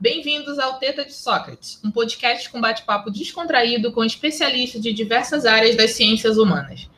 bem-vindos 0.00 0.58
ao 0.58 0.78
Teta 0.78 1.04
de 1.04 1.12
Sócrates, 1.12 1.78
um 1.84 1.90
podcast 1.90 2.48
com 2.48 2.58
bate-papo 2.58 3.10
descontraído 3.10 3.92
com 3.92 4.02
especialistas 4.02 4.80
de 4.80 4.94
diversas 4.94 5.44
áreas 5.44 5.76
das 5.76 5.90
ciências 5.90 6.38
humanas. 6.38 6.88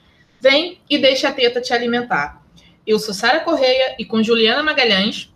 Vem 0.41 0.79
e 0.89 0.99
deixa 0.99 1.29
a 1.29 1.33
teta 1.33 1.61
te 1.61 1.73
alimentar. 1.73 2.41
Eu 2.87 3.01
sou 3.01 3.13
Sara 3.13 3.41
Correia 3.41 3.97
e 3.99 4.05
com 4.05 4.23
Juliana 4.23 4.63
Magalhães. 4.63 5.29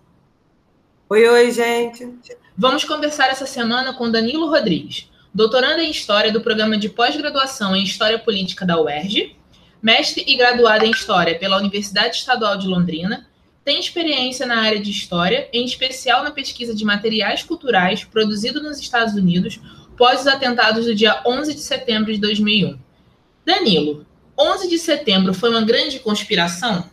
Oi, 1.09 1.29
oi, 1.29 1.51
gente. 1.51 2.09
Vamos 2.57 2.85
conversar 2.85 3.31
essa 3.31 3.47
semana 3.47 3.93
com 3.95 4.13
Danilo 4.13 4.49
Rodrigues, 4.49 5.11
doutorando 5.35 5.81
em 5.81 5.91
História 5.91 6.31
do 6.31 6.41
programa 6.41 6.79
de 6.79 6.89
pós-graduação 6.89 7.75
em 7.75 7.83
História 7.83 8.19
Política 8.21 8.65
da 8.65 8.81
UERJ, 8.81 9.37
mestre 9.83 10.23
e 10.25 10.37
graduado 10.37 10.85
em 10.85 10.93
História 10.93 11.37
pela 11.37 11.59
Universidade 11.59 12.15
Estadual 12.15 12.57
de 12.57 12.69
Londrina 12.69 13.27
tem 13.67 13.81
experiência 13.81 14.47
na 14.47 14.61
área 14.63 14.79
de 14.79 14.93
história, 14.93 15.49
em 15.53 15.65
especial 15.65 16.23
na 16.23 16.31
pesquisa 16.31 16.73
de 16.73 16.85
materiais 16.85 17.43
culturais 17.43 18.05
produzido 18.05 18.63
nos 18.63 18.79
Estados 18.79 19.15
Unidos 19.15 19.61
pós 19.99 20.21
os 20.21 20.27
atentados 20.29 20.85
do 20.85 20.95
dia 20.95 21.21
11 21.27 21.53
de 21.53 21.61
setembro 21.61 22.13
de 22.13 22.21
2001. 22.21 22.79
Danilo, 23.45 24.07
11 24.39 24.69
de 24.69 24.79
setembro 24.79 25.35
foi 25.35 25.51
uma 25.51 25.65
grande 25.65 25.99
conspiração? 25.99 26.85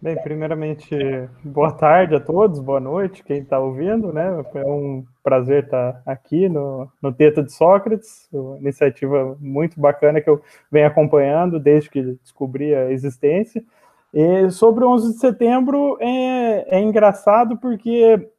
Bem, 0.00 0.14
primeiramente, 0.16 0.94
boa 1.42 1.72
tarde 1.72 2.14
a 2.14 2.20
todos, 2.20 2.60
boa 2.60 2.78
noite, 2.78 3.24
quem 3.24 3.38
está 3.38 3.58
ouvindo, 3.58 4.12
né? 4.12 4.44
É 4.54 4.66
um 4.66 5.06
prazer 5.24 5.64
estar 5.64 6.02
aqui 6.04 6.50
no, 6.50 6.86
no 7.00 7.14
Teta 7.14 7.42
de 7.42 7.52
Sócrates, 7.52 8.28
uma 8.30 8.58
iniciativa 8.58 9.34
muito 9.40 9.80
bacana 9.80 10.20
que 10.20 10.28
eu 10.28 10.42
venho 10.70 10.86
acompanhando 10.86 11.58
desde 11.58 11.88
que 11.88 12.02
descobri 12.22 12.74
a 12.74 12.90
existência. 12.92 13.64
E 14.12 14.50
sobre 14.50 14.84
o 14.84 14.90
11 14.90 15.12
de 15.14 15.18
setembro 15.18 15.98
é, 16.00 16.78
é 16.78 16.80
engraçado 16.80 17.56
porque 17.58 18.30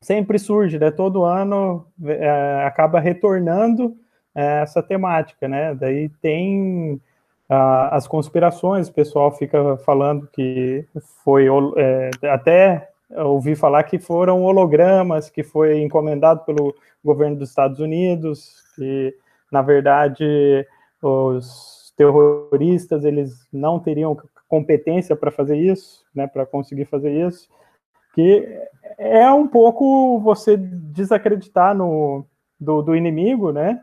sempre 0.00 0.38
surge, 0.38 0.78
né? 0.78 0.90
Todo 0.90 1.24
ano 1.24 1.86
é, 2.04 2.64
acaba 2.66 3.00
retornando 3.00 3.96
é, 4.34 4.62
essa 4.62 4.82
temática, 4.82 5.48
né? 5.48 5.74
Daí 5.74 6.08
tem 6.20 7.00
ah, 7.48 7.96
as 7.96 8.06
conspirações, 8.06 8.88
o 8.88 8.92
pessoal 8.92 9.32
fica 9.32 9.76
falando 9.78 10.28
que 10.28 10.86
foi 11.24 11.46
é, 11.76 12.10
até 12.28 12.90
ouvi 13.10 13.56
falar 13.56 13.84
que 13.84 13.98
foram 13.98 14.42
hologramas, 14.42 15.30
que 15.30 15.42
foi 15.42 15.80
encomendado 15.80 16.44
pelo 16.44 16.74
governo 17.02 17.36
dos 17.36 17.48
Estados 17.48 17.80
Unidos, 17.80 18.62
que 18.76 19.14
na 19.50 19.62
verdade 19.62 20.66
os 21.02 21.92
terroristas 21.96 23.04
eles 23.04 23.48
não 23.52 23.78
teriam 23.78 24.16
competência 24.48 25.14
para 25.14 25.30
fazer 25.30 25.56
isso, 25.56 26.04
né, 26.14 26.26
para 26.26 26.46
conseguir 26.46 26.86
fazer 26.86 27.12
isso, 27.26 27.48
que 28.14 28.46
é 28.96 29.30
um 29.30 29.46
pouco 29.46 30.18
você 30.20 30.56
desacreditar 30.56 31.74
no, 31.74 32.24
do, 32.58 32.82
do 32.82 32.96
inimigo, 32.96 33.52
né, 33.52 33.80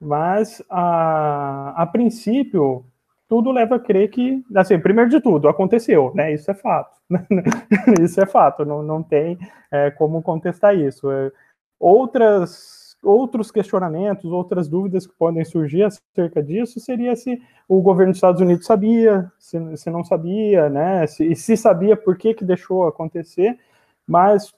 mas 0.00 0.62
a, 0.68 1.72
a 1.76 1.86
princípio 1.86 2.84
tudo 3.28 3.50
leva 3.50 3.76
a 3.76 3.80
crer 3.80 4.10
que, 4.10 4.44
assim, 4.54 4.78
primeiro 4.78 5.08
de 5.08 5.20
tudo, 5.20 5.48
aconteceu, 5.48 6.12
né, 6.14 6.34
isso 6.34 6.50
é 6.50 6.54
fato, 6.54 6.98
isso 8.02 8.20
é 8.20 8.26
fato, 8.26 8.64
não, 8.64 8.82
não 8.82 9.02
tem 9.02 9.38
é, 9.70 9.90
como 9.90 10.22
contestar 10.22 10.76
isso. 10.76 11.10
É, 11.10 11.30
outras 11.78 12.81
outros 13.02 13.50
questionamentos, 13.50 14.30
outras 14.30 14.68
dúvidas 14.68 15.06
que 15.06 15.14
podem 15.18 15.44
surgir 15.44 15.82
acerca 15.82 16.42
disso 16.42 16.78
seria 16.78 17.16
se 17.16 17.40
o 17.68 17.80
governo 17.80 18.12
dos 18.12 18.18
Estados 18.18 18.40
Unidos 18.40 18.66
sabia, 18.66 19.30
se, 19.38 19.76
se 19.76 19.90
não 19.90 20.04
sabia, 20.04 20.68
né? 20.68 21.06
Se, 21.06 21.24
e 21.24 21.34
se 21.34 21.56
sabia, 21.56 21.96
por 21.96 22.16
que, 22.16 22.34
que 22.34 22.44
deixou 22.44 22.86
acontecer, 22.86 23.58
mas 24.06 24.52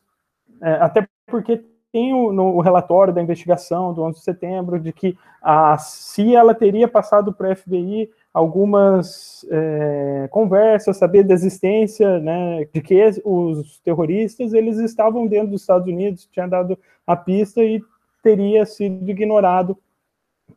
é, 0.60 0.72
até 0.74 1.06
porque 1.26 1.64
tem 1.90 2.12
o, 2.12 2.32
no, 2.32 2.56
o 2.56 2.60
relatório 2.60 3.14
da 3.14 3.22
investigação 3.22 3.94
do 3.94 4.02
11 4.02 4.18
de 4.18 4.24
setembro 4.24 4.80
de 4.80 4.92
que 4.92 5.16
a, 5.40 5.78
se 5.78 6.34
ela 6.34 6.52
teria 6.52 6.88
passado 6.88 7.32
para 7.32 7.52
o 7.52 7.56
FBI 7.56 8.10
algumas 8.32 9.46
é, 9.48 10.26
conversas, 10.28 10.96
saber 10.96 11.22
da 11.22 11.32
existência, 11.32 12.18
né, 12.18 12.66
de 12.72 12.82
que 12.82 13.00
os 13.24 13.78
terroristas 13.78 14.52
eles 14.52 14.78
estavam 14.78 15.24
dentro 15.28 15.52
dos 15.52 15.60
Estados 15.60 15.86
Unidos, 15.86 16.28
tinha 16.32 16.48
dado 16.48 16.76
a 17.06 17.14
pista 17.14 17.62
e 17.62 17.80
teria 18.24 18.64
sido 18.64 19.08
ignorado 19.08 19.78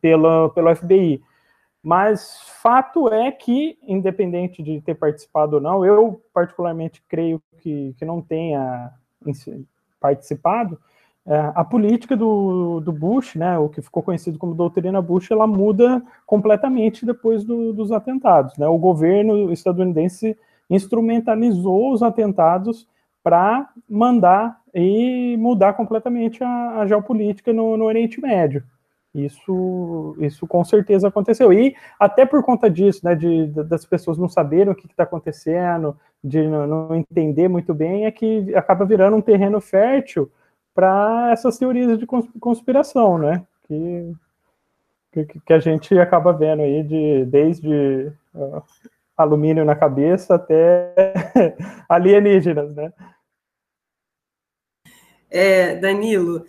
pela, 0.00 0.48
pelo 0.48 0.74
FBI. 0.74 1.22
Mas 1.82 2.40
fato 2.62 3.08
é 3.12 3.30
que, 3.30 3.78
independente 3.86 4.62
de 4.62 4.80
ter 4.80 4.94
participado 4.94 5.56
ou 5.56 5.62
não, 5.62 5.84
eu 5.84 6.20
particularmente 6.32 7.02
creio 7.06 7.40
que, 7.60 7.94
que 7.98 8.04
não 8.04 8.20
tenha 8.22 8.90
participado, 10.00 10.80
é, 11.26 11.52
a 11.54 11.62
política 11.62 12.16
do, 12.16 12.80
do, 12.80 12.90
Bush, 12.90 13.34
né, 13.34 13.58
o 13.58 13.68
que 13.68 13.82
ficou 13.82 14.02
conhecido 14.02 14.38
como 14.38 14.54
doutrina 14.54 15.02
Bush, 15.02 15.30
ela 15.30 15.46
muda 15.46 16.02
completamente 16.24 17.04
depois 17.04 17.44
do, 17.44 17.72
dos 17.74 17.92
atentados. 17.92 18.56
Né? 18.56 18.66
O 18.66 18.78
governo 18.78 19.52
estadunidense 19.52 20.36
instrumentalizou 20.70 21.92
os 21.92 22.02
atentados 22.02 22.88
para 23.22 23.68
mandar 23.88 24.58
e 24.80 25.36
mudar 25.36 25.72
completamente 25.72 26.42
a, 26.42 26.80
a 26.80 26.86
geopolítica 26.86 27.52
no, 27.52 27.76
no, 27.76 27.84
Oriente 27.84 28.20
Médio. 28.20 28.62
Isso, 29.12 30.14
isso 30.20 30.46
com 30.46 30.64
certeza 30.64 31.08
aconteceu. 31.08 31.52
E 31.52 31.74
até 31.98 32.24
por 32.24 32.44
conta 32.44 32.70
disso, 32.70 33.00
né, 33.04 33.14
de, 33.14 33.46
das 33.46 33.84
pessoas 33.84 34.18
não 34.18 34.28
saberem 34.28 34.72
o 34.72 34.76
que 34.76 34.86
está 34.86 35.02
acontecendo, 35.02 35.96
de 36.22 36.46
não, 36.46 36.66
não, 36.66 36.94
entender 36.94 37.48
muito 37.48 37.74
bem, 37.74 38.06
é 38.06 38.10
que 38.12 38.54
acaba 38.54 38.84
virando 38.84 39.16
um 39.16 39.20
terreno 39.20 39.60
fértil 39.60 40.30
para 40.72 41.30
essas 41.32 41.58
teorias 41.58 41.98
de 41.98 42.06
conspiração, 42.06 43.18
né? 43.18 43.44
Que, 43.66 44.12
que, 45.12 45.40
que, 45.40 45.52
a 45.52 45.58
gente 45.58 45.98
acaba 45.98 46.32
vendo 46.32 46.62
aí 46.62 46.84
de, 46.84 47.24
desde 47.24 48.12
uh, 48.34 48.62
alumínio 49.16 49.64
na 49.64 49.74
cabeça 49.74 50.36
até 50.36 50.94
alienígenas, 51.88 52.72
né? 52.76 52.92
É, 55.30 55.76
Danilo, 55.76 56.46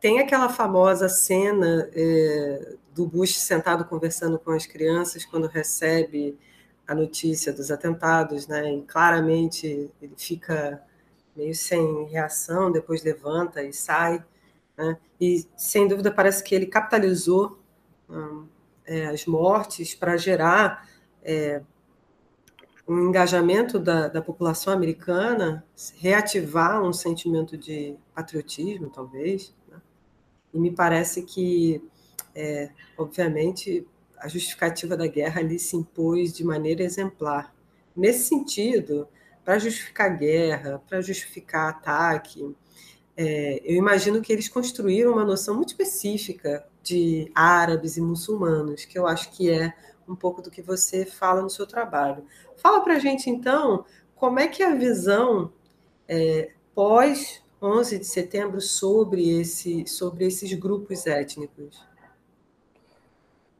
tem 0.00 0.20
aquela 0.20 0.48
famosa 0.48 1.08
cena 1.08 1.88
é, 1.94 2.74
do 2.94 3.06
Bush 3.06 3.36
sentado 3.36 3.84
conversando 3.84 4.38
com 4.38 4.50
as 4.50 4.66
crianças 4.66 5.24
quando 5.24 5.46
recebe 5.46 6.38
a 6.86 6.94
notícia 6.94 7.52
dos 7.52 7.70
atentados, 7.70 8.46
né? 8.46 8.72
E 8.72 8.82
claramente 8.82 9.90
ele 10.00 10.14
fica 10.16 10.82
meio 11.34 11.54
sem 11.54 12.06
reação, 12.06 12.70
depois 12.70 13.02
levanta 13.02 13.62
e 13.62 13.72
sai, 13.72 14.24
né? 14.76 14.96
E 15.20 15.46
sem 15.56 15.88
dúvida 15.88 16.10
parece 16.10 16.42
que 16.42 16.54
ele 16.54 16.66
capitalizou 16.66 17.58
hum, 18.08 18.46
é, 18.84 19.06
as 19.06 19.26
mortes 19.26 19.94
para 19.94 20.16
gerar 20.16 20.88
é, 21.22 21.60
um 22.88 23.08
engajamento 23.08 23.78
da, 23.78 24.06
da 24.06 24.22
população 24.22 24.72
americana, 24.72 25.64
reativar 25.96 26.82
um 26.82 26.92
sentimento 26.92 27.56
de 27.56 27.96
patriotismo, 28.14 28.88
talvez. 28.88 29.54
Né? 29.68 29.80
E 30.54 30.58
me 30.58 30.70
parece 30.70 31.22
que, 31.22 31.82
é, 32.34 32.70
obviamente, 32.96 33.86
a 34.18 34.28
justificativa 34.28 34.96
da 34.96 35.06
guerra 35.06 35.40
ali 35.40 35.58
se 35.58 35.76
impôs 35.76 36.32
de 36.32 36.44
maneira 36.44 36.82
exemplar. 36.82 37.54
Nesse 37.94 38.28
sentido, 38.28 39.08
para 39.44 39.58
justificar 39.58 40.16
guerra, 40.16 40.82
para 40.88 41.00
justificar 41.00 41.68
ataque, 41.70 42.54
é, 43.16 43.60
eu 43.64 43.76
imagino 43.76 44.20
que 44.20 44.32
eles 44.32 44.48
construíram 44.48 45.12
uma 45.12 45.24
noção 45.24 45.56
muito 45.56 45.68
específica 45.70 46.66
de 46.82 47.30
árabes 47.34 47.96
e 47.96 48.00
muçulmanos, 48.00 48.84
que 48.84 48.98
eu 48.98 49.06
acho 49.06 49.30
que 49.32 49.50
é 49.50 49.74
um 50.08 50.16
pouco 50.16 50.42
do 50.42 50.50
que 50.50 50.62
você 50.62 51.04
fala 51.04 51.42
no 51.42 51.50
seu 51.50 51.66
trabalho. 51.66 52.24
Fala 52.56 52.80
para 52.80 52.94
a 52.94 52.98
gente, 52.98 53.28
então, 53.28 53.84
como 54.14 54.38
é 54.38 54.48
que 54.48 54.62
a 54.62 54.74
visão 54.74 55.52
é, 56.08 56.50
pós 56.74 57.42
11 57.62 57.98
de 57.98 58.04
setembro 58.04 58.60
sobre, 58.60 59.40
esse, 59.40 59.86
sobre 59.86 60.26
esses 60.26 60.52
grupos 60.54 61.06
étnicos? 61.06 61.84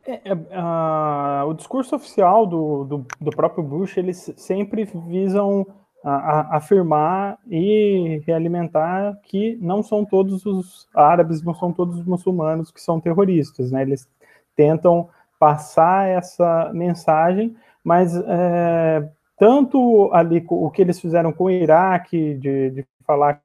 É, 0.06 0.20
é, 0.28 1.43
o 1.44 1.52
discurso 1.52 1.96
oficial 1.96 2.46
do, 2.46 2.84
do, 2.84 3.06
do, 3.20 3.31
próprio 3.32 3.64
Bush, 3.64 3.96
eles 3.96 4.32
sempre 4.37 4.84
visam 4.84 5.66
a, 6.04 6.10
a, 6.10 6.56
afirmar 6.58 7.38
e 7.50 8.22
realimentar 8.25 9.19
que 9.25 9.56
não 9.60 9.82
são 9.82 10.04
todos 10.04 10.46
os 10.46 10.88
árabes, 10.94 11.43
não 11.43 11.54
são 11.54 11.72
todos 11.72 11.98
os 11.98 12.06
muçulmanos 12.06 12.70
que 12.70 12.81
são 12.81 13.00
terroristas, 13.00 13.72
né? 13.72 13.82
Eles 13.82 14.08
tentam 14.54 15.08
passar 15.38 16.08
essa 16.08 16.70
mensagem, 16.72 17.56
mas 17.84 18.16
é, 18.16 19.08
tanto 19.38 20.10
ali 20.12 20.44
o 20.48 20.70
que 20.70 20.82
eles 20.82 21.00
fizeram 21.00 21.32
com 21.32 21.44
o 21.44 21.50
Iraque, 21.50 22.34
de, 22.34 22.70
de 22.70 22.86
falar 23.06 23.40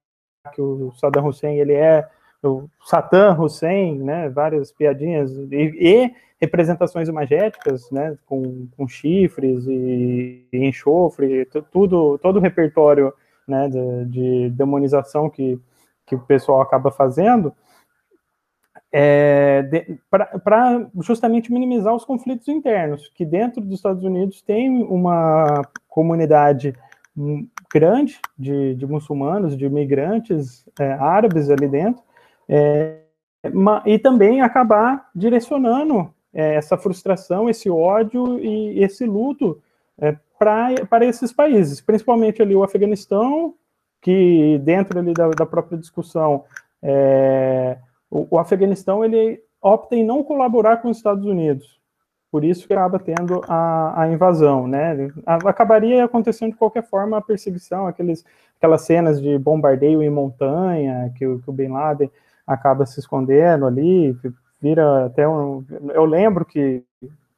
que 0.53 0.61
o 0.61 0.91
Saddam 0.93 1.27
Hussein 1.27 1.57
ele 1.57 1.73
é 1.73 2.07
o 2.43 2.67
Saddam 2.83 3.39
Hussein, 3.39 3.99
né, 3.99 4.29
várias 4.29 4.71
piadinhas 4.71 5.31
e, 5.51 5.77
e 5.79 6.15
representações 6.39 7.07
imagéticas, 7.07 7.91
né, 7.91 8.17
com, 8.25 8.67
com 8.75 8.87
chifres 8.87 9.67
e, 9.67 10.47
e 10.51 10.65
enxofre, 10.65 11.45
tudo, 11.71 12.17
todo 12.17 12.37
o 12.37 12.41
repertório, 12.41 13.13
né, 13.47 13.69
de, 13.69 14.05
de 14.05 14.49
demonização 14.49 15.29
que 15.29 15.59
que 16.11 16.15
o 16.15 16.19
pessoal 16.19 16.59
acaba 16.59 16.91
fazendo, 16.91 17.53
é, 18.93 19.63
para 20.43 20.89
justamente 20.99 21.51
minimizar 21.51 21.95
os 21.95 22.03
conflitos 22.03 22.47
internos, 22.47 23.09
que 23.15 23.25
dentro 23.25 23.61
dos 23.61 23.75
Estados 23.75 24.03
Unidos 24.03 24.41
tem 24.41 24.83
uma 24.83 25.61
comunidade 25.87 26.75
grande 27.73 28.19
de, 28.37 28.75
de 28.75 28.85
muçulmanos, 28.85 29.57
de 29.57 29.65
imigrantes 29.65 30.67
é, 30.79 30.93
árabes 30.93 31.49
ali 31.49 31.67
dentro, 31.67 32.03
é, 32.47 32.99
e 33.85 33.97
também 33.97 34.41
acabar 34.41 35.09
direcionando 35.15 36.13
é, 36.33 36.55
essa 36.55 36.77
frustração, 36.77 37.49
esse 37.49 37.69
ódio 37.69 38.39
e 38.39 38.83
esse 38.83 39.05
luto 39.05 39.61
é, 39.97 40.17
para 40.37 41.05
esses 41.05 41.31
países, 41.31 41.79
principalmente 41.79 42.41
ali 42.41 42.55
o 42.55 42.63
Afeganistão, 42.63 43.55
que 44.01 44.59
dentro 44.63 44.99
ali 44.99 45.13
da, 45.13 45.29
da 45.29 45.45
própria 45.45 45.77
discussão 45.77 46.43
é, 46.81 47.77
o, 48.11 48.27
o, 48.29 48.37
Afeganistão 48.37 49.03
ele 49.03 49.41
opta 49.61 49.95
em 49.95 50.03
não 50.03 50.23
colaborar 50.23 50.77
com 50.77 50.89
os 50.89 50.97
Estados 50.97 51.25
Unidos, 51.25 51.79
por 52.29 52.43
isso 52.43 52.67
que 52.67 52.73
acaba 52.73 52.99
tendo 52.99 53.41
a, 53.47 54.03
a 54.03 54.11
invasão, 54.11 54.67
né? 54.67 55.09
Acabaria 55.25 56.05
acontecendo 56.05 56.51
de 56.51 56.57
qualquer 56.57 56.87
forma 56.87 57.17
a 57.17 57.21
perseguição, 57.21 57.87
aqueles, 57.87 58.23
aquelas 58.57 58.81
cenas 58.83 59.21
de 59.21 59.37
bombardeio 59.37 60.03
em 60.03 60.09
montanha, 60.09 61.11
que, 61.17 61.25
que 61.25 61.49
o 61.49 61.53
Bin 61.53 61.69
Laden 61.69 62.11
acaba 62.45 62.85
se 62.85 62.99
escondendo 62.99 63.65
ali, 63.65 64.15
vira 64.61 65.05
até 65.05 65.27
um. 65.27 65.65
Eu 65.93 66.05
lembro 66.05 66.45
que 66.45 66.83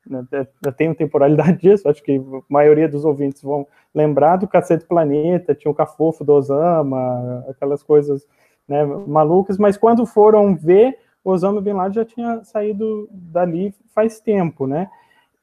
né, 0.07 0.25
eu 0.63 0.71
tenho 0.71 0.93
temporalidade 0.93 1.57
disso, 1.61 1.87
acho 1.87 2.03
que 2.03 2.17
a 2.17 2.41
maioria 2.49 2.87
dos 2.87 3.05
ouvintes 3.05 3.41
vão 3.41 3.65
lembrar 3.95 4.37
do 4.37 4.47
Cacete 4.47 4.85
Planeta, 4.85 5.55
tinha 5.55 5.71
o 5.71 5.75
Cafofo 5.75 6.23
do 6.23 6.33
Osama, 6.33 7.45
aquelas 7.49 7.81
coisas 7.81 8.27
né, 8.67 8.83
malucas, 8.85 9.57
mas 9.57 9.77
quando 9.77 10.05
foram 10.05 10.55
ver, 10.55 10.97
Osama 11.23 11.61
Bin 11.61 11.73
Laden 11.73 11.93
já 11.93 12.05
tinha 12.05 12.43
saído 12.43 13.07
dali 13.11 13.73
faz 13.93 14.19
tempo, 14.19 14.67
né? 14.67 14.89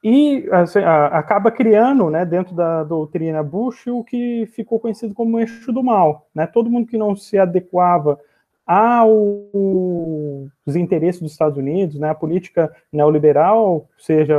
E 0.02 0.48
assim, 0.50 0.78
acaba 0.78 1.50
criando, 1.50 2.08
né, 2.08 2.24
dentro 2.24 2.54
da 2.54 2.82
doutrina 2.84 3.42
Bush, 3.42 3.86
o 3.86 4.02
que 4.02 4.46
ficou 4.54 4.80
conhecido 4.80 5.14
como 5.14 5.38
eixo 5.38 5.70
do 5.72 5.82
mal, 5.82 6.26
né? 6.34 6.46
Todo 6.46 6.70
mundo 6.70 6.86
que 6.86 6.96
não 6.96 7.14
se 7.14 7.38
adequava 7.38 8.18
aos 8.66 10.48
interesses 10.76 11.20
dos 11.20 11.32
Estados 11.32 11.58
Unidos, 11.58 11.98
né, 11.98 12.10
a 12.10 12.14
política 12.14 12.72
neoliberal, 12.92 13.88
seja 13.98 14.38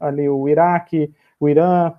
ali 0.00 0.28
o 0.28 0.48
Iraque, 0.48 1.12
o 1.38 1.48
Irã, 1.48 1.92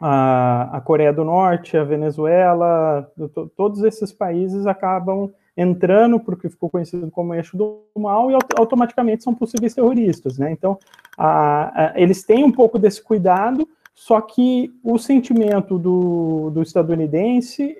a, 0.00 0.76
a 0.76 0.80
Coreia 0.80 1.12
do 1.12 1.24
Norte, 1.24 1.76
a 1.76 1.84
Venezuela, 1.84 3.10
todos 3.56 3.82
esses 3.82 4.12
países 4.12 4.66
acabam 4.66 5.30
entrando 5.56 6.20
porque 6.20 6.48
ficou 6.48 6.70
conhecido 6.70 7.10
como 7.10 7.34
eixo 7.34 7.56
do 7.56 7.82
mal 7.96 8.30
e 8.30 8.36
automaticamente 8.56 9.24
são 9.24 9.34
possíveis 9.34 9.74
terroristas, 9.74 10.38
né? 10.38 10.52
Então, 10.52 10.78
a, 11.16 11.86
a, 11.86 12.00
eles 12.00 12.22
têm 12.22 12.44
um 12.44 12.52
pouco 12.52 12.78
desse 12.78 13.02
cuidado, 13.02 13.68
só 13.92 14.20
que 14.20 14.72
o 14.84 14.96
sentimento 14.98 15.76
do, 15.76 16.50
do 16.50 16.62
estadunidense 16.62 17.76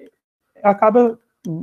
acaba 0.61 1.17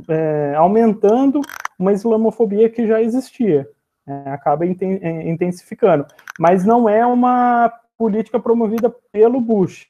é, 0.08 0.54
aumentando 0.56 1.42
uma 1.78 1.92
islamofobia 1.92 2.70
que 2.70 2.86
já 2.86 3.02
existia, 3.02 3.68
é, 4.06 4.30
acaba 4.30 4.64
intensificando, 4.64 6.06
mas 6.38 6.64
não 6.64 6.88
é 6.88 7.04
uma 7.04 7.70
política 7.98 8.40
promovida 8.40 8.94
pelo 9.12 9.38
Bush, 9.38 9.86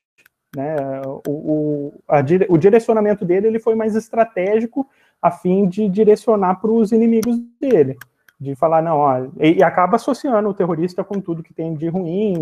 né? 0.56 0.74
O, 1.04 1.30
o, 1.30 1.92
a, 2.08 2.20
o 2.48 2.56
direcionamento 2.56 3.24
dele 3.26 3.46
ele 3.46 3.60
foi 3.60 3.74
mais 3.74 3.94
estratégico 3.94 4.88
a 5.20 5.30
fim 5.30 5.68
de 5.68 5.86
direcionar 5.88 6.56
para 6.60 6.70
os 6.70 6.92
inimigos 6.92 7.38
dele, 7.60 7.98
de 8.40 8.54
falar, 8.54 8.82
não, 8.82 8.96
ó, 8.96 9.18
e, 9.38 9.58
e, 9.58 9.62
acaba 9.62 9.96
associando 9.96 10.48
o 10.48 10.54
terrorista 10.54 11.04
com 11.04 11.20
tudo 11.20 11.42
que 11.42 11.52
tem 11.52 11.74
de 11.74 11.88
ruim, 11.88 12.40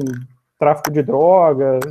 tráfico 0.59 0.91
de 0.93 1.03
drogas, 1.03 1.83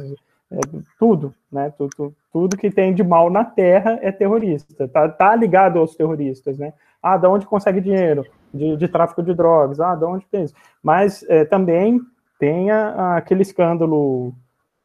é, 0.52 0.60
tudo, 0.98 1.34
né, 1.52 1.74
tudo, 1.78 2.14
tudo 2.32 2.58
que 2.58 2.72
tem 2.72 2.94
de 2.94 3.04
mal 3.04 3.30
na 3.30 3.44
Terra 3.44 4.00
é 4.02 4.12
terrorista, 4.12 4.88
tá, 4.88 5.10
tá 5.10 5.36
ligado 5.36 5.80
aos 5.80 5.96
terroristas, 5.96 6.58
né, 6.58 6.74
ah, 7.02 7.18
da 7.18 7.30
onde 7.30 7.46
consegue 7.46 7.82
dinheiro? 7.82 8.26
De, 8.54 8.78
de 8.78 8.88
tráfico 8.88 9.22
de 9.24 9.34
drogas, 9.34 9.80
ah, 9.80 9.96
da 9.96 10.08
onde 10.08 10.26
tem 10.28 10.44
isso? 10.44 10.54
Mas 10.82 11.26
é, 11.28 11.44
também 11.44 12.00
tem 12.40 12.72
a, 12.72 13.18
aquele 13.18 13.42
escândalo 13.42 14.34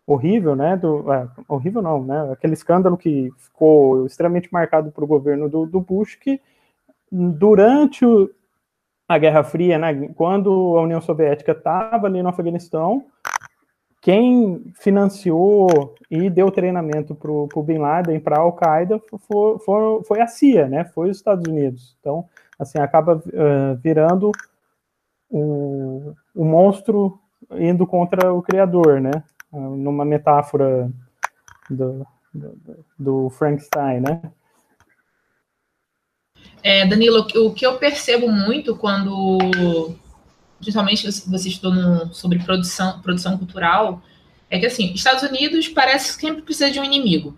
horrível, 0.08 0.56
né? 0.56 0.74
Do, 0.74 1.12
é, 1.12 1.28
horrível 1.46 1.82
não, 1.82 2.02
né? 2.02 2.32
Aquele 2.32 2.54
escândalo 2.54 2.96
que 2.96 3.30
ficou 3.36 4.06
extremamente 4.06 4.48
marcado 4.50 4.90
para 4.90 5.04
o 5.04 5.06
governo 5.06 5.50
do, 5.50 5.66
do, 5.66 5.80
Bush, 5.80 6.16
que 6.16 6.40
durante 7.12 8.06
o, 8.06 8.30
a 9.06 9.18
Guerra 9.18 9.44
Fria, 9.44 9.78
né, 9.78 10.08
quando 10.16 10.50
a 10.78 10.82
União 10.82 11.00
Soviética 11.00 11.52
estava 11.52 12.06
ali 12.06 12.22
no 12.22 12.30
Afeganistão, 12.30 13.04
quem 14.00 14.72
financiou 14.74 15.94
e 16.10 16.30
deu 16.30 16.50
treinamento 16.50 17.14
para 17.14 17.30
o 17.30 17.62
Bin 17.62 17.78
Laden, 17.78 18.18
para 18.18 18.36
a 18.36 18.40
Al-Qaeda, 18.40 18.98
foi, 19.26 19.58
foi, 19.58 20.02
foi, 20.04 20.20
a 20.22 20.26
CIA, 20.26 20.68
né? 20.68 20.84
Foi 20.84 21.10
os 21.10 21.18
Estados 21.18 21.46
Unidos. 21.46 21.96
Então, 22.00 22.24
assim, 22.58 22.78
acaba 22.78 23.16
uh, 23.16 23.76
virando 23.82 24.32
o, 25.28 26.14
o 26.34 26.44
monstro 26.44 27.18
indo 27.58 27.86
contra 27.86 28.32
o 28.32 28.40
criador, 28.40 29.00
né? 29.00 29.22
Numa 29.52 30.04
metáfora 30.04 30.90
do, 31.70 32.06
do, 32.32 32.84
do 32.98 33.30
Frankenstein, 33.30 34.00
né? 34.00 34.20
É, 36.62 36.86
Danilo, 36.86 37.26
o 37.36 37.52
que 37.52 37.64
eu 37.64 37.78
percebo 37.78 38.28
muito 38.30 38.76
quando, 38.76 39.38
principalmente 40.60 41.06
você 41.06 41.48
estudou 41.48 41.72
no, 41.72 42.12
sobre 42.12 42.38
produção, 42.40 43.00
produção 43.00 43.38
cultural, 43.38 44.02
é 44.50 44.58
que 44.58 44.66
assim, 44.66 44.92
Estados 44.92 45.22
Unidos 45.22 45.68
parece 45.68 46.14
que 46.14 46.26
sempre 46.26 46.42
precisa 46.42 46.70
de 46.70 46.80
um 46.80 46.84
inimigo. 46.84 47.36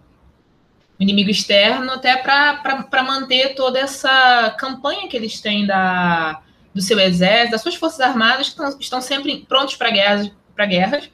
Um 0.99 1.03
inimigo 1.03 1.31
externo, 1.31 1.93
até 1.93 2.17
para 2.17 3.03
manter 3.03 3.55
toda 3.55 3.79
essa 3.79 4.55
campanha 4.59 5.09
que 5.09 5.17
eles 5.17 5.41
têm 5.41 5.67
da, 5.67 6.43
do 6.75 6.81
seu 6.81 6.99
exército, 6.99 7.53
das 7.53 7.63
suas 7.63 7.75
forças 7.75 8.01
armadas, 8.01 8.49
que 8.49 8.53
estão, 8.53 8.79
estão 8.81 9.01
sempre 9.01 9.45
prontos 9.49 9.77
para 9.77 9.91
guerras, 9.91 10.31
para 10.55 10.67
guerras 10.67 11.11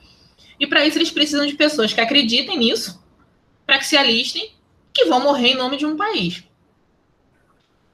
e 0.59 0.67
para 0.67 0.85
isso 0.87 0.99
eles 0.99 1.11
precisam 1.11 1.47
de 1.47 1.55
pessoas 1.55 1.93
que 1.93 2.01
acreditem 2.01 2.59
nisso, 2.59 3.03
para 3.67 3.79
que 3.79 3.87
se 3.87 3.97
alistem, 3.97 4.53
que 4.93 5.05
vão 5.05 5.21
morrer 5.21 5.49
em 5.49 5.57
nome 5.57 5.77
de 5.77 5.85
um 5.85 5.97
país. 5.97 6.45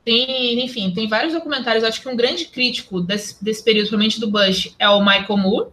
Tem, 0.04 0.64
enfim, 0.64 0.92
tem 0.92 1.08
vários 1.08 1.32
documentários. 1.32 1.84
Acho 1.84 2.00
que 2.00 2.08
um 2.08 2.16
grande 2.16 2.46
crítico 2.46 3.00
desse, 3.00 3.42
desse 3.42 3.62
período, 3.62 3.88
principalmente 3.88 4.20
do 4.20 4.30
Bush, 4.30 4.74
é 4.78 4.88
o 4.88 5.00
Michael 5.00 5.36
Moore, 5.36 5.70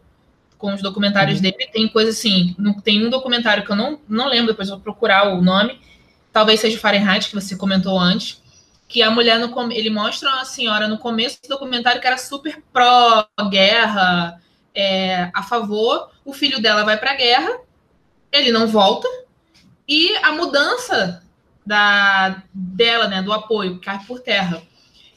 com 0.58 0.74
os 0.74 0.82
documentários 0.82 1.38
uhum. 1.38 1.44
dele. 1.44 1.70
Tem 1.72 1.88
coisa 1.88 2.12
assim, 2.12 2.56
tem 2.84 3.06
um 3.06 3.10
documentário 3.10 3.64
que 3.64 3.72
eu 3.72 3.76
não, 3.76 4.00
não 4.08 4.28
lembro, 4.28 4.48
depois 4.48 4.70
vou 4.70 4.80
procurar 4.80 5.34
o 5.34 5.42
nome. 5.42 5.80
Talvez 6.32 6.60
seja 6.60 6.78
Fahrenheit, 6.78 7.28
que 7.30 7.36
você 7.36 7.56
comentou 7.56 8.00
antes. 8.00 8.42
Que 8.88 9.02
a 9.02 9.12
mulher, 9.12 9.40
no, 9.40 9.72
ele 9.72 9.90
mostra 9.90 10.30
uma 10.30 10.46
senhora 10.46 10.88
no 10.88 10.98
começo 10.98 11.40
do 11.44 11.50
documentário 11.50 12.02
que 12.02 12.08
era 12.08 12.18
super 12.18 12.62
pró-guerra, 12.72 14.42
é, 14.74 15.30
a 15.34 15.44
favor, 15.44 16.12
o 16.24 16.34
filho 16.34 16.62
dela 16.62 16.84
vai 16.84 16.98
para 16.98 17.12
a 17.12 17.16
guerra, 17.16 17.60
ele 18.32 18.52
não 18.52 18.68
volta, 18.68 19.08
e 19.88 20.16
a 20.18 20.32
mudança 20.32 21.24
da 21.66 22.44
dela, 22.54 23.08
né, 23.08 23.22
do 23.22 23.34
apoio, 23.34 23.80
cai 23.80 24.00
por 24.06 24.20
terra. 24.20 24.62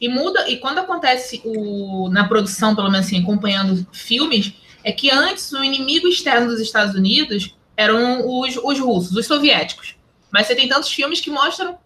E 0.01 0.09
muda, 0.09 0.49
e 0.49 0.57
quando 0.57 0.79
acontece 0.79 1.41
o, 1.45 2.09
na 2.11 2.27
produção, 2.27 2.75
pelo 2.75 2.91
menos 2.91 3.07
assim, 3.07 3.23
acompanhando 3.23 3.87
filmes, 3.93 4.53
é 4.83 4.91
que 4.91 5.11
antes 5.11 5.53
o 5.53 5.63
inimigo 5.63 6.09
externo 6.09 6.49
dos 6.49 6.61
Estados 6.61 6.95
Unidos 6.95 7.55
eram 7.77 8.29
os, 8.29 8.57
os 8.57 8.81
russos, 8.81 9.17
os 9.17 9.27
soviéticos. 9.27 9.95
Mas 10.31 10.47
você 10.47 10.55
tem 10.55 10.69
tantos 10.69 10.91
filmes 10.91 11.21
que 11.21 11.31
mostram 11.31 11.79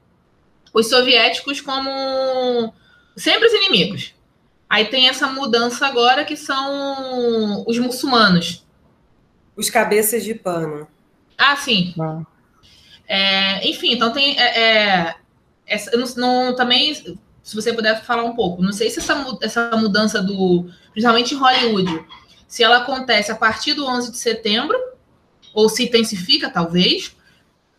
os 0.73 0.89
soviéticos 0.89 1.61
como 1.61 2.73
sempre 3.17 3.47
os 3.47 3.53
inimigos. 3.53 4.15
Aí 4.69 4.87
tem 4.87 5.09
essa 5.09 5.29
mudança 5.29 5.87
agora 5.87 6.25
que 6.25 6.37
são 6.37 7.65
os 7.67 7.79
muçulmanos. 7.79 8.67
Os 9.57 9.71
cabeças 9.71 10.25
de 10.25 10.35
pano. 10.35 10.89
Ah, 11.39 11.57
sim. 11.57 11.95
Ah. 12.01 12.23
É, 13.09 13.69
enfim, 13.69 13.93
então 13.93 14.13
tem. 14.13 14.39
É, 14.39 15.15
é, 15.67 15.97
não, 15.97 16.07
não, 16.17 16.57
também, 16.57 16.95
se 16.95 17.55
você 17.55 17.73
puder 17.73 18.03
falar 18.03 18.25
um 18.25 18.35
pouco, 18.35 18.63
não 18.63 18.73
sei 18.73 18.91
se 18.91 18.99
essa, 18.99 19.39
essa 19.41 19.77
mudança 19.77 20.21
do. 20.21 20.69
Principalmente 20.91 21.35
em 21.35 21.39
Hollywood, 21.39 22.05
se 22.49 22.65
ela 22.65 22.79
acontece 22.79 23.31
a 23.31 23.37
partir 23.37 23.75
do 23.75 23.87
11 23.87 24.11
de 24.11 24.19
setembro, 24.19 24.77
ou 25.55 25.69
se 25.69 25.85
intensifica, 25.85 26.51
talvez, 26.51 27.17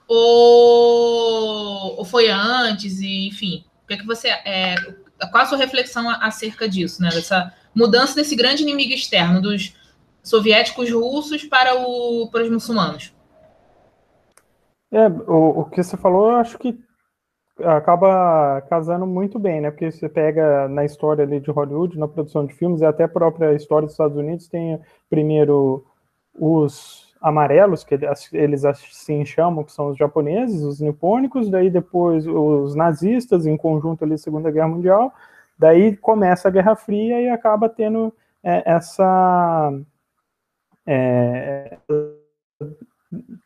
ou, 0.08 1.98
ou 1.98 2.06
foi 2.06 2.30
antes, 2.30 3.02
e 3.02 3.28
enfim. 3.28 3.66
O 3.84 3.88
que 3.88 3.94
é 3.96 3.98
que 3.98 4.06
você. 4.06 4.30
É, 4.30 4.76
qual 5.32 5.44
a 5.44 5.46
sua 5.46 5.58
reflexão 5.58 6.10
acerca 6.22 6.68
disso, 6.68 7.02
né? 7.02 7.10
Dessa 7.10 7.54
mudança 7.74 8.16
desse 8.16 8.36
grande 8.36 8.64
inimigo 8.64 8.94
externo 8.94 9.42
dos 9.42 9.76
soviéticos 10.24 10.92
russos 10.92 11.44
para, 11.46 11.76
o, 11.76 12.30
para 12.32 12.44
os 12.44 12.50
muçulmanos? 12.50 13.14
É, 14.92 15.08
o, 15.08 15.62
o 15.62 15.66
que 15.66 15.82
você 15.82 15.98
falou, 15.98 16.32
eu 16.32 16.38
acho 16.38 16.58
que 16.58 16.78
acaba 17.64 18.62
casando 18.70 19.06
muito 19.06 19.40
bem, 19.40 19.62
né? 19.62 19.72
Porque 19.72 19.92
você 19.92 20.08
pega 20.08 20.68
na 20.68 20.86
história 20.86 21.24
ali 21.24 21.40
de 21.40 21.50
Hollywood, 21.50 21.98
na 21.98 22.08
produção 22.08 22.46
de 22.46 22.54
filmes, 22.54 22.82
e 22.82 22.86
até 22.86 23.04
a 23.06 23.10
própria 23.10 23.54
história 23.54 23.86
dos 23.86 23.94
Estados 23.94 24.18
Unidos, 24.18 24.48
tem 24.48 24.80
primeiro 25.10 25.86
os 26.40 27.07
amarelos, 27.22 27.84
que 27.84 27.98
eles 28.34 28.66
assim 28.66 29.26
chamam, 29.26 29.64
que 29.64 29.72
são 29.72 29.90
os 29.90 29.98
japoneses, 29.98 30.64
os 30.64 30.80
nipônicos, 30.80 31.50
daí 31.50 31.70
depois 31.70 32.26
os 32.28 32.76
nazistas, 32.76 33.46
em 33.46 33.58
conjunto 33.58 34.04
ali, 34.04 34.18
Segunda 34.18 34.52
Guerra 34.52 34.68
Mundial, 34.68 35.14
daí 35.58 35.96
começa 35.96 36.48
a 36.48 36.52
Guerra 36.52 36.76
Fria 36.76 37.22
e 37.22 37.30
acaba 37.30 37.68
tendo 37.68 38.14
é, 38.44 38.64
essa 38.66 39.74
é, 40.86 41.78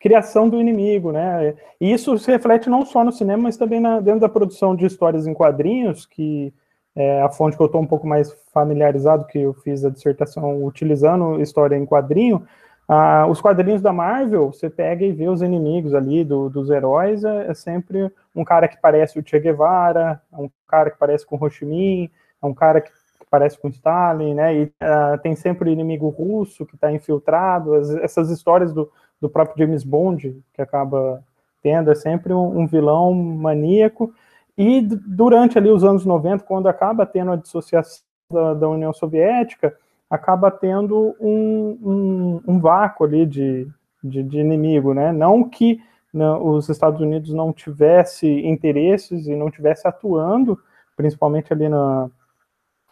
criação 0.00 0.48
do 0.48 0.60
inimigo, 0.60 1.12
né? 1.12 1.54
E 1.80 1.92
isso 1.92 2.18
se 2.18 2.30
reflete 2.30 2.68
não 2.68 2.84
só 2.84 3.04
no 3.04 3.12
cinema, 3.12 3.44
mas 3.44 3.56
também 3.56 3.80
na, 3.80 4.00
dentro 4.00 4.20
da 4.20 4.28
produção 4.28 4.74
de 4.74 4.86
histórias 4.86 5.26
em 5.26 5.34
quadrinhos, 5.34 6.06
que 6.06 6.52
é 6.94 7.22
a 7.22 7.30
fonte 7.30 7.56
que 7.56 7.62
eu 7.62 7.66
estou 7.66 7.80
um 7.80 7.86
pouco 7.86 8.06
mais 8.06 8.32
familiarizado, 8.52 9.26
que 9.26 9.38
eu 9.38 9.54
fiz 9.54 9.84
a 9.84 9.90
dissertação 9.90 10.64
utilizando 10.64 11.40
história 11.40 11.76
em 11.76 11.86
quadrinho. 11.86 12.46
Ah, 12.94 13.26
os 13.26 13.40
quadrinhos 13.40 13.80
da 13.80 13.90
Marvel, 13.90 14.52
você 14.52 14.68
pega 14.68 15.02
e 15.02 15.12
vê 15.12 15.26
os 15.26 15.40
inimigos 15.40 15.94
ali 15.94 16.22
do, 16.22 16.50
dos 16.50 16.68
heróis, 16.68 17.24
é, 17.24 17.50
é, 17.50 17.54
sempre 17.54 18.12
um 18.36 18.44
cara 18.44 18.68
que 18.68 18.76
parece 18.76 19.18
o 19.18 19.26
Che 19.26 19.40
Guevara, 19.40 20.20
é 20.30 20.36
um 20.36 20.50
cara 20.68 20.90
que 20.90 20.98
parece 20.98 21.24
com 21.24 21.36
o 21.36 21.42
Ho 21.42 21.48
Chi 21.48 21.64
Minh, 21.64 22.10
é 22.42 22.46
um 22.46 22.52
cara 22.52 22.82
que 22.82 22.90
parece 23.30 23.58
com 23.58 23.68
Stalin, 23.68 24.34
né? 24.34 24.54
E 24.54 24.64
uh, 24.64 25.16
tem 25.22 25.34
sempre 25.34 25.70
o 25.70 25.72
inimigo 25.72 26.10
russo 26.10 26.66
que 26.66 26.74
está 26.74 26.92
infiltrado. 26.92 27.72
As, 27.72 27.88
essas 27.96 28.28
histórias 28.28 28.74
do, 28.74 28.92
do 29.18 29.26
próprio 29.26 29.64
James 29.64 29.84
Bond, 29.84 30.38
que 30.52 30.60
acaba 30.60 31.24
tendo, 31.62 31.90
é 31.90 31.94
sempre 31.94 32.34
um, 32.34 32.58
um 32.58 32.66
vilão 32.66 33.14
maníaco. 33.14 34.12
E 34.58 34.82
durante 34.82 35.56
ali 35.56 35.70
os 35.70 35.82
anos 35.82 36.04
90, 36.04 36.44
quando 36.44 36.68
acaba 36.68 37.06
tendo 37.06 37.32
a 37.32 37.36
dissociação 37.36 38.02
da, 38.30 38.52
da 38.52 38.68
União 38.68 38.92
Soviética, 38.92 39.74
acaba 40.12 40.50
tendo 40.50 41.16
um, 41.18 41.78
um, 41.82 42.40
um 42.46 42.60
vácuo 42.60 43.04
ali 43.04 43.24
de, 43.24 43.66
de, 44.04 44.22
de, 44.22 44.40
inimigo, 44.40 44.92
né? 44.92 45.10
Não 45.10 45.48
que 45.48 45.80
não, 46.12 46.34
né, 46.34 46.50
os 46.50 46.68
Estados 46.68 47.00
Unidos 47.00 47.32
não 47.32 47.50
tivesse 47.50 48.28
interesses 48.28 49.26
e 49.26 49.34
não 49.34 49.50
tivesse 49.50 49.88
atuando, 49.88 50.60
principalmente 50.94 51.50
ali 51.50 51.66
na, 51.66 52.10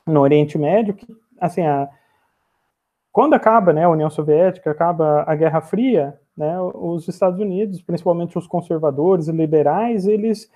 no 0.07 0.21
Oriente 0.21 0.57
Médio, 0.57 0.95
que, 0.95 1.07
assim, 1.39 1.61
a, 1.61 1.91
quando 3.13 3.35
acaba 3.35 3.71
né, 3.75 3.85
a 3.85 3.91
União 3.91 4.09
Soviética, 4.09 4.71
acaba 4.71 5.23
a 5.27 5.35
Guerra 5.35 5.61
Fria, 5.61 6.19
né, 6.35 6.59
os 6.59 7.07
Estados 7.07 7.39
Unidos, 7.39 7.83
principalmente 7.83 8.39
os 8.39 8.47
conservadores 8.47 9.29
e 9.29 9.33
liberais, 9.33 10.07
eles 10.07 10.51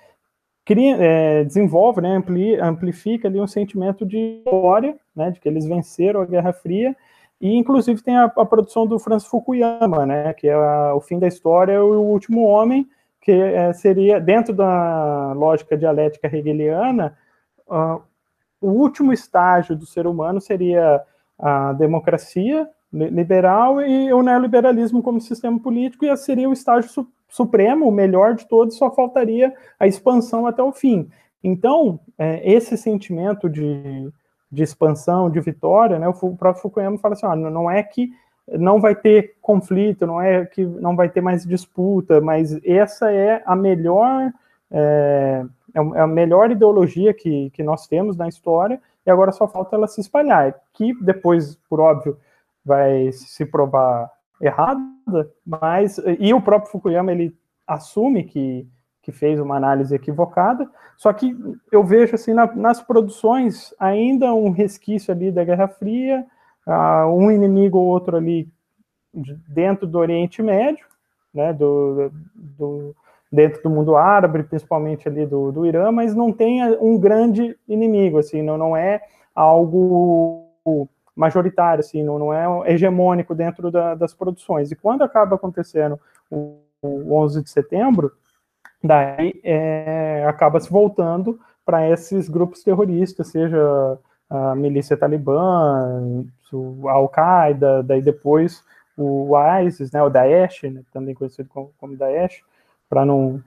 criam, 0.65 0.97
é, 0.99 1.43
desenvolvem, 1.43 2.03
né, 2.03 2.15
ampli, 2.17 2.59
amplifica 2.59 3.27
ali 3.27 3.39
um 3.39 3.47
sentimento 3.47 4.05
de 4.05 4.41
glória, 4.43 4.97
né, 5.15 5.29
de 5.29 5.39
que 5.39 5.47
eles 5.47 5.65
venceram 5.65 6.21
a 6.21 6.25
Guerra 6.25 6.51
Fria, 6.51 6.95
e 7.39 7.55
inclusive 7.55 8.01
tem 8.01 8.17
a, 8.17 8.25
a 8.25 8.45
produção 8.45 8.87
do 8.87 8.97
Francis 8.97 9.29
Fukuyama, 9.29 10.05
né, 10.05 10.33
que 10.33 10.47
é 10.47 10.53
a, 10.53 10.95
o 10.95 10.99
fim 10.99 11.19
da 11.19 11.27
história, 11.27 11.83
o 11.83 12.01
último 12.01 12.43
homem, 12.43 12.89
que 13.21 13.31
é, 13.31 13.71
seria, 13.73 14.19
dentro 14.19 14.53
da 14.53 15.33
lógica 15.33 15.77
dialética 15.77 16.27
hegeliana, 16.27 17.17
uh, 17.67 18.01
o 18.61 18.69
último 18.69 19.11
estágio 19.11 19.75
do 19.75 19.85
ser 19.85 20.05
humano 20.07 20.39
seria 20.39 21.01
a 21.37 21.73
democracia 21.73 22.69
liberal 22.91 23.81
e 23.81 24.13
o 24.13 24.23
neoliberalismo 24.23 25.03
como 25.03 25.19
sistema 25.19 25.59
político, 25.59 26.05
e 26.05 26.17
seria 26.17 26.47
o 26.47 26.53
estágio 26.53 26.89
supremo, 27.35 27.87
o 27.87 27.91
melhor 27.91 28.33
de 28.35 28.47
todos, 28.47 28.77
só 28.77 28.89
faltaria 28.89 29.53
a 29.77 29.85
expansão 29.85 30.47
até 30.47 30.63
o 30.63 30.71
fim. 30.71 31.09
Então, 31.43 31.99
é, 32.17 32.49
esse 32.49 32.77
sentimento 32.77 33.49
de, 33.49 34.09
de 34.49 34.63
expansão, 34.63 35.29
de 35.29 35.41
vitória, 35.41 35.99
né, 35.99 36.07
o 36.07 36.13
próprio 36.35 36.61
Fukuyama 36.61 36.97
fala 36.97 37.13
assim, 37.13 37.25
ó, 37.25 37.35
não 37.35 37.69
é 37.69 37.83
que 37.83 38.09
não 38.47 38.79
vai 38.79 38.95
ter 38.95 39.35
conflito, 39.41 40.07
não 40.07 40.21
é 40.21 40.45
que 40.45 40.63
não 40.65 40.95
vai 40.95 41.09
ter 41.09 41.19
mais 41.19 41.45
disputa, 41.45 42.21
mas 42.21 42.57
essa 42.63 43.11
é 43.11 43.43
a 43.45 43.55
melhor 43.55 44.31
é, 44.71 45.43
é, 45.73 45.79
é 45.79 45.99
a 45.99 46.07
melhor 46.07 46.51
ideologia 46.51 47.13
que, 47.13 47.49
que 47.49 47.63
nós 47.63 47.85
temos 47.85 48.15
na 48.15 48.29
história, 48.29 48.79
e 49.05 49.11
agora 49.11 49.31
só 49.31 49.47
falta 49.47 49.75
ela 49.75 49.87
se 49.87 49.99
espalhar, 49.99 50.55
que 50.73 50.93
depois, 51.03 51.55
por 51.69 51.79
óbvio, 51.81 52.17
vai 52.63 53.11
se 53.11 53.45
provar 53.45 54.09
errada, 54.41 54.81
mas 55.45 55.99
e 56.19 56.33
o 56.33 56.41
próprio 56.41 56.71
Fukuyama 56.71 57.11
ele 57.11 57.35
assume 57.65 58.23
que, 58.23 58.67
que 59.01 59.11
fez 59.11 59.39
uma 59.39 59.55
análise 59.55 59.95
equivocada, 59.95 60.69
só 60.97 61.11
que 61.11 61.35
eu 61.71 61.83
vejo 61.83 62.15
assim 62.15 62.33
na, 62.33 62.53
nas 62.53 62.81
produções 62.81 63.73
ainda 63.79 64.33
um 64.33 64.51
resquício 64.51 65.13
ali 65.13 65.31
da 65.31 65.43
Guerra 65.43 65.67
Fria, 65.67 66.25
uh, 66.67 67.07
um 67.07 67.31
inimigo 67.31 67.77
ou 67.77 67.87
outro 67.87 68.17
ali 68.17 68.49
dentro 69.47 69.87
do 69.87 69.97
Oriente 69.97 70.41
Médio, 70.41 70.85
né, 71.33 71.53
do, 71.53 72.11
do, 72.33 72.95
dentro 73.31 73.63
do 73.63 73.69
mundo 73.69 73.95
árabe, 73.95 74.43
principalmente 74.43 75.07
ali 75.07 75.25
do, 75.25 75.51
do 75.51 75.65
Irã, 75.65 75.91
mas 75.91 76.15
não 76.15 76.31
tem 76.31 76.63
um 76.79 76.97
grande 76.97 77.57
inimigo, 77.67 78.17
assim, 78.17 78.41
não, 78.41 78.57
não 78.57 78.75
é 78.75 79.01
algo 79.33 80.45
majoritário, 81.15 81.79
assim, 81.79 82.03
não, 82.03 82.19
não 82.19 82.33
é 82.33 82.71
hegemônico 82.71 83.33
dentro 83.33 83.71
da, 83.71 83.95
das 83.95 84.13
produções. 84.13 84.71
E 84.71 84.75
quando 84.75 85.03
acaba 85.03 85.35
acontecendo 85.35 85.99
o, 86.29 86.59
o 86.81 87.15
11 87.15 87.43
de 87.43 87.49
setembro, 87.49 88.11
daí 88.83 89.39
é, 89.43 90.25
acaba 90.27 90.59
se 90.59 90.69
voltando 90.69 91.39
para 91.65 91.89
esses 91.89 92.29
grupos 92.29 92.61
terroristas, 92.63 93.29
seja 93.29 93.97
a 94.29 94.55
milícia 94.55 94.97
talibã, 94.97 96.25
a 96.87 96.91
Al-Qaeda, 96.91 97.83
daí 97.83 98.01
depois 98.01 98.63
o 98.97 99.33
ISIS, 99.61 99.91
né, 99.91 100.01
o 100.01 100.09
Daesh, 100.09 100.63
né, 100.63 100.81
também 100.91 101.13
conhecido 101.13 101.49
como, 101.49 101.71
como 101.77 101.97
Daesh, 101.97 102.41
para 102.89 103.05
não, 103.05 103.41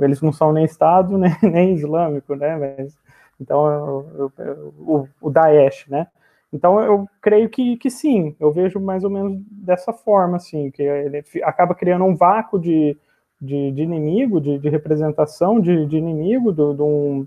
eles 0.00 0.20
não 0.20 0.32
são 0.32 0.52
nem 0.52 0.64
Estado 0.64 1.16
nem, 1.18 1.34
nem 1.42 1.74
islâmico, 1.74 2.34
né? 2.34 2.56
Mas, 2.56 2.96
então 3.40 3.66
eu, 4.16 4.32
eu, 4.38 4.74
o, 4.78 5.08
o 5.20 5.30
Daesh, 5.30 5.86
né? 5.88 6.06
Então 6.52 6.78
eu 6.80 7.08
creio 7.20 7.48
que, 7.48 7.76
que 7.78 7.90
sim, 7.90 8.36
eu 8.38 8.52
vejo 8.52 8.78
mais 8.78 9.04
ou 9.04 9.10
menos 9.10 9.40
dessa 9.50 9.92
forma, 9.92 10.36
assim, 10.36 10.70
que 10.70 10.82
ele 10.82 11.24
acaba 11.42 11.74
criando 11.74 12.04
um 12.04 12.14
vácuo 12.14 12.58
de, 12.58 12.96
de, 13.40 13.70
de 13.70 13.82
inimigo, 13.82 14.40
de, 14.40 14.58
de, 14.58 14.68
representação 14.68 15.58
de, 15.58 15.86
de 15.86 15.96
inimigo 15.96 16.52
do, 16.52 16.74
do, 16.74 16.84
um, 16.84 17.26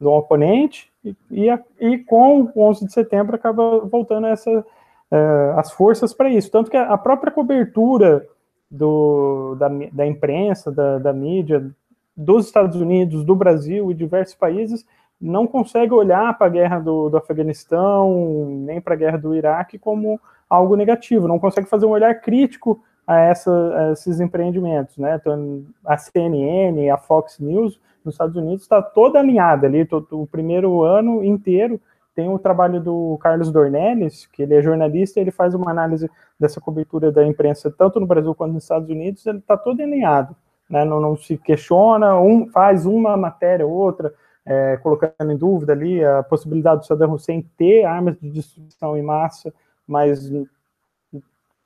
um 0.00 0.08
oponente, 0.08 0.90
e, 1.04 1.14
e, 1.30 1.48
e, 1.80 1.98
com 1.98 2.50
o 2.52 2.62
11 2.68 2.86
de 2.86 2.92
setembro 2.92 3.36
acaba 3.36 3.78
voltando 3.80 4.26
essa, 4.26 4.50
uh, 4.50 5.58
as 5.58 5.70
forças 5.70 6.12
para 6.12 6.28
isso. 6.28 6.50
Tanto 6.50 6.70
que 6.70 6.76
a 6.76 6.98
própria 6.98 7.30
cobertura 7.30 8.26
do, 8.68 9.54
da, 9.54 9.68
da 9.92 10.06
imprensa, 10.06 10.72
da, 10.72 10.98
da 10.98 11.12
mídia, 11.12 11.70
dos 12.16 12.46
Estados 12.46 12.80
Unidos, 12.80 13.24
do 13.24 13.36
Brasil 13.36 13.90
e 13.90 13.94
diversos 13.94 14.34
países 14.34 14.84
não 15.20 15.46
consegue 15.46 15.92
olhar 15.92 16.36
para 16.36 16.46
a 16.46 16.50
guerra 16.50 16.78
do, 16.78 17.08
do 17.08 17.16
Afeganistão, 17.16 18.46
nem 18.64 18.80
para 18.80 18.94
a 18.94 18.96
guerra 18.96 19.18
do 19.18 19.34
Iraque 19.34 19.78
como 19.78 20.20
algo 20.48 20.76
negativo, 20.76 21.28
não 21.28 21.38
consegue 21.38 21.68
fazer 21.68 21.86
um 21.86 21.90
olhar 21.90 22.14
crítico 22.20 22.82
a, 23.06 23.18
essa, 23.18 23.50
a 23.50 23.92
esses 23.92 24.20
empreendimentos. 24.20 24.96
Né? 24.96 25.16
Então, 25.16 25.64
a 25.84 25.96
CNN, 25.96 26.90
a 26.90 26.96
Fox 26.96 27.38
News 27.38 27.80
nos 28.04 28.14
Estados 28.14 28.36
Unidos 28.36 28.62
está 28.62 28.80
toda 28.80 29.18
alinhada 29.18 29.66
ali, 29.66 29.86
o 30.10 30.26
primeiro 30.26 30.82
ano 30.82 31.22
inteiro 31.24 31.80
tem 32.14 32.28
o 32.28 32.38
trabalho 32.38 32.80
do 32.80 33.16
Carlos 33.20 33.52
Dornelles, 33.52 34.26
que 34.26 34.42
ele 34.42 34.54
é 34.54 34.60
jornalista, 34.60 35.20
ele 35.20 35.30
faz 35.30 35.54
uma 35.54 35.70
análise 35.70 36.10
dessa 36.38 36.60
cobertura 36.60 37.12
da 37.12 37.24
imprensa, 37.24 37.70
tanto 37.70 38.00
no 38.00 38.08
Brasil 38.08 38.34
quanto 38.34 38.54
nos 38.54 38.64
Estados 38.64 38.88
Unidos, 38.88 39.24
ele 39.24 39.38
está 39.38 39.56
todo 39.56 39.80
alinhado, 39.80 40.34
né? 40.68 40.84
não, 40.84 41.00
não, 41.00 41.16
se 41.16 41.36
questiona, 41.36 42.18
um 42.18 42.48
faz 42.48 42.86
uma 42.86 43.16
matéria 43.16 43.64
ou 43.64 43.72
outra, 43.72 44.12
é, 44.48 44.78
colocando 44.78 45.30
em 45.30 45.36
dúvida 45.36 45.74
ali 45.74 46.02
a 46.02 46.22
possibilidade 46.22 46.80
do 46.80 46.86
Saddam 46.86 47.12
Hussein 47.12 47.42
ter 47.58 47.84
armas 47.84 48.18
de 48.18 48.30
destruição 48.30 48.96
em 48.96 49.02
massa, 49.02 49.52
mas 49.86 50.30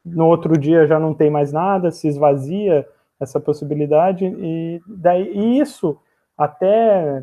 no 0.05 0.27
outro 0.27 0.59
dia 0.59 0.85
já 0.85 0.99
não 0.99 1.15
tem 1.15 1.31
mais 1.31 1.53
nada, 1.53 1.93
se 1.93 2.09
esvazia 2.09 2.85
essa 3.21 3.39
possibilidade, 3.39 4.27
e 4.27 4.83
daí 4.85 5.33
e 5.33 5.61
isso 5.61 5.97
até 6.37 7.23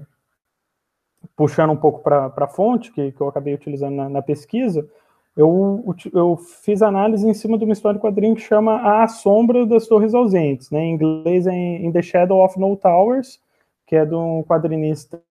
puxando 1.36 1.72
um 1.72 1.76
pouco 1.76 2.00
para 2.02 2.32
a 2.34 2.48
fonte, 2.48 2.94
que, 2.94 3.12
que 3.12 3.20
eu 3.20 3.28
acabei 3.28 3.54
utilizando 3.54 3.96
na, 3.96 4.08
na 4.08 4.22
pesquisa, 4.22 4.88
eu, 5.36 5.84
eu, 6.14 6.38
fiz 6.38 6.82
análise 6.82 7.28
em 7.28 7.34
cima 7.34 7.58
de 7.58 7.66
uma 7.66 7.74
história 7.74 7.98
de 7.98 8.06
quadrinho 8.06 8.36
que 8.36 8.42
chama 8.42 9.02
A 9.04 9.08
Sombra 9.10 9.66
das 9.66 9.88
Torres 9.88 10.14
Ausentes, 10.14 10.72
né? 10.72 10.80
em 10.80 10.94
inglês 10.94 11.48
é 11.48 11.54
In 11.54 11.92
the 11.92 12.02
Shadow 12.02 12.44
of 12.44 12.58
No 12.58 12.76
Towers, 12.78 13.42
que 13.86 13.98
é 13.98 14.06
de 14.06 14.16
um 14.16 14.44
quadrinista 14.44 15.22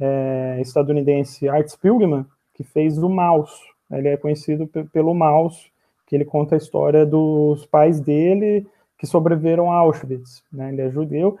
é, 0.00 0.58
estadunidense, 0.60 1.48
Art 1.48 1.68
Spiegelman, 1.68 2.26
que 2.54 2.64
fez 2.64 2.98
o 2.98 3.08
Mouse. 3.08 3.60
Ele 3.90 4.08
é 4.08 4.16
conhecido 4.16 4.66
pelo 4.92 5.14
Mouse, 5.14 5.70
que 6.06 6.16
ele 6.16 6.24
conta 6.24 6.54
a 6.54 6.58
história 6.58 7.04
dos 7.04 7.66
pais 7.66 8.00
dele 8.00 8.66
que 8.98 9.06
sobreviveram 9.06 9.72
a 9.72 9.76
Auschwitz. 9.78 10.44
Né? 10.52 10.72
Ele 10.72 10.82
é 10.82 10.90
judeu, 10.90 11.36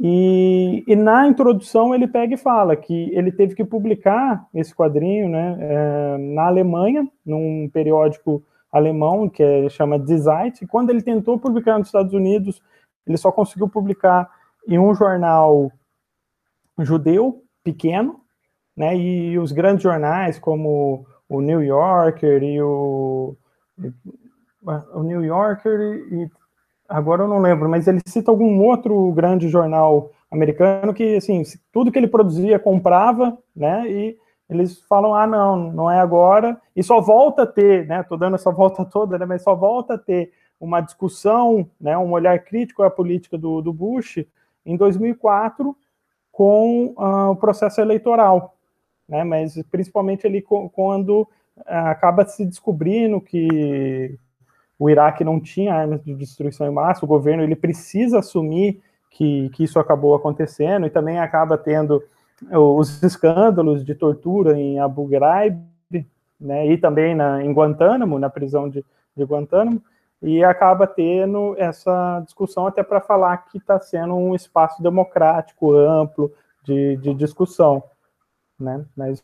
E, 0.00 0.82
e, 0.88 0.96
na 0.96 1.28
introdução 1.28 1.94
ele 1.94 2.08
pega 2.08 2.34
e 2.34 2.38
fala 2.38 2.74
que 2.74 3.10
ele 3.12 3.30
teve 3.30 3.54
que 3.54 3.64
publicar 3.64 4.46
esse 4.54 4.74
quadrinho 4.74 5.28
né, 5.28 5.58
é, 5.60 6.18
na 6.18 6.46
Alemanha, 6.46 7.06
num 7.24 7.68
periódico 7.72 8.42
alemão 8.72 9.28
que 9.28 9.42
é, 9.42 9.68
chama 9.68 10.02
Zeit, 10.16 10.64
e 10.64 10.66
quando 10.66 10.90
ele 10.90 11.02
tentou 11.02 11.38
publicar 11.38 11.78
nos 11.78 11.88
Estados 11.88 12.14
Unidos, 12.14 12.62
ele 13.06 13.18
só 13.18 13.30
conseguiu 13.30 13.68
publicar 13.68 14.30
em 14.66 14.78
um 14.78 14.94
jornal 14.94 15.70
judeu 16.80 17.42
pequeno, 17.62 18.20
né, 18.76 18.96
e 18.96 19.38
os 19.38 19.52
grandes 19.52 19.82
jornais 19.82 20.38
como 20.38 21.06
o 21.28 21.40
New 21.40 21.62
Yorker 21.62 22.42
e 22.42 22.60
o, 22.62 23.36
o 24.94 25.02
New 25.02 25.24
Yorker 25.24 25.80
e 26.10 26.30
agora 26.88 27.22
eu 27.22 27.28
não 27.28 27.38
lembro, 27.38 27.68
mas 27.68 27.88
ele 27.88 28.00
cita 28.06 28.30
algum 28.30 28.60
outro 28.62 29.12
grande 29.12 29.48
jornal 29.48 30.10
americano 30.30 30.94
que, 30.94 31.16
assim, 31.16 31.42
tudo 31.72 31.90
que 31.90 31.98
ele 31.98 32.08
produzia 32.08 32.58
comprava, 32.58 33.36
né, 33.54 33.90
e 33.90 34.16
eles 34.48 34.80
falam, 34.82 35.14
ah, 35.14 35.26
não, 35.26 35.72
não 35.72 35.90
é 35.90 35.98
agora, 35.98 36.60
e 36.76 36.82
só 36.82 37.00
volta 37.00 37.42
a 37.42 37.46
ter, 37.46 37.86
né, 37.86 38.02
tô 38.02 38.16
dando 38.16 38.34
essa 38.34 38.50
volta 38.52 38.84
toda, 38.84 39.18
né, 39.18 39.26
mas 39.26 39.42
só 39.42 39.54
volta 39.54 39.94
a 39.94 39.98
ter 39.98 40.32
uma 40.60 40.80
discussão, 40.80 41.68
né, 41.80 41.96
um 41.98 42.12
olhar 42.12 42.38
crítico 42.38 42.82
à 42.82 42.90
política 42.90 43.36
do, 43.36 43.60
do 43.60 43.72
Bush 43.72 44.24
em 44.64 44.76
2004 44.76 45.76
com 46.42 46.92
uh, 46.98 47.30
o 47.30 47.36
processo 47.36 47.80
eleitoral, 47.80 48.56
né, 49.08 49.22
mas 49.22 49.54
principalmente 49.70 50.26
ali 50.26 50.42
quando 50.42 51.20
uh, 51.20 51.28
acaba 51.66 52.26
se 52.26 52.44
descobrindo 52.44 53.20
que 53.20 54.18
o 54.76 54.90
Iraque 54.90 55.22
não 55.22 55.38
tinha 55.38 55.72
armas 55.72 56.02
de 56.02 56.12
destruição 56.12 56.66
em 56.66 56.72
massa, 56.72 57.04
o 57.04 57.08
governo 57.08 57.44
ele 57.44 57.54
precisa 57.54 58.18
assumir 58.18 58.82
que, 59.08 59.50
que 59.50 59.62
isso 59.62 59.78
acabou 59.78 60.16
acontecendo 60.16 60.84
e 60.84 60.90
também 60.90 61.20
acaba 61.20 61.56
tendo 61.56 62.02
os 62.50 63.00
escândalos 63.04 63.84
de 63.84 63.94
tortura 63.94 64.58
em 64.58 64.80
Abu 64.80 65.06
Ghraib, 65.06 65.62
né, 66.40 66.66
e 66.66 66.76
também 66.76 67.14
na, 67.14 67.40
em 67.40 67.52
Guantánamo, 67.52 68.18
na 68.18 68.28
prisão 68.28 68.68
de, 68.68 68.84
de 69.16 69.22
Guantánamo, 69.22 69.80
e 70.22 70.44
acaba 70.44 70.86
tendo 70.86 71.54
essa 71.58 72.20
discussão 72.24 72.66
até 72.66 72.82
para 72.82 73.00
falar 73.00 73.36
que 73.48 73.58
está 73.58 73.80
sendo 73.80 74.14
um 74.14 74.34
espaço 74.34 74.82
democrático, 74.82 75.74
amplo, 75.74 76.32
de, 76.64 76.96
de 76.98 77.12
discussão 77.14 77.82
né? 78.62 78.84
Mas 78.96 79.22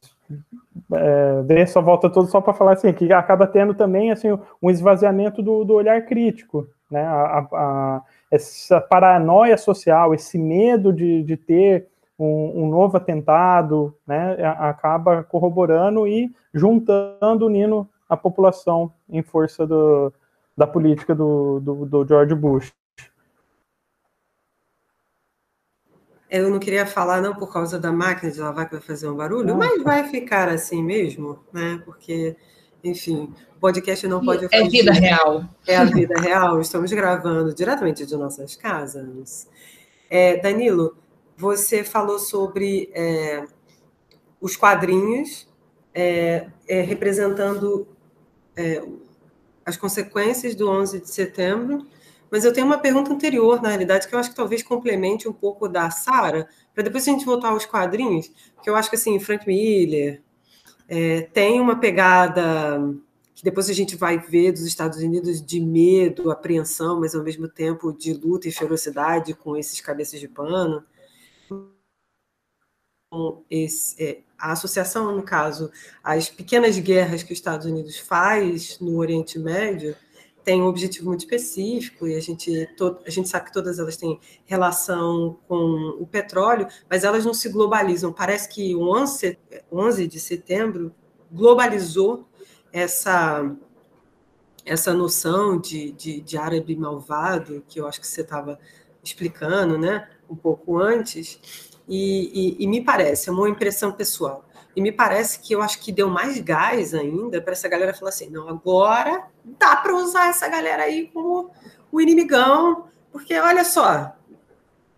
é, 0.93 1.43
dei 1.45 1.59
essa 1.59 1.81
volta 1.81 2.11
toda 2.11 2.29
só 2.29 2.41
para 2.41 2.53
falar 2.53 2.73
assim 2.73 2.93
que 2.93 3.11
acaba 3.13 3.47
tendo 3.47 3.73
também 3.73 4.11
assim 4.11 4.29
um 4.61 4.69
esvaziamento 4.69 5.43
do, 5.43 5.65
do 5.65 5.75
olhar 5.75 6.05
crítico, 6.05 6.67
né? 6.91 7.03
A, 7.03 7.47
a, 7.53 8.03
essa 8.31 8.81
paranoia 8.81 9.57
social, 9.57 10.13
esse 10.13 10.37
medo 10.37 10.93
de, 10.93 11.23
de 11.23 11.37
ter 11.37 11.89
um, 12.19 12.65
um, 12.65 12.69
novo 12.69 12.97
atentado, 12.97 13.95
né? 14.07 14.37
Acaba 14.59 15.23
corroborando 15.23 16.07
e 16.07 16.31
juntando, 16.53 17.47
unindo 17.47 17.89
a 18.09 18.17
população 18.17 18.91
em 19.09 19.23
força 19.23 19.67
do, 19.67 20.13
da 20.59 20.67
política 20.67 21.15
do, 21.15 21.61
do, 21.61 21.87
do 21.87 22.05
George 22.05 22.35
Bush. 22.35 22.73
Eu 26.29 26.51
não 26.51 26.59
queria 26.59 26.85
falar, 26.85 27.23
não, 27.23 27.33
por 27.33 27.51
causa 27.51 27.79
da 27.79 27.93
máquina 27.93 28.33
de 28.33 28.41
lavar 28.41 28.67
que 28.67 28.73
vai 28.73 28.81
fazer 28.81 29.09
um 29.09 29.15
barulho, 29.15 29.57
mas 29.57 29.81
vai 29.85 30.09
ficar 30.09 30.49
assim 30.49 30.83
mesmo, 30.83 31.39
né? 31.53 31.81
Porque, 31.85 32.37
enfim, 32.83 33.33
o 33.57 33.61
podcast 33.61 34.07
não 34.09 34.23
pode. 34.23 34.49
É 34.51 34.65
vida 34.65 34.93
real. 34.93 35.45
É 35.65 35.77
a 35.77 35.85
vida 35.85 36.21
real. 36.21 36.61
Estamos 36.61 36.93
gravando 36.93 37.55
diretamente 37.55 38.05
de 38.05 38.17
nossas 38.17 38.57
casas. 38.57 39.49
É, 40.11 40.39
Danilo, 40.39 40.97
você 41.37 41.85
falou 41.85 42.19
sobre 42.19 42.91
é, 42.93 43.45
os 44.41 44.57
quadrinhos 44.57 45.49
é, 45.95 46.49
é 46.67 46.81
representando 46.81 47.87
é, 48.57 48.83
as 49.69 49.77
consequências 49.77 50.55
do 50.55 50.69
11 50.69 51.01
de 51.01 51.11
setembro 51.11 51.87
mas 52.31 52.45
eu 52.45 52.53
tenho 52.53 52.67
uma 52.67 52.79
pergunta 52.79 53.13
anterior, 53.13 53.63
na 53.63 53.69
realidade, 53.69 54.07
que 54.07 54.15
eu 54.15 54.19
acho 54.19 54.31
que 54.31 54.37
talvez 54.37 54.63
complemente 54.63 55.29
um 55.29 55.33
pouco 55.33 55.69
da 55.69 55.91
Sara, 55.91 56.49
para 56.75 56.85
depois 56.85 57.07
a 57.07 57.11
gente 57.11 57.25
voltar 57.25 57.49
aos 57.49 57.65
quadrinhos, 57.65 58.31
que 58.63 58.69
eu 58.69 58.77
acho 58.77 58.91
que 58.91 58.97
assim, 58.97 59.19
Frank 59.19 59.47
Miller 59.47 60.23
é, 60.89 61.23
tem 61.23 61.61
uma 61.61 61.79
pegada 61.79 62.95
que 63.35 63.43
depois 63.45 63.71
a 63.71 63.73
gente 63.73 63.97
vai 63.97 64.19
ver 64.19 64.53
dos 64.53 64.67
Estados 64.67 64.99
Unidos 64.99 65.41
de 65.41 65.61
medo, 65.61 66.31
apreensão, 66.31 67.01
mas 67.01 67.15
ao 67.15 67.23
mesmo 67.23 67.49
tempo 67.49 67.93
de 67.93 68.13
luta 68.13 68.49
e 68.49 68.53
ferocidade 68.53 69.33
com 69.33 69.57
esses 69.57 69.81
cabeças 69.81 70.19
de 70.19 70.29
pano. 70.29 70.85
Esse, 73.49 74.03
é, 74.03 74.23
a 74.39 74.53
associação, 74.53 75.15
no 75.17 75.23
caso, 75.23 75.71
as 76.03 76.29
pequenas 76.29 76.79
guerras 76.79 77.23
que 77.23 77.33
os 77.33 77.39
Estados 77.39 77.67
Unidos 77.67 77.99
faz 77.99 78.79
no 78.79 78.97
Oriente 78.97 79.39
Médio, 79.39 79.97
tem 80.45 80.63
um 80.63 80.67
objetivo 80.67 81.09
muito 81.09 81.21
específico 81.21 82.07
e 82.07 82.15
a 82.15 82.21
gente, 82.21 82.67
a 83.05 83.11
gente 83.11 83.29
sabe 83.29 83.47
que 83.47 83.53
todas 83.53 83.79
elas 83.79 83.99
têm 83.99 84.19
relação 84.47 85.39
com 85.47 85.97
o 86.01 86.07
petróleo, 86.07 86.67
mas 86.89 87.05
elas 87.05 87.25
não 87.25 87.35
se 87.35 87.51
globalizam. 87.51 88.13
Parece 88.13 88.49
que 88.49 88.75
o 88.75 88.89
11, 88.89 89.39
11 89.71 90.07
de 90.07 90.19
setembro 90.19 90.95
globalizou 91.31 92.27
essa 92.73 93.55
essa 94.65 94.93
noção 94.93 95.59
de, 95.59 95.93
de, 95.93 96.21
de 96.21 96.37
árabe 96.37 96.77
malvado, 96.77 97.65
que 97.69 97.81
eu 97.81 97.87
acho 97.87 98.01
que 98.01 98.07
você 98.07 98.21
estava 98.21 98.59
explicando 99.03 99.79
né, 99.79 100.09
um 100.29 100.37
pouco 100.37 100.79
antes, 100.79 101.68
e, 101.89 102.59
e, 102.61 102.65
e 102.65 102.67
me 102.67 102.83
parece, 102.83 103.29
é 103.29 103.33
uma 103.33 103.49
impressão 103.49 103.93
pessoal, 103.93 104.45
e 104.77 104.81
me 104.81 104.93
parece 104.93 105.41
que 105.41 105.53
eu 105.53 105.61
acho 105.63 105.81
que 105.81 105.91
deu 105.91 106.09
mais 106.09 106.39
gás 106.41 106.95
ainda 106.95 107.41
para 107.41 107.53
essa 107.53 107.69
galera 107.69 107.93
falar 107.93 108.11
assim: 108.11 108.31
não, 108.31 108.49
agora 108.49 109.25
dá 109.45 109.75
para 109.75 109.95
usar 109.95 110.29
essa 110.29 110.47
galera 110.49 110.85
aí 110.85 111.11
como 111.13 111.51
o 111.91 112.01
inimigão, 112.01 112.85
porque 113.11 113.37
olha 113.39 113.65
só, 113.65 114.13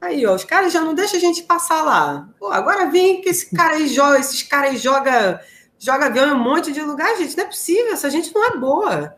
aí 0.00 0.26
ó, 0.26 0.34
os 0.34 0.44
caras 0.44 0.72
já 0.72 0.80
não 0.80 0.94
deixam 0.94 1.16
a 1.16 1.20
gente 1.20 1.44
passar 1.44 1.82
lá. 1.82 2.28
Pô, 2.38 2.48
agora 2.48 2.90
vem 2.90 3.20
que 3.22 3.28
esse 3.28 3.54
cara 3.54 3.76
aí 3.76 3.88
joga, 3.88 4.18
esses 4.18 4.42
caras 4.42 4.72
aí 4.72 4.76
joga, 4.76 5.40
joga 5.78 6.06
avião 6.06 6.34
um 6.34 6.38
monte 6.38 6.72
de 6.72 6.82
lugar, 6.82 7.16
gente, 7.16 7.36
não 7.36 7.44
é 7.44 7.46
possível, 7.46 7.92
essa 7.92 8.10
gente 8.10 8.34
não 8.34 8.44
é 8.44 8.56
boa. 8.56 9.16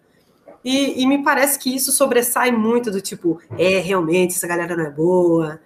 E, 0.65 1.03
e 1.03 1.07
me 1.07 1.25
parece 1.25 1.59
que 1.59 1.75
isso 1.75 1.91
sobressai 1.91 2.53
muito 2.53 2.91
do 2.91 3.01
tipo, 3.01 3.41
é, 3.59 3.81
realmente, 3.81 4.37
essa 4.37 4.47
galera 4.47 4.77
não 4.77 4.85
é 4.85 4.91
boa, 4.91 5.61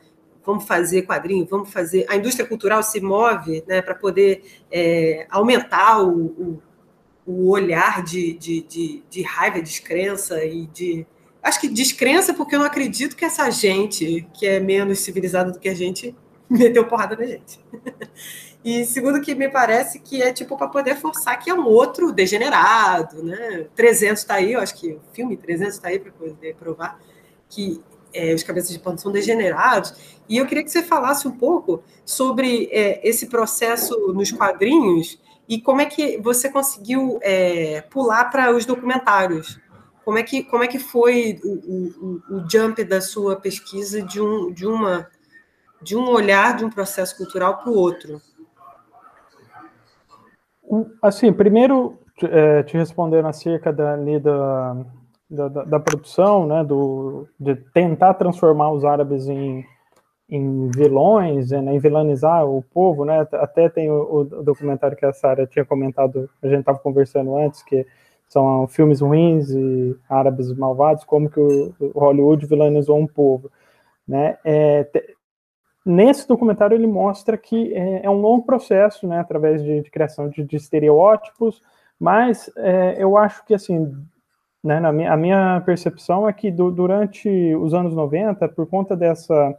vamos 0.47 0.65
fazer 0.65 1.03
quadrinho, 1.03 1.45
vamos 1.51 1.73
fazer. 1.73 2.07
A 2.09 2.17
indústria 2.17 2.47
cultural 2.47 2.83
se 2.83 3.01
move 3.01 3.65
né, 3.67 3.83
para 3.83 3.95
poder 3.95 4.45
é, 4.71 5.27
aumentar 5.29 6.03
o, 6.03 6.13
o, 6.17 6.63
o 7.27 7.51
olhar 7.51 8.05
de, 8.05 8.33
de, 8.35 8.63
de, 8.63 9.03
de, 9.11 9.23
raiva, 9.23 9.61
descrença 9.61 10.45
e 10.45 10.67
de. 10.69 11.05
Acho 11.43 11.61
que 11.61 11.69
descrença 11.69 12.33
porque 12.33 12.55
eu 12.55 12.61
não 12.61 12.67
acredito 12.67 13.17
que 13.17 13.25
essa 13.25 13.51
gente, 13.51 14.27
que 14.33 14.47
é 14.47 14.61
menos 14.61 15.01
civilizada 15.01 15.51
do 15.51 15.59
que 15.59 15.69
a 15.69 15.75
gente, 15.75 16.15
meteu 16.49 16.87
porrada 16.87 17.17
na 17.17 17.27
gente. 17.27 17.61
E 18.65 18.85
segundo 18.85 19.21
que 19.21 19.33
me 19.33 19.49
parece 19.49 20.01
que 20.01 20.21
é 20.21 20.33
tipo 20.33 20.57
para 20.57 20.67
poder 20.67 20.97
forçar 20.97 21.39
que 21.39 21.49
é 21.49 21.55
um 21.55 21.65
outro 21.65 22.11
degenerado, 22.11 23.23
né? 23.23 23.69
300 23.77 24.21
está 24.21 24.35
aí, 24.35 24.55
eu 24.55 24.61
acho 24.61 24.75
que 24.75 24.95
o 24.95 25.01
filme 25.13 25.37
300 25.37 25.75
está 25.75 25.87
aí 25.87 26.01
para 26.01 26.11
poder 26.11 26.57
provar 26.57 27.01
que 27.49 27.81
é, 28.17 28.35
os 28.35 28.43
cabeças 28.43 28.71
de 28.71 28.79
pano 28.79 28.99
são 28.99 29.13
degenerados. 29.13 29.95
E 30.29 30.39
eu 30.39 30.47
queria 30.47 30.65
que 30.65 30.71
você 30.71 30.83
falasse 30.83 31.29
um 31.29 31.33
pouco 31.33 31.83
sobre 32.05 32.69
é, 32.73 33.07
esse 33.07 33.27
processo 33.27 34.13
nos 34.13 34.33
quadrinhos 34.33 35.21
e 35.49 35.61
como 35.61 35.81
é 35.81 35.87
que 35.87 36.19
você 36.19 36.49
conseguiu 36.49 37.19
é, 37.23 37.83
pular 37.83 38.25
para 38.27 38.55
os 38.55 38.65
documentários. 38.65 39.61
Como 40.05 40.19
é 40.19 40.23
que, 40.23 40.45
como 40.45 40.63
é 40.63 40.69
que 40.69 40.79
foi 40.79 41.41
o, 41.45 41.51
o, 41.51 42.37
o 42.37 42.51
jump 42.51 42.83
da 42.85 43.01
sua 43.01 43.37
pesquisa 43.37 44.01
de 44.03 44.21
um, 44.21 44.53
de, 44.53 44.67
uma, 44.67 45.09
de 45.83 45.97
um 45.97 46.09
olhar 46.09 46.57
de 46.57 46.65
um 46.65 46.71
processo 46.71 47.17
cultural 47.17 47.59
para 47.59 47.71
o 47.71 47.75
outro? 47.75 48.21
Assim, 51.03 51.33
primeiro, 51.33 51.99
é, 52.23 52.63
te 52.63 52.77
respondendo 52.77 53.27
acerca 53.27 53.73
da, 53.73 53.97
da, 53.97 54.77
da, 55.29 55.49
da, 55.49 55.65
da, 55.65 55.81
produção, 55.81 56.47
né, 56.47 56.65
do, 56.65 57.27
de 57.39 57.57
tentar 57.57 58.15
transformar 58.15 58.71
os 58.71 58.85
árabes 58.85 59.29
em, 59.29 59.65
em 60.29 60.71
vilões, 60.71 61.51
né, 61.51 61.75
em 61.75 61.79
vilanizar 61.79 62.47
o 62.47 62.63
povo, 62.63 63.05
né, 63.05 63.27
até 63.33 63.69
tem 63.69 63.91
o, 63.91 64.21
o 64.21 64.25
documentário 64.43 64.97
que 64.97 65.05
a 65.05 65.13
Sara 65.13 65.47
tinha 65.47 65.65
comentado, 65.65 66.31
a 66.43 66.49
gente 66.49 66.61
estava 66.61 66.79
conversando 66.79 67.37
antes, 67.37 67.63
que 67.63 67.87
são 68.29 68.67
filmes 68.69 69.01
ruins 69.01 69.51
e 69.51 69.97
árabes 70.09 70.53
malvados, 70.57 71.05
como 71.05 71.29
que 71.29 71.41
o, 71.41 71.75
o 71.81 71.99
Hollywood 71.99 72.47
vilanizou 72.47 72.99
um 72.99 73.07
povo, 73.07 73.51
né, 74.07 74.39
é, 74.45 74.85
te, 74.85 75.17
nesse 75.85 76.27
documentário 76.27 76.77
ele 76.77 76.87
mostra 76.87 77.37
que 77.37 77.73
é, 77.75 78.07
é, 78.07 78.11
um 78.11 78.21
longo 78.21 78.47
processo, 78.47 79.07
né, 79.07 79.19
através 79.19 79.63
de, 79.63 79.81
de 79.83 79.91
criação 79.91 80.29
de, 80.29 80.45
de 80.45 80.57
estereótipos, 80.57 81.61
mas 81.99 82.51
é, 82.57 82.97
eu 82.99 83.17
acho 83.17 83.45
que, 83.47 83.55
assim, 83.55 83.93
né, 84.63 84.81
minha, 84.93 85.13
a 85.13 85.17
minha 85.17 85.63
percepção 85.65 86.29
é 86.29 86.33
que 86.33 86.51
do, 86.51 86.71
durante 86.71 87.29
os 87.57 87.73
anos 87.73 87.95
90, 87.95 88.49
por 88.49 88.67
conta 88.67 88.97
dessa 88.97 89.57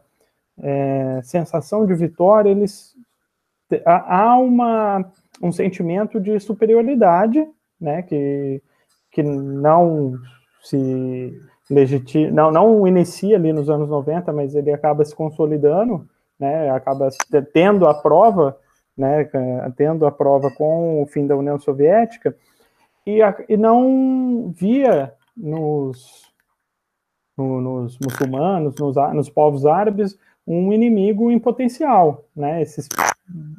é, 0.60 1.21
sensação 1.23 1.86
de 1.86 1.93
vitória, 1.93 2.49
eles 2.49 2.95
há 3.86 4.38
uma, 4.38 5.05
um 5.41 5.51
sentimento 5.51 6.19
de 6.19 6.39
superioridade, 6.39 7.45
né, 7.79 8.01
que, 8.01 8.62
que 9.12 9.21
não 9.21 10.13
se 10.63 11.39
legitima, 11.69 12.31
não, 12.31 12.51
não 12.51 12.88
inicia 12.88 13.36
ali 13.36 13.51
nos 13.51 13.69
anos 13.69 13.89
90, 13.89 14.31
mas 14.31 14.55
ele 14.55 14.71
acaba 14.71 15.03
se 15.03 15.15
consolidando, 15.15 16.07
né, 16.39 16.69
acaba 16.69 17.10
tendo 17.53 17.88
a 17.88 17.93
prova, 17.93 18.57
né, 18.97 19.29
tendo 19.75 20.05
a 20.05 20.12
prova 20.12 20.49
com 20.51 21.01
o 21.01 21.05
fim 21.05 21.27
da 21.27 21.36
União 21.36 21.60
Soviética, 21.60 22.36
e, 23.08 23.22
a, 23.22 23.34
e 23.48 23.56
não 23.56 24.52
via 24.54 25.13
nos, 25.36 26.30
no, 27.38 27.62
nos 27.62 27.98
muçulmanos, 28.00 28.76
nos, 28.76 28.96
nos 29.13 29.30
povos 29.30 29.65
árabes, 29.65 30.20
um 30.46 30.74
inimigo 30.74 31.32
em 31.32 31.39
potencial, 31.39 32.26
né, 32.36 32.62
esses, 32.62 32.88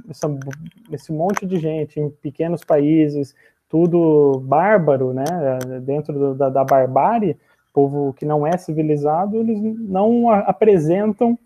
essa, 0.09 0.29
esse 0.93 1.13
monte 1.13 1.47
de 1.47 1.59
gente 1.59 1.99
em 1.99 2.11
pequenos 2.11 2.63
países, 2.63 3.35
tudo 3.69 4.41
bárbaro, 4.45 5.15
né, 5.15 5.25
dentro 5.83 6.13
do, 6.13 6.35
da, 6.35 6.51
da 6.51 6.65
barbárie, 6.65 7.39
povo 7.73 8.13
que 8.13 8.27
não 8.27 8.47
é 8.47 8.57
civilizado, 8.57 9.37
eles 9.37 9.61
não 9.63 10.31
apresentam 10.31 11.39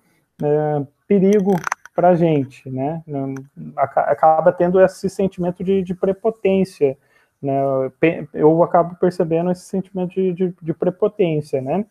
é, 0.42 0.86
perigo 1.06 1.54
para 1.94 2.10
a 2.10 2.14
gente, 2.14 2.70
né? 2.70 3.02
Acaba 3.76 4.50
tendo 4.50 4.80
esse 4.80 5.10
sentimento 5.10 5.62
de, 5.62 5.82
de 5.82 5.94
prepotência, 5.94 6.96
né? 7.42 7.60
Eu 8.32 8.62
acabo 8.62 8.94
percebendo 8.96 9.50
esse 9.50 9.62
sentimento 9.62 10.14
de, 10.14 10.32
de, 10.32 10.54
de 10.62 10.72
prepotência, 10.72 11.60
né? 11.60 11.84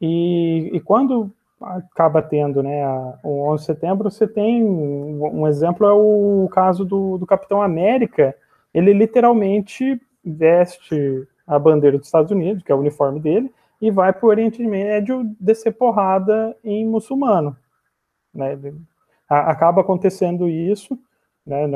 E, 0.00 0.70
e, 0.72 0.80
quando 0.80 1.30
acaba 1.60 2.22
tendo, 2.22 2.62
né, 2.62 2.86
o 3.24 3.42
11 3.50 3.60
de 3.60 3.66
setembro, 3.66 4.10
você 4.10 4.28
tem 4.28 4.62
um, 4.62 5.40
um 5.40 5.48
exemplo 5.48 5.84
é 5.84 5.92
o 5.92 6.48
caso 6.52 6.84
do, 6.84 7.18
do 7.18 7.26
Capitão 7.26 7.60
América. 7.60 8.34
Ele 8.72 8.92
literalmente 8.92 10.00
veste 10.24 11.26
a 11.46 11.58
bandeira 11.58 11.98
dos 11.98 12.06
Estados 12.06 12.30
Unidos, 12.30 12.62
que 12.62 12.70
é 12.70 12.74
o 12.74 12.78
uniforme 12.78 13.18
dele, 13.18 13.52
e 13.80 13.90
vai 13.90 14.12
para 14.12 14.26
o 14.26 14.28
Oriente 14.28 14.62
Médio 14.62 15.24
descer 15.40 15.72
porrada 15.72 16.56
em 16.62 16.86
muçulmano. 16.86 17.56
Né? 18.32 18.56
Acaba 19.28 19.80
acontecendo 19.80 20.48
isso. 20.48 20.98
Né? 21.48 21.66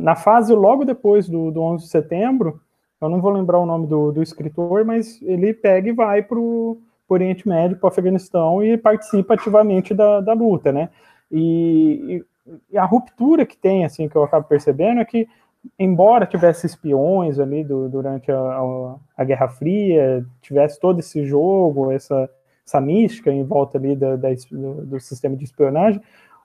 Na 0.00 0.14
fase 0.14 0.54
logo 0.54 0.84
depois 0.84 1.28
do, 1.28 1.50
do 1.50 1.60
11 1.60 1.84
de 1.84 1.90
setembro, 1.90 2.60
eu 3.00 3.08
não 3.08 3.20
vou 3.20 3.32
lembrar 3.32 3.58
o 3.58 3.66
nome 3.66 3.88
do, 3.88 4.12
do 4.12 4.22
escritor, 4.22 4.84
mas 4.84 5.20
ele 5.20 5.52
pega 5.52 5.88
e 5.88 5.92
vai 5.92 6.22
para 6.22 6.38
o 6.38 6.80
Oriente 7.08 7.46
Médio, 7.46 7.76
para 7.76 7.86
o 7.86 7.88
Afeganistão 7.88 8.62
e 8.62 8.78
participa 8.78 9.34
ativamente 9.34 9.92
da, 9.92 10.20
da 10.20 10.32
luta. 10.32 10.72
Né? 10.72 10.88
E, 11.30 12.24
e, 12.70 12.78
a 12.78 12.84
ruptura 12.84 13.44
que 13.44 13.56
tem, 13.56 13.84
assim, 13.84 14.08
que 14.08 14.14
eu 14.14 14.22
acabo 14.22 14.46
percebendo, 14.46 15.00
é 15.00 15.04
que 15.04 15.28
embora 15.76 16.24
tivesse 16.24 16.64
espiões 16.64 17.40
ali 17.40 17.64
do, 17.64 17.88
durante 17.88 18.30
a, 18.30 18.38
a, 18.38 18.96
a, 19.16 19.24
Guerra 19.24 19.48
Fria, 19.48 20.24
tivesse 20.40 20.78
todo 20.78 21.00
esse 21.00 21.24
jogo, 21.26 21.90
essa, 21.90 22.30
essa 22.64 22.80
mística 22.80 23.32
em 23.32 23.42
volta 23.42 23.76
ali 23.76 23.96
da, 23.96 24.14
da, 24.14 24.28
do, 24.52 24.86
do, 24.86 25.00
sistema 25.00 25.36
de 25.36 25.44
espionagem, 25.44 26.00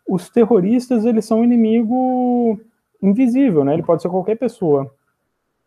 os 0.08 0.30
terroristas, 0.32 1.06
eles 1.06 1.24
são 1.26 1.41
um 1.41 1.44
inimigo 1.44 2.60
invisível, 3.02 3.64
né? 3.64 3.74
Ele 3.74 3.84
pode 3.84 4.02
ser 4.02 4.10
qualquer 4.10 4.38
pessoa. 4.38 4.94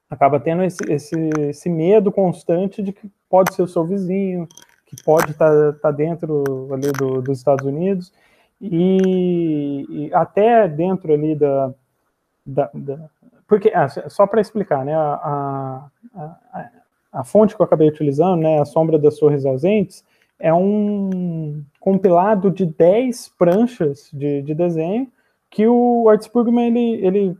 Acaba 0.08 0.38
tendo 0.38 0.62
esse, 0.62 0.84
esse, 0.88 1.30
esse 1.48 1.68
medo 1.68 2.12
constante 2.12 2.82
de 2.82 2.92
que 2.92 3.10
pode 3.28 3.54
ser 3.54 3.62
o 3.62 3.68
seu 3.68 3.84
vizinho, 3.84 4.46
que 4.86 5.02
pode 5.02 5.32
estar 5.32 5.50
tá, 5.50 5.78
tá 5.80 5.90
dentro 5.90 6.68
ali 6.72 6.92
do, 6.92 7.20
dos 7.20 7.38
Estados 7.38 7.66
Unidos, 7.66 8.12
e, 8.60 9.86
e 9.88 10.14
até 10.14 10.68
dentro 10.68 11.12
ali 11.12 11.34
da, 11.34 11.74
da, 12.46 12.70
da, 12.72 13.10
porque, 13.46 13.70
ah, 13.74 13.88
só 14.08 14.26
para 14.26 14.40
explicar, 14.40 14.84
né, 14.84 14.94
a, 14.94 15.88
a, 16.14 16.70
a, 17.12 17.24
fonte 17.24 17.54
que 17.54 17.60
eu 17.60 17.66
acabei 17.66 17.88
utilizando, 17.88 18.40
né, 18.40 18.60
a 18.60 18.64
Sombra 18.64 18.98
das 18.98 19.18
Torres 19.18 19.44
Ausentes, 19.44 20.04
é 20.38 20.52
um 20.52 21.62
compilado 21.78 22.50
de 22.50 22.66
10 22.66 23.28
pranchas 23.38 24.10
de, 24.12 24.42
de 24.42 24.54
desenho 24.54 25.10
que 25.54 25.68
o 25.68 26.08
Art 26.08 26.26
ele, 26.34 27.06
ele 27.06 27.36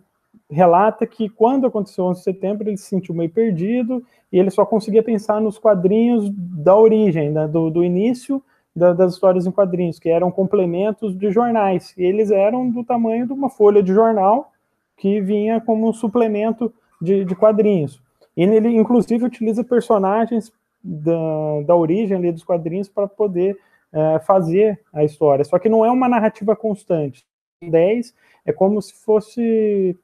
relata 0.49 1.05
que 1.05 1.29
quando 1.29 1.67
aconteceu 1.67 2.05
o 2.05 2.11
11 2.11 2.21
de 2.21 2.25
setembro, 2.25 2.69
ele 2.69 2.77
se 2.77 2.85
sentiu 2.85 3.13
meio 3.13 3.29
perdido 3.29 4.05
e 4.33 4.39
ele 4.39 4.51
só 4.51 4.65
conseguia 4.65 5.03
pensar 5.03 5.41
nos 5.41 5.59
quadrinhos 5.59 6.31
da 6.33 6.77
origem, 6.77 7.33
né, 7.33 7.49
do, 7.49 7.71
do 7.71 7.83
início 7.83 8.41
da, 8.75 8.93
das 8.93 9.15
histórias 9.15 9.47
em 9.49 9.51
quadrinhos, 9.51 9.99
que 9.99 10.09
eram 10.09 10.31
complementos 10.31 11.19
de 11.19 11.29
jornais, 11.33 11.93
e 11.99 12.05
eles 12.05 12.31
eram 12.31 12.71
do 12.71 12.85
tamanho 12.85 13.27
de 13.27 13.33
uma 13.33 13.51
folha 13.51 13.83
de 13.83 13.93
jornal, 13.93 14.53
que 14.97 15.21
vinha 15.21 15.61
como 15.61 15.89
um 15.89 15.93
suplemento 15.93 16.73
de, 17.03 17.25
de 17.25 17.35
quadrinhos. 17.35 18.01
E 18.37 18.45
ele, 18.45 18.77
inclusive, 18.77 19.25
utiliza 19.25 19.65
personagens 19.65 20.53
da, 20.83 21.63
da 21.67 21.75
origem 21.75 22.17
ali 22.17 22.31
dos 22.31 22.45
quadrinhos 22.45 22.89
para 22.89 23.09
poder 23.09 23.59
é, 23.93 24.21
fazer 24.21 24.81
a 24.93 25.03
história. 25.03 25.45
Só 25.45 25.59
que 25.59 25.69
não 25.69 25.85
é 25.85 25.91
uma 25.91 26.09
narrativa 26.09 26.55
constante. 26.55 27.25
10 27.63 28.15
é 28.45 28.53
como 28.53 28.81
se 28.81 28.95
fosse 28.95 29.99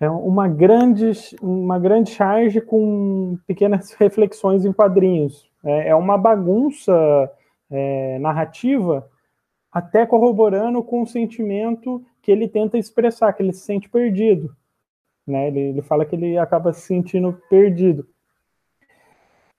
é, 0.00 0.08
uma, 0.08 0.48
grande, 0.48 1.12
uma 1.40 1.78
grande 1.78 2.10
charge 2.10 2.60
com 2.60 3.38
pequenas 3.46 3.92
reflexões 3.98 4.64
em 4.64 4.72
quadrinhos. 4.72 5.50
É, 5.64 5.88
é 5.88 5.94
uma 5.94 6.18
bagunça 6.18 7.30
é, 7.70 8.18
narrativa, 8.18 9.08
até 9.70 10.04
corroborando 10.04 10.82
com 10.82 11.02
o 11.02 11.06
sentimento 11.06 12.04
que 12.20 12.30
ele 12.30 12.48
tenta 12.48 12.78
expressar, 12.78 13.32
que 13.32 13.42
ele 13.42 13.52
se 13.52 13.60
sente 13.60 13.88
perdido. 13.88 14.54
Né? 15.26 15.48
Ele, 15.48 15.60
ele 15.60 15.82
fala 15.82 16.04
que 16.04 16.14
ele 16.14 16.36
acaba 16.36 16.72
se 16.72 16.82
sentindo 16.82 17.40
perdido. 17.48 18.06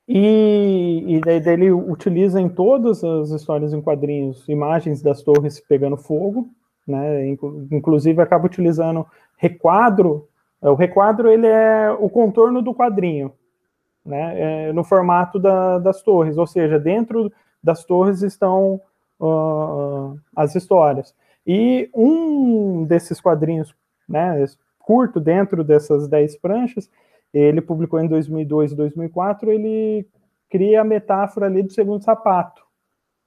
E, 0.08 1.04
e 1.08 1.20
daí, 1.22 1.40
daí, 1.40 1.54
ele 1.54 1.72
utiliza 1.72 2.40
em 2.40 2.50
todas 2.50 3.04
as 3.04 3.30
histórias 3.30 3.74
em 3.74 3.82
quadrinhos 3.82 4.48
imagens 4.50 5.02
das 5.02 5.24
torres 5.24 5.62
pegando 5.62 5.96
fogo, 5.96 6.50
né? 6.88 7.28
Inclusive 7.72 8.22
acaba 8.22 8.46
utilizando 8.46 9.06
requadro. 9.38 10.28
O 10.62 10.74
requadro 10.74 11.30
ele 11.30 11.48
é 11.48 11.92
o 11.92 12.10
contorno 12.10 12.62
do 12.62 12.74
quadrinho, 12.74 13.34
né? 14.06 14.70
É 14.70 14.74
no 14.74 14.84
formato 14.84 15.40
da, 15.40 15.80
das 15.80 16.02
torres, 16.02 16.38
ou 16.38 16.48
seja, 16.48 16.80
dentro 16.80 17.32
das 17.64 17.84
torres 17.84 18.22
estão 18.22 18.82
uh, 19.20 20.20
as 20.36 20.56
histórias. 20.56 21.16
E 21.46 21.90
um 21.94 22.86
desses 22.86 23.20
quadrinhos, 23.20 23.76
né, 24.08 24.46
curto 24.80 25.20
dentro 25.20 25.64
dessas 25.64 26.08
10 26.08 26.38
pranchas, 26.38 26.90
ele 27.34 27.62
publicou 27.62 28.00
em 28.00 28.08
2002 28.08 28.72
e 28.72 28.76
2004, 28.76 29.52
ele 29.52 30.08
cria 30.50 30.82
a 30.82 30.84
metáfora 30.84 31.48
ali 31.48 31.64
do 31.64 31.72
segundo 31.72 32.04
sapato. 32.04 32.62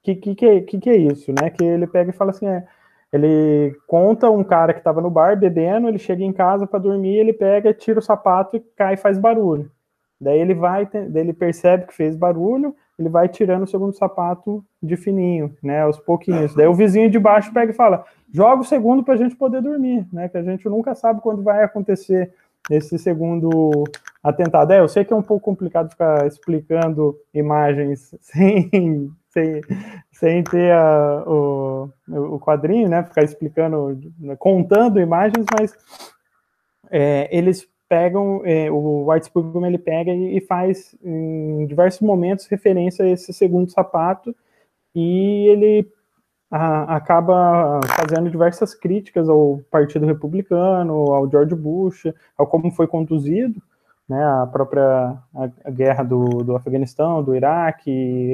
Que, 0.01 0.15
que, 0.15 0.61
que, 0.61 0.79
que 0.79 0.89
é 0.89 0.95
isso, 0.95 1.33
né? 1.33 1.49
Que 1.49 1.65
ele 1.65 1.85
pega 1.85 2.11
e 2.11 2.13
fala 2.13 2.31
assim, 2.31 2.47
é, 2.47 2.65
ele 3.11 3.75
conta 3.87 4.29
um 4.29 4.43
cara 4.43 4.73
que 4.73 4.79
estava 4.79 5.01
no 5.01 5.09
bar 5.09 5.37
bebendo, 5.37 5.87
ele 5.87 5.97
chega 5.97 6.23
em 6.23 6.33
casa 6.33 6.67
para 6.67 6.79
dormir, 6.79 7.17
ele 7.17 7.33
pega, 7.33 7.73
tira 7.73 7.99
o 7.99 8.01
sapato 8.01 8.57
e 8.57 8.59
cai 8.75 8.95
e 8.95 8.97
faz 8.97 9.17
barulho. 9.17 9.71
Daí 10.19 10.39
ele 10.39 10.53
vai, 10.53 10.85
daí 10.85 11.21
ele 11.21 11.33
percebe 11.33 11.85
que 11.85 11.93
fez 11.93 12.15
barulho, 12.15 12.75
ele 12.97 13.07
vai 13.07 13.29
tirando 13.29 13.63
o 13.63 13.67
segundo 13.67 13.93
sapato 13.93 14.65
de 14.81 14.97
fininho, 14.97 15.55
né, 15.61 15.81
aos 15.81 15.99
pouquinhos. 15.99 16.55
Daí 16.55 16.67
o 16.67 16.73
vizinho 16.73 17.09
de 17.09 17.19
baixo 17.19 17.53
pega 17.53 17.71
e 17.71 17.75
fala: 17.75 18.03
joga 18.33 18.61
o 18.61 18.65
segundo 18.65 19.03
para 19.03 19.13
a 19.13 19.17
gente 19.17 19.35
poder 19.35 19.61
dormir, 19.61 20.07
né, 20.11 20.27
que 20.27 20.37
a 20.37 20.43
gente 20.43 20.67
nunca 20.67 20.95
sabe 20.95 21.21
quando 21.21 21.43
vai 21.43 21.63
acontecer 21.63 22.33
esse 22.69 22.97
segundo 22.97 23.83
atentado. 24.23 24.73
É, 24.73 24.79
eu 24.79 24.87
sei 24.87 25.05
que 25.05 25.13
é 25.13 25.15
um 25.15 25.21
pouco 25.21 25.45
complicado 25.45 25.91
ficar 25.91 26.25
explicando 26.25 27.15
imagens 27.33 28.15
sem, 28.19 29.09
sem, 29.37 29.61
sem 30.11 30.43
ter 30.43 30.71
a, 30.71 31.23
o, 31.27 31.89
o 32.07 32.39
quadrinho, 32.39 32.89
né, 32.89 33.03
ficar 33.03 33.23
explicando, 33.23 33.99
contando 34.39 34.99
imagens, 34.99 35.45
mas 35.57 35.75
é, 36.89 37.29
eles 37.35 37.67
pegam, 37.87 38.41
é, 38.43 38.69
o 38.71 39.09
White 39.09 39.27
Spurgeon 39.27 39.65
ele 39.65 39.77
pega 39.77 40.11
e, 40.11 40.37
e, 40.37 40.41
faz 40.41 40.95
em 41.03 41.65
diversos 41.67 42.01
momentos 42.01 42.47
referência 42.47 43.05
a 43.05 43.09
esse 43.09 43.31
segundo 43.31 43.71
sapato 43.71 44.35
e 44.93 45.47
ele 45.47 45.89
a, 46.51 46.95
acaba 46.95 47.79
fazendo 47.95 48.29
diversas 48.29 48.73
críticas 48.73 49.29
ao 49.29 49.61
Partido 49.69 50.05
Republicano, 50.05 51.13
ao 51.13 51.29
George 51.29 51.55
Bush, 51.55 52.11
ao 52.37 52.47
como 52.47 52.71
foi 52.71 52.87
conduzido 52.87 53.61
né, 54.07 54.23
a 54.23 54.47
própria 54.47 55.17
a, 55.35 55.69
guerra 55.69 56.03
do, 56.03 56.43
do 56.43 56.55
Afeganistão, 56.55 57.23
do 57.23 57.35
Iraque, 57.35 57.91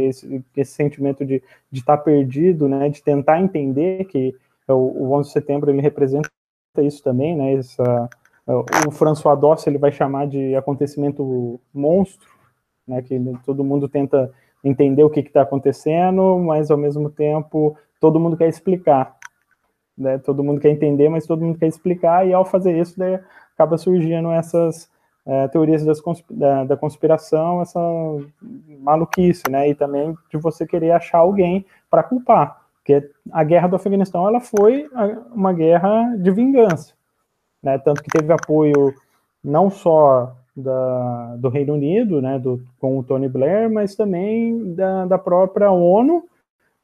esse, 0.07 0.45
esse 0.55 0.71
sentimento 0.71 1.25
de, 1.25 1.41
estar 1.71 1.97
perdido, 1.97 2.67
né, 2.67 2.89
de 2.89 3.01
tentar 3.01 3.41
entender 3.41 4.05
que 4.05 4.36
o, 4.67 4.73
o 4.73 5.12
11 5.13 5.29
de 5.29 5.33
setembro 5.33 5.71
ele 5.71 5.81
representa 5.81 6.29
isso 6.77 7.03
também, 7.03 7.36
né, 7.36 7.53
essa 7.53 8.09
o 8.45 8.91
François 8.91 9.39
Doss 9.39 9.65
ele 9.67 9.77
vai 9.77 9.91
chamar 9.91 10.27
de 10.27 10.53
acontecimento 10.55 11.59
monstro, 11.73 12.27
né, 12.86 13.01
que 13.01 13.17
todo 13.45 13.63
mundo 13.63 13.88
tenta 13.88 14.29
entender 14.63 15.03
o 15.03 15.09
que 15.09 15.21
está 15.21 15.43
acontecendo, 15.43 16.38
mas 16.39 16.69
ao 16.69 16.77
mesmo 16.77 17.09
tempo 17.09 17.77
todo 17.99 18.19
mundo 18.19 18.36
quer 18.36 18.49
explicar. 18.49 19.15
Né? 19.97 20.17
Todo 20.17 20.43
mundo 20.43 20.59
quer 20.59 20.69
entender, 20.69 21.07
mas 21.07 21.25
todo 21.25 21.43
mundo 21.43 21.57
quer 21.57 21.67
explicar, 21.67 22.27
e 22.27 22.33
ao 22.33 22.43
fazer 22.43 22.77
isso, 22.77 22.97
daí 22.97 23.19
acaba 23.53 23.77
surgindo 23.77 24.31
essas 24.31 24.89
é, 25.25 25.47
teorias 25.47 26.01
consp 26.01 26.25
da, 26.29 26.63
da, 26.65 26.77
conspiração, 26.77 27.62
essa 27.62 27.79
maluquice, 28.79 29.43
né? 29.49 29.69
E 29.69 29.75
também 29.75 30.15
de 30.29 30.38
você 30.38 30.65
querer 30.65 30.91
achar 30.91 31.19
alguém 31.19 31.65
para 31.89 32.03
culpar. 32.03 32.62
Porque 32.75 33.09
a 33.31 33.43
guerra 33.43 33.69
do 33.69 33.77
Afeganistão 33.77 34.27
ela 34.27 34.41
foi 34.41 34.89
uma 35.33 35.53
guerra 35.53 36.15
de 36.17 36.29
vingança. 36.31 36.93
Né? 37.62 37.77
Tanto 37.77 38.03
que 38.03 38.09
teve 38.09 38.33
apoio 38.33 38.93
não 39.41 39.69
só 39.69 40.36
da, 40.55 41.36
do 41.38 41.47
Reino 41.47 41.73
Unido, 41.73 42.21
né, 42.21 42.38
do, 42.38 42.62
com 42.79 42.99
o 42.99 43.03
Tony 43.03 43.29
Blair, 43.29 43.71
mas 43.71 43.95
também 43.95 44.75
da, 44.75 45.05
da 45.05 45.17
própria 45.17 45.71
ONU 45.71 46.23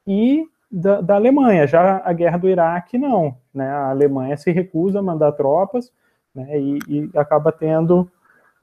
e 0.07 0.45
da, 0.71 1.01
da, 1.01 1.15
Alemanha. 1.15 1.67
Já 1.67 2.01
a 2.03 2.13
guerra 2.13 2.37
do 2.37 2.49
Iraque, 2.49 2.97
não. 2.97 3.35
Né? 3.53 3.69
A 3.69 3.89
Alemanha 3.89 4.37
se 4.37 4.51
recusa 4.51 4.99
a 4.99 5.03
mandar 5.03 5.33
tropas 5.33 5.91
né, 6.33 6.57
e, 6.57 6.79
e 6.87 7.09
acaba 7.15 7.51
tendo 7.51 8.09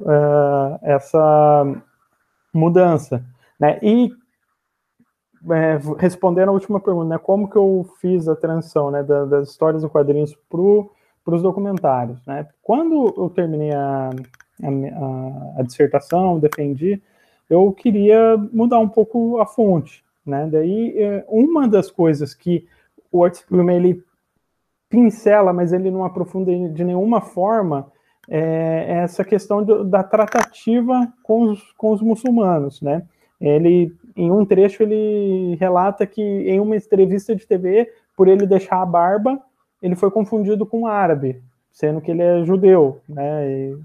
uh, 0.00 0.78
essa 0.82 1.64
mudança. 2.52 3.24
Né? 3.58 3.78
E 3.82 4.10
é, 5.50 5.78
respondendo 5.98 6.48
a 6.48 6.52
última 6.52 6.80
pergunta, 6.80 7.08
né, 7.08 7.18
como 7.18 7.48
que 7.48 7.56
eu 7.56 7.86
fiz 8.00 8.28
a 8.28 8.34
transição 8.34 8.90
né, 8.90 9.02
das, 9.02 9.28
das 9.28 9.48
histórias 9.50 9.84
em 9.84 9.88
quadrinhos 9.88 10.36
para 10.48 11.34
os 11.34 11.42
documentários? 11.42 12.24
Né? 12.26 12.46
Quando 12.62 13.14
eu 13.16 13.30
terminei 13.30 13.72
a, 13.72 14.10
a, 14.62 15.60
a, 15.60 15.62
dissertação, 15.62 16.38
defendi, 16.38 17.00
eu 17.48 17.70
queria 17.72 18.36
mudar 18.52 18.78
um 18.78 18.88
pouco 18.88 19.38
a 19.38 19.46
fonte. 19.46 20.04
Né? 20.24 20.48
Daí, 20.50 20.94
é, 20.98 21.24
uma 21.28 21.68
das 21.68 21.90
coisas 21.90 22.34
que 22.34 22.66
o 23.12 23.24
Art 23.24 23.40
ele 23.50 24.02
pincela, 24.88 25.52
mas 25.52 25.72
ele 25.72 25.90
não 25.90 26.04
aprofunda 26.04 26.52
de 26.70 26.84
nenhuma 26.84 27.20
forma, 27.20 27.90
é 28.28 29.00
essa 29.02 29.24
questão 29.24 29.62
do, 29.62 29.84
da 29.84 30.02
tratativa 30.02 31.12
com 31.22 31.42
os, 31.42 31.72
com 31.72 31.92
os 31.92 32.02
muçulmanos, 32.02 32.80
né? 32.80 33.02
Ele, 33.40 33.94
em 34.16 34.30
um 34.30 34.44
trecho, 34.44 34.82
ele 34.82 35.56
relata 35.56 36.06
que 36.06 36.22
em 36.22 36.58
uma 36.58 36.76
entrevista 36.76 37.36
de 37.36 37.46
TV, 37.46 37.92
por 38.16 38.28
ele 38.28 38.46
deixar 38.46 38.80
a 38.80 38.86
barba, 38.86 39.38
ele 39.82 39.94
foi 39.94 40.10
confundido 40.10 40.64
com 40.64 40.80
um 40.80 40.86
árabe, 40.86 41.42
sendo 41.70 42.00
que 42.00 42.10
ele 42.10 42.22
é 42.22 42.44
judeu, 42.44 43.00
né? 43.08 43.50
E, 43.50 43.78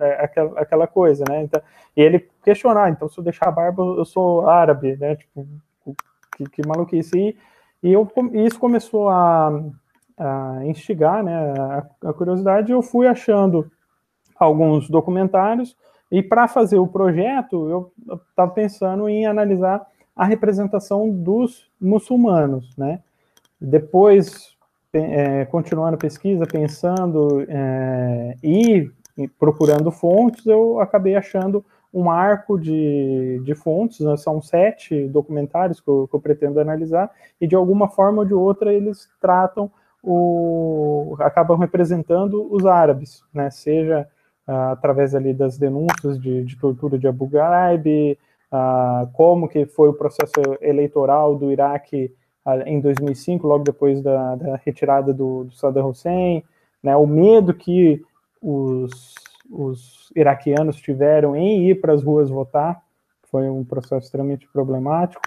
é 0.00 0.24
aquela, 0.24 0.60
aquela 0.60 0.86
coisa, 0.86 1.24
né? 1.28 1.42
Então, 1.42 1.60
e 1.96 2.00
ele 2.00 2.26
questionar, 2.42 2.84
ah, 2.84 2.90
então 2.90 3.08
se 3.08 3.18
eu 3.18 3.24
deixar 3.24 3.48
a 3.48 3.52
barba, 3.52 3.82
eu 3.82 4.04
sou 4.04 4.48
árabe, 4.48 4.96
né? 4.96 5.16
Tipo, 5.16 5.46
que, 6.36 6.44
que 6.48 6.66
maluquice. 6.66 7.18
E, 7.18 7.36
e 7.82 7.92
eu, 7.92 8.10
isso 8.32 8.58
começou 8.58 9.10
a, 9.10 9.62
a 10.20 10.60
instigar 10.66 11.24
né, 11.24 11.54
a, 11.58 12.10
a 12.10 12.12
curiosidade, 12.12 12.70
eu 12.70 12.82
fui 12.82 13.06
achando 13.06 13.70
alguns 14.38 14.88
documentários, 14.88 15.76
e 16.12 16.22
para 16.22 16.46
fazer 16.46 16.78
o 16.78 16.86
projeto, 16.86 17.68
eu 17.68 17.92
estava 18.28 18.50
pensando 18.50 19.08
em 19.08 19.26
analisar 19.26 19.86
a 20.14 20.24
representação 20.24 21.08
dos 21.08 21.70
muçulmanos, 21.80 22.76
né? 22.76 23.00
Depois, 23.60 24.56
é, 24.92 25.44
continuando 25.46 25.94
a 25.94 25.98
pesquisa, 25.98 26.46
pensando 26.46 27.46
é, 27.48 28.34
e 28.42 28.90
procurando 29.38 29.90
fontes, 29.90 30.46
eu 30.46 30.80
acabei 30.80 31.14
achando 31.14 31.64
um 31.92 32.10
arco 32.10 32.58
de, 32.58 33.40
de 33.44 33.54
fontes, 33.54 34.00
né? 34.00 34.16
são 34.16 34.40
sete 34.40 35.06
documentários 35.08 35.80
que 35.80 35.88
eu, 35.88 36.06
que 36.08 36.14
eu 36.14 36.20
pretendo 36.20 36.60
analisar, 36.60 37.10
e 37.40 37.46
de 37.46 37.56
alguma 37.56 37.88
forma 37.88 38.20
ou 38.20 38.24
de 38.24 38.34
outra 38.34 38.72
eles 38.72 39.08
tratam 39.20 39.70
o, 40.02 41.16
acabam 41.20 41.58
representando 41.58 42.48
os 42.52 42.64
árabes, 42.64 43.22
né? 43.32 43.50
Seja 43.50 44.08
uh, 44.48 44.72
através 44.72 45.14
ali 45.14 45.32
das 45.34 45.58
denúncias 45.58 46.20
de, 46.20 46.44
de 46.44 46.56
tortura 46.56 46.98
de 46.98 47.06
Abu 47.06 47.26
Ghraib, 47.26 47.86
uh, 48.52 49.06
como 49.12 49.48
que 49.48 49.66
foi 49.66 49.88
o 49.88 49.94
processo 49.94 50.40
eleitoral 50.60 51.36
do 51.36 51.52
Iraque 51.52 52.14
uh, 52.46 52.62
em 52.66 52.80
2005, 52.80 53.46
logo 53.46 53.64
depois 53.64 54.02
da, 54.02 54.36
da 54.36 54.56
retirada 54.56 55.12
do, 55.12 55.44
do, 55.44 55.52
Saddam 55.54 55.88
Hussein, 55.88 56.42
né? 56.82 56.96
O 56.96 57.06
medo 57.06 57.52
que 57.52 58.02
os, 58.40 59.14
os 59.50 60.10
iraquianos 60.16 60.76
tiveram 60.76 61.36
em 61.36 61.68
ir 61.68 61.80
para 61.80 61.92
as 61.92 62.02
ruas 62.02 62.30
votar, 62.30 62.82
foi 63.30 63.48
um 63.48 63.64
processo 63.64 64.06
extremamente 64.06 64.48
problemático. 64.48 65.22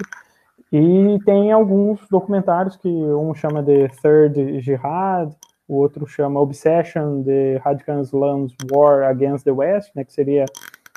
E 0.76 1.20
tem 1.24 1.52
alguns 1.52 2.00
documentários 2.10 2.76
que 2.76 2.88
um 2.90 3.32
chama 3.36 3.62
de 3.62 3.88
Third 4.02 4.60
Jihad, 4.60 5.32
o 5.68 5.76
outro 5.76 6.08
chama 6.08 6.40
Obsession, 6.40 7.22
The 7.22 7.58
Radical 7.58 8.02
Islam's 8.02 8.56
War 8.72 9.04
Against 9.04 9.44
the 9.44 9.52
West, 9.52 9.92
né, 9.96 10.04
que 10.04 10.12
seria 10.12 10.46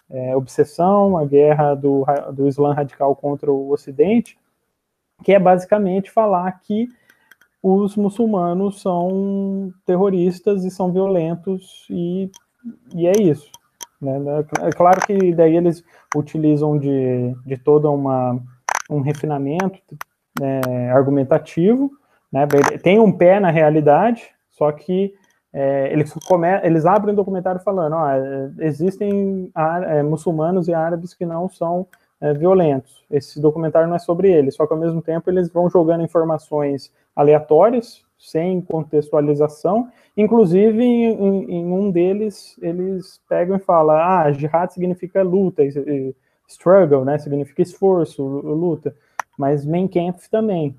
é, 0.08 0.34
obsessão, 0.34 1.18
a 1.18 1.26
guerra 1.26 1.74
do, 1.74 2.06
do 2.32 2.48
Islã 2.48 2.72
radical 2.72 3.14
contra 3.14 3.52
o 3.52 3.70
Ocidente, 3.70 4.38
que 5.22 5.34
é 5.34 5.38
basicamente 5.38 6.10
falar 6.10 6.50
que 6.62 6.88
os 7.62 7.96
muçulmanos 7.96 8.80
são 8.80 9.70
terroristas 9.84 10.64
e 10.64 10.70
são 10.70 10.90
violentos 10.90 11.86
e, 11.90 12.30
e 12.94 13.06
é 13.06 13.12
isso. 13.20 13.50
Né? 14.00 14.16
É 14.62 14.70
claro 14.70 15.04
que 15.06 15.34
daí 15.34 15.54
eles 15.54 15.84
utilizam 16.14 16.78
de, 16.78 17.34
de 17.44 17.58
toda 17.58 17.90
uma 17.90 18.40
um 18.90 19.00
refinamento 19.00 19.96
é, 20.40 20.90
argumentativo, 20.90 21.90
né? 22.32 22.46
tem 22.82 22.98
um 22.98 23.12
pé 23.12 23.40
na 23.40 23.50
realidade, 23.50 24.24
só 24.50 24.70
que 24.72 25.14
é, 25.52 25.90
eles, 25.92 26.12
come, 26.26 26.48
eles 26.62 26.84
abrem 26.84 27.14
o 27.14 27.16
documentário 27.16 27.60
falando, 27.62 27.94
ó, 27.94 28.08
existem 28.58 29.50
é, 29.86 30.02
muçulmanos 30.02 30.68
e 30.68 30.74
árabes 30.74 31.14
que 31.14 31.24
não 31.24 31.48
são 31.48 31.86
é, 32.20 32.32
violentos. 32.34 33.04
Esse 33.10 33.40
documentário 33.40 33.88
não 33.88 33.96
é 33.96 33.98
sobre 33.98 34.30
eles, 34.30 34.54
só 34.54 34.66
que 34.66 34.72
ao 34.72 34.78
mesmo 34.78 35.00
tempo 35.00 35.30
eles 35.30 35.48
vão 35.48 35.70
jogando 35.70 36.04
informações 36.04 36.92
aleatórias, 37.14 38.04
sem 38.18 38.60
contextualização. 38.60 39.88
Inclusive, 40.16 40.82
em, 40.82 41.04
em, 41.04 41.54
em 41.54 41.72
um 41.72 41.90
deles, 41.90 42.56
eles 42.60 43.20
pegam 43.28 43.56
e 43.56 43.60
falam, 43.60 43.96
ah, 43.96 44.30
jihad 44.32 44.72
significa 44.72 45.22
luta, 45.22 45.62
e, 45.62 46.14
struggle, 46.48 47.04
né? 47.04 47.18
Significa 47.18 47.62
esforço, 47.62 48.22
luta. 48.22 48.94
Mas 49.38 49.66
main 49.66 49.88
camp 49.88 50.18
também. 50.30 50.74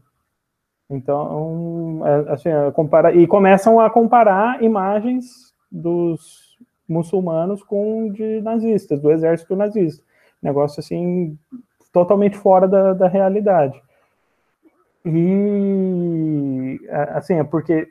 Então, 0.89 2.01
é, 2.05 2.33
assim, 2.33 2.49
é, 2.49 2.71
compara, 2.71 3.13
e 3.13 3.27
começam 3.27 3.79
a 3.79 3.89
comparar 3.89 4.63
imagens 4.63 5.53
dos 5.71 6.57
muçulmanos 6.87 7.61
com 7.61 8.09
de 8.09 8.41
nazistas, 8.41 9.01
do 9.01 9.11
exército 9.11 9.55
nazista. 9.55 10.03
Negócio 10.41 10.79
assim, 10.79 11.37
totalmente 11.91 12.37
fora 12.37 12.67
da, 12.67 12.93
da 12.93 13.07
realidade. 13.07 13.81
E, 15.05 16.79
assim, 17.13 17.35
é 17.35 17.43
porque, 17.43 17.89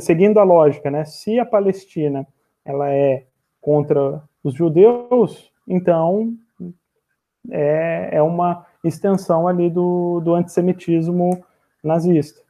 seguindo 0.00 0.38
a 0.38 0.44
lógica, 0.44 0.90
né, 0.90 1.04
se 1.04 1.38
a 1.38 1.46
Palestina 1.46 2.26
ela 2.64 2.90
é 2.90 3.24
contra 3.60 4.22
os 4.42 4.54
judeus, 4.54 5.50
então 5.66 6.34
é, 7.50 8.10
é 8.12 8.22
uma 8.22 8.66
extensão 8.82 9.48
ali 9.48 9.70
do, 9.70 10.20
do 10.20 10.34
antissemitismo 10.34 11.44
nazista. 11.82 12.42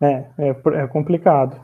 É, 0.00 0.24
é, 0.38 0.56
é 0.82 0.86
complicado. 0.86 1.60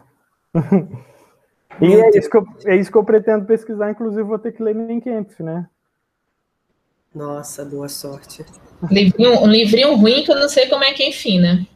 e 1.81 1.95
é 1.95 2.19
isso, 2.19 2.31
que 2.31 2.37
eu, 2.37 2.47
é 2.67 2.77
isso 2.77 2.91
que 2.91 2.99
eu 2.99 3.05
pretendo 3.05 3.45
pesquisar, 3.45 3.91
inclusive 3.91 4.23
vou 4.23 4.39
ter 4.39 4.53
que 4.53 4.63
ler 4.63 4.75
Mein 4.75 5.01
Kampf, 5.01 5.43
né? 5.43 5.69
Nossa, 7.15 7.65
boa 7.65 7.89
sorte. 7.89 8.45
Livrinho, 8.91 9.43
um 9.43 9.47
livrinho 9.47 9.95
ruim 9.97 10.25
que 10.25 10.33
eu 10.33 10.41
não 10.41 10.49
sei 10.49 10.69
como 10.69 10.83
é 10.83 10.93
que 10.95 11.05
enfim, 11.05 11.41
né? 11.41 11.67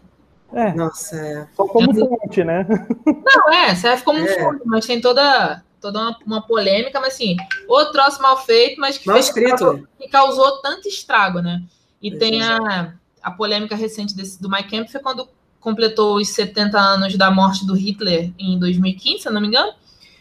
É. 0.52 0.72
Nossa, 0.72 1.16
é. 1.16 1.46
Só 1.54 1.66
como 1.66 1.92
fonte, 1.94 2.42
né? 2.42 2.66
Não, 3.04 3.52
é, 3.52 3.74
serve 3.74 4.02
como 4.04 4.20
é. 4.20 4.38
fonte, 4.38 4.62
mas 4.64 4.86
tem 4.86 5.00
toda 5.00 5.62
toda 5.86 6.00
uma, 6.00 6.18
uma 6.26 6.42
polêmica, 6.42 7.00
mas 7.00 7.14
assim, 7.14 7.36
outro 7.68 7.92
troço 7.92 8.20
mal 8.20 8.36
feito, 8.44 8.80
mas 8.80 8.98
que, 8.98 9.06
mal 9.06 9.14
fez, 9.14 9.26
escrito. 9.26 9.86
que 9.98 10.08
causou 10.08 10.60
tanto 10.60 10.88
estrago, 10.88 11.40
né? 11.40 11.62
E 12.02 12.12
é 12.12 12.18
tem 12.18 12.42
a, 12.42 12.94
a 13.22 13.30
polêmica 13.30 13.76
recente 13.76 14.14
desse, 14.14 14.40
do 14.40 14.50
Mike 14.50 14.90
foi 14.90 15.00
quando 15.00 15.28
completou 15.60 16.16
os 16.16 16.28
70 16.28 16.78
anos 16.78 17.16
da 17.16 17.30
morte 17.30 17.66
do 17.66 17.74
Hitler 17.74 18.32
em 18.38 18.58
2015, 18.58 19.22
se 19.22 19.28
eu 19.28 19.32
não 19.32 19.40
me 19.40 19.48
engano, 19.48 19.72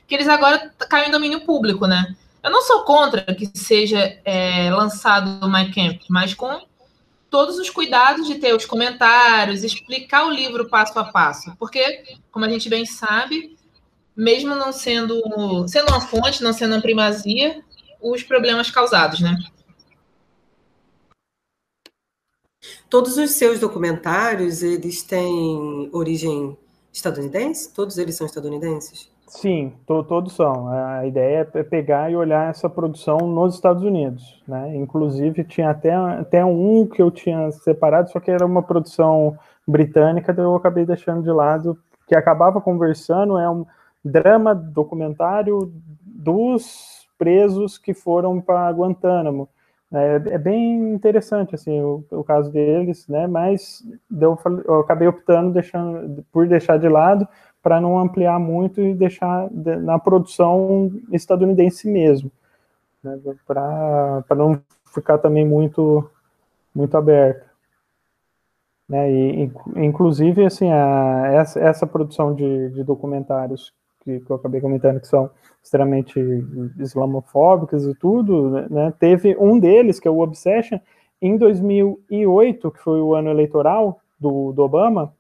que 0.08 0.16
eles 0.16 0.28
agora 0.28 0.72
caem 0.90 1.10
em 1.10 1.12
domínio 1.12 1.42
público, 1.42 1.88
né? 1.88 2.16
Eu 2.44 2.52
não 2.52 2.62
sou 2.62 2.82
contra 2.82 3.24
que 3.24 3.50
seja 3.56 4.20
é, 4.24 4.70
lançado 4.72 5.44
o 5.44 5.52
My 5.52 5.72
Camp, 5.74 6.02
mas 6.10 6.34
com 6.36 6.62
todos 7.30 7.58
os 7.58 7.72
cuidados 7.72 8.28
de 8.28 8.36
ter 8.36 8.56
os 8.56 8.66
comentários, 8.66 9.64
explicar 9.64 10.28
o 10.28 10.32
livro 10.32 10.70
passo 10.70 10.98
a 11.00 11.04
passo, 11.04 11.56
porque, 11.58 12.18
como 12.32 12.46
a 12.46 12.50
gente 12.50 12.70
bem 12.70 12.86
sabe, 12.86 13.55
mesmo 14.16 14.56
não 14.56 14.72
sendo 14.72 15.22
sendo 15.68 15.90
uma 15.90 16.02
fonte, 16.02 16.44
não 16.44 16.54
sendo 16.54 16.74
uma 16.74 16.82
primazia, 16.82 17.62
os 18.02 18.24
problemas 18.24 18.70
causados, 18.70 19.20
né? 19.20 19.36
todos 22.90 23.18
os 23.18 23.32
seus 23.32 23.60
documentários, 23.60 24.64
eles 24.64 25.04
têm 25.04 25.90
origem 25.92 26.58
estadunidense? 26.94 27.74
Todos 27.74 27.98
eles 27.98 28.16
são 28.16 28.26
estadunidenses? 28.26 29.12
Sim, 29.28 29.74
to, 29.86 30.04
todos 30.04 30.34
são. 30.34 30.70
A 30.70 31.06
ideia 31.06 31.46
é 31.54 31.64
pegar 31.64 32.10
e 32.10 32.16
olhar 32.16 32.50
essa 32.50 32.70
produção 32.70 33.18
nos 33.18 33.56
Estados 33.56 33.84
Unidos. 33.84 34.42
Né? 34.48 34.78
Inclusive, 34.78 35.44
tinha 35.44 35.72
até, 35.72 35.94
até 35.94 36.46
um 36.46 36.88
que 36.88 37.02
eu 37.02 37.12
tinha 37.12 37.52
separado, 37.52 38.12
só 38.12 38.20
que 38.20 38.32
era 38.32 38.46
uma 38.46 38.64
produção 38.64 39.38
britânica, 39.68 40.32
daí 40.32 40.46
eu 40.46 40.56
acabei 40.56 40.86
deixando 40.86 41.24
de 41.24 41.32
lado, 41.32 41.78
que 42.08 42.16
acabava 42.16 42.62
conversando, 42.62 43.38
é 43.38 43.50
um 43.50 43.66
drama 44.06 44.54
documentário 44.54 45.74
dos 46.04 47.08
presos 47.18 47.78
que 47.78 47.94
foram 47.94 48.40
para 48.40 48.72
Guantánamo. 48.72 49.50
É, 49.92 50.16
é, 50.16 50.38
bem 50.38 50.94
interessante 50.94 51.56
assim 51.56 51.80
o, 51.80 52.04
o, 52.12 52.24
caso 52.24 52.52
deles, 52.52 53.08
né? 53.08 53.28
Mas 53.28 53.84
eu, 54.12 54.38
eu 54.66 54.80
acabei 54.80 55.08
optando 55.08 55.54
deixando, 55.54 56.24
por 56.32 56.48
deixar 56.48 56.78
de 56.78 56.90
lado 56.90 57.28
para 57.62 57.80
não 57.80 57.98
ampliar 57.98 58.40
muito 58.40 58.82
e 58.82 58.94
deixar 58.94 59.48
de, 59.50 59.76
na 59.78 59.98
produção 59.98 60.92
estadunidense 61.12 61.90
mesmo, 61.90 62.32
né? 63.04 63.20
para 63.48 64.24
não 64.36 64.62
ficar 64.94 65.18
também 65.18 65.46
muito 65.48 66.10
muito 66.74 66.98
aberto. 66.98 67.46
Né? 68.88 69.12
E, 69.12 69.52
inclusive, 69.78 70.46
assim, 70.46 70.72
a, 70.72 71.28
essa, 71.34 71.60
essa 71.60 71.88
produção 71.88 72.36
de, 72.36 72.70
de 72.72 72.84
documentários 72.84 73.74
que, 74.06 74.20
que, 74.20 74.32
eu 74.32 74.36
acabei 74.36 74.62
comentando 74.62 75.02
que 75.02 75.08
são 75.08 75.30
extremamente 75.62 76.20
islamofóbicos 76.80 77.86
e 77.86 77.96
tudo, 77.96 78.52
né? 78.70 78.94
Teve 79.00 79.36
um 79.38 79.60
deles, 79.60 80.00
que 80.00 80.08
é 80.08 80.12
o 80.12 80.20
Obsession, 80.20 80.80
em 81.22 81.38
2008, 81.38 82.72
que 82.72 82.80
foi 82.80 83.02
o 83.02 83.16
ano 83.16 83.30
eleitoral 83.30 84.00
do, 84.20 84.54
do 84.54 84.62
Obama, 84.62 85.14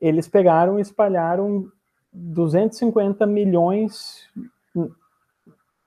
eles 0.00 0.26
pegaram 0.26 0.78
e 0.78 0.82
espalharam 0.82 1.66
250 2.12 3.26
milhões 3.26 4.28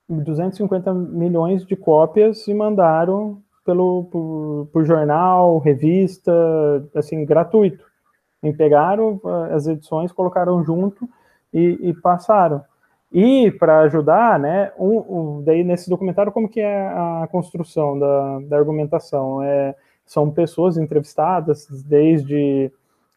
250 0.08 0.92
milhões 0.92 1.64
de 1.66 1.76
cópias 1.76 2.46
e 2.46 2.54
mandaram 2.54 3.42
pelo 3.64 4.04
por, 4.04 4.68
por 4.72 4.84
jornal, 4.84 5.58
revista, 5.58 6.32
assim, 6.94 7.24
gratuito. 7.24 7.84
E 8.42 8.52
pegaram 8.52 9.18
ah, 9.24 9.54
as 9.54 9.66
edições, 9.66 10.12
colocaram 10.12 10.62
junto 10.62 11.08
e, 11.54 11.78
e 11.88 11.94
passaram. 11.94 12.62
E 13.12 13.48
para 13.52 13.80
ajudar, 13.82 14.40
né, 14.40 14.72
um, 14.76 14.98
um, 14.98 15.42
daí 15.44 15.62
nesse 15.62 15.88
documentário 15.88 16.32
como 16.32 16.48
que 16.48 16.60
é 16.60 16.88
a 16.88 17.28
construção 17.30 17.96
da, 17.96 18.40
da 18.40 18.58
argumentação? 18.58 19.40
É, 19.40 19.76
são 20.04 20.30
pessoas 20.30 20.76
entrevistadas 20.76 21.66
desde 21.84 22.72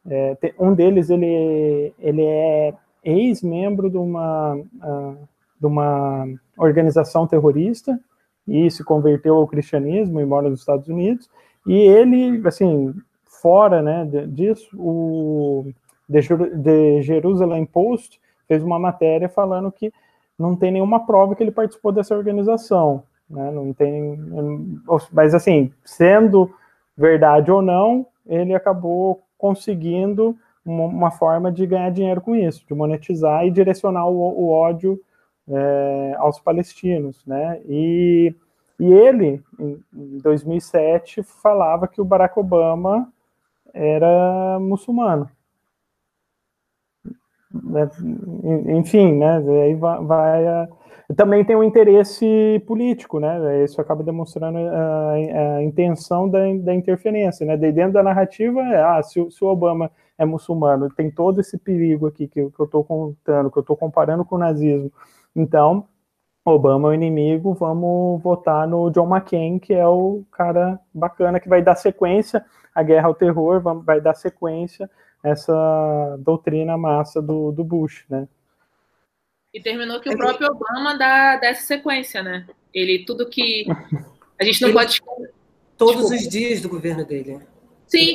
é, 0.09 0.37
um 0.59 0.73
deles 0.73 1.09
ele, 1.09 1.93
ele 1.99 2.23
é 2.23 2.73
ex-membro 3.03 3.89
de 3.89 3.97
uma, 3.97 4.55
uh, 4.55 5.17
de 5.59 5.65
uma 5.65 6.27
organização 6.57 7.27
terrorista 7.27 7.99
e 8.47 8.69
se 8.71 8.83
converteu 8.83 9.35
ao 9.35 9.47
cristianismo 9.47 10.21
e 10.21 10.25
mora 10.25 10.49
nos 10.49 10.59
Estados 10.59 10.87
Unidos. 10.87 11.29
E 11.65 11.73
ele, 11.73 12.41
assim, 12.47 12.93
fora 13.25 13.81
né, 13.81 14.05
disso, 14.27 14.69
o 14.75 15.71
The 16.09 17.01
Jerusalem 17.01 17.65
Post 17.65 18.21
fez 18.47 18.63
uma 18.63 18.79
matéria 18.79 19.29
falando 19.29 19.71
que 19.71 19.91
não 20.37 20.55
tem 20.55 20.71
nenhuma 20.71 21.05
prova 21.05 21.35
que 21.35 21.43
ele 21.43 21.51
participou 21.51 21.91
dessa 21.91 22.15
organização. 22.15 23.03
Né, 23.29 23.51
não 23.51 23.73
tem, 23.73 24.17
mas 25.11 25.35
assim, 25.35 25.73
sendo 25.83 26.49
verdade 26.95 27.51
ou 27.51 27.61
não, 27.61 28.07
ele 28.25 28.55
acabou 28.55 29.21
conseguindo 29.37 30.37
uma, 30.65 30.85
uma, 30.85 31.11
forma 31.11 31.51
de 31.51 31.67
ganhar 31.67 31.91
dinheiro 31.91 32.21
com 32.21 32.35
isso, 32.35 32.65
de 32.65 32.73
monetizar 32.73 33.45
e 33.45 33.51
direcionar 33.51 34.07
o, 34.07 34.15
o 34.15 34.49
ódio 34.49 34.99
é, 35.49 36.15
aos 36.17 36.39
palestinos, 36.39 37.25
né? 37.25 37.59
E, 37.65 38.33
e 38.79 38.93
ele, 38.93 39.41
em 39.59 40.17
2007, 40.19 41.21
falava 41.23 41.87
que 41.87 42.01
o 42.01 42.05
Barack 42.05 42.39
Obama 42.39 43.11
era 43.73 44.57
muçulmano. 44.59 45.29
Né? 47.51 47.89
Enfim, 48.77 49.13
né? 49.13 49.37
Aí 49.63 49.75
vai, 49.75 50.03
vai 50.03 50.67
também 51.15 51.45
tem 51.45 51.55
um 51.55 51.63
interesse 51.63 52.61
político, 52.67 53.19
né? 53.19 53.63
Isso 53.63 53.79
acaba 53.79 54.03
demonstrando 54.03 54.57
a, 54.57 55.11
a 55.11 55.63
intenção 55.63 56.27
da, 56.27 56.39
da, 56.59 56.73
interferência, 56.73 57.45
né? 57.45 57.55
De 57.55 57.71
dentro 57.71 57.93
da 57.93 58.03
narrativa, 58.03 58.59
é, 58.61 58.83
ah, 58.83 59.01
se, 59.01 59.25
se, 59.31 59.43
o 59.43 59.47
Obama 59.47 59.89
é 60.17 60.25
muçulmano, 60.25 60.89
tem 60.89 61.09
todo 61.09 61.39
esse 61.39 61.57
perigo 61.57 62.07
aqui 62.07 62.27
que, 62.27 62.49
que 62.49 62.59
eu 62.59 62.65
estou 62.65 62.83
contando, 62.83 63.49
que 63.49 63.57
eu 63.57 63.61
estou 63.61 63.77
comparando 63.77 64.25
com 64.25 64.35
o 64.35 64.39
nazismo. 64.39 64.91
Então, 65.33 65.85
Obama 66.43 66.89
é 66.89 66.91
o 66.91 66.93
inimigo, 66.93 67.53
vamos 67.53 68.21
votar 68.21 68.67
no 68.67 68.89
John 68.89 69.07
McCain, 69.07 69.59
que 69.59 69.73
é 69.73 69.87
o 69.87 70.23
cara 70.31 70.77
bacana 70.93 71.39
que 71.39 71.47
vai 71.47 71.61
dar 71.61 71.75
sequência 71.75 72.43
à 72.75 72.83
guerra 72.83 73.07
ao 73.07 73.15
terror, 73.15 73.61
vai 73.61 74.01
dar 74.01 74.13
sequência 74.13 74.89
essa 75.29 76.17
doutrina 76.19 76.77
massa 76.77 77.21
do, 77.21 77.51
do 77.51 77.63
Bush, 77.63 78.05
né? 78.09 78.27
E 79.53 79.61
terminou 79.61 79.99
que 79.99 80.09
o 80.09 80.17
próprio 80.17 80.51
Obama 80.51 80.97
dá 80.97 81.37
dessa 81.37 81.63
sequência, 81.63 82.21
né? 82.21 82.47
Ele, 82.73 83.05
tudo 83.05 83.29
que. 83.29 83.65
A 84.39 84.43
gente 84.43 84.61
não 84.61 84.69
ele, 84.69 84.77
pode. 84.77 85.01
Todos 85.77 85.95
Desculpa. 85.95 86.15
os 86.15 86.27
dias 86.27 86.61
do 86.61 86.69
governo 86.69 87.05
dele. 87.05 87.39
Sim, 87.87 88.13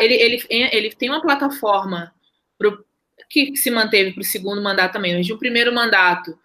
ele, 0.00 0.14
ele, 0.14 0.46
ele 0.50 0.90
tem 0.90 1.08
uma 1.08 1.22
plataforma 1.22 2.12
pro, 2.58 2.84
que 3.30 3.56
se 3.56 3.70
manteve 3.70 4.12
para 4.12 4.20
o 4.20 4.24
segundo 4.24 4.62
mandato 4.62 4.94
também, 4.94 5.16
mas 5.16 5.26
de 5.26 5.32
um 5.32 5.38
primeiro 5.38 5.72
mandato, 5.72 6.36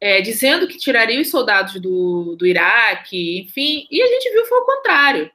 é, 0.00 0.20
dizendo 0.20 0.66
que 0.66 0.78
tiraria 0.78 1.20
os 1.20 1.30
soldados 1.30 1.80
do, 1.80 2.36
do 2.36 2.46
Iraque, 2.46 3.40
enfim, 3.40 3.86
e 3.90 4.02
a 4.02 4.06
gente 4.06 4.32
viu 4.32 4.46
foi 4.46 4.58
o 4.58 4.64
contrário. 4.64 5.30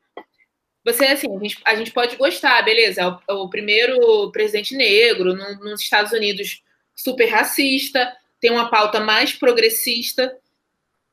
Você, 0.83 1.05
assim, 1.05 1.33
a 1.33 1.39
gente, 1.39 1.61
a 1.63 1.75
gente 1.75 1.91
pode 1.91 2.15
gostar, 2.17 2.61
beleza, 2.63 3.01
é 3.01 3.07
o, 3.07 3.19
é 3.29 3.33
o 3.33 3.49
primeiro 3.49 4.31
presidente 4.31 4.75
negro 4.75 5.33
no, 5.33 5.55
nos 5.59 5.81
Estados 5.81 6.11
Unidos 6.11 6.61
super 6.95 7.27
racista, 7.27 8.15
tem 8.39 8.51
uma 8.51 8.69
pauta 8.69 8.99
mais 8.99 9.33
progressista, 9.33 10.37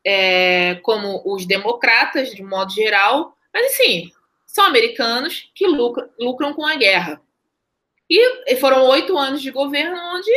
é, 0.05 0.77
como 0.83 1.23
os 1.25 1.47
democratas, 1.47 2.35
de 2.35 2.43
modo 2.43 2.73
geral, 2.73 3.37
mas 3.53 3.73
assim, 3.73 4.11
são 4.47 4.65
americanos 4.65 5.49
que 5.55 5.67
lucram, 5.67 6.09
lucram 6.19 6.53
com 6.53 6.67
a 6.67 6.75
guerra. 6.75 7.21
E 8.09 8.57
foram 8.57 8.85
oito 8.89 9.17
anos 9.17 9.41
de 9.41 9.53
governo 9.53 9.97
onde, 10.17 10.31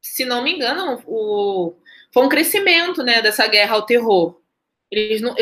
se 0.00 0.24
não 0.24 0.42
me 0.42 0.54
engano, 0.54 1.02
o, 1.06 1.74
foi 2.10 2.24
um 2.24 2.28
crescimento 2.30 3.02
né, 3.02 3.20
dessa 3.20 3.46
guerra 3.46 3.74
ao 3.74 3.84
terror. 3.84 4.40
Eles 5.00 5.20
não, 5.20 5.34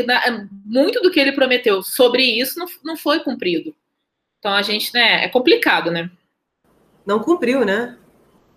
muito 0.64 1.00
do 1.00 1.10
que 1.10 1.20
ele 1.20 1.32
prometeu 1.32 1.82
sobre 1.82 2.22
isso 2.22 2.58
não, 2.58 2.66
não 2.84 2.96
foi 2.96 3.20
cumprido. 3.20 3.74
Então 4.38 4.52
a 4.52 4.62
gente, 4.62 4.92
né, 4.92 5.24
é 5.24 5.28
complicado, 5.28 5.90
né? 5.90 6.10
Não 7.06 7.20
cumpriu, 7.20 7.64
né? 7.64 7.96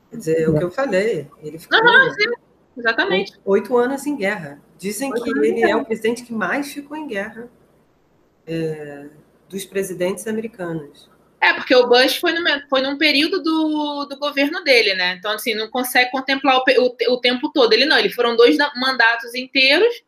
Quer 0.09 0.17
dizer, 0.17 0.41
é 0.41 0.49
o 0.49 0.57
que 0.57 0.63
eu 0.63 0.71
falei. 0.71 1.27
Ele 1.41 1.59
ficou 1.59 1.77
uhum, 1.79 2.13
sim, 2.13 2.31
exatamente. 2.77 3.33
Oito 3.45 3.77
anos 3.77 4.05
em 4.05 4.15
guerra. 4.15 4.61
Dizem 4.77 5.11
oito 5.11 5.23
que 5.23 5.29
ele 5.45 5.61
é 5.61 5.75
o 5.75 5.85
presidente 5.85 6.23
que 6.23 6.33
mais 6.33 6.71
ficou 6.71 6.97
em 6.97 7.07
guerra 7.07 7.49
é, 8.47 9.07
dos 9.49 9.65
presidentes 9.65 10.27
americanos. 10.27 11.09
É, 11.41 11.53
porque 11.53 11.75
o 11.75 11.87
Bush 11.87 12.17
foi, 12.17 12.33
no, 12.33 12.41
foi 12.67 12.81
num 12.81 12.97
período 12.97 13.41
do, 13.43 14.05
do 14.05 14.17
governo 14.17 14.63
dele, 14.63 14.95
né? 14.95 15.13
Então, 15.13 15.31
assim, 15.31 15.53
não 15.53 15.69
consegue 15.69 16.09
contemplar 16.09 16.57
o, 16.57 16.63
o, 16.79 17.13
o 17.13 17.17
tempo 17.19 17.51
todo. 17.51 17.71
Ele 17.71 17.85
não, 17.85 17.99
ele 17.99 18.09
foram 18.09 18.35
dois 18.35 18.57
mandatos 18.75 19.35
inteiros. 19.35 20.03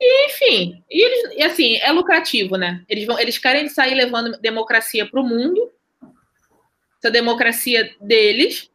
E, 0.00 0.26
enfim, 0.26 0.82
e, 0.90 1.04
eles, 1.04 1.36
e 1.36 1.42
assim, 1.42 1.76
é 1.76 1.92
lucrativo, 1.92 2.56
né? 2.56 2.82
Eles, 2.88 3.04
vão, 3.04 3.18
eles 3.18 3.36
querem 3.36 3.68
sair 3.68 3.94
levando 3.94 4.40
democracia 4.40 5.06
para 5.06 5.20
o 5.20 5.26
mundo, 5.26 5.70
essa 6.98 7.10
democracia 7.10 7.94
deles, 8.00 8.70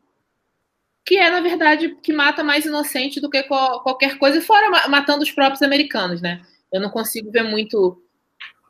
que 1.04 1.18
é, 1.18 1.30
na 1.30 1.42
verdade, 1.42 1.96
que 2.02 2.14
mata 2.14 2.44
mais 2.44 2.66
inocente 2.66 3.20
do 3.20 3.30
que 3.30 3.42
qualquer 3.44 4.18
coisa, 4.18 4.42
fora 4.42 4.88
matando 4.88 5.24
os 5.24 5.32
próprios 5.32 5.64
americanos, 5.64 6.22
né? 6.22 6.42
Eu 6.72 6.80
não 6.80 6.90
consigo 6.90 7.32
ver 7.32 7.44
muito 7.44 8.02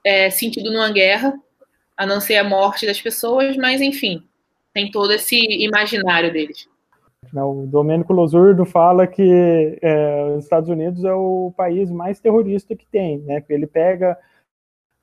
é, 0.03 0.29
sentido 0.29 0.71
numa 0.71 0.91
guerra, 0.91 1.33
a 1.97 2.05
não 2.05 2.21
ser 2.21 2.37
a 2.37 2.43
morte 2.43 2.85
das 2.85 3.01
pessoas, 3.01 3.57
mas, 3.57 3.81
enfim, 3.81 4.23
tem 4.73 4.91
todo 4.91 5.11
esse 5.11 5.37
imaginário 5.37 6.31
deles. 6.31 6.67
O 7.33 7.65
Domênico 7.67 8.13
Losurdo 8.13 8.65
fala 8.65 9.07
que 9.07 9.77
é, 9.81 10.35
os 10.37 10.43
Estados 10.43 10.69
Unidos 10.69 11.03
é 11.03 11.13
o 11.13 11.53
país 11.55 11.91
mais 11.91 12.19
terrorista 12.19 12.75
que 12.75 12.85
tem, 12.85 13.19
né? 13.19 13.43
Ele 13.49 13.67
pega 13.67 14.17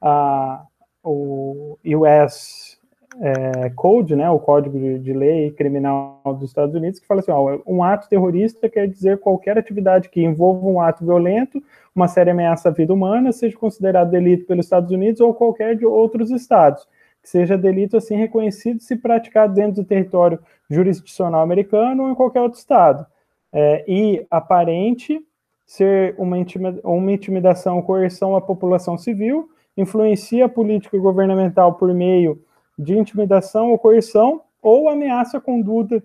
a, 0.00 0.64
o 1.02 1.78
US 1.84 2.80
é, 3.20 3.70
Code, 3.70 4.16
né, 4.16 4.30
o 4.30 4.38
Código 4.38 4.78
de, 4.78 4.98
de, 4.98 5.12
Lei 5.12 5.50
Criminal 5.50 6.20
dos 6.38 6.50
Estados 6.50 6.74
Unidos, 6.74 6.98
que 6.98 7.06
fala 7.06 7.20
assim, 7.20 7.30
ó, 7.30 7.58
um 7.66 7.82
ato 7.82 8.08
terrorista 8.08 8.68
quer 8.68 8.88
dizer 8.88 9.18
qualquer 9.18 9.58
atividade 9.58 10.08
que 10.08 10.22
envolva 10.22 10.66
um 10.66 10.80
ato 10.80 11.04
violento, 11.04 11.62
uma 11.94 12.08
séria 12.08 12.32
ameaça 12.32 12.68
à 12.68 12.72
vida 12.72 12.92
humana, 12.92 13.32
seja 13.32 13.56
considerado 13.56 14.10
delito 14.10 14.46
pelos 14.46 14.66
Estados 14.66 14.90
Unidos 14.90 15.20
ou 15.20 15.34
qualquer 15.34 15.76
de 15.76 15.84
outros 15.84 16.30
estados, 16.30 16.86
que 17.22 17.28
seja 17.28 17.56
delito 17.56 17.96
assim 17.96 18.16
reconhecido 18.16 18.80
se 18.80 18.96
praticado 18.96 19.54
dentro 19.54 19.82
do 19.82 19.86
território 19.86 20.38
jurisdicional 20.68 21.40
americano 21.40 22.04
ou 22.04 22.10
em 22.10 22.14
qualquer 22.14 22.40
outro 22.40 22.58
estado, 22.58 23.06
é, 23.52 23.84
e 23.86 24.26
aparente 24.30 25.24
ser 25.64 26.14
uma, 26.18 26.36
uma 26.84 27.12
intimidação 27.12 27.76
ou 27.76 27.82
coerção 27.82 28.34
à 28.34 28.40
população 28.40 28.98
civil, 28.98 29.48
influencia 29.76 30.46
a 30.46 30.48
política 30.48 30.98
governamental 30.98 31.74
por 31.74 31.92
meio 31.94 32.42
de 32.78 32.98
intimidação 32.98 33.70
ou 33.70 33.78
coerção 33.78 34.42
ou 34.60 34.88
ameaça 34.88 35.38
a 35.38 35.40
conduta 35.40 36.02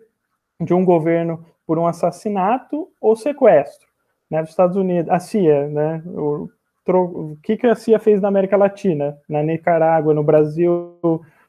de 0.60 0.74
um 0.74 0.86
governo 0.86 1.46
por 1.66 1.78
um 1.78 1.86
assassinato 1.86 2.90
ou 3.02 3.16
sequestro. 3.16 3.88
Né, 4.30 4.42
dos 4.42 4.50
Estados 4.50 4.76
Unidos, 4.76 5.10
a 5.10 5.20
CIA, 5.20 5.68
né, 5.68 6.04
o, 6.06 6.50
o 6.96 7.38
que, 7.42 7.58
que 7.58 7.68
a 7.68 7.76
CIA 7.76 8.00
fez 8.00 8.22
na 8.22 8.28
América 8.28 8.56
Latina, 8.56 9.18
na 9.28 9.44
Nicarágua, 9.44 10.14
no 10.14 10.24
Brasil, 10.24 10.98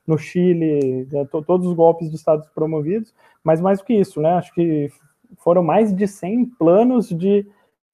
no 0.07 0.17
Chile, 0.17 1.07
né, 1.13 1.27
todos 1.31 1.67
os 1.67 1.75
golpes 1.75 2.11
de 2.11 2.17
Estados 2.17 2.49
promovidos, 2.49 3.15
mas 3.45 3.61
mais 3.61 3.79
do 3.79 3.85
que 3.85 3.93
isso, 3.93 4.21
né, 4.21 4.31
acho 4.31 4.53
que 4.55 4.91
foram 5.37 5.63
mais 5.63 5.95
de 5.95 6.09
100 6.09 6.47
planos 6.59 7.09
de 7.11 7.47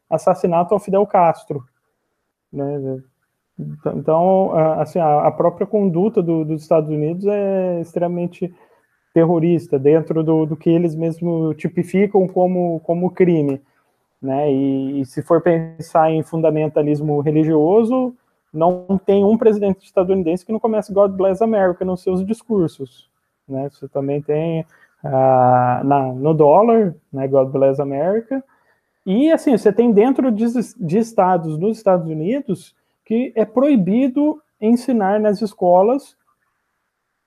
assassinato 0.08 0.72
ao 0.72 0.80
Fidel 0.80 1.04
Castro. 1.06 1.64
Né, 2.52 3.02
então, 3.96 4.52
assim, 4.78 4.98
a 4.98 5.30
própria 5.30 5.66
conduta 5.66 6.22
do, 6.22 6.44
dos 6.44 6.62
Estados 6.62 6.90
Unidos 6.90 7.26
é 7.26 7.80
extremamente 7.80 8.52
terrorista, 9.12 9.78
dentro 9.78 10.24
do, 10.24 10.44
do 10.44 10.56
que 10.56 10.68
eles 10.68 10.94
mesmos 10.94 11.56
tipificam 11.56 12.26
como, 12.26 12.80
como 12.80 13.10
crime. 13.12 13.60
Né? 14.24 14.50
E, 14.50 15.00
e, 15.02 15.04
se 15.04 15.20
for 15.20 15.42
pensar 15.42 16.10
em 16.10 16.22
fundamentalismo 16.22 17.20
religioso, 17.20 18.16
não 18.50 18.98
tem 19.04 19.22
um 19.22 19.36
presidente 19.36 19.84
estadunidense 19.84 20.46
que 20.46 20.52
não 20.52 20.58
comece 20.58 20.94
God 20.94 21.12
Bless 21.12 21.44
America 21.44 21.84
nos 21.84 22.02
seus 22.02 22.24
discursos. 22.24 23.10
Né? 23.46 23.68
Você 23.68 23.86
também 23.86 24.22
tem 24.22 24.62
uh, 25.04 25.84
na, 25.84 26.10
no 26.14 26.32
dólar, 26.32 26.94
né, 27.12 27.28
God 27.28 27.50
Bless 27.50 27.78
America, 27.78 28.42
e 29.04 29.30
assim, 29.30 29.58
você 29.58 29.70
tem 29.70 29.92
dentro 29.92 30.32
de, 30.32 30.46
de 30.80 30.98
estados 30.98 31.58
nos 31.58 31.76
Estados 31.76 32.08
Unidos 32.08 32.74
que 33.04 33.30
é 33.36 33.44
proibido 33.44 34.40
ensinar 34.58 35.20
nas 35.20 35.42
escolas 35.42 36.16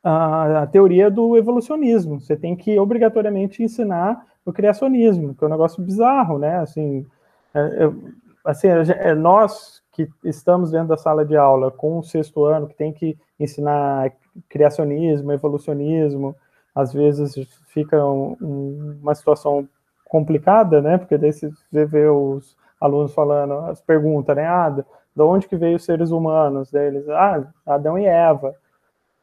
a, 0.04 0.64
a, 0.64 0.66
teoria 0.66 1.12
do 1.12 1.38
evolucionismo. 1.38 2.20
Você 2.20 2.36
tem 2.36 2.56
que 2.56 2.80
obrigatoriamente 2.80 3.62
ensinar 3.62 4.26
o 4.50 4.54
criacionismo, 4.54 5.36
que 5.36 5.44
é 5.44 5.48
um 5.48 5.52
negócio 5.52 5.84
bizarro, 5.84 6.40
né? 6.40 6.60
Assim, 6.60 7.06
é, 7.54 7.60
é, 7.60 7.92
assim 8.46 8.68
é, 8.68 9.14
nós 9.14 9.84
que 9.92 10.10
estamos 10.24 10.72
dentro 10.72 10.88
da 10.88 10.98
sala 10.98 11.26
de 11.26 11.36
aula 11.36 11.70
com 11.70 12.00
o 12.00 12.04
sexto 12.04 12.46
ano, 12.46 12.68
que 12.68 12.76
tem 12.76 12.94
que 12.94 13.18
ensinar 13.38 14.12
criacionismo, 14.48 15.34
evolucionismo, 15.34 16.36
às 16.74 16.94
vezes 16.94 17.36
fica 17.68 18.06
um, 18.06 19.00
uma 19.02 19.16
situação 19.16 19.68
complicada, 20.06 20.82
né? 20.82 20.98
Porque 20.98 21.18
daí 21.18 21.34
você 21.34 21.52
vê 21.86 22.08
os 22.08 22.56
alunos 22.80 23.14
falando, 23.14 23.54
as 23.70 23.82
perguntas, 23.82 24.36
né? 24.36 24.46
Ah, 24.46 24.70
de 24.70 25.22
onde 25.22 25.48
que 25.48 25.58
veio 25.58 25.76
os 25.76 25.84
seres 25.84 26.12
humanos 26.12 26.72
deles? 26.72 27.10
Ah, 27.10 27.46
Adão 27.66 27.98
e 27.98 28.06
Eva. 28.06 28.56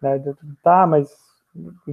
Né? 0.03 0.23
Tá, 0.63 0.87
mas 0.87 1.09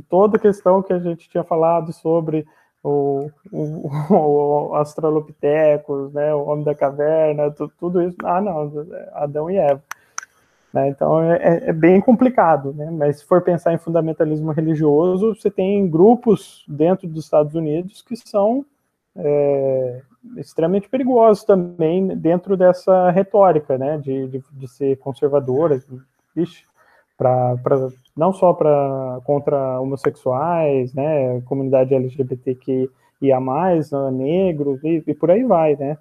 toda 0.09 0.37
a 0.37 0.39
questão 0.39 0.81
que 0.81 0.91
a 0.91 0.99
gente 0.99 1.29
tinha 1.29 1.43
falado 1.43 1.93
sobre 1.93 2.45
o, 2.83 3.29
o, 3.51 3.89
o 4.13 4.75
Australopithecus, 4.75 6.13
né, 6.13 6.33
o 6.33 6.45
Homem 6.45 6.63
da 6.63 6.75
Caverna, 6.75 7.51
tudo, 7.51 7.73
tudo 7.79 8.01
isso, 8.01 8.17
ah, 8.23 8.41
não, 8.41 8.71
Adão 9.13 9.49
e 9.49 9.57
Eva. 9.57 9.81
Né, 10.73 10.89
então 10.89 11.21
é, 11.21 11.35
é, 11.37 11.69
é, 11.69 11.73
bem 11.73 11.99
complicado, 11.99 12.73
né, 12.73 12.89
mas 12.89 13.19
se 13.19 13.25
for 13.25 13.41
pensar 13.41 13.73
em 13.73 13.77
fundamentalismo 13.77 14.51
religioso, 14.51 15.35
você 15.35 15.51
tem 15.51 15.89
grupos 15.89 16.63
dentro 16.67 17.07
dos 17.07 17.25
Estados 17.25 17.53
Unidos 17.55 18.01
que 18.01 18.15
são 18.15 18.65
é, 19.15 20.01
extremamente 20.37 20.87
perigosos 20.87 21.43
também 21.43 22.07
dentro 22.07 22.55
dessa 22.55 23.11
retórica, 23.11 23.77
né, 23.77 23.97
de, 23.97 24.27
de, 24.27 24.43
de 24.51 24.67
ser 24.67 24.97
para 27.21 27.89
não 28.17 28.33
só 28.33 28.51
para 28.51 29.19
contra 29.23 29.79
homossexuais, 29.79 30.93
né, 30.93 31.39
comunidade 31.41 31.93
LGBTQIA+, 31.93 32.89
né, 33.39 34.11
negros 34.11 34.83
e, 34.83 35.03
e 35.05 35.13
por 35.13 35.29
aí 35.29 35.43
vai, 35.43 35.75
né. 35.75 35.97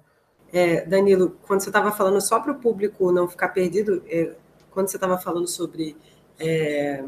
É, 0.51 0.85
Danilo, 0.85 1.37
quando 1.47 1.61
você 1.61 1.69
estava 1.69 1.91
falando 1.91 2.19
só 2.19 2.39
para 2.39 2.51
o 2.51 2.55
público 2.55 3.11
não 3.11 3.27
ficar 3.27 3.49
perdido, 3.49 4.03
é, 4.09 4.31
quando 4.71 4.89
você 4.89 4.97
estava 4.97 5.17
falando 5.17 5.47
sobre 5.47 5.95
é, 6.39 7.03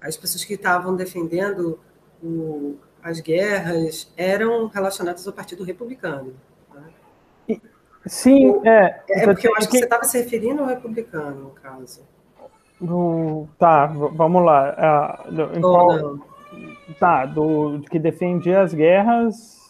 as 0.00 0.16
pessoas 0.16 0.44
que 0.44 0.54
estavam 0.54 0.96
defendendo 0.96 1.78
o, 2.22 2.76
as 3.02 3.20
guerras 3.20 4.12
eram 4.16 4.66
relacionadas 4.66 5.26
ao 5.26 5.32
Partido 5.32 5.64
Republicano. 5.64 6.34
Né? 6.74 7.60
Sim, 8.06 8.60
é. 8.66 9.00
É 9.08 9.24
porque 9.24 9.46
eu 9.46 9.56
acho 9.56 9.68
que, 9.68 9.78
você 9.78 9.84
estava 9.84 10.04
se 10.04 10.18
referindo 10.18 10.62
ao 10.62 10.68
republicano, 10.68 11.44
no 11.44 11.50
caso. 11.50 12.02
Do, 12.82 13.48
tá, 13.58 13.86
vamos 13.86 14.44
lá. 14.44 15.24
Uh, 15.30 15.60
qual, 15.60 16.18
tá, 16.98 17.26
do 17.26 17.80
que 17.90 17.98
defendia 17.98 18.62
as 18.62 18.74
guerras. 18.74 19.60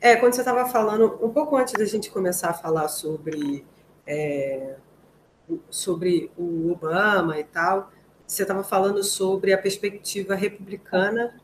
É, 0.00 0.16
quando 0.16 0.34
você 0.34 0.40
estava 0.40 0.66
falando, 0.66 1.18
um 1.22 1.30
pouco 1.30 1.56
antes 1.56 1.74
da 1.74 1.84
gente 1.84 2.10
começar 2.10 2.50
a 2.50 2.54
falar 2.54 2.88
sobre, 2.88 3.64
é, 4.06 4.76
sobre 5.70 6.30
o 6.36 6.72
Obama 6.72 7.38
e 7.38 7.44
tal, 7.44 7.90
você 8.26 8.42
estava 8.42 8.62
falando 8.62 9.02
sobre 9.02 9.52
a 9.52 9.58
perspectiva 9.58 10.34
republicana 10.34 11.34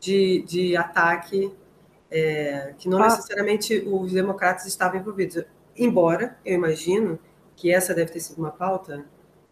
de, 0.00 0.42
de 0.42 0.76
ataque 0.76 1.54
é, 2.10 2.74
que 2.78 2.88
não 2.88 2.98
ah. 3.02 3.04
necessariamente 3.04 3.78
os 3.86 4.12
democratas 4.12 4.66
estavam 4.66 5.00
envolvidos. 5.00 5.44
Embora, 5.76 6.36
eu 6.44 6.54
imagino 6.54 7.18
que 7.56 7.72
essa 7.72 7.94
deve 7.94 8.12
ter 8.12 8.20
sido 8.20 8.38
uma 8.38 8.50
pauta 8.50 9.04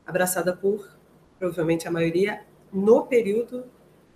abraçada 0.07 0.55
por, 0.55 0.97
provavelmente, 1.43 1.89
a 1.89 1.91
maioria 1.91 2.41
no 2.73 3.05
período 3.05 3.65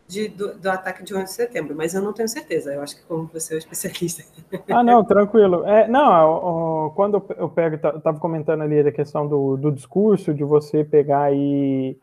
de, 0.06 0.28
do, 0.28 0.56
do, 0.56 0.70
ataque 0.70 1.02
de 1.02 1.12
11 1.12 1.24
de 1.24 1.32
setembro, 1.32 1.74
mas 1.74 1.92
eu 1.92 2.00
não 2.00 2.12
tenho 2.12 2.28
certeza. 2.28 2.72
Eu 2.72 2.80
acho 2.80 2.96
que 2.96 3.02
como 3.02 3.28
você 3.32 3.54
é 3.54 3.56
o 3.56 3.58
especialista. 3.58 4.22
Ah, 4.70 4.84
não, 4.84 5.04
tranquilo. 5.04 5.64
É, 5.66 5.88
não, 5.88 6.92
quando 6.94 7.22
eu 7.36 7.48
pego, 7.48 7.74
estava 7.74 8.20
comentando 8.20 8.62
ali 8.62 8.82
da 8.82 8.92
questão 8.92 9.26
do, 9.26 9.56
do 9.56 9.72
discurso, 9.72 10.32
de 10.32 10.44
você 10.44 10.84
pegar 10.84 11.32
e 11.34 11.98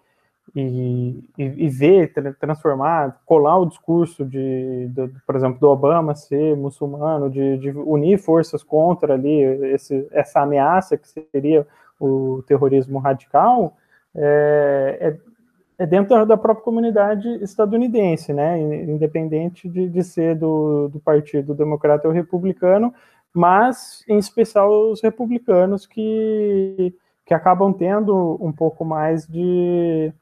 e, 0.53 1.23
e, 1.37 1.69
ver, 1.69 2.13
transformar, 2.37 3.21
colar 3.25 3.57
o 3.57 3.65
discurso 3.65 4.23
de, 4.25 4.87
de, 4.89 5.07
por 5.25 5.35
exemplo, 5.35 5.57
do 5.59 5.67
Obama 5.67 6.13
ser 6.13 6.55
muçulmano, 6.55 7.29
de, 7.29 7.57
de 7.57 7.69
unir 7.71 8.19
forças 8.19 8.61
contra 8.61 9.13
ali 9.13 9.41
esse, 9.73 10.05
essa 10.11 10.41
ameaça 10.41 10.97
que 10.97 11.07
seria 11.07 11.65
o 11.99 12.43
terrorismo 12.45 12.99
radical, 12.99 13.75
é, 14.15 14.97
é, 14.99 15.83
é 15.83 15.85
dentro 15.85 16.25
da 16.25 16.37
própria 16.37 16.63
comunidade 16.63 17.27
estadunidense, 17.43 18.33
né, 18.33 18.59
independente 18.59 19.67
de, 19.67 19.89
de 19.89 20.03
ser 20.03 20.35
do, 20.35 20.87
do 20.89 20.99
Partido 20.99 21.53
Democrata 21.53 22.07
ou 22.07 22.13
Republicano, 22.13 22.93
mas 23.33 24.03
em 24.07 24.17
especial 24.17 24.91
os 24.91 25.01
republicanos 25.01 25.87
que, 25.87 26.93
que 27.25 27.33
acabam 27.33 27.73
tendo 27.73 28.37
um 28.39 28.51
pouco 28.51 28.85
mais 28.85 29.27
de 29.27 30.13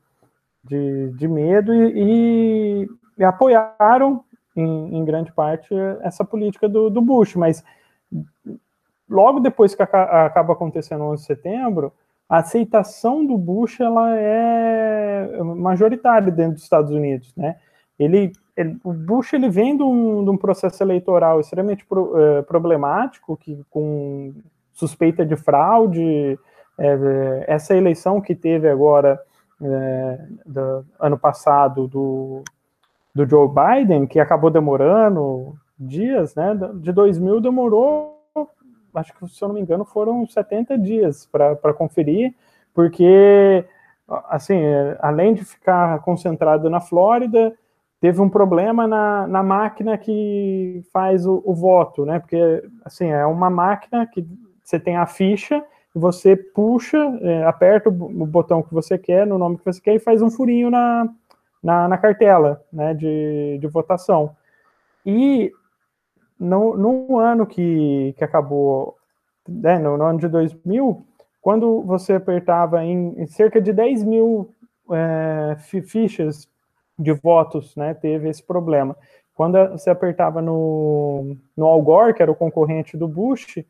de, 0.63 1.09
de 1.11 1.27
medo 1.27 1.73
e, 1.73 2.87
e, 3.17 3.23
apoiaram, 3.23 4.23
em, 4.55 4.97
em, 4.97 5.05
grande 5.05 5.31
parte, 5.31 5.73
essa 6.01 6.23
política 6.23 6.67
do, 6.67 6.89
do, 6.89 7.01
Bush. 7.01 7.35
Mas 7.35 7.63
logo 9.09 9.39
depois 9.39 9.73
que 9.73 9.81
acaba 9.81 10.53
acontecendo 10.53 11.03
o 11.03 11.11
11 11.11 11.21
de 11.21 11.27
setembro, 11.27 11.93
a 12.31 12.37
aceitação 12.37 13.25
do 13.25 13.37
Bush 13.37 13.81
ela 13.81 14.17
é 14.17 15.43
majoritária 15.43 16.31
dentro 16.31 16.53
dos 16.53 16.63
Estados 16.63 16.89
Unidos, 16.89 17.35
né? 17.35 17.57
Ele, 17.99 18.31
ele 18.55 18.79
o 18.85 18.93
Bush 18.93 19.33
ele 19.33 19.49
vem 19.49 19.75
de 19.75 19.83
um, 19.83 20.23
de 20.23 20.29
um 20.29 20.37
processo 20.37 20.81
eleitoral 20.81 21.41
extremamente 21.41 21.85
pro, 21.85 22.17
é, 22.17 22.41
problemático, 22.43 23.35
que 23.35 23.61
com 23.69 24.33
suspeita 24.71 25.25
de 25.25 25.35
fraude, 25.35 26.39
é, 26.79 27.43
essa 27.47 27.75
eleição 27.75 28.21
que 28.21 28.33
teve 28.33 28.69
agora 28.69 29.21
é, 29.61 30.19
do 30.45 30.85
ano 30.97 31.19
passado 31.19 31.85
do, 31.85 32.45
do 33.13 33.29
Joe 33.29 33.49
Biden, 33.49 34.07
que 34.07 34.21
acabou 34.21 34.49
demorando 34.49 35.53
dias, 35.77 36.33
né? 36.33 36.57
De 36.75 36.93
2000 36.93 37.41
demorou, 37.41 38.10
acho 38.95 39.13
que 39.13 39.27
se 39.27 39.41
eu 39.41 39.47
não 39.47 39.55
me 39.55 39.61
engano, 39.61 39.85
foram 39.85 40.25
70 40.27 40.77
dias 40.77 41.25
para 41.25 41.73
conferir, 41.73 42.33
porque 42.73 43.65
assim, 44.29 44.59
além 44.99 45.33
de 45.33 45.45
ficar 45.45 45.99
concentrado 46.01 46.69
na 46.69 46.79
Flórida, 46.79 47.53
teve 47.99 48.19
um 48.19 48.29
problema 48.29 48.87
na, 48.87 49.27
na 49.27 49.43
máquina 49.43 49.97
que 49.97 50.83
faz 50.91 51.25
o, 51.25 51.41
o, 51.45 51.53
voto, 51.53 52.05
né? 52.05 52.19
Porque, 52.19 52.63
assim, 52.83 53.07
é 53.07 53.25
uma 53.25 53.49
máquina 53.49 54.05
que 54.07 54.27
você 54.63 54.79
tem 54.79 54.97
a 54.97 55.05
ficha, 55.05 55.63
você 55.93 56.35
puxa, 56.35 56.97
é, 57.21 57.43
aperta 57.43 57.89
o, 57.89 57.93
o, 57.93 58.25
botão 58.25 58.63
que 58.63 58.73
você 58.73 58.97
quer, 58.97 59.25
no 59.27 59.37
nome 59.37 59.57
que 59.57 59.65
você 59.65 59.79
quer, 59.79 59.95
e 59.95 59.99
faz 59.99 60.21
um 60.21 60.31
furinho 60.31 60.69
na, 60.69 61.07
na, 61.61 61.87
na 61.87 61.97
cartela, 61.97 62.63
né, 62.73 62.93
de, 62.93 63.59
de 63.59 63.67
votação. 63.67 64.35
E 65.05 65.51
no, 66.41 66.75
no 66.75 67.19
ano 67.19 67.45
que, 67.45 68.15
que 68.17 68.23
acabou, 68.23 68.97
né, 69.47 69.77
no, 69.77 69.95
no 69.95 70.05
ano 70.05 70.19
de 70.19 70.27
2000, 70.27 71.05
quando 71.39 71.83
você 71.83 72.13
apertava 72.13 72.83
em, 72.83 73.13
em 73.15 73.27
cerca 73.27 73.61
de 73.61 73.71
10 73.71 74.03
mil 74.03 74.51
é, 74.91 75.55
fichas 75.85 76.49
de 76.97 77.13
votos, 77.13 77.75
né, 77.75 77.93
teve 77.93 78.27
esse 78.27 78.41
problema. 78.41 78.97
Quando 79.35 79.57
você 79.69 79.91
apertava 79.91 80.41
no, 80.41 81.37
no 81.55 81.65
Al 81.67 81.81
Gore, 81.83 82.13
que 82.15 82.23
era 82.23 82.31
o 82.31 82.35
concorrente 82.35 82.97
do 82.97 83.07
Bush, 83.07 83.63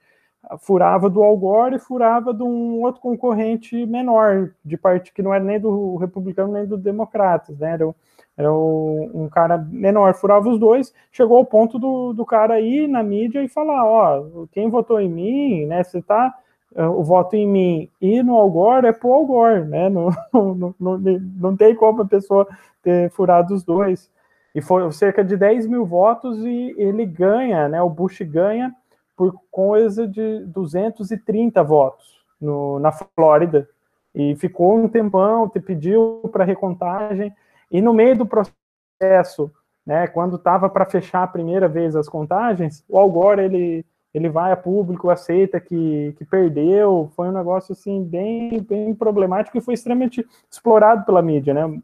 furava 0.59 1.09
do 1.09 1.21
Al 1.21 1.37
Gore 1.37 1.75
e 1.75 1.79
furava 1.79 2.33
de 2.33 2.41
um 2.41 2.81
outro 2.81 3.01
concorrente 3.01 3.85
menor, 3.85 4.53
de 4.63 4.77
parte 4.77 5.13
que 5.13 5.21
não 5.21 5.33
era 5.33 5.43
nem 5.43 5.59
do 5.59 5.97
republicano 5.97 6.53
nem 6.53 6.65
do 6.65 6.77
democratas, 6.77 7.59
né, 7.59 7.73
era, 7.73 7.93
era 8.41 8.53
um 8.53 9.29
cara 9.31 9.57
menor, 9.57 10.13
furava 10.15 10.49
os 10.49 10.59
dois, 10.59 10.93
chegou 11.11 11.37
ao 11.37 11.45
ponto 11.45 11.77
do, 11.77 12.11
do 12.13 12.25
cara 12.25 12.59
ir 12.59 12.87
na 12.87 13.03
mídia 13.03 13.43
e 13.43 13.47
falar, 13.47 13.85
ó, 13.85 14.23
quem 14.51 14.69
votou 14.69 14.99
em 14.99 15.09
mim, 15.09 15.65
né, 15.65 15.83
você 15.83 16.01
tá 16.01 16.33
eh, 16.75 16.87
o 16.87 17.03
voto 17.03 17.35
em 17.35 17.47
mim 17.47 17.89
e 18.01 18.23
no 18.23 18.35
Al 18.35 18.49
Gore 18.49 18.87
é 18.87 18.91
pro 18.91 19.13
Al 19.13 19.25
Gore, 19.25 19.65
né? 19.65 19.89
Não, 19.89 20.09
não, 20.33 20.75
não, 20.79 20.97
não 21.37 21.57
tem 21.57 21.75
como 21.75 22.01
a 22.01 22.07
pessoa 22.07 22.47
ter 22.81 23.11
furado 23.11 23.53
os 23.53 23.63
dois. 23.63 24.09
E 24.55 24.61
foi 24.61 24.89
cerca 24.91 25.23
de 25.23 25.37
10 25.37 25.67
mil 25.67 25.85
votos 25.85 26.43
e 26.43 26.73
ele 26.77 27.05
ganha, 27.05 27.69
né? 27.69 27.81
O 27.81 27.89
Bush 27.89 28.21
ganha 28.21 28.73
por 29.15 29.35
coisa 29.51 30.07
de 30.07 30.45
230 30.47 31.63
votos 31.63 32.21
no, 32.39 32.79
na 32.79 32.91
Flórida. 32.91 33.67
E 34.13 34.35
ficou 34.35 34.75
um 34.77 34.89
tempão, 34.89 35.47
te 35.47 35.59
pediu 35.59 36.27
para 36.31 36.43
recontagem. 36.43 37.33
E 37.71 37.81
no 37.81 37.93
meio 37.93 38.17
do 38.17 38.25
processo, 38.25 39.51
né, 39.85 40.07
quando 40.07 40.35
estava 40.35 40.69
para 40.69 40.85
fechar 40.85 41.23
a 41.23 41.27
primeira 41.27 41.67
vez 41.67 41.95
as 41.95 42.09
contagens, 42.09 42.83
o 42.87 42.97
Al 42.99 43.09
Gore, 43.09 43.41
ele 43.41 43.85
ele 44.13 44.29
vai 44.29 44.51
a 44.51 44.57
público, 44.57 45.09
aceita 45.09 45.59
que, 45.59 46.13
que 46.17 46.25
perdeu, 46.25 47.09
foi 47.15 47.29
um 47.29 47.31
negócio 47.31 47.71
assim 47.71 48.03
bem, 48.03 48.61
bem 48.61 48.93
problemático 48.93 49.57
e 49.57 49.61
foi 49.61 49.73
extremamente 49.73 50.25
explorado 50.49 51.05
pela 51.05 51.21
mídia, 51.21 51.53
né? 51.53 51.81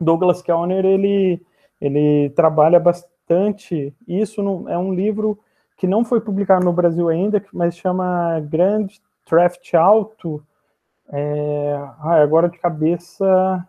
Douglas 0.00 0.40
Kellner, 0.40 0.84
ele, 0.84 1.44
ele 1.80 2.30
trabalha 2.30 2.78
bastante 2.78 3.92
isso, 4.06 4.42
no, 4.42 4.68
é 4.68 4.78
um 4.78 4.94
livro 4.94 5.38
que 5.76 5.86
não 5.86 6.04
foi 6.04 6.20
publicado 6.20 6.64
no 6.64 6.72
Brasil 6.72 7.08
ainda, 7.08 7.44
mas 7.52 7.76
chama 7.76 8.38
Grande 8.40 9.00
Theft 9.24 9.74
Alto, 9.74 10.44
é, 11.08 11.76
agora 12.00 12.48
de 12.48 12.58
cabeça 12.58 13.66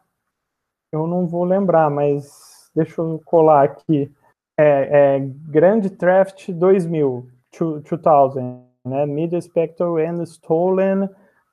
eu 1.01 1.07
não 1.07 1.27
vou 1.27 1.43
lembrar, 1.43 1.89
mas 1.89 2.69
deixa 2.75 3.01
eu 3.01 3.21
colar 3.25 3.63
aqui, 3.63 4.11
é, 4.57 5.17
é 5.17 5.19
Grande 5.49 5.89
Theft 5.89 6.51
2000, 6.51 7.27
2000, 7.59 8.65
né? 8.85 9.05
Media 9.05 9.41
Spectral 9.41 9.97
and 9.97 10.23
Stolen 10.23 11.09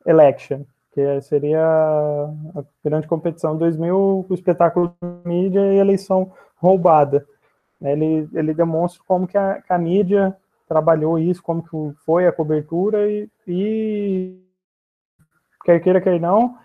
Election, 0.07 0.64
que 0.93 1.20
seria 1.22 1.64
a 1.64 2.64
grande 2.84 3.07
competição 3.07 3.57
2000, 3.57 4.26
o 4.28 4.34
espetáculo 4.34 4.95
mídia 5.24 5.61
e 5.72 5.78
eleição 5.78 6.32
roubada. 6.57 7.26
Ele, 7.80 8.28
ele 8.32 8.55
demonstra 8.55 9.03
como 9.07 9.26
que 9.26 9.36
a, 9.36 9.61
que 9.61 9.72
a 9.72 9.78
mídia 9.78 10.36
trabalhou 10.68 11.18
isso, 11.18 11.43
como 11.43 11.62
que 11.62 11.99
foi 12.05 12.26
a 12.26 12.32
cobertura 12.32 13.11
e, 13.11 13.28
e 13.47 14.38
quer 15.64 15.80
queira, 15.80 16.01
quer 16.01 16.20
não, 16.20 16.57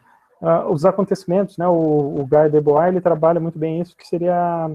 uh, 0.41 0.71
os 0.71 0.85
acontecimentos, 0.85 1.57
né, 1.57 1.67
o, 1.67 1.71
o 2.19 2.27
Guy 2.27 2.49
Debois, 2.49 2.87
ele 2.87 3.01
trabalha 3.01 3.39
muito 3.39 3.57
bem 3.57 3.81
isso, 3.81 3.95
que 3.95 4.07
seria 4.07 4.69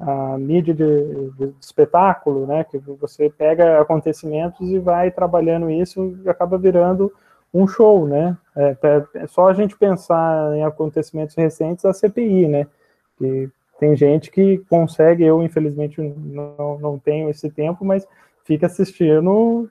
a 0.00 0.38
mídia 0.38 0.72
de, 0.72 1.30
de, 1.32 1.54
espetáculo, 1.60 2.46
né, 2.46 2.64
que 2.64 2.78
você 2.78 3.28
pega 3.28 3.80
acontecimentos 3.80 4.68
e 4.70 4.78
vai 4.78 5.10
trabalhando 5.10 5.70
isso 5.70 6.16
e 6.24 6.28
acaba 6.28 6.56
virando 6.56 7.12
um 7.52 7.66
show, 7.66 8.06
né, 8.06 8.36
é, 8.56 8.76
é, 9.14 9.26
só 9.26 9.48
a 9.48 9.54
gente 9.54 9.76
pensar 9.76 10.56
em 10.56 10.62
acontecimentos 10.62 11.34
recentes, 11.34 11.84
a 11.84 11.92
CPI, 11.92 12.46
né, 12.46 12.66
que 13.18 13.50
tem 13.80 13.96
gente 13.96 14.30
que 14.30 14.58
consegue, 14.68 15.24
eu 15.24 15.42
infelizmente 15.42 16.00
não, 16.00 16.78
não 16.78 16.98
tenho 16.98 17.30
esse 17.30 17.50
tempo, 17.50 17.84
mas 17.84 18.06
fica 18.44 18.66
assistindo 18.66 19.70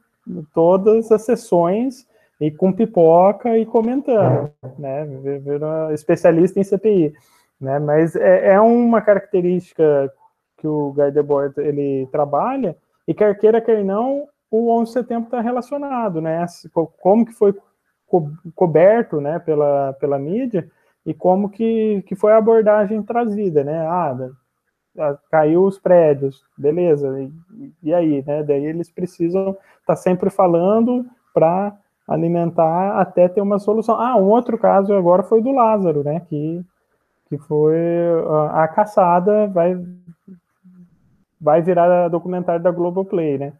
todas 0.54 1.12
as 1.12 1.24
sessões 1.24 2.08
e 2.40 2.52
com 2.52 2.72
pipoca 2.72 3.58
e 3.58 3.66
comentando, 3.66 4.52
né, 4.78 5.06
vira 5.40 5.94
especialista 5.94 6.60
em 6.60 6.64
CPI 6.64 7.14
né? 7.60 7.80
Mas 7.80 8.16
é, 8.16 8.54
é 8.54 8.62
uma 8.62 9.02
característica 9.02 10.12
que 10.58 10.68
o 10.68 10.94
Guy 10.94 11.12
Debord 11.12 11.54
ele 11.60 12.08
trabalha 12.12 12.76
e 13.08 13.14
quer 13.14 13.38
queira 13.38 13.62
quer 13.62 13.84
não 13.84 14.28
o 14.50 14.72
11 14.72 14.86
de 14.86 14.94
setembro 14.94 15.26
está 15.26 15.42
relacionado, 15.42 16.22
né? 16.22 16.46
Como 17.02 17.26
que 17.26 17.34
foi 17.34 17.54
co 18.06 18.32
coberto, 18.56 19.20
né, 19.20 19.38
pela, 19.40 19.94
pela 20.00 20.18
mídia 20.18 20.70
e 21.06 21.14
como 21.14 21.50
que, 21.50 22.02
que 22.08 22.16
foi 22.16 22.32
a 22.32 22.38
abordagem 22.38 23.04
trazida, 23.04 23.64
né? 23.64 23.80
Ah, 23.86 24.16
caiu 25.30 25.64
os 25.64 25.78
prédios, 25.78 26.44
beleza, 26.58 27.22
e, 27.22 27.74
e 27.84 27.94
aí, 27.94 28.24
né? 28.26 28.44
Daí 28.44 28.66
eles 28.66 28.90
precisam 28.90 29.50
estar 29.52 29.60
tá 29.86 29.96
sempre 29.96 30.30
falando 30.30 31.06
para 31.34 31.78
alimentar 32.08 33.00
até 33.00 33.28
ter 33.28 33.42
uma 33.42 33.60
solução. 33.60 34.00
Ah, 34.00 34.16
um 34.16 34.30
outro 34.30 34.58
caso 34.58 34.94
agora 34.94 35.24
foi 35.24 35.42
do 35.42 35.52
Lázaro, 35.52 36.04
né? 36.04 36.22
Que 36.22 36.64
que 37.30 37.38
foi 37.38 37.76
a 38.54 38.68
caçada 38.70 39.48
vai 39.48 39.76
vai 41.40 41.62
virar 41.62 42.08
documentário 42.08 42.64
da 42.64 42.72
Globoplay, 42.72 43.38
né? 43.38 43.54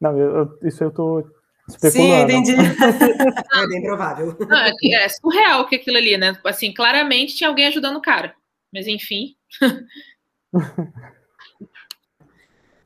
Não, 0.00 0.16
eu, 0.18 0.58
isso 0.62 0.82
eu 0.82 0.90
tô 0.90 1.20
especulando. 1.68 2.30
Sim, 2.30 2.38
entendi. 2.38 2.54
é 3.54 3.66
bem 3.66 3.82
provável. 3.82 4.36
Não, 4.40 4.56
é, 4.56 4.72
é, 4.94 5.08
surreal 5.08 5.66
que 5.66 5.76
aquilo 5.76 5.96
ali, 5.96 6.16
né? 6.16 6.36
Assim, 6.44 6.72
claramente 6.72 7.36
tinha 7.36 7.48
alguém 7.48 7.66
ajudando 7.66 7.96
o 7.96 8.02
cara. 8.02 8.34
Mas 8.72 8.86
enfim. 8.86 9.36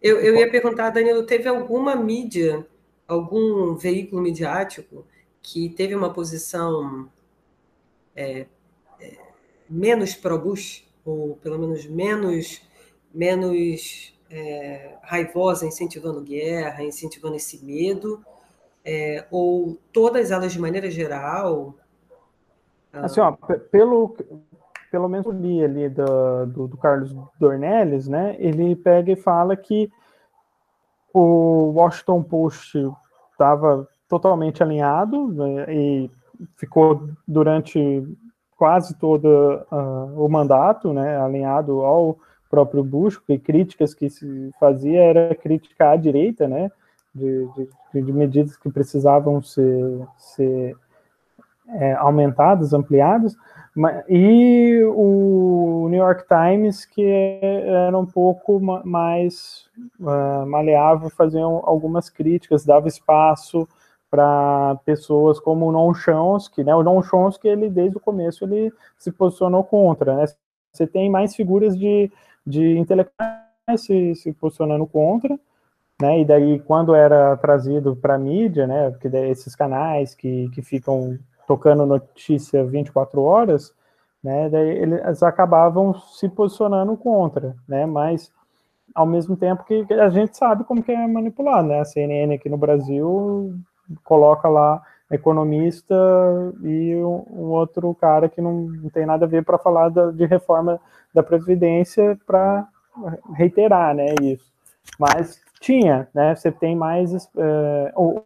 eu, 0.00 0.18
eu 0.20 0.36
ia 0.36 0.50
perguntar, 0.50 0.90
Danilo, 0.90 1.24
teve 1.24 1.48
alguma 1.48 1.94
mídia, 1.94 2.66
algum 3.12 3.74
veículo 3.74 4.20
midiático 4.20 5.04
que 5.42 5.68
teve 5.70 5.94
uma 5.94 6.12
posição 6.12 7.08
é, 8.14 8.46
menos 9.68 10.14
pró-Bush, 10.14 10.86
ou 11.04 11.36
pelo 11.36 11.58
menos 11.58 11.86
menos, 11.86 12.62
menos 13.12 14.14
é, 14.30 14.96
raivosa, 15.02 15.66
incentivando 15.66 16.20
guerra, 16.20 16.84
incentivando 16.84 17.36
esse 17.36 17.64
medo, 17.64 18.24
é, 18.84 19.26
ou 19.30 19.78
todas 19.92 20.30
elas 20.30 20.52
de 20.52 20.60
maneira 20.60 20.90
geral? 20.90 21.74
Ah, 22.92 23.06
assim, 23.06 23.20
ó, 23.20 23.32
pelo, 23.70 24.16
pelo 24.90 25.08
menos 25.08 25.34
li 25.34 25.64
ali 25.64 25.88
do, 25.88 26.46
do, 26.46 26.68
do, 26.68 26.76
Carlos 26.76 27.14
Dornelles, 27.38 28.06
né, 28.06 28.36
ele 28.38 28.76
pega 28.76 29.12
e 29.12 29.16
fala 29.16 29.56
que 29.56 29.90
o 31.12 31.72
Washington 31.74 32.22
Post 32.22 32.78
estava 33.42 33.88
totalmente 34.08 34.62
alinhado 34.62 35.28
né, 35.28 35.66
e 35.74 36.10
ficou 36.56 37.08
durante 37.26 38.06
quase 38.56 38.94
todo 38.94 39.26
uh, 39.26 40.24
o 40.24 40.28
mandato, 40.28 40.92
né, 40.92 41.16
alinhado 41.20 41.80
ao 41.80 42.16
próprio 42.48 42.84
Bush, 42.84 43.16
porque 43.16 43.38
críticas 43.38 43.94
que 43.94 44.08
se 44.08 44.50
fazia 44.60 45.02
era 45.02 45.34
criticar 45.34 45.94
a 45.94 45.96
direita, 45.96 46.46
né, 46.46 46.70
de, 47.12 47.48
de, 47.92 48.02
de 48.02 48.12
medidas 48.12 48.56
que 48.56 48.70
precisavam 48.70 49.42
ser, 49.42 50.06
ser 50.16 50.76
é, 51.68 51.94
aumentadas, 51.94 52.72
ampliadas, 52.72 53.34
e 54.08 54.82
o 54.94 55.88
New 55.88 55.98
York 55.98 56.24
Times, 56.28 56.84
que 56.84 57.02
era 57.02 57.96
um 57.98 58.04
pouco 58.04 58.60
mais 58.84 59.66
uh, 59.98 60.46
maleável, 60.46 61.08
faziam 61.08 61.62
algumas 61.64 62.10
críticas, 62.10 62.66
dava 62.66 62.86
espaço 62.86 63.66
para 64.10 64.78
pessoas 64.84 65.40
como 65.40 65.66
o 65.66 65.72
Non 65.72 65.94
Chomsky, 65.94 66.62
né? 66.62 66.74
O 66.74 66.82
Non 66.82 67.02
Chomsky, 67.02 67.48
ele 67.48 67.70
desde 67.70 67.96
o 67.96 68.00
começo 68.00 68.44
ele 68.44 68.70
se 68.98 69.10
posicionou 69.10 69.64
contra, 69.64 70.16
né? 70.16 70.26
Você 70.70 70.86
tem 70.86 71.10
mais 71.10 71.34
figuras 71.34 71.78
de, 71.78 72.12
de 72.46 72.76
intelectuais 72.76 73.40
se, 73.78 74.14
se 74.14 74.32
posicionando 74.34 74.86
contra, 74.86 75.38
né? 76.00 76.20
E 76.20 76.26
daí 76.26 76.60
quando 76.60 76.94
era 76.94 77.38
trazido 77.38 77.96
para 77.96 78.18
mídia, 78.18 78.66
né? 78.66 78.90
Porque 78.90 79.08
esses 79.08 79.56
canais 79.56 80.14
que, 80.14 80.50
que 80.50 80.60
ficam 80.60 81.18
tocando 81.46 81.86
notícia 81.86 82.64
24 82.64 83.20
horas, 83.22 83.74
né, 84.22 84.48
daí 84.48 84.68
eles 84.68 85.22
acabavam 85.22 85.94
se 85.94 86.28
posicionando 86.28 86.96
contra, 86.96 87.56
né, 87.68 87.86
mas 87.86 88.32
ao 88.94 89.06
mesmo 89.06 89.36
tempo 89.36 89.64
que 89.64 89.86
a 89.94 90.08
gente 90.10 90.36
sabe 90.36 90.64
como 90.64 90.82
que 90.82 90.92
é 90.92 91.06
manipulado, 91.06 91.68
né, 91.68 91.80
a 91.80 91.84
CNN 91.84 92.34
aqui 92.34 92.48
no 92.48 92.56
Brasil 92.56 93.54
coloca 94.04 94.48
lá 94.48 94.82
economista 95.10 95.94
e 96.62 96.94
um, 96.96 97.24
um 97.30 97.50
outro 97.50 97.94
cara 97.94 98.28
que 98.28 98.40
não, 98.40 98.62
não, 98.62 98.90
tem 98.90 99.04
nada 99.04 99.26
a 99.26 99.28
ver 99.28 99.44
para 99.44 99.58
falar 99.58 99.88
da, 99.88 100.10
de 100.10 100.24
reforma 100.24 100.80
da 101.12 101.22
Previdência 101.22 102.18
para 102.26 102.66
reiterar, 103.34 103.94
né, 103.94 104.06
isso. 104.22 104.50
Mas 104.98 105.40
tinha, 105.60 106.08
né, 106.14 106.34
você 106.34 106.50
tem 106.50 106.74
mais, 106.74 107.12
uh, 107.12 108.24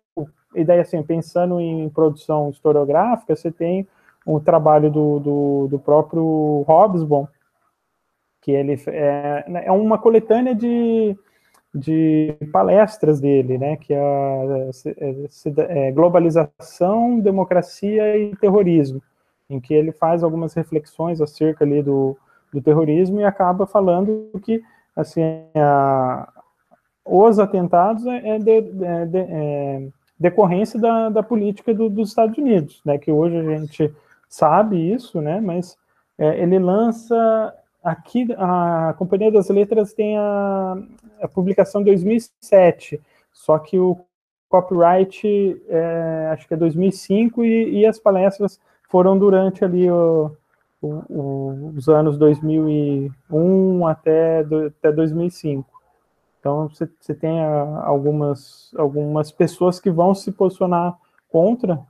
e 0.57 0.65
daí 0.65 0.81
assim, 0.81 1.03
pensando 1.03 1.61
em 1.61 1.89
produção 1.91 2.51
historiográfica, 2.51 3.37
você 3.37 3.51
tem 3.51 3.87
o 4.25 4.41
trabalho 4.41 4.91
do, 4.91 5.21
do, 5.21 5.69
do 5.69 5.79
próprio 5.79 6.65
Hobsbawm, 6.67 7.27
que 8.41 8.51
ele 8.51 8.81
é, 8.89 9.45
é 9.67 9.73
uma 9.73 9.99
coletânea 9.99 10.55
de 10.55 11.17
de 11.77 12.35
palestras 12.51 13.21
dele, 13.21 13.59
né, 13.59 13.77
que 13.77 13.93
é, 13.93 14.71
é, 14.97 15.89
é 15.89 15.93
globalização, 15.93 17.21
democracia 17.21 18.17
e 18.17 18.35
terrorismo, 18.37 19.03
em 19.49 19.61
que 19.61 19.75
ele 19.75 19.93
faz 19.93 20.25
algumas 20.25 20.55
reflexões 20.55 21.21
acerca 21.21 21.65
ali 21.65 21.83
do, 21.83 22.17
do 22.53 22.63
terrorismo 22.63 23.21
e 23.21 23.25
acaba 23.25 23.67
falando 23.67 24.31
que 24.43 24.63
assim 24.95 25.23
a, 25.55 26.33
os 27.05 27.39
atentados 27.39 28.07
é, 28.07 28.37
é, 28.37 28.39
de, 28.39 28.51
é 28.51 29.07
de, 29.07 29.19
é, 29.19 29.89
decorrência 30.19 30.81
da, 30.81 31.09
da 31.09 31.23
política 31.23 31.75
do, 31.75 31.89
dos 31.89 32.11
Estados 32.11 32.37
Unidos, 32.39 32.81
né, 32.85 32.99
que 32.99 33.11
hoje 33.11 33.37
a 33.37 33.43
gente 33.43 33.95
sabe 34.29 34.93
isso, 34.93 35.21
né, 35.21 35.41
mas 35.41 35.77
ele 36.19 36.59
lança 36.59 37.55
Aqui, 37.87 38.27
a 38.37 38.97
Companhia 38.99 39.31
das 39.31 39.49
Letras 39.49 39.95
tem 39.95 40.19
a, 40.19 40.77
a 41.23 41.29
publicação 41.29 41.83
de 41.83 41.93
2007, 41.93 43.01
só 43.33 43.61
que 43.61 43.79
o 43.79 43.97
copyright 44.49 45.25
é, 45.69 46.31
acho 46.33 46.49
que 46.49 46.55
é 46.55 46.57
2005 46.57 47.45
e, 47.45 47.79
e, 47.79 47.87
as 47.87 47.97
palestras 47.97 48.59
foram 48.91 49.17
durante 49.17 49.65
ali 49.65 49.89
o, 49.89 50.33
o, 50.83 50.89
o, 51.09 51.73
os 51.77 51.89
anos 51.89 52.19
2001 52.19 53.87
até, 53.87 54.43
do, 54.43 54.67
até 54.67 54.91
2005. 54.91 55.71
Então 56.47 56.69
você, 56.69 57.13
tem 57.13 57.41
a, 57.41 57.83
algumas, 57.85 58.71
algumas 58.77 59.33
pessoas 59.33 59.81
que 59.81 59.91
vão 59.91 60.15
se 60.15 60.31
posicionar 60.31 60.97
contra, 61.29 61.81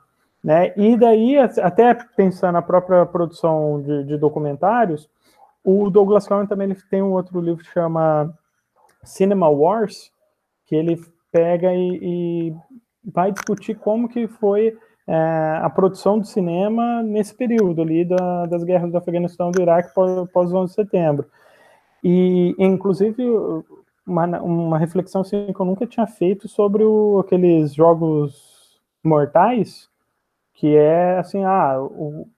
né? 0.43 0.73
E 0.79 0.97
daí, 0.97 1.37
até 1.39 1.93
pensando 1.93 2.55
na 2.55 2.63
própria 2.63 3.05
produção 3.05 3.83
de, 3.83 4.05
de 4.05 4.17
documentários, 4.17 5.11
o 5.63 5.91
Douglas 5.91 6.27
Cohen 6.27 6.47
também 6.47 6.71
ele 6.71 6.81
tem 6.89 7.03
um 7.03 7.13
outro 7.13 7.39
livro 7.39 7.63
que 7.63 7.71
chama 7.71 8.33
Cinema 9.05 9.47
Wars, 9.51 10.11
que 10.65 10.75
ele 10.75 10.99
pega 11.31 11.75
e, 11.75 11.99
e 12.01 12.57
vai 13.05 13.33
discutir 13.33 13.75
como 13.75 14.09
que 14.09 14.27
foi 14.27 14.75
é, 15.07 15.61
a 15.61 15.69
produção 15.69 16.19
do 16.19 16.27
cinema 16.27 17.03
nesse 17.03 17.35
período 17.35 17.83
ali 17.83 18.07
da, 18.07 18.47
das 18.47 18.65
guerras 18.65 18.91
do 18.91 18.97
Afeganistão 18.97 19.51
do 19.51 19.61
Iraque 19.61 19.93
pós 20.33 20.51
11 20.51 20.71
de 20.71 20.75
setembro. 20.75 21.27
E, 22.03 22.55
inclusive, 22.59 23.23
uma, 24.07 24.25
uma 24.41 24.79
reflexão 24.79 25.23
assim, 25.23 25.53
que 25.53 25.61
eu 25.61 25.67
nunca 25.67 25.87
tinha 25.87 26.07
feito 26.07 26.49
sobre 26.49 26.85
o, 26.85 27.19
aqueles 27.19 27.75
jogos 27.75 28.81
mortais, 29.03 29.89
que 30.55 30.77
é 30.77 31.19
assim, 31.19 31.45
ah, 31.45 31.81
o, 31.81 32.29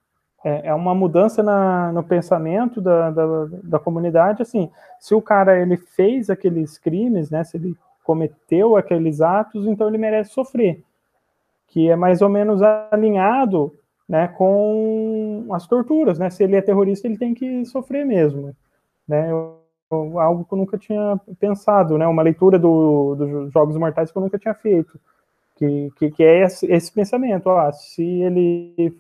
é, 0.44 0.68
é 0.68 0.74
uma 0.74 0.94
mudança 0.94 1.42
na, 1.42 1.92
no 1.92 2.02
pensamento 2.02 2.80
da, 2.80 3.10
da, 3.10 3.44
da, 3.62 3.78
comunidade, 3.78 4.42
assim, 4.42 4.70
se 4.98 5.14
o 5.14 5.22
cara 5.22 5.60
ele 5.60 5.76
fez 5.76 6.30
aqueles 6.30 6.78
crimes, 6.78 7.30
né, 7.30 7.44
se 7.44 7.56
ele 7.56 7.76
cometeu 8.02 8.76
aqueles 8.76 9.20
atos, 9.20 9.66
então 9.66 9.88
ele 9.88 9.98
merece 9.98 10.30
sofrer, 10.30 10.82
que 11.66 11.90
é 11.90 11.96
mais 11.96 12.22
ou 12.22 12.28
menos 12.28 12.62
alinhado, 12.90 13.74
né, 14.08 14.28
com 14.28 15.46
as 15.52 15.66
torturas, 15.66 16.18
né, 16.18 16.30
se 16.30 16.42
ele 16.42 16.56
é 16.56 16.62
terrorista 16.62 17.06
ele 17.06 17.18
tem 17.18 17.34
que 17.34 17.64
sofrer 17.66 18.06
mesmo, 18.06 18.54
né, 19.06 19.30
eu, 19.30 19.58
algo 19.90 20.44
que 20.44 20.52
eu 20.52 20.58
nunca 20.58 20.78
tinha 20.78 21.18
pensado, 21.38 21.96
né, 21.96 22.06
uma 22.06 22.22
leitura 22.22 22.58
do, 22.58 23.14
dos 23.14 23.52
Jogos 23.52 23.76
Mortais 23.76 24.10
que 24.10 24.18
eu 24.18 24.22
nunca 24.22 24.38
tinha 24.38 24.54
feito, 24.54 24.98
que, 25.56 25.90
que, 25.96 26.10
que 26.10 26.22
é 26.22 26.42
esse, 26.42 26.66
esse 26.66 26.92
pensamento, 26.92 27.46
ó, 27.48 27.72
se 27.72 28.02
ele 28.04 28.96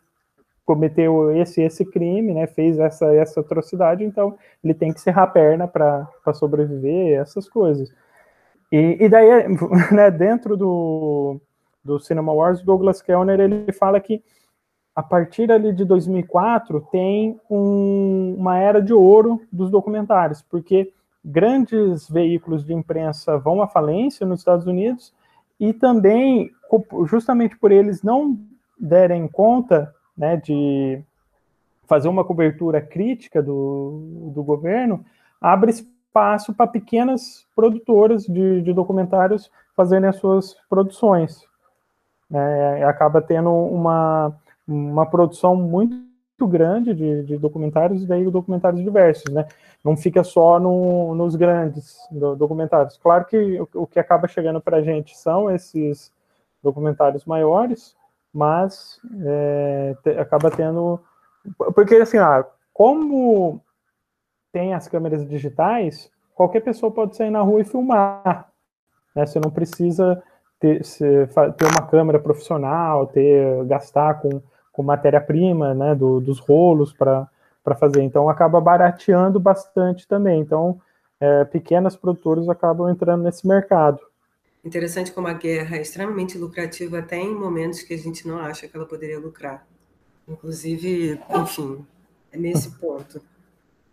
cometeu 0.64 1.30
esse 1.34 1.62
esse 1.62 1.84
crime, 1.84 2.34
né, 2.34 2.46
fez 2.46 2.78
essa 2.78 3.06
essa 3.14 3.40
atrocidade, 3.40 4.04
então 4.04 4.36
ele 4.62 4.74
tem 4.74 4.92
que 4.92 5.00
serrar 5.00 5.24
a 5.24 5.28
perna 5.28 5.66
para 5.68 6.06
sobreviver, 6.34 7.20
essas 7.20 7.48
coisas. 7.48 7.92
E, 8.70 8.98
e 9.00 9.08
daí, 9.08 9.46
né, 9.92 10.10
dentro 10.10 10.56
do, 10.56 11.40
do 11.82 11.98
Cinema 11.98 12.32
Wars, 12.32 12.62
Douglas 12.62 13.00
Kellner 13.00 13.40
ele 13.40 13.72
fala 13.72 14.00
que 14.00 14.22
a 14.98 15.02
partir 15.04 15.52
ali 15.52 15.72
de 15.72 15.84
2004 15.84 16.80
tem 16.90 17.40
um, 17.48 18.34
uma 18.36 18.58
era 18.58 18.82
de 18.82 18.92
ouro 18.92 19.40
dos 19.52 19.70
documentários, 19.70 20.42
porque 20.42 20.92
grandes 21.24 22.10
veículos 22.10 22.64
de 22.64 22.74
imprensa 22.74 23.38
vão 23.38 23.62
à 23.62 23.68
falência 23.68 24.26
nos 24.26 24.40
Estados 24.40 24.66
Unidos 24.66 25.14
e 25.60 25.72
também, 25.72 26.50
justamente 27.06 27.56
por 27.56 27.70
eles 27.70 28.02
não 28.02 28.40
derem 28.76 29.28
conta 29.28 29.94
né, 30.16 30.36
de 30.36 31.00
fazer 31.86 32.08
uma 32.08 32.24
cobertura 32.24 32.80
crítica 32.80 33.40
do, 33.40 34.32
do 34.34 34.42
governo, 34.42 35.04
abre 35.40 35.70
espaço 35.70 36.52
para 36.52 36.66
pequenas 36.66 37.46
produtoras 37.54 38.24
de, 38.24 38.62
de, 38.62 38.72
documentários 38.72 39.48
fazerem 39.76 40.08
as 40.08 40.16
suas 40.16 40.56
produções. 40.68 41.46
É, 42.32 42.82
acaba 42.82 43.22
tendo 43.22 43.48
uma, 43.48 44.36
uma 44.68 45.06
produção 45.06 45.56
muito 45.56 46.46
grande 46.46 46.94
de, 46.94 47.24
de 47.24 47.38
documentários 47.38 48.02
e 48.02 48.06
daí 48.06 48.30
documentários 48.30 48.82
diversos, 48.82 49.32
né? 49.32 49.48
Não 49.82 49.96
fica 49.96 50.22
só 50.22 50.60
no, 50.60 51.14
nos 51.14 51.34
grandes 51.34 51.96
documentários. 52.36 52.98
Claro 52.98 53.24
que 53.24 53.60
o, 53.60 53.68
o 53.74 53.86
que 53.86 53.98
acaba 53.98 54.28
chegando 54.28 54.60
para 54.60 54.76
a 54.76 54.82
gente 54.82 55.16
são 55.16 55.50
esses 55.50 56.12
documentários 56.62 57.24
maiores, 57.24 57.96
mas 58.32 59.00
é, 59.24 59.96
te, 60.02 60.10
acaba 60.10 60.50
tendo. 60.50 61.00
Porque, 61.74 61.96
assim, 61.96 62.18
ah, 62.18 62.44
como 62.72 63.60
tem 64.52 64.74
as 64.74 64.86
câmeras 64.86 65.26
digitais, 65.26 66.10
qualquer 66.34 66.60
pessoa 66.60 66.92
pode 66.92 67.16
sair 67.16 67.30
na 67.30 67.40
rua 67.40 67.60
e 67.60 67.64
filmar. 67.64 68.48
Né? 69.14 69.26
Você 69.26 69.40
não 69.40 69.50
precisa 69.50 70.22
ter, 70.60 70.82
ter 70.82 71.64
uma 71.64 71.86
câmera 71.88 72.18
profissional, 72.18 73.06
ter 73.06 73.64
gastar 73.66 74.20
com, 74.20 74.40
com 74.78 74.84
matéria-prima 74.84 75.74
né, 75.74 75.92
do, 75.92 76.20
dos 76.20 76.38
rolos 76.38 76.92
para 76.92 77.28
fazer. 77.80 78.00
Então, 78.02 78.28
acaba 78.28 78.60
barateando 78.60 79.40
bastante 79.40 80.06
também. 80.06 80.40
Então, 80.40 80.80
é, 81.18 81.44
pequenas 81.44 81.96
produtoras 81.96 82.48
acabam 82.48 82.88
entrando 82.88 83.24
nesse 83.24 83.44
mercado. 83.44 83.98
Interessante 84.64 85.10
como 85.10 85.26
a 85.26 85.32
guerra 85.32 85.78
é 85.78 85.82
extremamente 85.82 86.38
lucrativa 86.38 87.00
até 87.00 87.16
em 87.16 87.34
momentos 87.34 87.82
que 87.82 87.92
a 87.92 87.98
gente 87.98 88.28
não 88.28 88.38
acha 88.38 88.68
que 88.68 88.76
ela 88.76 88.86
poderia 88.86 89.18
lucrar. 89.18 89.66
Inclusive, 90.28 91.20
enfim, 91.28 91.84
é 92.30 92.38
nesse 92.38 92.70
ponto. 92.78 93.20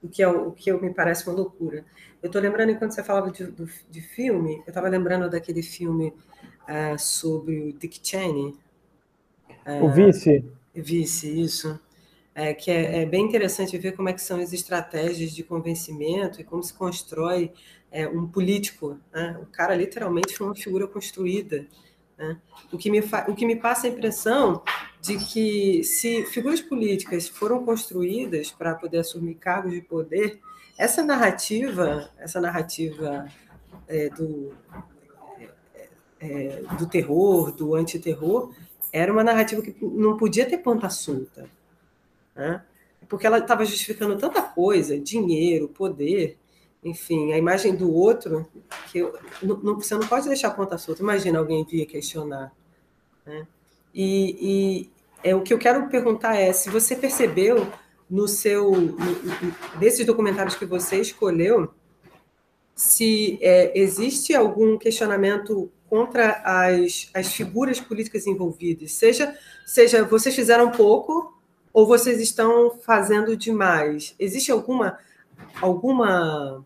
O 0.04 0.08
que, 0.08 0.22
é, 0.22 0.28
o 0.28 0.52
que 0.52 0.72
me 0.72 0.94
parece 0.94 1.28
uma 1.28 1.36
loucura. 1.36 1.84
Eu 2.22 2.28
estou 2.28 2.40
lembrando, 2.40 2.74
enquanto 2.74 2.92
você 2.92 3.02
falava 3.02 3.32
de, 3.32 3.44
do, 3.46 3.68
de 3.90 4.02
filme, 4.02 4.58
eu 4.58 4.70
estava 4.70 4.88
lembrando 4.88 5.28
daquele 5.32 5.64
filme 5.64 6.14
uh, 6.70 7.00
sobre 7.00 7.70
o 7.70 7.74
Dick 7.74 8.00
Cheney. 8.04 8.56
Uh, 9.66 9.84
o 9.84 9.90
Vice? 9.90 10.46
Vice, 10.76 11.42
isso. 11.42 11.80
É, 12.34 12.54
que 12.54 12.70
é, 12.70 13.02
é, 13.02 13.06
bem 13.06 13.24
interessante 13.24 13.78
ver 13.78 13.94
como 13.94 14.10
é 14.10 14.14
que 14.14 14.22
são 14.22 14.42
as 14.42 14.52
estratégias 14.52 15.32
de 15.32 15.42
convencimento 15.42 16.42
e 16.42 16.44
como 16.44 16.62
se 16.62 16.74
constrói 16.74 17.54
é, 17.90 18.08
um 18.08 18.28
político. 18.28 19.00
Né? 19.14 19.40
O 19.42 19.46
cara 19.46 19.74
literalmente 19.74 20.36
foi 20.36 20.48
uma 20.48 20.56
figura 20.56 20.86
construída. 20.86 21.66
Né? 22.18 22.38
O, 22.72 22.78
que 22.78 22.90
me 22.90 23.00
o 23.00 23.36
que 23.36 23.46
me 23.46 23.56
passa 23.56 23.88
a 23.88 23.90
impressão 23.90 24.62
de 25.02 25.18
que 25.18 25.84
se 25.84 26.26
figuras 26.26 26.60
políticas 26.62 27.28
foram 27.28 27.64
construídas 27.64 28.52
para 28.52 28.76
poder 28.76 29.00
assumir 29.00 29.36
cargos 29.36 29.72
de 29.72 29.82
poder, 29.82 30.40
essa 30.78 31.04
narrativa, 31.04 32.10
essa 32.18 32.42
narrativa 32.42 33.28
é, 33.88 34.10
do, 34.10 34.54
é, 35.40 35.50
é 36.20 36.62
do 36.78 36.88
terror, 36.88 37.52
do 37.52 37.76
antiterror, 37.76 38.52
era 38.98 39.12
uma 39.12 39.24
narrativa 39.24 39.62
que 39.62 39.76
não 39.82 40.16
podia 40.16 40.46
ter 40.46 40.60
ponta 40.60 40.90
solta. 40.90 41.50
Né? 42.36 42.64
Porque 43.10 43.28
ela 43.28 43.40
estava 43.40 43.66
justificando 43.66 44.18
tanta 44.18 44.42
coisa, 44.42 44.98
dinheiro, 44.98 45.68
poder, 45.68 46.38
enfim, 46.84 47.34
a 47.34 47.38
imagem 47.38 47.76
do 47.76 47.92
outro, 47.94 48.48
que 48.92 49.00
eu, 49.00 49.18
não, 49.44 49.76
você 49.76 49.96
não 49.96 50.08
pode 50.08 50.28
deixar 50.28 50.52
ponta 50.52 50.78
solta. 50.78 51.02
Imagina 51.02 51.40
alguém 51.40 51.66
vir 51.66 51.86
questionar. 51.86 52.54
Né? 53.26 53.46
E, 53.94 54.38
e 54.40 54.90
É, 55.24 55.34
o 55.36 55.42
que 55.42 55.54
eu 55.54 55.58
quero 55.58 55.90
perguntar 55.90 56.36
é 56.36 56.54
se 56.54 56.70
você 56.70 56.96
percebeu 56.96 57.68
no 58.08 58.28
seu 58.28 58.72
desses 59.80 60.06
documentários 60.06 60.56
que 60.56 60.68
você 60.68 61.02
escolheu 61.02 61.74
se 62.76 63.40
é, 63.42 63.72
existe 63.78 64.36
algum 64.36 64.78
questionamento 64.78 65.72
contra 65.90 66.42
as, 66.44 67.10
as 67.14 67.34
figuras 67.34 67.80
políticas 67.80 68.28
envolvidas, 68.28 68.94
seja 68.94 69.36
seja 69.66 70.04
vocês 70.04 70.36
fizeram 70.36 70.72
pouco 70.72 71.34
ou 71.74 71.86
vocês 71.86 72.20
estão 72.22 72.72
fazendo 72.80 73.36
demais. 73.36 74.16
Existe 74.18 74.52
alguma 74.52 74.98
alguma 75.62 76.66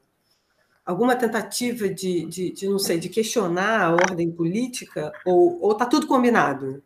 alguma 0.85 1.15
tentativa 1.15 1.87
de, 1.87 2.25
de, 2.25 2.51
de, 2.51 2.67
não 2.67 2.79
sei, 2.79 2.99
de 2.99 3.09
questionar 3.09 3.81
a 3.81 3.91
ordem 3.91 4.31
política 4.31 5.11
ou 5.25 5.71
está 5.71 5.85
tudo 5.85 6.07
combinado? 6.07 6.81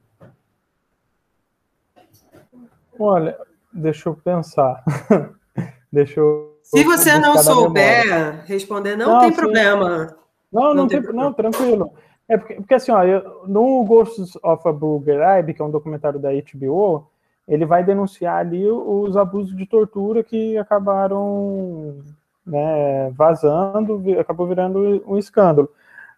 Olha, 3.00 3.38
deixa 3.72 4.10
eu 4.10 4.16
pensar. 4.16 4.84
deixa 5.92 6.20
eu. 6.20 6.60
Se 6.62 6.84
você 6.84 7.18
não 7.18 7.38
souber 7.38 8.46
responder, 8.46 8.96
não, 8.96 9.14
não 9.14 9.20
tem 9.20 9.30
sim. 9.30 9.36
problema. 9.36 10.18
Não, 10.52 10.62
não, 10.62 10.74
não 10.74 10.88
tem, 10.88 11.02
tem 11.02 11.14
não, 11.14 11.34
tranquilo. 11.34 11.94
É 12.34 12.38
porque, 12.38 12.56
porque 12.56 12.74
assim, 12.74 12.92
ó, 12.92 13.04
eu, 13.04 13.44
no 13.48 13.84
Ghosts 13.86 14.36
of 14.42 14.68
a 14.68 14.72
Bulgaribe, 14.72 15.54
que 15.54 15.62
é 15.62 15.66
um 15.66 15.70
documentário 15.70 16.20
da 16.20 16.30
HBO, 16.32 17.08
ele 17.48 17.64
vai 17.64 17.84
denunciar 17.84 18.38
ali 18.38 18.68
os 18.68 19.16
abusos 19.16 19.56
de 19.56 19.68
tortura 19.68 20.24
que 20.24 20.58
acabaram 20.58 22.02
né, 22.44 23.12
vazando, 23.12 24.02
acabou 24.20 24.48
virando 24.48 25.04
um 25.06 25.16
escândalo. 25.16 25.70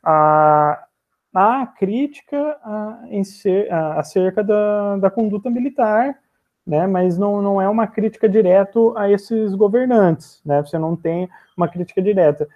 A, 0.01 0.85
a 1.33 1.67
crítica 1.67 2.57
a, 2.63 2.99
em 3.09 3.25
ser, 3.25 3.69
a, 3.69 3.99
acerca 3.99 4.41
da, 4.41 4.95
da 4.95 5.09
conduta 5.09 5.49
militar, 5.49 6.17
né, 6.65 6.87
mas 6.87 7.17
não, 7.17 7.41
não 7.41 7.61
é 7.61 7.67
uma 7.67 7.87
crítica 7.87 8.29
direto 8.29 8.97
a 8.97 9.11
esses 9.11 9.53
governantes, 9.53 10.41
né, 10.45 10.61
você 10.61 10.79
não 10.79 10.95
tem 10.95 11.29
uma 11.57 11.67
crítica 11.67 12.01
direta. 12.01 12.47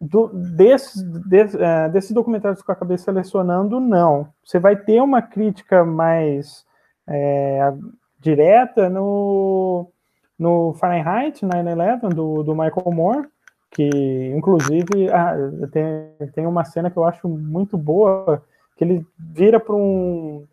Do, 0.00 0.28
desses, 0.28 1.02
des, 1.28 1.54
uh, 1.54 1.90
desses 1.92 2.12
documentários 2.12 2.62
que 2.62 2.70
eu 2.70 2.72
acabei 2.72 2.96
selecionando, 2.96 3.80
não. 3.80 4.28
Você 4.44 4.58
vai 4.58 4.76
ter 4.76 5.00
uma 5.02 5.20
crítica 5.20 5.84
mais 5.84 6.64
é, 7.08 7.72
direta 8.20 8.88
no, 8.88 9.90
no 10.38 10.74
Fahrenheit 10.74 11.44
9-11, 11.44 12.14
do, 12.14 12.42
do 12.42 12.54
Michael 12.54 12.92
Moore, 12.92 13.28
que 13.70 14.32
inclusive 14.36 15.10
ah, 15.10 15.34
tem, 15.72 16.30
tem 16.32 16.46
uma 16.46 16.64
cena 16.64 16.90
que 16.90 16.96
eu 16.96 17.04
acho 17.04 17.28
muito 17.28 17.76
boa, 17.76 18.42
que 18.76 18.84
ele 18.84 19.06
vira 19.18 19.58
para 19.58 19.74
um, 19.74 20.46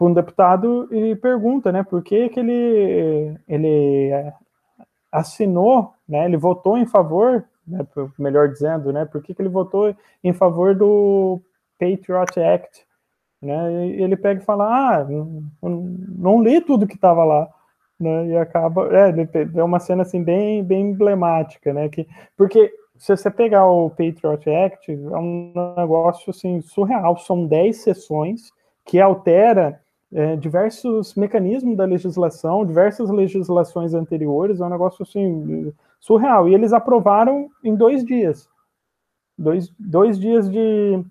um 0.00 0.12
deputado 0.12 0.88
e 0.92 1.16
pergunta, 1.16 1.72
né, 1.72 1.82
por 1.82 2.02
que, 2.02 2.28
que 2.28 2.40
ele, 2.40 3.36
ele 3.48 4.10
assinou, 5.10 5.92
né, 6.08 6.26
ele 6.26 6.36
votou 6.36 6.76
em 6.76 6.86
favor, 6.86 7.44
né, 7.66 7.86
melhor 8.18 8.48
dizendo, 8.48 8.92
né, 8.92 9.04
por 9.04 9.22
que, 9.22 9.34
que 9.34 9.42
ele 9.42 9.48
votou 9.48 9.94
em 10.22 10.32
favor 10.32 10.74
do 10.74 11.40
Patriot 11.78 12.40
Act, 12.40 12.86
né, 13.42 13.86
e 13.88 14.02
ele 14.02 14.16
pega 14.16 14.40
e 14.40 14.44
fala, 14.44 15.00
ah, 15.00 15.06
não, 15.62 16.42
li 16.42 16.60
tudo 16.60 16.86
que 16.86 16.94
estava 16.94 17.24
lá, 17.24 17.48
né? 17.98 18.28
E 18.28 18.36
acaba, 18.36 18.88
é, 18.94 19.14
é 19.54 19.64
uma 19.64 19.80
cena 19.80 20.02
assim 20.02 20.22
bem, 20.22 20.62
bem 20.62 20.90
emblemática, 20.90 21.72
né? 21.72 21.88
Que, 21.88 22.06
porque 22.36 22.72
se 22.96 23.16
você 23.16 23.30
pegar 23.30 23.66
o 23.66 23.90
Patriot 23.90 24.48
Act, 24.50 24.92
é 24.92 25.18
um 25.18 25.52
negócio 25.76 26.30
assim 26.30 26.60
surreal. 26.60 27.16
São 27.18 27.46
10 27.46 27.76
sessões 27.76 28.52
que 28.84 29.00
altera 29.00 29.80
é, 30.16 30.34
diversos 30.34 31.14
mecanismos 31.14 31.76
da 31.76 31.84
legislação, 31.84 32.64
diversas 32.64 33.10
legislações 33.10 33.92
anteriores. 33.92 34.60
É 34.60 34.64
um 34.64 34.70
negócio 34.70 35.02
assim 35.02 35.72
surreal. 36.00 36.48
E 36.48 36.54
eles 36.54 36.72
aprovaram 36.72 37.50
em 37.62 37.74
dois 37.74 38.02
dias, 38.02 38.48
dois, 39.38 39.70
dois 39.78 40.18
dias 40.18 40.50
de 40.50 41.04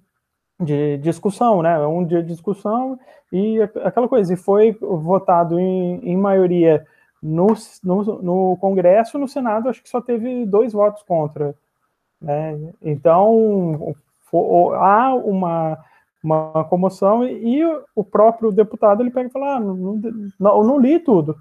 de 0.60 0.98
discussão, 1.00 1.62
né? 1.62 1.78
Um 1.86 2.06
dia 2.06 2.22
de 2.24 2.30
discussão 2.30 2.98
e 3.32 3.62
aquela 3.62 4.08
coisa. 4.08 4.34
E 4.34 4.38
foi 4.38 4.72
votado 4.72 5.60
em, 5.60 6.00
em 6.02 6.18
maioria 6.18 6.86
no, 7.22 7.48
no, 7.84 8.22
no, 8.22 8.58
Congresso, 8.58 9.20
no 9.20 9.28
Senado, 9.28 9.70
acho 9.70 9.84
que 9.84 9.90
só 9.90 10.00
teve 10.02 10.46
dois 10.46 10.74
votos 10.74 11.04
contra. 11.04 11.56
Né? 12.22 12.74
Então, 12.82 13.96
há 14.80 15.14
uma, 15.14 15.78
uma 16.26 16.64
comoção 16.66 17.24
e, 17.24 17.60
e, 17.60 17.64
o 17.96 18.04
próprio 18.04 18.52
deputado 18.52 19.02
ele 19.02 19.12
pega 19.12 19.30
e 19.30 19.32
fala: 19.32 19.56
ah, 19.56 19.60
não, 19.60 20.02
não, 20.40 20.58
eu 20.58 20.64
não 20.64 20.80
li 20.80 21.00
tudo. 21.00 21.36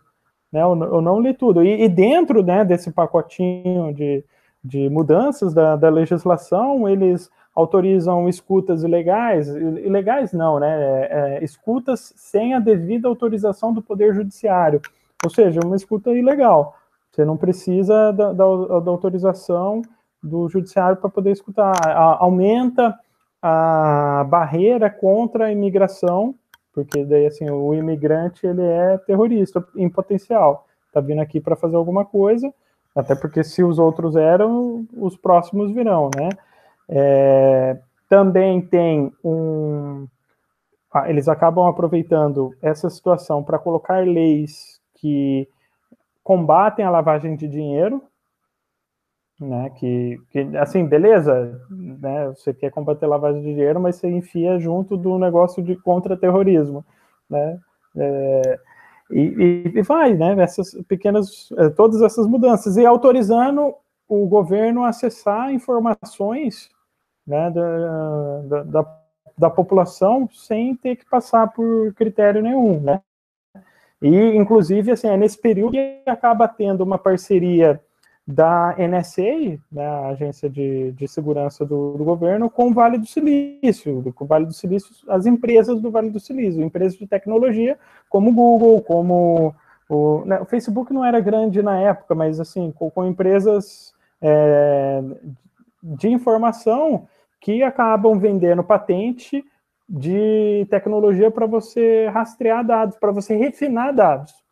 Né? 0.52 0.62
Eu, 0.62 0.76
eu 0.82 1.00
não 1.00 1.20
li 1.20 1.34
tudo. 1.34 1.64
E, 1.64 1.82
e 1.82 1.88
dentro 1.88 2.42
né, 2.42 2.64
desse 2.64 2.92
pacotinho 2.92 3.92
de, 3.92 4.24
de 4.62 4.88
mudanças 4.88 5.52
da, 5.52 5.74
da 5.74 5.88
legislação, 5.88 6.88
eles 6.88 7.30
autorizam 7.54 8.28
escutas 8.28 8.82
ilegais, 8.82 9.48
ilegais 9.48 10.32
não, 10.32 10.58
né? 10.58 10.76
É, 10.76 11.08
é, 11.10 11.44
escutas 11.44 12.12
sem 12.16 12.52
a 12.52 12.58
devida 12.58 13.06
autorização 13.06 13.72
do 13.72 13.80
Poder 13.80 14.12
Judiciário, 14.12 14.80
ou 15.22 15.30
seja, 15.30 15.60
uma 15.64 15.76
escuta 15.76 16.10
ilegal. 16.10 16.76
Você 17.12 17.24
não 17.24 17.36
precisa 17.36 18.12
da, 18.12 18.32
da, 18.32 18.80
da 18.80 18.90
autorização 18.90 19.82
do 20.20 20.48
Judiciário 20.48 20.96
para 20.96 21.08
poder 21.08 21.30
escutar. 21.30 21.74
A, 21.86 22.24
aumenta 22.24 22.98
a 23.46 24.24
barreira 24.24 24.88
contra 24.88 25.44
a 25.44 25.52
imigração, 25.52 26.34
porque 26.72 27.04
daí 27.04 27.26
assim 27.26 27.50
o 27.50 27.74
imigrante 27.74 28.46
ele 28.46 28.62
é 28.62 28.96
terrorista 28.96 29.62
em 29.76 29.86
potencial, 29.86 30.66
está 30.86 30.98
vindo 30.98 31.20
aqui 31.20 31.42
para 31.42 31.54
fazer 31.54 31.76
alguma 31.76 32.06
coisa, 32.06 32.50
até 32.96 33.14
porque 33.14 33.44
se 33.44 33.62
os 33.62 33.78
outros 33.78 34.16
eram, 34.16 34.86
os 34.96 35.14
próximos 35.14 35.70
virão, 35.72 36.08
né? 36.16 36.30
É, 36.88 37.76
também 38.08 38.62
tem 38.62 39.12
um. 39.22 40.06
Ah, 40.90 41.10
eles 41.10 41.28
acabam 41.28 41.66
aproveitando 41.66 42.54
essa 42.62 42.88
situação 42.88 43.44
para 43.44 43.58
colocar 43.58 44.06
leis 44.06 44.80
que 44.94 45.46
combatem 46.22 46.82
a 46.82 46.90
lavagem 46.90 47.36
de 47.36 47.46
dinheiro, 47.46 48.02
né? 49.40 49.70
Que, 49.70 50.20
que 50.30 50.56
assim, 50.56 50.84
beleza, 50.86 51.60
né? 51.70 52.28
Você 52.28 52.54
quer 52.54 52.70
combater 52.70 53.06
lavagem 53.06 53.42
de 53.42 53.54
dinheiro, 53.54 53.80
mas 53.80 53.96
você 53.96 54.08
enfia 54.08 54.58
junto 54.58 54.96
do 54.96 55.18
negócio 55.18 55.62
de 55.62 55.76
contra-terrorismo, 55.76 56.84
né? 57.28 57.58
É, 57.96 58.58
e, 59.10 59.72
e, 59.74 59.82
vai, 59.82 60.14
né? 60.14 60.34
Essas 60.42 60.74
pequenas, 60.88 61.50
é, 61.58 61.68
todas 61.70 62.02
essas 62.02 62.26
mudanças 62.26 62.76
e 62.76 62.86
autorizando 62.86 63.74
o 64.08 64.26
governo 64.26 64.82
a 64.84 64.88
acessar 64.88 65.52
informações 65.52 66.70
né, 67.26 67.50
da, 67.50 68.42
da, 68.42 68.62
da, 68.62 68.98
da, 69.38 69.50
população 69.50 70.28
sem 70.32 70.76
ter 70.76 70.96
que 70.96 71.06
passar 71.06 71.50
por 71.52 71.92
critério 71.94 72.42
nenhum, 72.42 72.80
né? 72.80 73.00
E, 74.02 74.36
inclusive, 74.36 74.92
assim, 74.92 75.08
é 75.08 75.16
nesse 75.16 75.40
período 75.40 75.72
que 75.72 76.02
acaba 76.06 76.46
tendo 76.46 76.82
uma 76.82 76.98
parceria 76.98 77.80
da 78.26 78.74
NSA, 78.78 79.58
né, 79.70 79.86
a 79.86 80.08
Agência 80.08 80.48
de, 80.48 80.92
de 80.92 81.06
Segurança 81.06 81.64
do, 81.64 81.92
do, 81.92 82.04
Governo, 82.04 82.48
com 82.48 82.68
o 82.68 82.72
Vale 82.72 82.96
do 82.96 83.06
Silício, 83.06 84.02
com 84.14 84.24
o 84.24 84.26
Vale 84.26 84.46
do 84.46 84.52
Silício, 84.52 84.94
as 85.08 85.26
empresas 85.26 85.80
do 85.80 85.90
Vale 85.90 86.08
do 86.08 86.18
Silício, 86.18 86.62
empresas 86.62 86.98
de 86.98 87.06
tecnologia, 87.06 87.78
como 88.08 88.30
o 88.30 88.34
Google, 88.34 88.80
como 88.80 89.54
o, 89.88 90.24
né, 90.24 90.40
o 90.40 90.46
Facebook 90.46 90.92
não 90.92 91.04
era 91.04 91.20
grande 91.20 91.62
na 91.62 91.78
época, 91.78 92.14
mas 92.14 92.40
assim, 92.40 92.72
com, 92.72 92.90
com 92.90 93.04
empresas 93.04 93.92
é, 94.22 95.02
de 95.82 96.08
informação 96.08 97.06
que 97.38 97.62
acabam 97.62 98.18
vendendo 98.18 98.64
patente 98.64 99.44
de 99.86 100.66
tecnologia 100.70 101.30
para 101.30 101.44
você 101.44 102.08
rastrear 102.08 102.64
dados, 102.64 102.96
para 102.96 103.12
você 103.12 103.36
refinar 103.36 103.92
dados, 103.92 104.43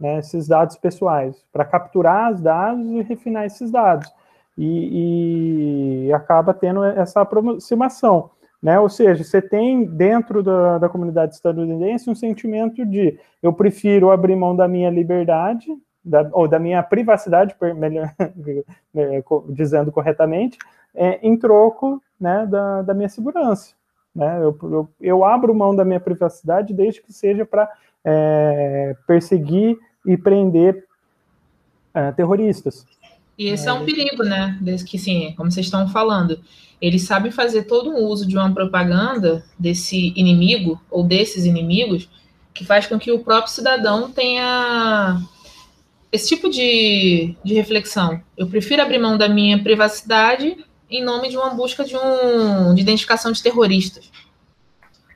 né, 0.00 0.18
esses 0.18 0.48
dados 0.48 0.76
pessoais, 0.76 1.44
para 1.52 1.64
capturar 1.64 2.32
os 2.32 2.40
dados 2.40 2.90
e 2.90 3.02
refinar 3.02 3.44
esses 3.44 3.70
dados. 3.70 4.10
E, 4.56 6.06
e, 6.08 6.12
acaba 6.12 6.52
tendo 6.52 6.82
essa 6.84 7.20
aproximação. 7.20 8.30
Né? 8.62 8.78
Ou 8.78 8.88
seja, 8.88 9.24
você 9.24 9.40
tem 9.40 9.84
dentro 9.84 10.42
da, 10.42 10.78
da 10.78 10.88
comunidade 10.88 11.34
estadunidense 11.34 12.10
um 12.10 12.14
sentimento 12.14 12.84
de 12.84 13.18
eu 13.42 13.52
prefiro 13.52 14.10
abrir 14.10 14.36
mão 14.36 14.54
da 14.54 14.68
minha 14.68 14.90
liberdade, 14.90 15.66
da, 16.04 16.28
ou 16.32 16.48
da 16.48 16.58
minha 16.58 16.82
privacidade, 16.82 17.54
melhor 17.76 18.12
é, 18.94 19.22
dizendo 19.50 19.92
corretamente, 19.92 20.58
é, 20.94 21.18
em 21.22 21.36
troco 21.36 22.02
né, 22.20 22.46
da, 22.46 22.82
da 22.82 22.94
minha 22.94 23.08
segurança. 23.08 23.74
Né? 24.14 24.38
Eu, 24.42 24.58
eu, 24.62 24.88
eu, 25.00 25.24
abro 25.24 25.54
mão 25.54 25.74
da 25.74 25.84
minha 25.84 26.00
privacidade 26.00 26.74
desde 26.74 27.00
que 27.00 27.12
seja 27.12 27.46
para 27.46 27.70
é, 28.04 28.96
perseguir 29.06 29.78
e 30.06 30.16
prender 30.16 30.86
é, 31.94 32.12
terroristas. 32.12 32.86
E 33.38 33.46
esse 33.46 33.68
é 33.68 33.72
um 33.72 33.84
perigo, 33.84 34.22
né? 34.22 34.58
Desde 34.60 34.84
que, 34.84 34.98
sim, 34.98 35.32
como 35.36 35.50
vocês 35.50 35.66
estão 35.66 35.88
falando, 35.88 36.40
eles 36.80 37.02
sabem 37.02 37.32
fazer 37.32 37.64
todo 37.64 37.90
um 37.90 38.04
uso 38.04 38.26
de 38.26 38.36
uma 38.36 38.52
propaganda 38.52 39.44
desse 39.58 40.12
inimigo 40.16 40.80
ou 40.90 41.02
desses 41.02 41.44
inimigos 41.44 42.08
que 42.52 42.64
faz 42.64 42.86
com 42.86 42.98
que 42.98 43.10
o 43.10 43.20
próprio 43.20 43.52
cidadão 43.52 44.10
tenha 44.10 45.20
esse 46.12 46.28
tipo 46.28 46.50
de, 46.50 47.34
de 47.42 47.54
reflexão. 47.54 48.20
Eu 48.36 48.46
prefiro 48.46 48.82
abrir 48.82 48.98
mão 48.98 49.16
da 49.16 49.28
minha 49.28 49.62
privacidade 49.62 50.56
em 50.90 51.04
nome 51.04 51.28
de 51.28 51.36
uma 51.36 51.50
busca 51.50 51.84
de, 51.84 51.96
um, 51.96 52.74
de 52.74 52.82
identificação 52.82 53.30
de 53.30 53.42
terroristas. 53.42 54.10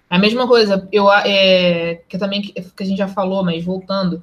A 0.09 0.19
mesma 0.19 0.47
coisa, 0.47 0.89
eu 0.93 1.11
é, 1.11 1.97
que 2.09 2.17
também 2.17 2.41
que 2.41 2.55
a 2.79 2.85
gente 2.85 2.99
já 2.99 3.09
falou, 3.09 3.43
mas 3.43 3.65
voltando, 3.65 4.23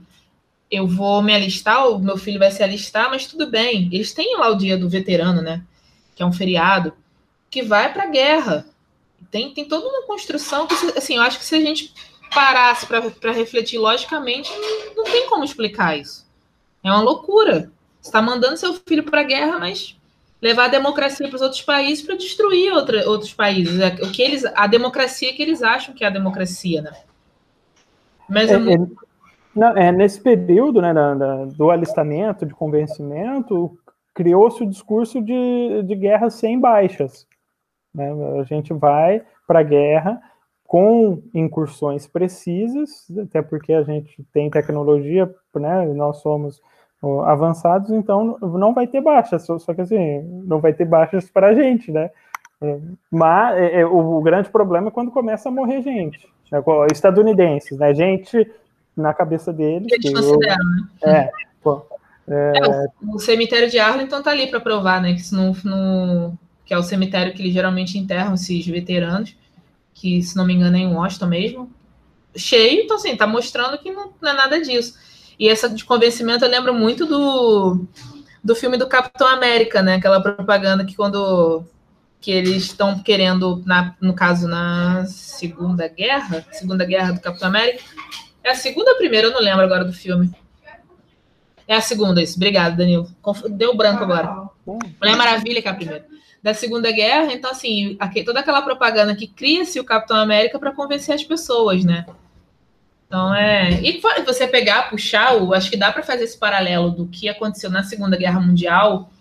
eu 0.72 0.88
vou 0.88 1.22
me 1.22 1.36
alistar, 1.36 1.90
o 1.90 2.00
meu 2.00 2.18
filho 2.18 2.40
vai 2.40 2.50
se 2.50 2.64
alistar, 2.64 3.10
mas 3.10 3.28
tudo 3.28 3.46
bem. 3.48 3.90
Eles 3.92 4.14
têm 4.14 4.38
lá 4.38 4.50
o 4.50 4.56
dia 4.56 4.78
do 4.78 4.88
veterano, 4.90 5.42
né? 5.42 5.62
Que 6.16 6.24
é 6.24 6.26
um 6.26 6.32
feriado, 6.32 6.94
que 7.50 7.62
vai 7.62 7.92
para 7.92 8.04
a 8.04 8.10
guerra. 8.10 8.66
Tem, 9.30 9.54
tem 9.54 9.68
toda 9.68 9.86
uma 9.88 10.04
construção 10.04 10.66
que, 10.68 10.74
assim, 10.98 11.18
eu 11.18 11.22
acho 11.22 11.38
que 11.38 11.46
se 11.46 11.56
a 11.56 11.60
gente 11.60 11.94
parasse 12.34 12.88
para 12.88 13.32
refletir 13.34 13.78
logicamente, 13.78 14.50
não, 14.50 14.96
não 14.96 15.04
tem 15.04 15.28
como 15.28 15.44
explicar 15.44 16.00
isso. 16.00 16.26
É 16.82 16.90
uma 16.90 17.02
loucura. 17.02 17.70
Você 18.00 18.08
está 18.08 18.22
mandando 18.22 18.58
seu 18.58 18.74
filho 18.74 19.04
para 19.04 19.20
a 19.20 19.26
guerra, 19.26 19.60
mas 19.60 19.96
levar 20.42 20.66
a 20.66 20.70
democracia 20.70 21.28
para 21.28 21.36
os 21.36 21.42
outros 21.42 21.62
países 21.62 22.04
para 22.04 22.16
destruir 22.16 22.74
outra, 22.74 23.08
outros 23.08 23.34
países. 23.34 23.80
É, 23.80 23.90
o 24.02 24.10
que 24.10 24.22
eles, 24.22 24.46
a 24.46 24.66
democracia 24.68 25.34
que 25.34 25.42
eles 25.42 25.62
acham 25.62 25.94
que 25.94 26.04
é 26.04 26.08
a 26.08 26.12
democracia, 26.12 26.82
né? 26.82 26.96
Mas 28.28 28.50
é, 28.50 28.56
é, 28.56 28.78
não, 29.56 29.78
é 29.78 29.92
nesse 29.92 30.22
período, 30.22 30.82
né, 30.82 30.94
da, 30.94 31.14
da, 31.14 31.46
do 31.46 31.70
alistamento, 31.70 32.46
de 32.46 32.54
convencimento, 32.54 33.78
criou-se 34.14 34.64
o 34.64 34.70
discurso 34.70 35.22
de, 35.22 35.84
de 35.84 35.96
guerra 35.96 36.30
sem 36.30 36.60
baixas. 36.60 37.28
Né? 37.94 38.10
A 38.40 38.44
gente 38.44 38.74
vai 38.74 39.24
para 39.48 39.60
a 39.60 39.64
guerra 39.64 40.22
com 40.66 41.22
incursões 41.34 42.08
precisas, 42.08 43.06
até 43.22 43.42
porque 43.42 43.74
a 43.74 43.84
gente 43.84 44.24
tem 44.32 44.50
tecnologia, 44.50 45.30
né? 45.54 45.86
Nós 45.88 46.22
somos 46.22 46.62
avançados, 47.26 47.92
então 47.92 48.38
não 48.40 48.74
vai 48.74 48.88
ter 48.88 49.02
baixas, 49.02 49.46
só, 49.46 49.60
só 49.60 49.74
que 49.74 49.82
assim, 49.82 50.22
não 50.46 50.62
vai 50.62 50.72
ter 50.72 50.86
baixas 50.86 51.30
para 51.30 51.48
a 51.48 51.54
gente, 51.54 51.92
né? 51.92 52.10
Mas 53.12 53.58
é, 53.58 53.82
é, 53.82 53.86
o, 53.86 54.22
grande 54.22 54.50
problema 54.50 54.88
é 54.88 54.92
quando 54.92 55.12
começa 55.12 55.50
a 55.50 55.52
morrer 55.52 55.82
gente, 55.82 56.26
né? 56.52 56.64
estadunidenses, 56.94 57.78
né? 57.78 57.94
Gente 57.94 58.50
na 58.96 59.14
cabeça 59.14 59.52
deles. 59.52 59.88
Que 59.88 59.96
eles 59.96 60.12
consideram, 60.12 60.66
né? 60.66 60.88
É, 61.04 61.32
pô, 61.62 61.86
é... 62.28 62.54
é 62.56 62.88
o, 63.04 63.16
o, 63.16 63.20
cemitério 63.20 63.70
de 63.70 63.80
Arlington 63.80 64.22
tá 64.22 64.32
ali 64.32 64.48
para 64.48 64.60
provar, 64.60 65.02
né? 65.02 65.14
Que, 65.14 65.22
se 65.22 65.34
não, 65.34 65.56
não, 65.64 66.38
que 66.66 66.74
é 66.74 66.78
o 66.78 66.84
cemitério 66.84 67.34
que 67.34 67.42
eles 67.42 67.54
geralmente 67.54 67.98
enterram 67.98 68.34
esses 68.34 68.66
veteranos, 68.66 69.36
que 69.94 70.22
se 70.22 70.36
não 70.36 70.46
me 70.46 70.54
engano 70.54 70.78
é 70.78 70.80
em 70.80 70.94
Washington 70.94 71.28
mesmo, 71.28 71.72
cheio, 72.36 72.84
então 72.84 72.98
assim, 72.98 73.16
tá 73.16 73.28
mostrando 73.28 73.78
que 73.78 73.92
não, 73.92 74.14
não 74.22 74.30
é 74.32 74.34
nada 74.34 74.62
disso. 74.62 74.98
E 75.40 75.50
essa 75.50 75.70
de 75.70 75.84
convencimento 75.84 76.46
eu 76.46 76.50
lembro 76.50 76.74
muito 76.74 77.06
do, 77.06 77.86
do 78.44 78.56
filme 78.56 78.78
do 78.78 78.88
Capitão 78.88 79.28
América, 79.28 79.82
né? 79.82 79.96
Aquela 79.96 80.22
propaganda 80.22 80.86
que 80.86 80.96
quando 80.96 81.66
que 82.22 82.30
eles 82.30 82.66
estão 82.66 83.00
querendo, 83.00 83.64
na, 83.66 83.96
no 84.00 84.14
caso, 84.14 84.48
na 84.48 85.06
Segunda 85.08 85.88
Guerra, 85.88 86.46
Segunda 86.52 86.86
Guerra 86.86 87.14
do 87.14 87.20
Capitão 87.20 87.48
América. 87.48 87.84
É 88.44 88.52
a 88.52 88.56
segunda 88.56 88.92
ou 88.92 88.96
a 88.96 89.00
primeira? 89.00 89.28
Eu 89.28 89.32
não 89.32 89.42
lembro 89.42 89.64
agora 89.64 89.84
do 89.84 89.94
filme. 89.94 90.32
É 91.68 91.76
a 91.76 91.82
segunda, 91.82 92.22
isso. 92.22 92.36
Obrigado, 92.36 92.76
Danilo. 92.76 93.10
Deu 93.50 93.76
branco 93.76 94.04
agora. 94.04 94.50
Mulher 94.66 95.16
Maravilha 95.16 95.62
que 95.62 95.68
é 95.68 95.72
a 95.72 95.76
primeira. 95.76 96.06
Da 96.44 96.56
Segunda 96.56 96.92
Guerra, 96.92 97.32
então, 97.34 97.52
assim, 97.52 97.96
aqui, 98.00 98.24
toda 98.24 98.40
aquela 98.40 98.64
propaganda 98.64 99.16
que 99.16 99.28
cria-se 99.28 99.80
o 99.80 99.84
Capitão 99.84 100.18
América 100.18 100.58
para 100.58 100.72
convencer 100.72 101.14
as 101.14 101.24
pessoas, 101.24 101.86
né? 101.86 102.04
Então 103.06 103.36
é. 103.36 103.80
E 103.84 104.02
você 104.26 104.48
pegar, 104.48 104.90
puxar, 104.90 105.36
o, 105.36 105.54
acho 105.54 105.70
que 105.70 105.78
dá 105.78 105.92
para 105.92 106.02
fazer 106.02 106.24
esse 106.24 106.38
paralelo 106.38 106.90
do 106.90 107.06
que 107.06 107.30
aconteceu 107.30 107.70
na 107.70 107.84
Segunda 107.84 108.18
Guerra 108.18 108.40
Mundial 108.40 109.12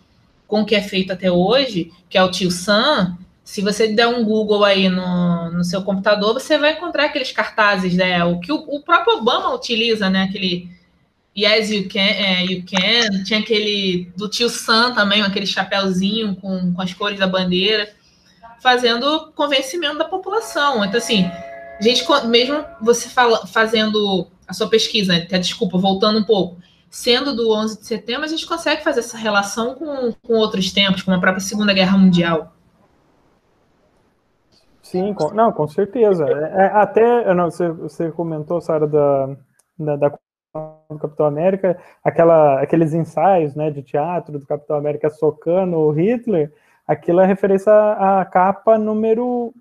com 0.47 0.62
o 0.62 0.64
que 0.64 0.75
é 0.75 0.81
feito 0.81 1.12
até 1.12 1.31
hoje, 1.31 1.93
que 2.09 2.16
é 2.16 2.23
o 2.23 2.31
tio 2.31 2.51
Sam. 2.51 3.18
Se 3.51 3.62
você 3.62 3.88
der 3.88 4.07
um 4.07 4.22
Google 4.22 4.64
aí 4.64 4.88
no, 4.88 5.51
no 5.51 5.64
seu 5.64 5.82
computador, 5.82 6.34
você 6.34 6.57
vai 6.57 6.74
encontrar 6.74 7.07
aqueles 7.07 7.32
cartazes, 7.32 7.96
né? 7.96 8.24
O 8.24 8.38
que 8.38 8.53
o, 8.53 8.55
o 8.55 8.80
próprio 8.80 9.16
Obama 9.16 9.53
utiliza, 9.53 10.09
né? 10.09 10.22
Aquele 10.22 10.70
Yes, 11.36 11.68
you 11.68 11.88
can, 11.88 11.98
é, 11.98 12.44
you 12.44 12.62
can. 12.64 13.24
Tinha 13.24 13.40
aquele 13.40 14.09
do 14.16 14.28
tio 14.28 14.48
Sam 14.48 14.94
também, 14.94 15.22
aquele 15.22 15.46
chapéuzinho 15.46 16.36
com, 16.36 16.72
com 16.72 16.80
as 16.80 16.94
cores 16.94 17.18
da 17.18 17.26
bandeira, 17.26 17.92
fazendo 18.62 19.32
convencimento 19.34 19.98
da 19.98 20.05
população. 20.05 20.84
Então, 20.84 20.98
assim, 20.98 21.28
gente, 21.80 22.05
mesmo 22.28 22.64
você 22.80 23.09
fala, 23.09 23.48
fazendo 23.48 24.28
a 24.46 24.55
sua 24.55 24.68
pesquisa, 24.68 25.12
né, 25.12 25.38
desculpa, 25.40 25.76
voltando 25.76 26.20
um 26.20 26.24
pouco, 26.24 26.57
sendo 26.88 27.34
do 27.34 27.51
11 27.53 27.80
de 27.80 27.86
setembro, 27.86 28.24
a 28.26 28.28
gente 28.28 28.46
consegue 28.46 28.84
fazer 28.84 29.01
essa 29.01 29.18
relação 29.18 29.74
com, 29.74 30.12
com 30.22 30.34
outros 30.34 30.70
tempos, 30.70 31.03
com 31.03 31.11
a 31.11 31.18
própria 31.18 31.40
Segunda 31.40 31.72
Guerra 31.72 31.98
Mundial. 31.98 32.55
Sim, 34.91 35.14
com, 35.14 35.32
não, 35.32 35.53
com 35.53 35.68
certeza. 35.68 36.26
É, 36.28 36.62
é 36.62 36.66
até, 36.66 37.34
não, 37.34 37.51
você, 37.51 37.68
você 37.70 38.11
comentou, 38.11 38.61
Sara, 38.61 38.86
da, 38.86 39.36
da, 39.78 39.97
da 39.97 40.18
do 40.91 40.99
Capitão 40.99 41.26
América, 41.26 41.78
aquela, 42.03 42.61
aqueles 42.61 42.93
ensaios 42.93 43.55
né, 43.55 43.70
de 43.70 43.84
teatro 43.84 44.36
do 44.36 44.47
Capitão 44.47 44.76
América 44.76 45.09
socando 45.09 45.76
o 45.76 45.93
Hitler, 45.93 46.53
aquilo 46.84 47.20
é 47.20 47.26
referência 47.26 47.72
à, 47.72 48.20
à 48.20 48.24
capa 48.24 48.76
número 48.76 49.55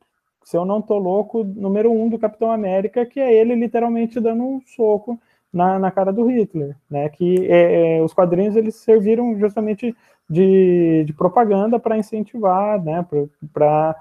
se 0.44 0.58
eu 0.58 0.66
não 0.66 0.82
tô 0.82 0.98
louco, 0.98 1.44
número 1.44 1.92
um 1.92 2.10
do 2.10 2.18
Capitão 2.18 2.52
América, 2.52 3.06
que 3.06 3.20
é 3.20 3.32
ele 3.32 3.54
literalmente 3.54 4.20
dando 4.20 4.44
um 4.44 4.60
soco 4.66 5.20
na, 5.54 5.78
na 5.78 5.92
cara 5.92 6.12
do 6.12 6.26
Hitler, 6.26 6.76
né? 6.90 7.08
Que 7.10 7.46
é, 7.46 7.98
é, 7.98 8.02
os 8.02 8.16
quadrinhos 8.16 8.56
eles 8.56 8.74
serviram 8.78 9.38
justamente 9.38 9.96
de, 10.28 11.04
de 11.06 11.14
propaganda 11.14 11.80
para 11.80 12.00
incentivar, 12.00 12.84
né? 12.84 13.06
Para 13.54 13.96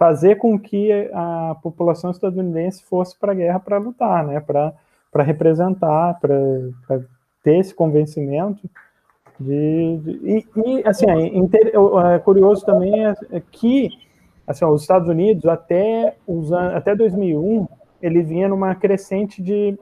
fazer 0.00 0.36
com 0.36 0.58
que 0.58 0.90
a 1.12 1.54
população 1.62 2.10
estadunidense 2.10 2.82
fosse 2.84 3.14
para 3.18 3.32
a 3.32 3.34
guerra 3.34 3.60
para 3.60 3.76
lutar, 3.76 4.26
né? 4.26 4.40
Para 4.40 5.22
representar, 5.22 6.18
para 6.18 7.02
ter 7.44 7.58
esse 7.58 7.74
convencimento. 7.74 8.66
De, 9.38 9.98
de 9.98 10.10
e, 10.24 10.46
e, 10.56 10.88
assim, 10.88 11.04
é, 11.06 12.14
é, 12.14 12.18
curioso 12.18 12.64
também 12.64 13.04
é, 13.04 13.14
é 13.30 13.40
que 13.40 13.90
assim, 14.46 14.64
os 14.64 14.80
Estados 14.80 15.06
Unidos, 15.06 15.44
até, 15.44 16.16
os 16.26 16.50
até 16.50 16.96
2001, 16.96 17.68
ele 18.00 18.22
vinha 18.22 18.48
numa 18.48 18.74
crescente 18.74 19.42
de, 19.42 19.78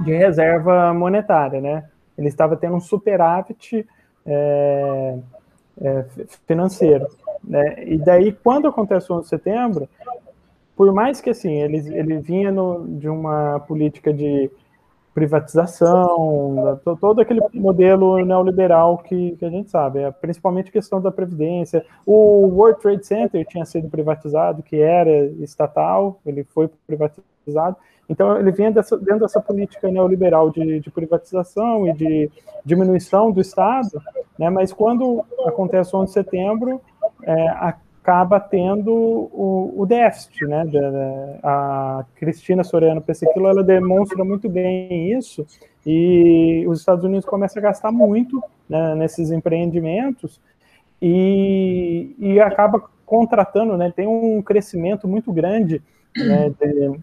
de 0.00 0.12
reserva 0.12 0.92
monetária, 0.92 1.62
né? 1.62 1.84
Ele 2.18 2.28
estava 2.28 2.54
tendo 2.54 2.76
um 2.76 2.80
superávit 2.80 3.86
é, 4.26 5.18
é, 5.80 6.04
financeiro. 6.46 7.06
Né? 7.46 7.84
E 7.86 7.98
daí, 7.98 8.32
quando 8.32 8.68
acontece 8.68 9.12
o 9.12 9.16
11 9.16 9.22
de 9.22 9.28
setembro, 9.28 9.88
por 10.76 10.92
mais 10.92 11.20
que 11.20 11.30
assim, 11.30 11.52
ele, 11.52 11.78
ele 11.96 12.18
vinha 12.18 12.50
no, 12.50 12.86
de 12.98 13.08
uma 13.08 13.60
política 13.60 14.12
de 14.12 14.50
privatização, 15.14 16.80
todo 17.00 17.20
aquele 17.20 17.40
modelo 17.54 18.24
neoliberal 18.24 18.98
que, 18.98 19.36
que 19.36 19.44
a 19.44 19.50
gente 19.50 19.70
sabe, 19.70 20.00
é, 20.00 20.10
principalmente 20.10 20.70
a 20.70 20.72
questão 20.72 21.00
da 21.00 21.12
previdência. 21.12 21.86
O 22.04 22.48
World 22.48 22.80
Trade 22.80 23.06
Center 23.06 23.46
tinha 23.46 23.64
sido 23.64 23.88
privatizado, 23.88 24.60
que 24.60 24.76
era 24.76 25.26
estatal, 25.38 26.20
ele 26.26 26.42
foi 26.42 26.68
privatizado. 26.84 27.76
Então, 28.08 28.38
ele 28.38 28.50
vinha 28.50 28.72
dessa, 28.72 28.98
dentro 28.98 29.20
dessa 29.20 29.40
política 29.40 29.88
neoliberal 29.88 30.50
de, 30.50 30.80
de, 30.80 30.90
privatização 30.90 31.86
e 31.86 31.92
de 31.94 32.30
diminuição 32.64 33.30
do 33.30 33.40
Estado, 33.40 34.02
né? 34.38 34.50
mas 34.50 34.72
quando 34.72 35.24
acontece 35.46 35.94
o 35.94 36.00
11 36.00 36.06
de 36.08 36.12
setembro, 36.12 36.80
é, 37.24 37.48
acaba 38.04 38.38
tendo 38.38 38.92
o, 38.92 39.72
o 39.76 39.86
déficit, 39.86 40.46
né? 40.46 40.64
A 41.42 42.04
Cristina 42.16 42.62
Soriano 42.62 43.00
Pessequilo, 43.00 43.48
ela 43.48 43.64
demonstra 43.64 44.24
muito 44.24 44.48
bem 44.48 45.12
isso 45.12 45.46
e 45.86 46.64
os 46.68 46.80
Estados 46.80 47.04
Unidos 47.04 47.24
começam 47.24 47.60
a 47.60 47.64
gastar 47.64 47.92
muito 47.92 48.42
né, 48.68 48.94
nesses 48.94 49.30
empreendimentos 49.30 50.40
e, 51.00 52.14
e 52.18 52.40
acaba 52.40 52.82
contratando, 53.06 53.76
né? 53.76 53.92
Tem 53.94 54.06
um 54.06 54.42
crescimento 54.42 55.06
muito 55.08 55.32
grande 55.32 55.82
né, 56.16 56.50
de, 56.60 57.00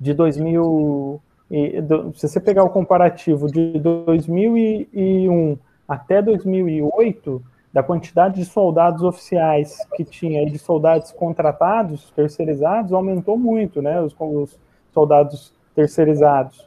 de 0.00 0.14
2000 0.14 1.20
e, 1.50 1.80
do, 1.80 2.12
se 2.14 2.28
você 2.28 2.40
pegar 2.40 2.64
o 2.64 2.70
comparativo 2.70 3.46
de 3.46 3.78
2001 3.78 5.56
até 5.86 6.20
2008 6.20 7.42
da 7.76 7.82
quantidade 7.82 8.36
de 8.36 8.46
soldados 8.46 9.02
oficiais 9.02 9.86
que 9.94 10.02
tinha 10.02 10.42
e 10.42 10.50
de 10.50 10.58
soldados 10.58 11.12
contratados, 11.12 12.10
terceirizados, 12.12 12.90
aumentou 12.90 13.36
muito, 13.36 13.82
né? 13.82 14.00
Os, 14.00 14.16
os 14.18 14.58
soldados 14.94 15.52
terceirizados. 15.74 16.66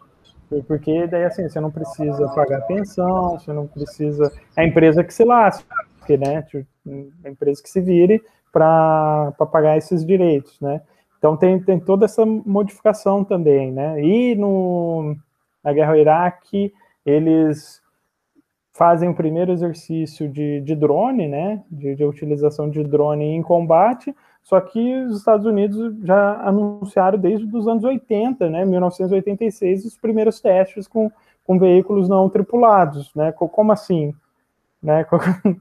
Porque 0.68 1.08
daí 1.08 1.24
assim, 1.24 1.50
você 1.50 1.60
não 1.60 1.72
precisa 1.72 2.28
pagar 2.36 2.62
pensão, 2.68 3.40
você 3.40 3.52
não 3.52 3.66
precisa. 3.66 4.32
É 4.56 4.62
a 4.62 4.68
empresa 4.68 5.04
que 5.04 5.12
se 5.12 5.24
lasca, 5.24 5.66
né? 6.10 6.46
A 7.26 7.30
empresa 7.30 7.64
que 7.64 7.72
se 7.72 7.82
vire 7.82 8.22
para 8.52 9.34
pagar 9.52 9.80
esses 9.80 10.06
direitos, 10.06 10.62
né? 10.62 10.80
Então 11.18 11.36
tem, 11.36 11.60
tem 11.60 11.80
toda 11.80 12.06
essa 12.06 12.24
modificação 12.24 13.24
também, 13.24 13.72
né? 13.72 14.00
E 14.00 14.36
no, 14.36 15.16
na 15.64 15.74
guerra 15.74 15.94
ao 15.94 15.98
Iraque, 15.98 16.72
eles 17.04 17.82
fazem 18.80 19.10
o 19.10 19.14
primeiro 19.14 19.52
exercício 19.52 20.30
de, 20.30 20.62
de 20.62 20.74
drone, 20.74 21.28
né? 21.28 21.62
De, 21.70 21.96
de 21.96 22.06
utilização 22.06 22.70
de 22.70 22.82
drone 22.82 23.26
em 23.26 23.42
combate, 23.42 24.16
só 24.42 24.62
que 24.62 24.96
os 25.04 25.18
Estados 25.18 25.46
Unidos 25.46 25.94
já 26.02 26.42
anunciaram 26.48 27.20
desde 27.20 27.46
os 27.54 27.68
anos 27.68 27.84
80, 27.84 28.50
né? 28.50 28.64
1986, 28.64 29.84
os 29.84 29.98
primeiros 29.98 30.40
testes 30.40 30.88
com, 30.88 31.12
com 31.46 31.60
veículos 31.60 32.08
não 32.08 32.30
tripulados, 32.30 33.14
né? 33.14 33.34
Como 33.34 33.74
assim? 33.74 34.16
Né? 34.82 35.06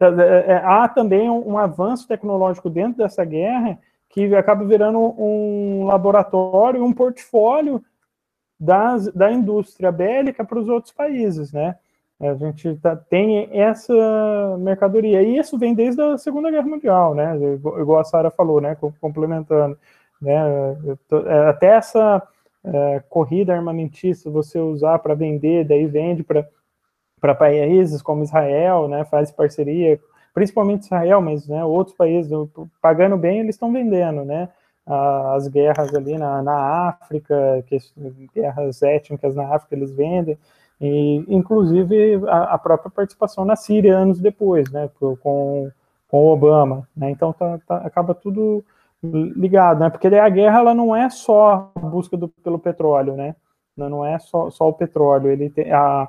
É, 0.00 0.52
é, 0.52 0.56
há 0.58 0.86
também 0.86 1.28
um, 1.28 1.54
um 1.54 1.58
avanço 1.58 2.06
tecnológico 2.06 2.70
dentro 2.70 2.98
dessa 2.98 3.24
guerra 3.24 3.76
que 4.08 4.32
acaba 4.36 4.64
virando 4.64 4.96
um 4.96 5.86
laboratório, 5.86 6.84
um 6.84 6.92
portfólio 6.92 7.82
das, 8.60 9.12
da 9.12 9.32
indústria 9.32 9.90
bélica 9.90 10.44
para 10.44 10.60
os 10.60 10.68
outros 10.68 10.92
países, 10.92 11.52
né? 11.52 11.74
A 12.20 12.34
gente 12.34 12.74
tá, 12.76 12.96
tem 12.96 13.48
essa 13.52 14.56
mercadoria, 14.58 15.22
e 15.22 15.38
isso 15.38 15.56
vem 15.56 15.72
desde 15.72 16.02
a 16.02 16.18
Segunda 16.18 16.50
Guerra 16.50 16.66
Mundial, 16.66 17.14
né? 17.14 17.36
Igual 17.54 18.00
a 18.00 18.04
Sara 18.04 18.30
falou, 18.30 18.60
né? 18.60 18.76
Complementando, 19.00 19.78
né? 20.20 20.34
É, 21.26 21.48
até 21.48 21.76
essa 21.76 22.20
é, 22.64 23.02
corrida 23.08 23.54
armamentista 23.54 24.30
você 24.30 24.58
usar 24.58 24.98
para 24.98 25.14
vender, 25.14 25.64
daí 25.64 25.86
vende 25.86 26.24
para 26.24 27.34
países 27.34 28.02
como 28.02 28.24
Israel, 28.24 28.88
né? 28.88 29.04
Faz 29.04 29.30
parceria 29.30 30.00
principalmente 30.38 30.84
Israel, 30.84 31.20
mas 31.20 31.48
né, 31.48 31.64
outros 31.64 31.96
países, 31.96 32.30
pagando 32.80 33.16
bem, 33.16 33.40
eles 33.40 33.56
estão 33.56 33.72
vendendo, 33.72 34.24
né? 34.24 34.48
As 34.86 35.48
guerras 35.48 35.92
ali 35.92 36.16
na, 36.16 36.40
na 36.42 36.88
África, 36.88 37.62
que, 37.66 37.76
guerras 38.32 38.80
étnicas 38.80 39.34
na 39.34 39.52
África, 39.54 39.74
eles 39.74 39.90
vendem, 39.90 40.38
e 40.80 41.24
inclusive 41.28 42.20
a, 42.28 42.54
a 42.54 42.58
própria 42.58 42.90
participação 42.90 43.44
na 43.44 43.56
Síria 43.56 43.96
anos 43.96 44.20
depois, 44.20 44.70
né? 44.70 44.90
Com, 44.98 45.70
com 46.08 46.26
Obama, 46.26 46.88
né? 46.96 47.10
Então 47.10 47.32
tá, 47.32 47.58
tá, 47.66 47.76
acaba 47.78 48.14
tudo 48.14 48.64
ligado, 49.02 49.80
né? 49.80 49.90
Porque 49.90 50.08
a 50.08 50.28
guerra 50.28 50.58
ela 50.58 50.74
não 50.74 50.94
é 50.94 51.08
só 51.10 51.70
a 51.74 51.80
busca 51.80 52.16
do, 52.16 52.28
pelo 52.28 52.58
petróleo, 52.58 53.14
né? 53.14 53.34
Não 53.76 54.04
é 54.04 54.18
só, 54.18 54.50
só 54.50 54.68
o 54.68 54.72
petróleo, 54.72 55.30
ele 55.30 55.50
tem 55.50 55.72
a 55.72 56.08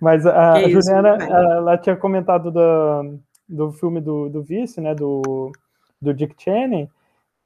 mas 0.00 0.26
a, 0.26 0.54
a 0.54 0.68
Juliana, 0.68 1.16
ela 1.24 1.78
tinha 1.78 1.96
comentado 1.96 2.50
da, 2.50 3.02
do 3.48 3.72
filme 3.72 4.00
do, 4.00 4.28
do 4.28 4.42
Vice, 4.42 4.80
né, 4.80 4.94
do, 4.94 5.52
do 6.00 6.12
Dick 6.12 6.34
Cheney, 6.36 6.90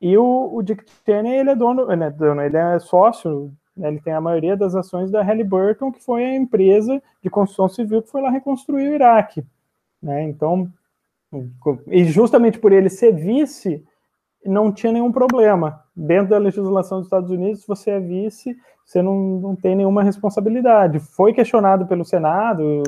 e 0.01 0.17
o, 0.17 0.51
o 0.53 0.63
Dick 0.63 0.85
Cheney, 1.05 1.39
ele 1.39 1.51
é 1.51 1.55
dono, 1.55 1.91
ele 1.93 2.05
é, 2.05 2.11
dono, 2.11 2.41
ele 2.41 2.57
é 2.57 2.79
sócio, 2.79 3.53
né, 3.79 3.89
ele 3.89 4.01
tem 4.01 4.13
a 4.13 4.21
maioria 4.21 4.57
das 4.57 4.75
ações 4.75 5.11
da 5.11 5.23
Halliburton, 5.23 5.93
que 5.93 6.03
foi 6.03 6.25
a 6.25 6.37
empresa 6.37 7.01
de 7.23 7.31
construção 7.31 7.69
civil 7.69 8.03
que 8.03 8.11
foi 8.11 8.21
lá 8.21 8.31
reconstruir 8.31 8.89
o 8.89 8.95
Iraque, 8.95 9.45
né, 10.03 10.25
então, 10.25 10.71
e 11.87 12.05
justamente 12.05 12.59
por 12.59 12.73
ele 12.73 12.89
ser 12.89 13.13
vice, 13.13 13.85
não 14.45 14.73
tinha 14.73 14.93
nenhum 14.93 15.13
problema. 15.13 15.85
Dentro 15.95 16.31
da 16.31 16.39
legislação 16.39 16.99
dos 16.99 17.07
Estados 17.07 17.31
Unidos, 17.31 17.61
se 17.61 17.69
você 17.69 17.91
é 17.91 18.01
vice, 18.01 18.57
você 18.85 19.03
não, 19.03 19.15
não 19.41 19.57
tem 19.57 19.77
nenhuma 19.77 20.03
responsabilidade. 20.03 20.99
Foi 20.99 21.35
questionado 21.35 21.87
pelo 21.87 22.05
Senado, 22.05 22.83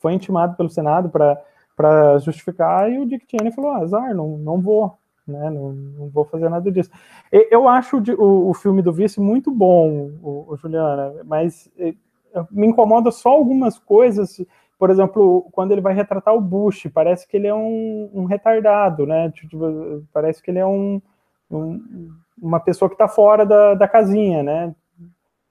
foi 0.00 0.14
intimado 0.14 0.56
pelo 0.56 0.68
Senado 0.68 1.08
para 1.08 2.18
justificar, 2.18 2.90
e 2.90 2.98
o 2.98 3.06
Dick 3.06 3.26
Cheney 3.30 3.52
falou, 3.52 3.70
ah, 3.70 3.78
azar, 3.78 4.14
não, 4.14 4.36
não 4.38 4.60
vou, 4.60 4.98
né, 5.26 5.50
não, 5.50 5.72
não 5.72 6.08
vou 6.08 6.24
fazer 6.24 6.48
nada 6.48 6.70
disso. 6.70 6.90
Eu 7.32 7.68
acho 7.68 8.02
o, 8.18 8.50
o 8.50 8.54
filme 8.54 8.82
do 8.82 8.92
Vice 8.92 9.20
muito 9.20 9.50
bom, 9.50 10.10
o, 10.22 10.46
o 10.48 10.56
Juliana, 10.56 11.14
mas 11.24 11.70
me 12.50 12.66
incomoda 12.66 13.10
só 13.10 13.30
algumas 13.30 13.78
coisas, 13.78 14.44
por 14.78 14.90
exemplo, 14.90 15.48
quando 15.52 15.72
ele 15.72 15.80
vai 15.80 15.94
retratar 15.94 16.34
o 16.34 16.40
Bush, 16.40 16.88
parece 16.92 17.26
que 17.26 17.36
ele 17.36 17.46
é 17.46 17.54
um, 17.54 18.10
um 18.12 18.24
retardado, 18.24 19.06
né, 19.06 19.30
tipo, 19.30 20.04
parece 20.12 20.42
que 20.42 20.50
ele 20.50 20.58
é 20.58 20.66
um, 20.66 21.00
um 21.50 22.12
uma 22.42 22.58
pessoa 22.58 22.88
que 22.88 22.96
está 22.96 23.06
fora 23.06 23.46
da, 23.46 23.74
da 23.74 23.86
casinha, 23.86 24.42
né, 24.42 24.74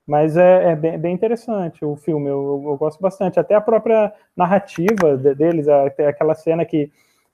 mas 0.06 0.36
é, 0.36 0.72
é 0.72 0.76
bem, 0.76 1.00
bem, 1.00 1.14
interessante 1.14 1.84
o 1.86 1.96
filme, 1.96 2.28
eu, 2.28 2.62
eu, 2.66 2.78
gosto 2.78 3.00
bastante. 3.00 3.40
Até 3.40 3.56
a 3.56 3.62
própria 3.62 4.14
narrativa 4.36 5.18
de, 5.18 5.34
deles, 5.34 5.68
aquela 5.70 6.36
cena 6.36 6.66
que 6.66 6.92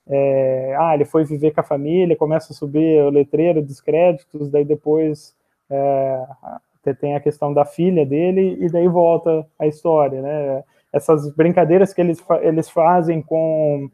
é, 0.09 0.75
ah, 0.79 0.95
ele 0.95 1.05
foi 1.05 1.23
viver 1.23 1.51
com 1.51 1.61
a 1.61 1.63
família, 1.63 2.15
começa 2.15 2.51
a 2.51 2.55
subir 2.55 3.03
o 3.03 3.11
letreiro 3.11 3.61
dos 3.61 3.79
créditos, 3.79 4.49
daí 4.49 4.65
depois 4.65 5.35
é, 5.69 6.25
tem 6.99 7.15
a 7.15 7.19
questão 7.19 7.53
da 7.53 7.63
filha 7.63 8.03
dele, 8.05 8.57
e 8.59 8.67
daí 8.69 8.87
volta 8.87 9.45
a 9.59 9.67
história, 9.67 10.21
né? 10.21 10.63
Essas 10.91 11.31
brincadeiras 11.35 11.93
que 11.93 12.01
eles, 12.01 12.19
eles 12.41 12.67
fazem 12.67 13.21
com 13.21 13.87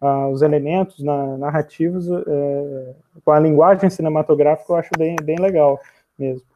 ah, 0.00 0.28
os 0.28 0.42
elementos 0.42 1.02
na, 1.02 1.36
narrativos, 1.36 2.08
é, 2.08 2.94
com 3.24 3.32
a 3.32 3.40
linguagem 3.40 3.90
cinematográfica, 3.90 4.72
eu 4.72 4.76
acho 4.76 4.90
bem, 4.96 5.16
bem 5.20 5.36
legal 5.40 5.80
mesmo. 6.16 6.46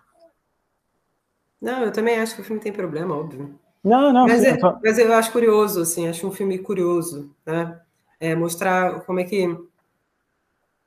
Não, 1.61 1.83
eu 1.83 1.93
também 1.93 2.19
acho 2.19 2.37
que 2.37 2.41
o 2.41 2.45
filme 2.45 2.63
tem 2.63 2.73
problema, 2.73 3.17
óbvio. 3.17 3.55
Não, 3.83 4.13
não. 4.13 4.27
Mas, 4.27 4.43
sim, 4.43 4.49
é, 4.49 4.57
tô... 4.57 4.79
mas 4.83 4.99
eu 4.99 5.13
acho 5.13 5.33
curioso, 5.33 5.81
assim, 5.81 6.09
acho 6.09 6.27
um 6.27 6.33
filme 6.33 6.59
curioso, 6.59 7.35
né? 7.45 7.81
É, 8.23 8.37
mostrar 8.37 9.01
como 9.01 9.19
é 9.19 9.25
que 9.25 9.45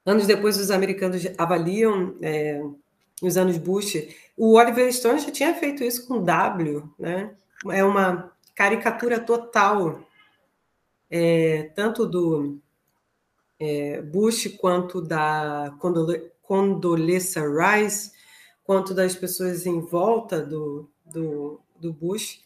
anos 0.06 0.26
depois 0.26 0.58
os 0.58 0.72
americanos 0.72 1.22
avaliam 1.38 2.16
é, 2.22 2.64
os 3.22 3.36
anos 3.36 3.58
Bush. 3.58 4.08
O 4.38 4.54
Oliver 4.54 4.90
Stone 4.94 5.20
já 5.20 5.32
tinha 5.32 5.54
feito 5.54 5.84
isso 5.84 6.08
com 6.08 6.24
W, 6.24 6.90
né? 6.98 7.36
É 7.70 7.84
uma 7.84 8.32
caricatura 8.56 9.20
total, 9.20 10.02
é, 11.12 11.72
tanto 11.76 12.06
do 12.06 12.58
é, 13.60 14.02
Bush 14.02 14.48
quanto 14.58 15.02
da 15.02 15.76
Condoleezza 16.42 17.42
Rice 17.42 18.16
quanto 18.64 18.94
das 18.94 19.14
pessoas 19.14 19.66
em 19.66 19.82
volta 19.82 20.42
do, 20.42 20.90
do, 21.06 21.60
do 21.80 21.92
Bush. 21.92 22.40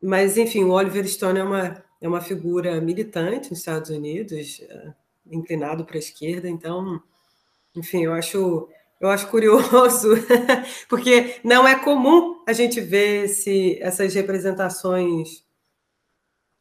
Mas, 0.00 0.36
enfim, 0.36 0.64
o 0.64 0.72
Oliver 0.72 1.06
Stone 1.08 1.38
é 1.38 1.44
uma, 1.44 1.84
é 2.02 2.08
uma 2.08 2.20
figura 2.20 2.80
militante 2.80 3.48
nos 3.48 3.60
Estados 3.60 3.88
Unidos, 3.88 4.60
é, 4.60 4.92
inclinado 5.30 5.84
para 5.84 5.96
a 5.96 6.00
esquerda, 6.00 6.48
então, 6.48 7.00
enfim, 7.74 8.04
eu 8.04 8.12
acho, 8.12 8.68
eu 9.00 9.08
acho 9.08 9.28
curioso, 9.28 10.08
porque 10.90 11.36
não 11.44 11.66
é 11.66 11.78
comum 11.78 12.42
a 12.46 12.52
gente 12.52 12.80
ver 12.80 13.26
esse, 13.26 13.78
essas 13.80 14.12
representações 14.14 15.44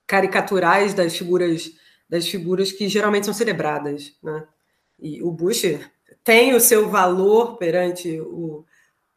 caricaturais 0.06 0.94
das 0.94 1.18
figuras 1.18 1.72
das 2.08 2.28
figuras 2.28 2.74
que 2.74 2.90
geralmente 2.90 3.24
são 3.24 3.34
celebradas, 3.34 4.14
né? 4.22 4.46
E 5.00 5.24
o 5.24 5.32
Bush 5.32 5.80
tem 6.26 6.54
o 6.54 6.60
seu 6.60 6.90
valor 6.90 7.56
perante 7.56 8.20
o, 8.20 8.66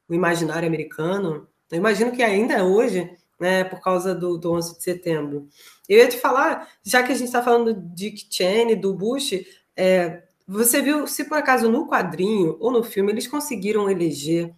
o 0.09 0.15
imaginário 0.15 0.69
americano. 0.69 1.49
Eu 1.73 1.79
imagino 1.79 2.13
que 2.13 2.23
ainda 2.23 2.65
hoje, 2.65 3.11
né, 3.45 3.63
por 3.63 3.79
causa 3.79 4.15
do, 4.15 4.39
do 4.39 4.53
11 4.53 4.79
de 4.79 4.83
setembro. 4.83 5.47
Eu 5.87 5.99
ia 5.99 6.09
te 6.09 6.19
falar, 6.19 6.67
já 6.83 7.03
que 7.03 7.13
a 7.13 7.15
gente 7.15 7.27
está 7.27 7.43
falando 7.43 7.75
de 7.75 8.11
Dick 8.11 8.27
Cheney, 8.31 8.75
do 8.75 8.95
Bush, 8.95 9.35
é, 9.77 10.23
você 10.49 10.81
viu 10.81 11.07
se 11.07 11.25
por 11.25 11.37
acaso 11.37 11.71
no 11.71 11.87
quadrinho 11.87 12.57
ou 12.59 12.71
no 12.71 12.83
filme 12.83 13.13
eles 13.13 13.29
conseguiram 13.29 13.91
eleger 13.91 14.55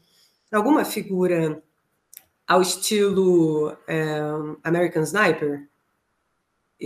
alguma 0.53 0.85
figura 0.85 1.61
ao 2.47 2.63
estilo 2.63 3.77
é, 3.89 4.21
American 4.63 5.03
Sniper? 5.03 5.69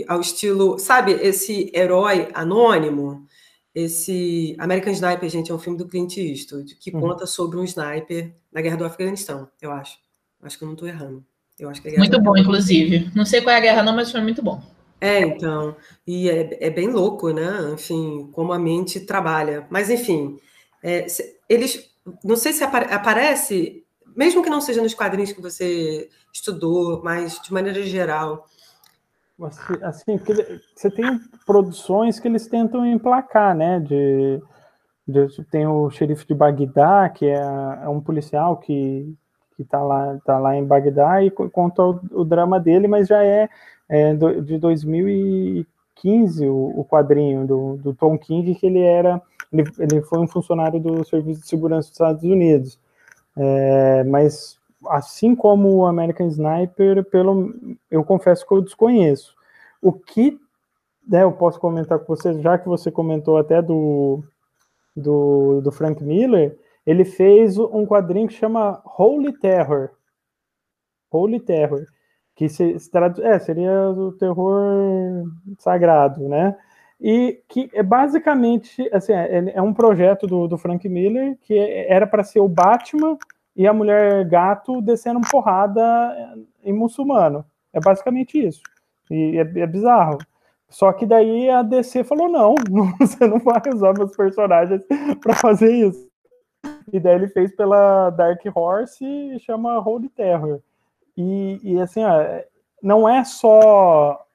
Ao 0.07 0.19
estilo, 0.19 0.79
sabe, 0.79 1.11
esse 1.11 1.71
herói 1.71 2.29
anônimo 2.33 3.27
esse 3.75 4.55
American 4.59 4.91
Sniper, 4.91 5.29
gente, 5.29 5.51
é 5.51 5.55
um 5.55 5.59
filme 5.59 5.77
do 5.77 5.87
Clint 5.87 6.17
Eastwood 6.17 6.75
que 6.75 6.91
uhum. 6.91 6.99
conta 6.99 7.25
sobre 7.25 7.57
um 7.57 7.63
sniper 7.63 8.35
na 8.51 8.59
guerra 8.59 8.75
do 8.75 8.85
Afeganistão, 8.85 9.49
eu 9.61 9.71
acho. 9.71 9.97
Acho 10.41 10.57
que 10.57 10.63
eu 10.63 10.67
não 10.67 10.73
estou 10.73 10.89
errando. 10.89 11.25
Eu 11.61 11.69
acho 11.69 11.81
que 11.81 11.89
é 11.89 11.97
muito 11.97 12.19
bom, 12.19 12.35
inclusive. 12.35 13.11
Não 13.15 13.23
sei 13.23 13.41
qual 13.41 13.53
é 13.53 13.57
a 13.57 13.61
guerra, 13.61 13.83
não, 13.83 13.95
mas 13.95 14.11
foi 14.11 14.19
muito 14.21 14.41
bom. 14.41 14.61
É, 14.99 15.21
então. 15.21 15.75
E 16.05 16.29
é, 16.29 16.67
é 16.67 16.69
bem 16.71 16.89
louco, 16.89 17.29
né? 17.29 17.71
Enfim, 17.73 18.29
como 18.33 18.51
a 18.51 18.59
mente 18.59 18.99
trabalha. 18.99 19.67
Mas, 19.69 19.89
enfim, 19.89 20.39
é, 20.83 21.05
eles. 21.47 21.89
Não 22.23 22.35
sei 22.35 22.51
se 22.51 22.63
apare, 22.63 22.91
aparece, 22.91 23.83
mesmo 24.15 24.41
que 24.41 24.49
não 24.49 24.59
seja 24.59 24.81
nos 24.81 24.95
quadrinhos 24.95 25.31
que 25.31 25.41
você 25.41 26.09
estudou, 26.33 26.99
mas 27.03 27.39
de 27.39 27.53
maneira 27.53 27.83
geral, 27.83 28.47
Assim, 29.43 29.83
assim, 29.83 30.17
porque 30.17 30.61
você 30.75 30.91
tem 30.91 31.19
produções 31.45 32.19
que 32.19 32.27
eles 32.27 32.47
tentam 32.47 32.85
emplacar, 32.85 33.55
né? 33.55 33.79
De, 33.79 34.39
de 35.07 35.43
tem 35.45 35.65
o 35.65 35.89
xerife 35.89 36.27
de 36.27 36.33
Bagdá, 36.35 37.09
que 37.09 37.25
é, 37.25 37.39
é 37.39 37.89
um 37.89 37.99
policial 37.99 38.57
que 38.57 39.15
que 39.61 39.67
está 39.67 39.81
lá, 39.81 40.17
tá 40.25 40.39
lá 40.39 40.55
em 40.55 40.65
Bagdá 40.65 41.23
e 41.23 41.29
conta 41.29 41.83
o, 41.83 41.99
o, 42.11 42.25
drama 42.25 42.59
dele, 42.59 42.87
mas 42.87 43.07
já 43.07 43.23
é, 43.23 43.49
é 43.87 44.13
do, 44.13 44.41
de 44.41 44.57
2015, 44.57 45.67
15, 46.01 46.47
o, 46.47 46.79
o 46.79 46.85
quadrinho 46.85 47.45
do, 47.45 47.77
do, 47.77 47.93
Tom 47.93 48.17
King, 48.17 48.55
que 48.55 48.65
ele 48.65 48.79
era, 48.79 49.21
ele, 49.53 49.63
ele, 49.77 50.01
foi 50.01 50.19
um 50.19 50.27
funcionário 50.27 50.79
do 50.79 51.05
Serviço 51.05 51.41
de 51.41 51.47
Segurança 51.47 51.89
dos 51.89 51.95
Estados 51.95 52.23
Unidos. 52.23 52.79
É, 53.37 54.03
mas 54.05 54.59
assim 54.87 55.35
como 55.35 55.75
o 55.75 55.85
American 55.85 56.27
Sniper, 56.27 57.03
pelo, 57.05 57.53
eu 57.89 58.03
confesso 58.03 58.45
que 58.45 58.51
eu 58.51 58.61
desconheço. 58.61 59.35
O 59.81 59.93
que 59.93 60.39
né, 61.07 61.23
eu 61.23 61.31
posso 61.31 61.59
comentar 61.59 61.99
com 61.99 62.15
você, 62.15 62.33
já 62.41 62.57
que 62.57 62.67
você 62.67 62.89
comentou 62.91 63.37
até 63.37 63.61
do, 63.61 64.23
do, 64.95 65.61
do 65.61 65.71
Frank 65.71 66.03
Miller, 66.03 66.57
ele 66.85 67.05
fez 67.05 67.57
um 67.57 67.85
quadrinho 67.85 68.27
que 68.27 68.33
chama 68.33 68.81
Holy 68.97 69.33
Terror. 69.33 69.91
Holy 71.11 71.39
Terror. 71.39 71.85
Que 72.35 72.49
se, 72.49 72.79
se 72.79 72.89
é, 73.21 73.39
seria 73.39 73.89
o 73.89 74.13
terror 74.13 75.25
sagrado, 75.59 76.27
né? 76.27 76.57
E 76.99 77.41
que 77.47 77.69
é 77.73 77.83
basicamente 77.83 78.87
assim, 78.93 79.13
é, 79.13 79.53
é 79.55 79.61
um 79.61 79.73
projeto 79.73 80.25
do, 80.25 80.47
do 80.47 80.57
Frank 80.57 80.87
Miller 80.87 81.37
que 81.41 81.57
era 81.57 82.07
para 82.07 82.23
ser 82.23 82.39
o 82.39 82.47
Batman 82.47 83.17
e 83.55 83.67
a 83.67 83.73
mulher 83.73 84.25
gato 84.27 84.81
descendo 84.81 85.19
porrada 85.29 85.91
em 86.63 86.73
muçulmano. 86.73 87.45
É 87.73 87.79
basicamente 87.79 88.39
isso. 88.43 88.61
E 89.09 89.37
é, 89.37 89.41
é 89.41 89.67
bizarro. 89.67 90.17
Só 90.69 90.91
que 90.93 91.05
daí 91.05 91.49
a 91.49 91.61
DC 91.61 92.03
falou: 92.03 92.29
não 92.29 92.55
você 92.99 93.27
não 93.27 93.39
vai 93.39 93.61
usar 93.73 93.93
meus 93.93 94.15
personagens 94.15 94.81
para 95.21 95.35
fazer 95.35 95.71
isso. 95.71 96.10
E 96.91 96.99
daí 96.99 97.15
ele 97.15 97.27
fez 97.27 97.55
pela 97.55 98.09
Dark 98.09 98.41
Horse 98.53 99.05
e 99.05 99.39
chama 99.39 99.79
Holy 99.79 100.09
Terror. 100.09 100.59
E, 101.17 101.59
e 101.63 101.81
assim, 101.81 102.03
ó, 102.03 102.41
não 102.81 103.07
é 103.07 103.23
só 103.23 104.25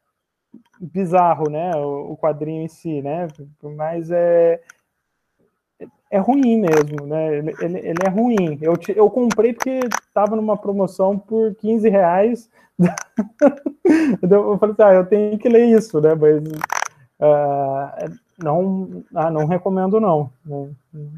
bizarro, 0.80 1.49
né, 1.51 1.74
o, 1.76 2.12
o 2.12 2.16
quadrinho 2.16 2.62
em 2.62 2.68
si, 2.68 3.01
né, 3.01 3.28
mas 3.62 4.11
é, 4.11 4.61
é 6.11 6.18
ruim 6.18 6.61
mesmo, 6.61 7.07
né? 7.07 7.38
Ele, 7.38 7.55
ele, 7.61 7.78
ele 7.78 7.99
é 8.05 8.09
ruim. 8.09 8.59
Eu, 8.62 8.76
te, 8.76 8.97
eu 8.97 9.11
comprei 9.11 9.53
porque 9.53 9.80
estava 10.07 10.36
numa 10.36 10.57
promoção 10.57 11.18
por 11.18 11.55
15 11.57 11.88
reais. 11.88 12.51
eu 14.22 14.59
falei 14.59 14.72
assim, 14.72 14.82
ah, 14.82 14.94
eu 14.94 15.07
tenho 15.07 15.38
que 15.38 15.49
ler 15.49 15.66
isso, 15.66 16.01
né? 16.01 16.14
Mas 16.14 16.42
uh, 17.20 18.18
não, 18.39 19.05
ah, 19.14 19.30
não 19.30 19.47
recomendo 19.47 20.01
não. 20.01 20.30
Né? 20.45 20.70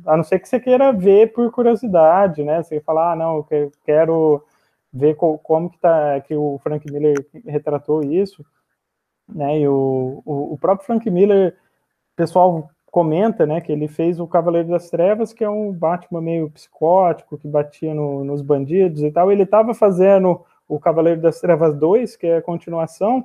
A 0.07 0.17
não 0.17 0.25
ser 0.25 0.39
que 0.39 0.49
você 0.49 0.61
queira 0.61 0.93
ver 0.93 1.33
por 1.33 1.51
curiosidade, 1.51 2.43
né? 2.45 2.63
Você 2.63 2.81
falar, 2.81 3.13
ah, 3.13 3.17
não, 3.17 3.37
eu 3.51 3.73
quero 3.85 4.45
ver 4.93 5.15
co, 5.17 5.39
como 5.39 5.71
que 5.71 5.79
tá 5.79 6.21
que 6.21 6.35
o 6.35 6.59
Frank 6.63 6.91
Miller 6.91 7.27
retratou 7.47 8.03
isso, 8.03 8.45
né? 9.29 9.61
E 9.61 9.69
o, 9.69 10.23
o, 10.25 10.55
o 10.55 10.59
próprio 10.59 10.87
Frank 10.87 11.09
Miller, 11.11 11.57
pessoal 12.17 12.71
comenta, 12.91 13.47
né, 13.47 13.61
que 13.61 13.71
ele 13.71 13.87
fez 13.87 14.19
o 14.19 14.27
Cavaleiro 14.27 14.69
das 14.69 14.91
Trevas, 14.91 15.33
que 15.33 15.45
é 15.45 15.51
um 15.51 15.73
Batman 15.73 16.21
meio 16.21 16.51
psicótico, 16.51 17.39
que 17.39 17.47
batia 17.47 17.95
no, 17.95 18.25
nos 18.25 18.43
bandidos 18.43 19.03
e 19.03 19.11
tal. 19.11 19.31
Ele 19.31 19.43
estava 19.43 19.75
fazendo 19.75 20.45
o 20.67 20.81
Cavaleiro 20.81 21.21
das 21.21 21.41
Trevas 21.41 21.77
2, 21.77 22.17
que 22.17 22.27
é 22.27 22.39
a 22.39 22.43
continuação, 22.43 23.25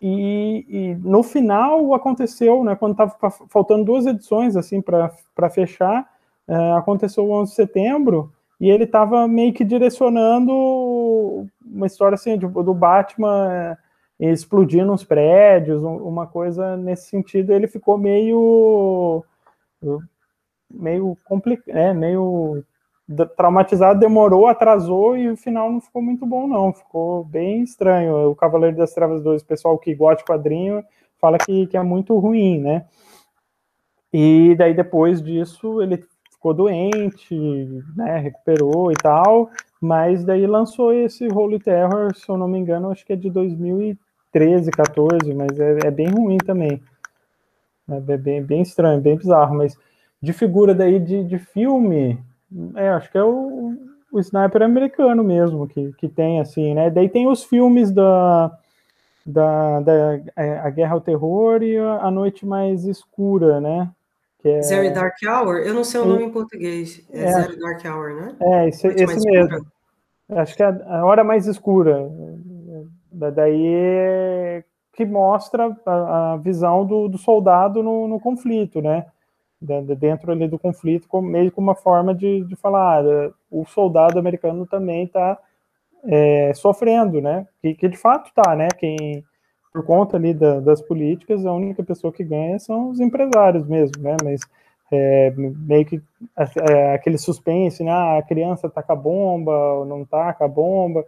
e, 0.00 0.66
e 0.68 0.94
no 0.96 1.22
final 1.22 1.94
aconteceu, 1.94 2.62
né, 2.62 2.76
quando 2.76 2.92
estava 2.92 3.16
faltando 3.48 3.84
duas 3.84 4.06
edições 4.06 4.56
assim 4.56 4.80
para 4.82 5.50
fechar, 5.50 6.06
é, 6.48 6.72
aconteceu 6.72 7.24
o 7.24 7.32
11 7.32 7.50
de 7.50 7.56
setembro, 7.56 8.32
e 8.60 8.70
ele 8.70 8.84
estava 8.84 9.26
meio 9.28 9.52
que 9.52 9.64
direcionando 9.64 11.46
uma 11.64 11.86
história 11.86 12.14
assim 12.14 12.38
do 12.38 12.74
Batman 12.74 13.76
explodindo 14.18 14.92
uns 14.92 15.04
prédios, 15.04 15.82
uma 15.82 16.26
coisa 16.26 16.76
nesse 16.76 17.08
sentido, 17.10 17.52
ele 17.52 17.66
ficou 17.66 17.98
meio 17.98 19.22
meio 20.70 21.16
complicado, 21.24 21.76
é, 21.76 21.92
meio 21.92 22.64
traumatizado, 23.36 24.00
demorou, 24.00 24.46
atrasou 24.46 25.16
e 25.16 25.28
o 25.28 25.36
final 25.36 25.70
não 25.70 25.80
ficou 25.80 26.02
muito 26.02 26.26
bom 26.26 26.48
não, 26.48 26.72
ficou 26.72 27.24
bem 27.24 27.62
estranho. 27.62 28.30
O 28.30 28.34
Cavaleiro 28.34 28.76
das 28.76 28.92
Trevas 28.92 29.22
2, 29.22 29.42
o 29.42 29.46
pessoal 29.46 29.78
que 29.78 29.94
gosta 29.94 30.18
de 30.18 30.24
quadrinho, 30.24 30.84
fala 31.20 31.38
que, 31.38 31.66
que 31.66 31.76
é 31.76 31.82
muito 31.82 32.18
ruim, 32.18 32.60
né? 32.60 32.86
E 34.12 34.54
daí 34.56 34.74
depois 34.74 35.22
disso 35.22 35.80
ele 35.80 36.04
ficou 36.32 36.54
doente, 36.54 37.34
né, 37.96 38.18
recuperou 38.18 38.90
e 38.92 38.94
tal, 38.94 39.50
mas 39.80 40.24
daí 40.24 40.46
lançou 40.46 40.92
esse 40.92 41.26
Holy 41.28 41.58
Terror, 41.58 42.14
se 42.14 42.28
eu 42.28 42.36
não 42.36 42.48
me 42.48 42.58
engano, 42.58 42.90
acho 42.90 43.04
que 43.04 43.12
é 43.12 43.16
de 43.16 43.30
2013, 43.30 43.98
13, 44.36 44.70
14, 44.70 45.32
mas 45.32 45.58
é, 45.58 45.78
é 45.86 45.90
bem 45.90 46.08
ruim 46.08 46.36
também. 46.36 46.82
É 47.88 48.18
bem, 48.18 48.42
bem 48.42 48.60
estranho, 48.60 49.00
bem 49.00 49.16
bizarro, 49.16 49.56
mas 49.56 49.74
de 50.20 50.32
figura 50.34 50.74
daí 50.74 51.00
de, 51.00 51.24
de 51.24 51.38
filme, 51.38 52.22
é, 52.74 52.88
acho 52.90 53.10
que 53.10 53.18
é 53.18 53.24
o, 53.24 53.74
o 54.12 54.20
sniper 54.20 54.62
americano 54.62 55.22
mesmo, 55.22 55.66
que, 55.66 55.92
que 55.94 56.08
tem, 56.08 56.40
assim, 56.40 56.74
né? 56.74 56.90
Daí 56.90 57.08
tem 57.08 57.28
os 57.28 57.44
filmes 57.44 57.90
da, 57.90 58.50
da, 59.24 59.80
da 59.80 60.20
é, 60.36 60.58
A 60.58 60.70
Guerra 60.70 60.94
ao 60.94 61.00
Terror 61.00 61.62
e 61.62 61.76
a, 61.76 62.10
Noite 62.10 62.46
Mais 62.46 62.84
Escura, 62.84 63.60
né? 63.60 63.90
Que 64.40 64.48
é... 64.48 64.62
Zero 64.62 64.94
Dark 64.94 65.16
Hour? 65.26 65.56
Eu 65.58 65.74
não 65.74 65.84
sei 65.84 66.00
o 66.00 66.04
nome 66.04 66.24
em 66.24 66.30
português. 66.30 67.04
É, 67.12 67.24
é 67.24 67.32
Zero 67.32 67.58
Dark 67.58 67.84
Hour, 67.84 68.14
né? 68.14 68.36
É, 68.40 68.68
esse, 68.68 68.86
esse 68.86 69.06
mesmo. 69.06 69.56
Escura. 69.56 69.76
Acho 70.28 70.56
que 70.56 70.62
é 70.62 70.66
a 70.66 71.04
Hora 71.04 71.22
Mais 71.22 71.46
Escura. 71.46 72.10
Daí 73.12 74.64
que 74.96 75.04
mostra 75.04 75.76
a, 75.84 76.32
a 76.32 76.36
visão 76.38 76.84
do, 76.84 77.06
do 77.06 77.18
soldado 77.18 77.82
no, 77.82 78.08
no, 78.08 78.18
conflito, 78.18 78.80
né? 78.80 79.06
Dentro 79.60 80.32
ali 80.32 80.46
do 80.46 80.58
conflito, 80.58 81.08
como, 81.08 81.28
meio 81.28 81.50
como 81.50 81.68
uma 81.68 81.74
forma 81.74 82.14
de, 82.14 82.44
de 82.44 82.54
falar, 82.56 83.04
ah, 83.04 83.32
o 83.50 83.64
soldado 83.64 84.18
americano 84.18 84.66
também 84.66 85.04
está 85.04 85.38
é, 86.04 86.52
sofrendo, 86.54 87.20
né? 87.20 87.46
Que, 87.60 87.74
que 87.74 87.88
de 87.88 87.96
fato 87.96 88.28
está, 88.28 88.54
né? 88.54 88.68
Quem, 88.78 89.24
por 89.72 89.84
conta 89.84 90.16
ali 90.16 90.34
da, 90.34 90.60
das 90.60 90.80
políticas, 90.82 91.44
a 91.44 91.52
única 91.52 91.82
pessoa 91.82 92.12
que 92.12 92.24
ganha 92.24 92.58
são 92.58 92.90
os 92.90 93.00
empresários 93.00 93.66
mesmo, 93.66 94.02
né? 94.02 94.16
Mas 94.22 94.40
é, 94.92 95.30
meio 95.36 95.84
que 95.84 96.02
é, 96.70 96.94
aquele 96.94 97.18
suspense, 97.18 97.82
né? 97.82 97.90
Ah, 97.90 98.18
a 98.18 98.22
criança 98.22 98.68
tá 98.68 98.82
com 98.82 98.92
a 98.92 98.96
bomba, 98.96 99.84
não 99.86 100.04
tá 100.04 100.32
com 100.34 100.44
a 100.44 100.48
bomba, 100.48 101.04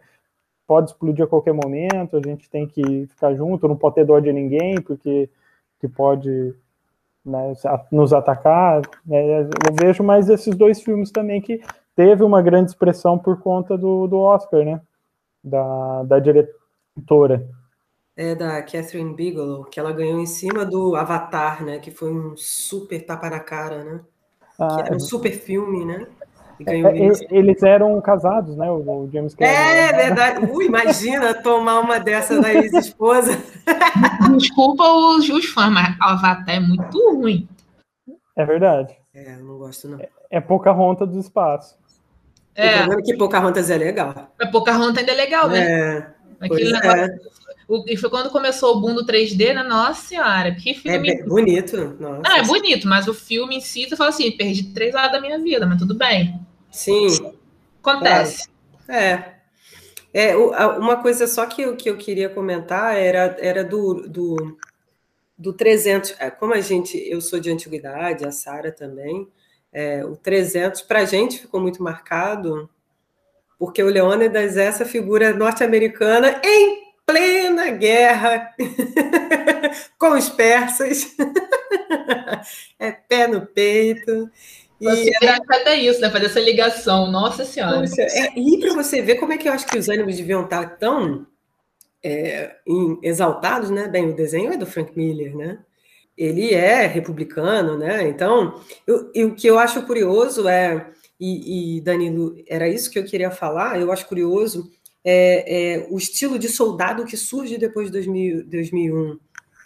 pode 0.66 0.90
explodir 0.90 1.24
a 1.24 1.28
qualquer 1.28 1.54
momento, 1.54 2.16
a 2.16 2.20
gente 2.22 2.50
tem 2.50 2.66
que 2.66 3.06
ficar 3.06 3.34
junto, 3.34 3.68
não 3.68 3.76
pode 3.76 3.96
ter 3.96 4.04
dó 4.04 4.18
de 4.20 4.32
ninguém, 4.32 4.80
porque 4.82 5.30
que 5.80 5.88
pode 5.88 6.54
né, 7.28 7.52
nos 7.92 8.12
atacar. 8.12 8.82
Né, 9.06 9.42
eu 9.42 9.48
vejo 9.80 10.02
mais 10.02 10.28
esses 10.28 10.56
dois 10.56 10.80
filmes 10.80 11.10
também 11.10 11.40
que 11.40 11.60
teve 11.94 12.22
uma 12.22 12.40
grande 12.40 12.70
expressão 12.70 13.18
por 13.18 13.40
conta 13.40 13.76
do, 13.76 14.06
do 14.06 14.18
Oscar, 14.18 14.64
né? 14.64 14.80
Da, 15.42 16.02
da 16.04 16.18
diretora. 16.18 17.48
É 18.16 18.34
da 18.34 18.62
Catherine 18.62 19.14
Bigelow, 19.14 19.64
que 19.64 19.78
ela 19.78 19.92
ganhou 19.92 20.20
em 20.20 20.26
cima 20.26 20.64
do 20.64 20.96
Avatar, 20.96 21.64
né? 21.64 21.78
Que 21.78 21.90
foi 21.90 22.12
um 22.12 22.36
super 22.36 23.04
tapa 23.04 23.30
na 23.30 23.40
cara, 23.40 23.84
né? 23.84 24.00
Ah, 24.58 24.74
que 24.74 24.80
era 24.82 24.92
um 24.92 24.96
é. 24.96 25.00
super 25.00 25.32
filme, 25.32 25.84
né? 25.84 26.06
É, 26.66 27.36
eles 27.36 27.62
eram 27.62 28.00
casados, 28.00 28.56
né? 28.56 28.70
O, 28.70 29.08
James 29.12 29.34
Cameron. 29.34 29.56
É 29.56 29.92
verdade. 29.92 30.46
Ui, 30.50 30.66
imagina 30.66 31.34
tomar 31.34 31.80
uma 31.80 31.98
dessa 32.00 32.40
da 32.40 32.52
ex-esposa. 32.52 33.38
Desculpa 34.36 34.84
os, 34.84 35.28
os 35.28 35.46
fãs, 35.46 35.72
mas 35.72 35.96
Avatar 36.00 36.56
é 36.56 36.60
muito 36.60 36.98
ruim. 37.14 37.48
É 38.36 38.44
verdade. 38.44 38.94
É, 39.14 39.34
eu 39.34 39.44
não 39.44 39.58
gosto, 39.58 39.88
não. 39.88 40.00
É, 40.00 40.08
é 40.30 40.40
Pocahontas 40.40 41.08
do 41.08 41.18
espaço. 41.18 41.76
É. 42.54 42.84
O 42.86 43.02
que 43.02 43.16
Pocahontas 43.16 43.70
é 43.70 43.76
legal. 43.76 44.32
É, 44.40 44.46
Pocahontas 44.46 44.98
ainda 44.98 45.12
é 45.12 45.14
legal, 45.14 45.48
né? 45.48 45.60
É. 45.60 46.10
Aquele 46.40 46.76
é. 46.76 47.18
E 47.86 47.96
foi 47.96 48.08
quando 48.08 48.30
começou 48.30 48.76
o 48.76 48.80
boom 48.80 48.94
do 48.94 49.04
3D, 49.04 49.54
né? 49.54 49.62
Nossa 49.62 50.08
senhora, 50.08 50.54
que 50.54 50.72
filme. 50.72 51.10
É 51.10 51.22
bonito. 51.24 51.96
Nossa. 52.00 52.22
Ah, 52.24 52.38
é 52.38 52.42
bonito, 52.42 52.88
mas 52.88 53.06
o 53.06 53.14
filme 53.14 53.56
em 53.56 53.60
si, 53.60 53.86
você 53.86 53.94
fala 53.94 54.08
assim, 54.08 54.30
perdi 54.32 54.72
três 54.72 54.94
horas 54.94 55.12
da 55.12 55.20
minha 55.20 55.38
vida, 55.38 55.66
mas 55.66 55.78
tudo 55.78 55.94
bem. 55.94 56.40
Sim. 56.70 57.34
Acontece. 57.82 58.48
É. 58.88 59.34
é. 60.12 60.36
uma 60.36 61.00
coisa 61.00 61.26
só 61.26 61.46
que 61.46 61.62
eu, 61.62 61.76
que 61.76 61.88
eu 61.88 61.96
queria 61.96 62.28
comentar 62.28 62.96
era, 62.96 63.36
era 63.40 63.64
do, 63.64 64.08
do, 64.08 64.58
do 65.36 65.52
300. 65.52 66.14
É, 66.18 66.30
como 66.30 66.54
a 66.54 66.60
gente, 66.60 66.96
eu 67.08 67.20
sou 67.20 67.38
de 67.38 67.50
antiguidade, 67.50 68.26
a 68.26 68.32
Sara 68.32 68.72
também, 68.72 69.28
é, 69.72 70.04
o 70.04 70.16
300 70.16 70.82
para 70.82 71.00
a 71.00 71.04
gente 71.04 71.40
ficou 71.40 71.60
muito 71.60 71.82
marcado, 71.82 72.68
porque 73.58 73.82
o 73.82 73.88
Leônidas 73.88 74.56
é 74.56 74.64
essa 74.64 74.84
figura 74.84 75.32
norte-americana 75.32 76.40
em 76.44 76.88
plena 77.04 77.70
guerra 77.70 78.54
com 79.98 80.10
os 80.10 80.28
persas, 80.28 81.16
é 82.78 82.92
pé 82.92 83.26
no 83.26 83.46
peito. 83.46 84.30
Você 84.80 85.10
e 85.10 85.26
até 85.26 85.76
isso, 85.76 86.00
né? 86.00 86.10
Fazer 86.10 86.26
essa 86.26 86.40
ligação, 86.40 87.10
nossa 87.10 87.44
senhora. 87.44 87.80
Poxa, 87.80 88.02
é, 88.02 88.38
e 88.38 88.58
para 88.60 88.74
você 88.74 89.02
ver 89.02 89.16
como 89.16 89.32
é 89.32 89.38
que 89.38 89.48
eu 89.48 89.52
acho 89.52 89.66
que 89.66 89.78
os 89.78 89.88
ânimos 89.88 90.16
deviam 90.16 90.44
estar 90.44 90.78
tão 90.78 91.26
é, 92.02 92.56
exaltados, 93.02 93.70
né? 93.70 93.88
Bem, 93.88 94.10
o 94.10 94.16
desenho 94.16 94.52
é 94.52 94.56
do 94.56 94.66
Frank 94.66 94.96
Miller, 94.96 95.36
né? 95.36 95.58
Ele 96.16 96.52
é 96.52 96.86
republicano, 96.86 97.76
né? 97.76 98.08
Então, 98.08 98.60
eu, 98.86 99.10
eu, 99.14 99.28
o 99.28 99.34
que 99.34 99.46
eu 99.46 99.58
acho 99.58 99.82
curioso 99.82 100.48
é, 100.48 100.90
e, 101.18 101.78
e, 101.78 101.80
Danilo, 101.80 102.36
era 102.46 102.68
isso 102.68 102.90
que 102.90 102.98
eu 102.98 103.04
queria 103.04 103.30
falar, 103.30 103.80
eu 103.80 103.90
acho 103.90 104.06
curioso 104.06 104.70
é, 105.04 105.74
é 105.76 105.86
o 105.90 105.96
estilo 105.96 106.38
de 106.38 106.48
soldado 106.48 107.04
que 107.04 107.16
surge 107.16 107.56
depois 107.56 107.86
de 107.86 107.92
2000, 107.92 108.46
2001, 108.46 109.18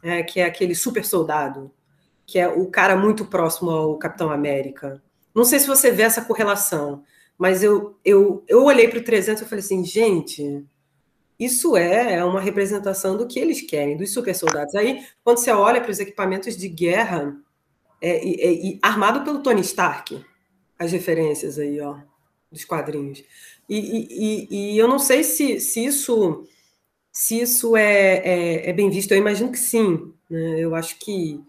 é, 0.03 0.23
que 0.23 0.41
é 0.41 0.45
aquele 0.45 0.75
super 0.75 1.05
soldado, 1.05 1.71
que 2.33 2.39
é 2.39 2.49
o 2.49 2.65
cara 2.65 2.97
muito 2.97 3.27
próximo 3.27 3.71
ao 3.71 3.99
Capitão 3.99 4.31
América. 4.31 5.03
Não 5.35 5.45
sei 5.45 5.59
se 5.59 5.67
você 5.67 5.91
vê 5.91 6.01
essa 6.01 6.25
correlação, 6.25 7.05
mas 7.37 7.63
eu, 7.63 7.95
eu, 8.03 8.43
eu 8.49 8.65
olhei 8.65 8.89
para 8.89 9.01
o 9.01 9.05
300 9.05 9.43
e 9.43 9.45
falei 9.45 9.63
assim, 9.63 9.85
gente, 9.85 10.65
isso 11.39 11.77
é 11.77 12.25
uma 12.25 12.41
representação 12.41 13.19
do 13.19 13.27
que 13.27 13.39
eles 13.39 13.61
querem, 13.61 13.99
dos 13.99 14.15
super 14.15 14.35
soldados. 14.35 14.75
Aí, 14.75 15.05
quando 15.23 15.41
você 15.41 15.51
olha 15.51 15.79
para 15.79 15.91
os 15.91 16.01
equipamentos 16.01 16.57
de 16.57 16.71
guerra, 16.71 17.37
é, 18.01 18.27
é, 18.27 18.71
é, 18.71 18.79
armado 18.81 19.23
pelo 19.25 19.43
Tony 19.43 19.61
Stark, 19.61 20.25
as 20.79 20.91
referências 20.91 21.59
aí, 21.59 21.79
ó, 21.83 21.99
dos 22.51 22.65
quadrinhos. 22.65 23.23
E, 23.69 23.77
e, 23.79 24.73
e 24.73 24.79
eu 24.79 24.89
não 24.89 24.99
sei 24.99 25.23
se, 25.23 25.61
se 25.61 25.85
isso 25.85 26.47
se 27.13 27.43
isso 27.43 27.77
é, 27.77 28.23
é, 28.25 28.71
é, 28.71 28.73
bem 28.73 28.89
visto. 28.89 29.13
Eu 29.13 29.19
imagino 29.19 29.53
que 29.53 29.59
sim. 29.59 30.15
Né? 30.31 30.61
Eu 30.61 30.75
acho 30.75 30.99
que 30.99 31.45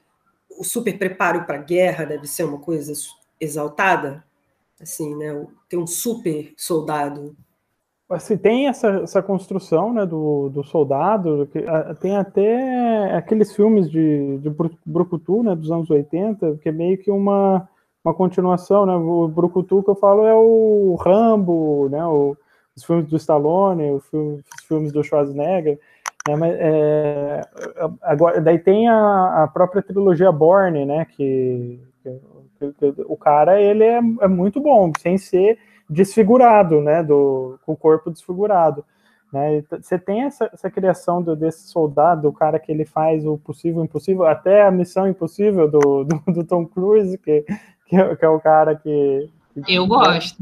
o 0.57 0.63
super 0.63 0.97
preparo 0.97 1.45
para 1.45 1.57
a 1.57 1.61
guerra 1.61 2.05
deve 2.05 2.27
ser 2.27 2.43
uma 2.43 2.59
coisa 2.59 2.93
exaltada, 3.39 4.23
assim, 4.81 5.15
né? 5.15 5.45
Ter 5.69 5.77
um 5.77 5.87
super 5.87 6.53
soldado. 6.57 7.35
Se 8.19 8.37
tem 8.37 8.67
essa, 8.67 8.89
essa 9.03 9.23
construção 9.23 9.93
né, 9.93 10.05
do, 10.05 10.49
do 10.49 10.63
soldado, 10.63 11.47
que, 11.51 11.59
a, 11.59 11.95
tem 11.95 12.15
até 12.15 13.15
aqueles 13.15 13.55
filmes 13.55 13.89
de, 13.89 14.37
de 14.37 14.51
Brucutu, 14.85 15.41
né, 15.41 15.55
dos 15.55 15.71
anos 15.71 15.89
80, 15.89 16.59
que 16.61 16.69
é 16.69 16.71
meio 16.71 16.97
que 16.97 17.09
uma, 17.09 17.67
uma 18.03 18.13
continuação, 18.13 18.85
né, 18.85 18.93
o 18.93 19.27
Brucutu 19.27 19.81
que 19.81 19.89
eu 19.89 19.95
falo 19.95 20.25
é 20.25 20.35
o 20.35 20.95
Rambo, 20.95 21.89
né, 21.89 22.05
o, 22.05 22.37
os 22.75 22.83
filmes 22.83 23.07
do 23.07 23.17
Stallone, 23.17 23.91
os 23.91 24.03
filmes 24.67 24.91
do 24.91 25.03
Schwarzenegger, 25.03 25.79
né, 26.27 26.35
mas, 26.35 26.55
é, 26.57 27.41
agora, 28.01 28.41
daí 28.41 28.57
tem 28.57 28.87
a, 28.87 29.43
a 29.43 29.47
própria 29.47 29.81
trilogia 29.81 30.31
Borne, 30.31 30.85
né, 30.85 31.05
que, 31.05 31.79
que, 32.01 32.71
que, 32.73 32.93
o 33.05 33.17
cara, 33.17 33.61
ele 33.61 33.83
é, 33.83 33.97
é 33.97 34.27
muito 34.27 34.61
bom, 34.61 34.91
sem 34.99 35.17
ser 35.17 35.59
desfigurado, 35.89 36.81
né, 36.81 37.03
do, 37.03 37.59
com 37.65 37.73
o 37.73 37.77
corpo 37.77 38.09
desfigurado. 38.09 38.85
Né? 39.33 39.63
Você 39.81 39.97
tem 39.97 40.21
essa, 40.21 40.47
essa 40.53 40.69
criação 40.69 41.21
do, 41.21 41.35
desse 41.35 41.67
soldado, 41.67 42.29
o 42.29 42.33
cara 42.33 42.59
que 42.59 42.71
ele 42.71 42.85
faz 42.85 43.25
o 43.25 43.35
possível 43.37 43.81
o 43.81 43.85
impossível, 43.85 44.27
até 44.27 44.61
a 44.61 44.71
missão 44.71 45.07
impossível 45.07 45.69
do, 45.69 46.03
do, 46.03 46.31
do 46.31 46.43
Tom 46.43 46.67
Cruise, 46.67 47.17
que, 47.17 47.43
que, 47.87 47.95
é, 47.95 48.15
que, 48.15 48.23
é 48.23 48.29
o 48.29 48.39
cara 48.39 48.75
que, 48.75 49.27
que. 49.65 49.73
Eu 49.73 49.87
gosto. 49.87 50.37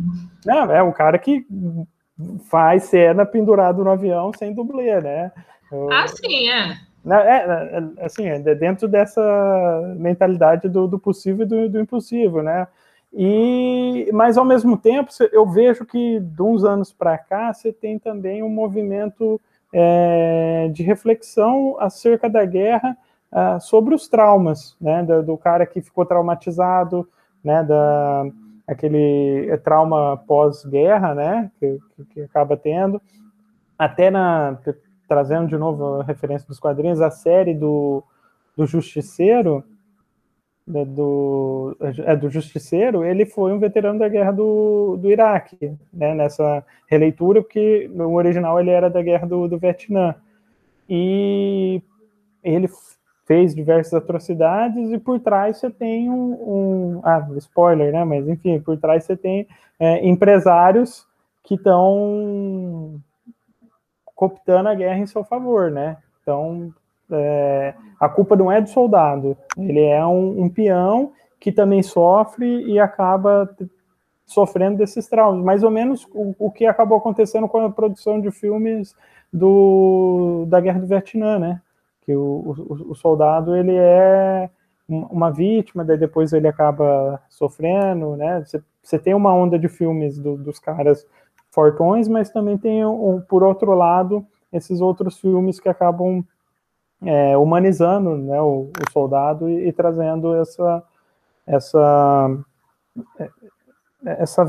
Não, 0.45 0.70
é 0.70 0.84
o 0.84 0.91
cara 0.91 1.18
que 1.18 1.48
faz 2.49 2.84
cena 2.84 3.26
pendurado 3.26 3.84
no 3.84 3.90
avião 3.90 4.32
sem 4.38 4.53
dublê, 4.53 4.99
né? 4.99 5.32
Ah, 5.91 6.07
sim, 6.07 6.49
é. 6.49 6.77
Né, 7.03 7.15
é, 7.15 7.77
é, 7.99 8.06
assim, 8.06 8.27
é 8.27 8.39
dentro 8.56 8.88
dessa 8.88 9.95
mentalidade 9.98 10.69
do, 10.69 10.88
do 10.88 10.99
possível 10.99 11.45
e 11.45 11.49
do, 11.49 11.69
do 11.69 11.80
impossível, 11.80 12.43
né? 12.43 12.68
E, 13.14 14.10
mas 14.14 14.38
ao 14.38 14.45
mesmo 14.45 14.77
tempo, 14.77 15.11
eu 15.34 15.45
vejo 15.45 15.85
que 15.85 16.19
de 16.19 16.41
uns 16.41 16.64
anos 16.64 16.93
para 16.93 17.18
cá 17.18 17.52
você 17.52 17.73
tem 17.73 17.99
também 17.99 18.41
um 18.41 18.49
movimento 18.49 19.41
é, 19.73 20.69
de 20.72 20.84
reflexão 20.84 21.76
acerca 21.80 22.30
da 22.30 22.45
guerra 22.45 22.98
uh, 23.31 23.60
sobre 23.60 23.95
os 23.95 24.07
traumas, 24.07 24.76
né, 24.80 25.03
do, 25.03 25.23
do, 25.23 25.38
cara 25.38 25.65
que 25.65 25.81
ficou 25.81 26.06
traumatizado, 26.06 27.07
né, 27.43 27.64
da 27.64 28.26
aquele 28.68 29.57
trauma 29.64 30.18
pós-guerra, 30.26 31.14
né, 31.14 31.52
que, 31.60 31.80
que, 32.14 32.22
acaba 32.22 32.56
tendo, 32.56 33.02
até 33.77 34.10
na 34.10 34.57
trazendo 35.11 35.45
de 35.45 35.57
novo 35.57 35.99
a 35.99 36.03
referência 36.05 36.47
dos 36.47 36.57
quadrinhos, 36.57 37.01
a 37.01 37.11
série 37.11 37.53
do, 37.53 38.01
do 38.55 38.65
Justiceiro, 38.65 39.61
né, 40.65 40.85
do, 40.85 41.75
é, 42.05 42.15
do 42.15 42.29
Justiceiro, 42.29 43.03
ele 43.03 43.25
foi 43.25 43.51
um 43.51 43.59
veterano 43.59 43.99
da 43.99 44.07
guerra 44.07 44.31
do, 44.31 44.95
do 44.95 45.11
Iraque, 45.11 45.77
né, 45.91 46.15
nessa 46.15 46.65
releitura, 46.88 47.41
porque 47.41 47.91
no 47.93 48.13
original 48.13 48.57
ele 48.57 48.69
era 48.69 48.89
da 48.89 49.01
guerra 49.01 49.27
do, 49.27 49.49
do 49.49 49.57
Vietnã. 49.57 50.15
E 50.89 51.81
ele 52.41 52.69
fez 53.25 53.53
diversas 53.53 53.93
atrocidades 53.93 54.93
e 54.93 54.97
por 54.97 55.19
trás 55.19 55.57
você 55.57 55.69
tem 55.69 56.09
um, 56.09 56.31
um 56.31 57.01
ah, 57.03 57.27
spoiler, 57.35 57.91
né, 57.91 58.05
mas 58.05 58.25
enfim, 58.29 58.61
por 58.61 58.77
trás 58.77 59.03
você 59.03 59.17
tem 59.17 59.45
é, 59.77 60.07
empresários 60.07 61.05
que 61.43 61.55
estão 61.55 63.01
cooptando 64.22 64.69
a 64.69 64.76
guerra 64.76 64.99
em 64.99 65.07
seu 65.07 65.23
favor, 65.23 65.72
né, 65.72 65.98
então 66.22 66.72
é, 67.11 67.73
a 67.99 68.07
culpa 68.07 68.35
não 68.35 68.52
é 68.52 68.61
do 68.61 68.69
soldado, 68.69 69.35
ele 69.57 69.81
é 69.81 70.06
um, 70.06 70.43
um, 70.43 70.49
peão 70.49 71.11
que 71.39 71.52
também 71.52 71.81
sofre 71.81 72.45
e 72.65 72.80
acaba 72.80 73.49
sofrendo 74.27 74.77
desses 74.77 75.07
traumas. 75.07 75.43
Mais 75.43 75.64
ou 75.64 75.72
menos 75.72 76.07
o, 76.14 76.35
o, 76.38 76.52
que 76.52 76.68
acabou 76.68 76.99
acontecendo 76.99 77.48
com 77.48 77.65
a 77.65 77.69
produção 77.72 78.22
de 78.22 78.30
filmes 78.30 78.95
do, 79.34 80.45
da 80.48 80.61
Guerra 80.61 80.80
do 80.80 80.88
Vietnã, 80.88 81.39
né? 81.39 81.61
Que 82.03 82.15
o, 82.15 82.22
o, 82.22 82.91
o 82.91 82.95
soldado 82.95 83.56
ele 83.56 83.76
é 83.76 84.49
uma 84.88 85.31
vítima, 85.31 85.84
daí 85.84 85.98
depois 85.98 86.31
ele 86.31 86.48
acaba 86.48 87.19
sofrendo, 87.27 88.15
né? 88.15 88.43
Você 88.81 88.99
tem 88.99 89.15
uma 89.15 89.34
onda 89.34 89.57
de 89.57 89.68
filmes 89.68 90.19
do, 90.19 90.38
dos 90.38 90.60
caras 90.60 91.06
fortões, 91.52 92.07
mas 92.07 92.30
também 92.30 92.57
tem, 92.57 92.82
por 93.28 93.44
outro 93.44 93.73
lado, 93.76 94.26
esses 94.52 94.82
outros 94.82 95.19
filmes 95.19 95.60
que 95.60 95.69
acabam 95.69 96.23
é, 97.03 97.36
humanizando 97.38 98.15
né, 98.18 98.41
o, 98.41 98.69
o 98.69 98.91
soldado 98.91 99.49
e, 99.49 99.68
e, 99.68 99.73
trazendo 99.73 100.36
essa 100.36 100.84
essa 101.48 102.38
é, 103.19 103.30
essa, 104.06 104.45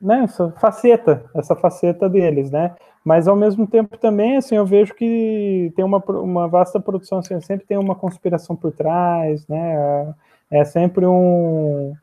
né, 0.00 0.24
essa 0.24 0.50
faceta, 0.52 1.24
essa 1.34 1.54
faceta 1.56 2.08
deles, 2.08 2.50
né? 2.50 2.74
Mas 3.04 3.26
ao 3.26 3.36
mesmo 3.36 3.66
tempo 3.66 3.96
também, 3.96 4.36
assim, 4.36 4.56
eu 4.56 4.66
vejo 4.66 4.94
que 4.94 5.72
tem 5.74 5.84
uma, 5.84 5.98
uma 5.98 6.48
vasta 6.48 6.78
produção, 6.78 7.18
assim, 7.18 7.40
sempre 7.40 7.66
tem 7.66 7.78
uma 7.78 7.94
conspiração 7.94 8.54
por 8.54 8.72
trás, 8.72 9.46
né? 9.48 10.14
É 10.50 10.64
sempre 10.64 11.06
um, 11.06 11.94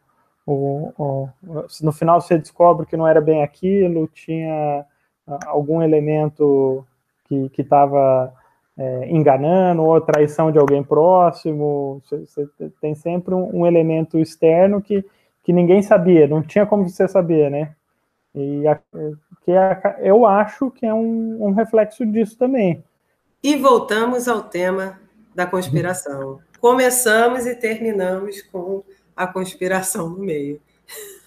um, 0.47 0.93
um 0.97 1.29
no 1.81 1.91
final 1.91 2.21
você 2.21 2.37
descobre 2.37 2.85
que 2.85 2.95
não 2.95 3.07
era 3.07 3.19
bem 3.19 3.43
aquilo, 3.43 4.07
tinha 4.07 4.85
algum 5.45 5.81
elemento 5.81 6.85
que 7.27 7.61
estava 7.61 8.33
é, 8.77 9.09
enganando 9.09 9.83
ou 9.83 9.99
traição 9.99 10.51
de 10.51 10.57
alguém 10.57 10.83
próximo. 10.83 12.01
Você, 12.05 12.47
tem 12.79 12.95
sempre 12.95 13.33
um, 13.33 13.61
um, 13.61 13.65
elemento 13.65 14.17
externo 14.17 14.81
que, 14.81 15.03
que 15.43 15.51
ninguém 15.51 15.81
sabia, 15.81 16.27
não 16.27 16.41
tinha 16.41 16.65
como 16.65 16.87
você 16.87 17.07
saber, 17.07 17.51
né? 17.51 17.75
E 18.33 18.67
a, 18.67 18.79
que 19.43 19.51
é, 19.51 19.97
eu 20.01 20.25
acho 20.25 20.69
que 20.71 20.85
é 20.85 20.93
um, 20.93 21.47
um 21.47 21.51
reflexo 21.51 22.05
disso 22.05 22.37
também. 22.37 22.83
E 23.43 23.55
voltamos 23.55 24.27
ao 24.27 24.43
tema 24.43 24.99
da 25.33 25.45
conspiração. 25.45 26.39
Começamos 26.59 27.45
e 27.45 27.55
terminamos 27.55 28.41
com 28.43 28.83
a 29.17 29.27
conspiração 29.27 30.09
no 30.09 30.19
meio. 30.19 30.61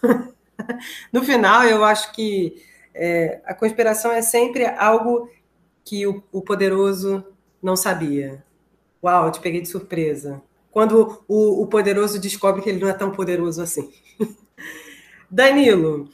no 1.12 1.22
final, 1.22 1.64
eu 1.64 1.84
acho 1.84 2.12
que 2.12 2.62
é, 2.94 3.40
a 3.44 3.54
conspiração 3.54 4.12
é 4.12 4.22
sempre 4.22 4.64
algo 4.64 5.28
que 5.84 6.06
o, 6.06 6.22
o 6.32 6.40
poderoso 6.40 7.24
não 7.62 7.76
sabia. 7.76 8.44
Uau, 9.02 9.30
te 9.30 9.40
peguei 9.40 9.60
de 9.60 9.68
surpresa. 9.68 10.42
Quando 10.70 11.24
o, 11.26 11.62
o 11.62 11.66
poderoso 11.66 12.18
descobre 12.18 12.62
que 12.62 12.70
ele 12.70 12.80
não 12.80 12.88
é 12.88 12.92
tão 12.92 13.10
poderoso 13.10 13.60
assim. 13.60 13.92
Danilo, 15.28 16.08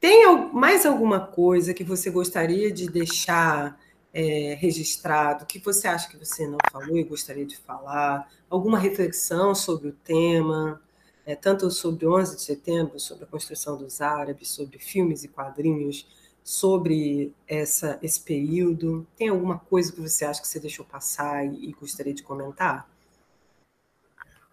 tem 0.00 0.24
mais 0.52 0.86
alguma 0.86 1.20
coisa 1.20 1.74
que 1.74 1.82
você 1.82 2.10
gostaria 2.10 2.70
de 2.70 2.88
deixar 2.88 3.78
é, 4.12 4.56
registrado, 4.58 5.46
que 5.46 5.58
você 5.58 5.88
acha 5.88 6.08
que 6.08 6.16
você 6.16 6.46
não 6.46 6.58
falou 6.70 6.96
e 6.96 7.04
gostaria 7.04 7.44
de 7.44 7.56
falar? 7.56 8.28
Alguma 8.48 8.78
reflexão 8.78 9.54
sobre 9.54 9.88
o 9.88 9.92
tema, 9.92 10.80
é, 11.28 11.34
tanto 11.34 11.70
sobre 11.70 12.06
11 12.06 12.36
de 12.36 12.40
setembro, 12.40 12.98
sobre 12.98 13.24
a 13.24 13.26
construção 13.26 13.76
dos 13.76 14.00
árabes, 14.00 14.48
sobre 14.48 14.78
filmes 14.78 15.24
e 15.24 15.28
quadrinhos, 15.28 16.08
sobre 16.42 17.34
essa, 17.46 17.98
esse 18.02 18.18
período? 18.18 19.06
Tem 19.14 19.28
alguma 19.28 19.58
coisa 19.58 19.92
que 19.92 20.00
você 20.00 20.24
acha 20.24 20.40
que 20.40 20.48
você 20.48 20.58
deixou 20.58 20.86
passar 20.86 21.44
e, 21.44 21.68
e 21.68 21.72
gostaria 21.78 22.14
de 22.14 22.22
comentar? 22.22 22.88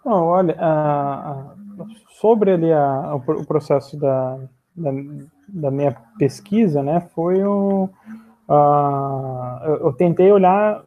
Não, 0.03 0.25
olha, 0.25 0.57
sobre 2.19 2.51
ali 2.51 2.73
a, 2.73 3.15
o 3.15 3.45
processo 3.45 3.95
da, 3.95 4.37
da, 4.75 4.91
da, 5.47 5.71
minha 5.71 5.93
pesquisa, 6.19 6.83
né, 6.83 6.99
foi 7.15 7.39
eu 7.39 7.89
tentei 9.97 10.29
olhar, 10.29 10.83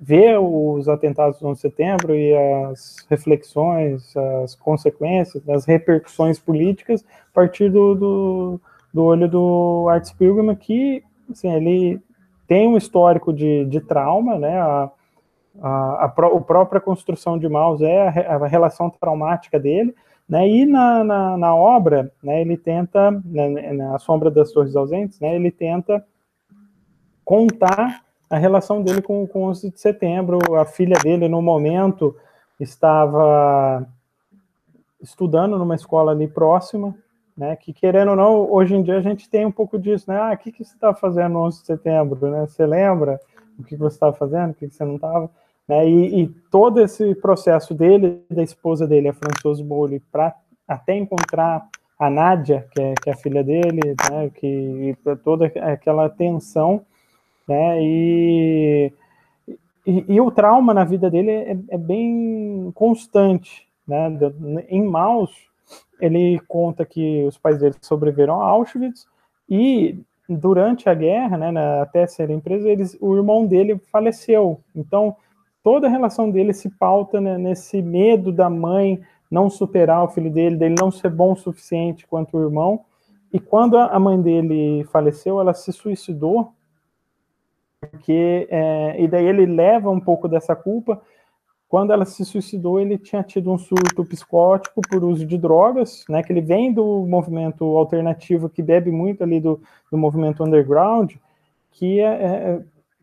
ver 0.00 0.38
os 0.38 0.88
atentados 0.88 1.40
do 1.40 1.48
11 1.48 1.56
de 1.56 1.60
setembro 1.62 2.14
e 2.14 2.34
as 2.66 3.04
reflexões, 3.10 4.16
as 4.42 4.54
consequências, 4.54 5.48
as 5.48 5.64
repercussões 5.64 6.38
políticas 6.38 7.04
a 7.30 7.34
partir 7.34 7.70
do, 7.70 7.94
do, 7.94 8.60
do 8.94 9.04
olho 9.04 9.28
do 9.28 9.86
Art 9.88 10.04
Spiegelman, 10.04 10.54
que 10.54 11.02
assim, 11.30 11.52
ele 11.52 12.00
tem 12.46 12.68
um 12.68 12.76
histórico 12.76 13.32
de, 13.32 13.64
de 13.64 13.80
trauma, 13.80 14.38
né? 14.38 14.60
A, 14.60 14.90
a, 15.60 15.68
a, 15.68 16.04
a 16.04 16.08
própria 16.08 16.80
construção 16.80 17.38
de 17.38 17.48
Maus 17.48 17.82
é 17.82 18.08
a, 18.08 18.36
a 18.36 18.46
relação 18.46 18.90
traumática 18.90 19.58
dele, 19.58 19.94
né? 20.28 20.48
E 20.48 20.64
na, 20.64 21.02
na, 21.02 21.36
na, 21.36 21.54
obra, 21.54 22.12
né, 22.22 22.40
ele 22.40 22.56
tenta, 22.56 23.10
né, 23.24 23.72
na 23.72 23.98
Sombra 23.98 24.30
das 24.30 24.52
Torres 24.52 24.76
Ausentes, 24.76 25.18
né, 25.18 25.34
ele 25.34 25.50
tenta 25.50 26.04
contar 27.24 28.02
a 28.32 28.38
relação 28.38 28.82
dele 28.82 29.02
com, 29.02 29.26
com 29.26 29.44
11 29.44 29.70
de 29.70 29.78
setembro. 29.78 30.38
A 30.56 30.64
filha 30.64 30.96
dele, 31.02 31.28
no 31.28 31.42
momento, 31.42 32.16
estava 32.58 33.86
estudando 35.02 35.58
numa 35.58 35.74
escola 35.74 36.12
ali 36.12 36.26
próxima, 36.26 36.96
né, 37.36 37.56
que 37.56 37.74
querendo 37.74 38.12
ou 38.12 38.16
não, 38.16 38.50
hoje 38.50 38.74
em 38.74 38.82
dia 38.82 38.96
a 38.96 39.02
gente 39.02 39.28
tem 39.28 39.44
um 39.44 39.52
pouco 39.52 39.78
disso, 39.78 40.10
né, 40.10 40.16
ah, 40.18 40.32
o 40.32 40.38
que, 40.38 40.52
que 40.52 40.64
você 40.64 40.72
está 40.72 40.94
fazendo 40.94 41.32
no 41.32 41.40
11 41.40 41.60
de 41.60 41.66
setembro, 41.66 42.30
né, 42.30 42.46
você 42.46 42.64
lembra 42.64 43.20
o 43.58 43.64
que 43.64 43.74
você 43.74 43.96
estava 43.96 44.12
fazendo, 44.12 44.52
o 44.52 44.54
que, 44.54 44.68
que 44.68 44.74
você 44.74 44.84
não 44.84 44.94
estava, 44.94 45.28
né, 45.66 45.88
e, 45.88 46.22
e, 46.22 46.28
todo 46.52 46.80
esse 46.80 47.16
processo 47.16 47.74
dele, 47.74 48.22
da 48.30 48.44
esposa 48.44 48.86
dele, 48.86 49.08
a 49.08 49.12
Françoise 49.12 49.62
Bowley, 49.62 50.00
para 50.12 50.36
até 50.68 50.96
encontrar 50.96 51.66
a 51.98 52.08
Nádia, 52.08 52.66
que 52.70 52.80
é, 52.80 52.94
que 52.94 53.10
é 53.10 53.12
a 53.12 53.16
filha 53.16 53.42
dele, 53.42 53.96
né, 54.08 54.30
que 54.32 54.96
toda 55.24 55.46
aquela 55.46 56.08
tensão, 56.08 56.82
né, 57.48 57.82
e, 57.82 58.92
e, 59.86 60.04
e, 60.08 60.20
o 60.20 60.30
trauma 60.30 60.72
na 60.72 60.84
vida 60.84 61.10
dele 61.10 61.30
é, 61.30 61.56
é 61.70 61.78
bem 61.78 62.70
constante, 62.74 63.66
né, 63.86 64.08
em 64.68 64.84
Maus, 64.84 65.30
ele 66.00 66.40
conta 66.48 66.84
que 66.84 67.24
os 67.24 67.38
pais 67.38 67.58
dele 67.58 67.74
sobreviveram 67.80 68.40
a 68.40 68.46
Auschwitz 68.46 69.06
e 69.48 69.98
durante 70.28 70.88
a 70.88 70.94
guerra, 70.94 71.36
né, 71.36 71.80
até 71.80 72.06
serem 72.06 72.40
presos, 72.40 72.66
eles, 72.66 72.96
o 73.00 73.16
irmão 73.16 73.46
dele 73.46 73.80
faleceu. 73.90 74.60
Então, 74.74 75.16
toda 75.62 75.86
a 75.86 75.90
relação 75.90 76.30
dele 76.30 76.52
se 76.52 76.70
pauta 76.70 77.20
né, 77.20 77.36
nesse 77.38 77.82
medo 77.82 78.32
da 78.32 78.48
mãe 78.48 79.00
não 79.30 79.48
superar 79.48 80.04
o 80.04 80.08
filho 80.08 80.30
dele, 80.30 80.56
dele 80.56 80.74
não 80.78 80.90
ser 80.90 81.10
bom 81.10 81.32
o 81.32 81.36
suficiente 81.36 82.06
quanto 82.06 82.36
o 82.36 82.42
irmão. 82.42 82.80
E 83.32 83.40
quando 83.40 83.78
a 83.78 83.98
mãe 83.98 84.20
dele 84.20 84.84
faleceu, 84.92 85.40
ela 85.40 85.54
se 85.54 85.72
suicidou, 85.72 86.52
porque 87.90 88.46
é, 88.50 89.02
e 89.02 89.08
daí 89.08 89.26
ele 89.26 89.46
leva 89.46 89.90
um 89.90 90.00
pouco 90.00 90.28
dessa 90.28 90.54
culpa 90.54 91.00
quando 91.72 91.90
ela 91.90 92.04
se 92.04 92.22
suicidou, 92.22 92.78
ele 92.78 92.98
tinha 92.98 93.22
tido 93.22 93.50
um 93.50 93.56
surto 93.56 94.04
psicótico 94.04 94.82
por 94.82 95.02
uso 95.02 95.24
de 95.24 95.38
drogas, 95.38 96.04
né? 96.06 96.22
Que 96.22 96.30
ele 96.30 96.42
vem 96.42 96.70
do 96.70 97.06
movimento 97.06 97.64
alternativo, 97.64 98.50
que 98.50 98.62
bebe 98.62 98.90
muito 98.90 99.24
ali 99.24 99.40
do, 99.40 99.58
do 99.90 99.96
movimento 99.96 100.44
underground, 100.44 101.14
que 101.70 101.98
é, 101.98 102.60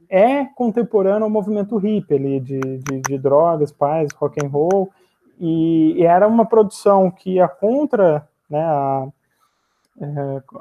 é, 0.08 0.40
é 0.42 0.46
contemporâneo 0.54 1.24
ao 1.24 1.32
movimento 1.32 1.78
hippie 1.78 2.14
ali, 2.14 2.40
de, 2.40 2.60
de, 2.60 3.02
de 3.02 3.18
drogas, 3.18 3.72
paz, 3.72 4.14
rock 4.14 4.40
and 4.46 4.50
roll, 4.50 4.92
e, 5.40 5.94
e, 5.98 6.04
era 6.04 6.28
uma 6.28 6.46
produção 6.46 7.10
que 7.10 7.38
ia 7.38 7.48
contra 7.48 8.30
né, 8.48 8.62
a, 8.62 9.08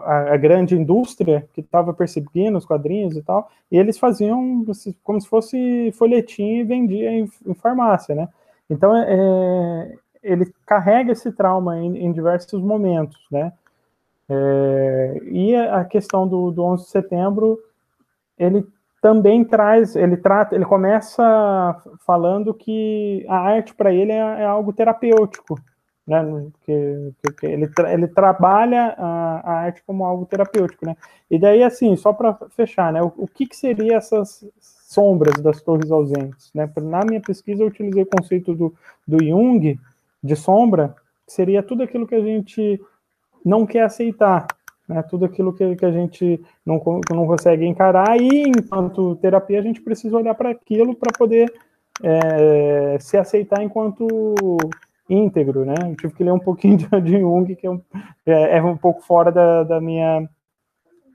a, 0.00 0.34
a, 0.34 0.36
grande 0.36 0.74
indústria 0.74 1.48
que 1.52 1.60
estava 1.60 1.92
perseguindo 1.94 2.58
os 2.58 2.66
quadrinhos 2.66 3.16
e 3.16 3.22
tal, 3.22 3.50
e 3.70 3.76
eles 3.76 3.98
faziam 3.98 4.64
como 5.02 5.20
se 5.20 5.28
fosse 5.28 5.92
folhetim 5.92 6.58
e 6.58 6.64
vendia 6.64 7.10
em, 7.10 7.28
em 7.46 7.54
farmácia, 7.54 8.14
né? 8.14 8.28
Então, 8.68 8.94
é, 8.96 9.06
é, 9.08 9.94
ele 10.22 10.52
carrega 10.66 11.12
esse 11.12 11.32
trauma 11.32 11.78
em, 11.78 12.04
em 12.04 12.12
diversos 12.12 12.60
momentos, 12.60 13.18
né? 13.30 13.52
É, 14.28 15.20
e 15.24 15.56
a 15.56 15.84
questão 15.84 16.28
do, 16.28 16.50
do 16.50 16.62
11 16.62 16.84
de 16.84 16.90
setembro, 16.90 17.58
ele 18.38 18.66
também 19.00 19.44
traz, 19.44 19.96
ele 19.96 20.16
trata, 20.16 20.54
ele 20.54 20.64
começa 20.64 21.80
falando 22.04 22.52
que 22.52 23.24
a 23.28 23.38
arte 23.38 23.74
para 23.74 23.92
ele 23.92 24.12
é, 24.12 24.16
é 24.16 24.44
algo 24.44 24.72
terapêutico, 24.72 25.58
né? 26.08 26.24
Que, 26.64 27.12
que 27.38 27.46
ele, 27.46 27.70
ele 27.92 28.08
trabalha 28.08 28.94
a, 28.96 29.40
a, 29.44 29.52
arte 29.60 29.82
como 29.86 30.06
algo 30.06 30.24
terapêutico, 30.24 30.86
né? 30.86 30.96
E 31.30 31.38
daí, 31.38 31.62
assim, 31.62 31.94
só 31.96 32.14
para 32.14 32.32
fechar, 32.56 32.90
né? 32.90 33.02
O, 33.02 33.12
o, 33.18 33.28
que, 33.28 33.46
que 33.46 33.54
seria 33.54 33.96
essas 33.96 34.42
sombras 34.58 35.34
das 35.42 35.60
torres 35.60 35.90
ausentes, 35.90 36.50
né? 36.54 36.68
Na 36.78 37.04
minha 37.04 37.20
pesquisa, 37.20 37.62
eu 37.62 37.66
utilizei 37.66 38.02
o 38.02 38.06
conceito 38.06 38.54
do, 38.54 38.74
do 39.06 39.22
Jung 39.22 39.78
de 40.24 40.34
sombra, 40.34 40.96
que 41.26 41.32
seria 41.34 41.62
tudo 41.62 41.82
aquilo 41.82 42.06
que 42.06 42.14
a 42.14 42.22
gente 42.22 42.80
não 43.44 43.66
quer 43.66 43.82
aceitar, 43.82 44.46
né? 44.88 45.02
Tudo 45.02 45.26
aquilo 45.26 45.52
que, 45.52 45.76
que 45.76 45.84
a 45.84 45.92
gente 45.92 46.42
não, 46.64 46.82
não 47.10 47.26
consegue 47.26 47.66
encarar 47.66 48.18
e, 48.18 48.44
enquanto 48.48 49.16
terapia, 49.16 49.58
a 49.58 49.62
gente 49.62 49.82
precisa 49.82 50.16
olhar 50.16 50.34
para 50.34 50.48
aquilo 50.48 50.94
para 50.94 51.12
poder 51.12 51.52
é, 52.02 52.96
se 52.98 53.18
aceitar 53.18 53.62
enquanto 53.62 54.06
íntegro, 55.08 55.64
né? 55.64 55.74
Eu 55.80 55.96
tive 55.96 56.14
que 56.14 56.24
ler 56.24 56.32
um 56.32 56.38
pouquinho 56.38 56.76
de, 57.02 57.20
Jung, 57.20 57.56
que 57.56 57.66
é 57.66 57.70
um, 57.70 57.80
é, 58.26 58.58
é 58.58 58.62
um 58.62 58.76
pouco 58.76 59.02
fora 59.02 59.32
da, 59.32 59.64
da, 59.64 59.80
minha, 59.80 60.28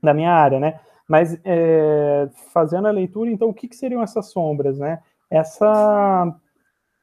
da 0.02 0.14
minha 0.14 0.32
área, 0.32 0.60
né? 0.60 0.80
Mas 1.08 1.40
é, 1.44 2.30
fazendo 2.54 2.88
a 2.88 2.92
leitura, 2.92 3.30
então, 3.30 3.50
o 3.50 3.54
que, 3.54 3.68
que 3.68 3.76
seriam 3.76 4.02
essas 4.02 4.32
sombras, 4.32 4.80
né? 4.80 5.00
Essa 5.30 6.34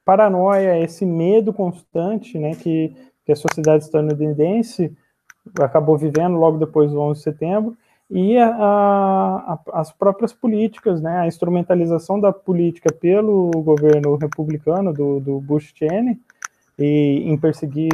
paranoia, 0.04 0.78
esse 0.82 1.04
medo 1.04 1.52
constante, 1.52 2.38
né, 2.38 2.54
que, 2.54 2.94
que 3.24 3.32
a 3.32 3.36
sociedade 3.36 3.84
estadunidense 3.84 4.96
acabou 5.60 5.96
vivendo 5.96 6.36
logo 6.36 6.58
depois 6.58 6.90
do 6.90 7.00
11 7.00 7.18
de 7.18 7.24
setembro, 7.24 7.76
e 8.10 8.36
a, 8.36 8.48
a, 8.48 9.58
as 9.74 9.92
próprias 9.92 10.32
políticas, 10.32 11.00
né, 11.00 11.18
a 11.18 11.26
instrumentalização 11.28 12.18
da 12.18 12.32
política 12.32 12.92
pelo 12.92 13.50
governo 13.62 14.16
republicano 14.16 14.92
do, 14.92 15.20
do 15.20 15.40
Bush-Cheney, 15.40 16.18
e 16.80 17.30
em 17.30 17.36
perseguir 17.36 17.92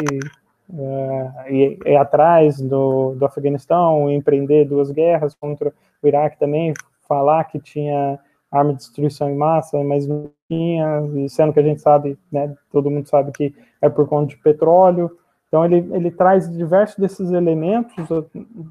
uh, 0.71 1.51
e, 1.51 1.79
e, 1.85 1.97
atrás 1.97 2.61
do, 2.61 3.15
do 3.15 3.25
Afeganistão, 3.27 4.11
empreender 4.11 4.65
duas 4.65 4.91
guerras 4.91 5.35
contra 5.35 5.73
o 6.03 6.07
Iraque 6.07 6.39
também, 6.39 6.73
falar 7.09 7.45
que 7.45 7.59
tinha 7.59 8.19
arma 8.51 8.73
de 8.73 8.79
destruição 8.79 9.29
em 9.29 9.37
massa, 9.37 9.83
mas 9.83 10.07
não 10.07 10.31
tinha, 10.49 11.03
sendo 11.29 11.53
que 11.53 11.61
a 11.61 11.63
gente 11.63 11.81
sabe, 11.81 12.17
né, 12.31 12.55
todo 12.71 12.91
mundo 12.91 13.09
sabe 13.09 13.33
que 13.33 13.55
é 13.83 13.89
por 13.89 14.09
conta 14.09 14.29
de 14.29 14.37
petróleo. 14.37 15.11
Então 15.49 15.65
ele, 15.65 15.89
ele 15.93 16.11
traz 16.11 16.51
diversos 16.51 16.97
desses 16.97 17.31
elementos 17.31 18.09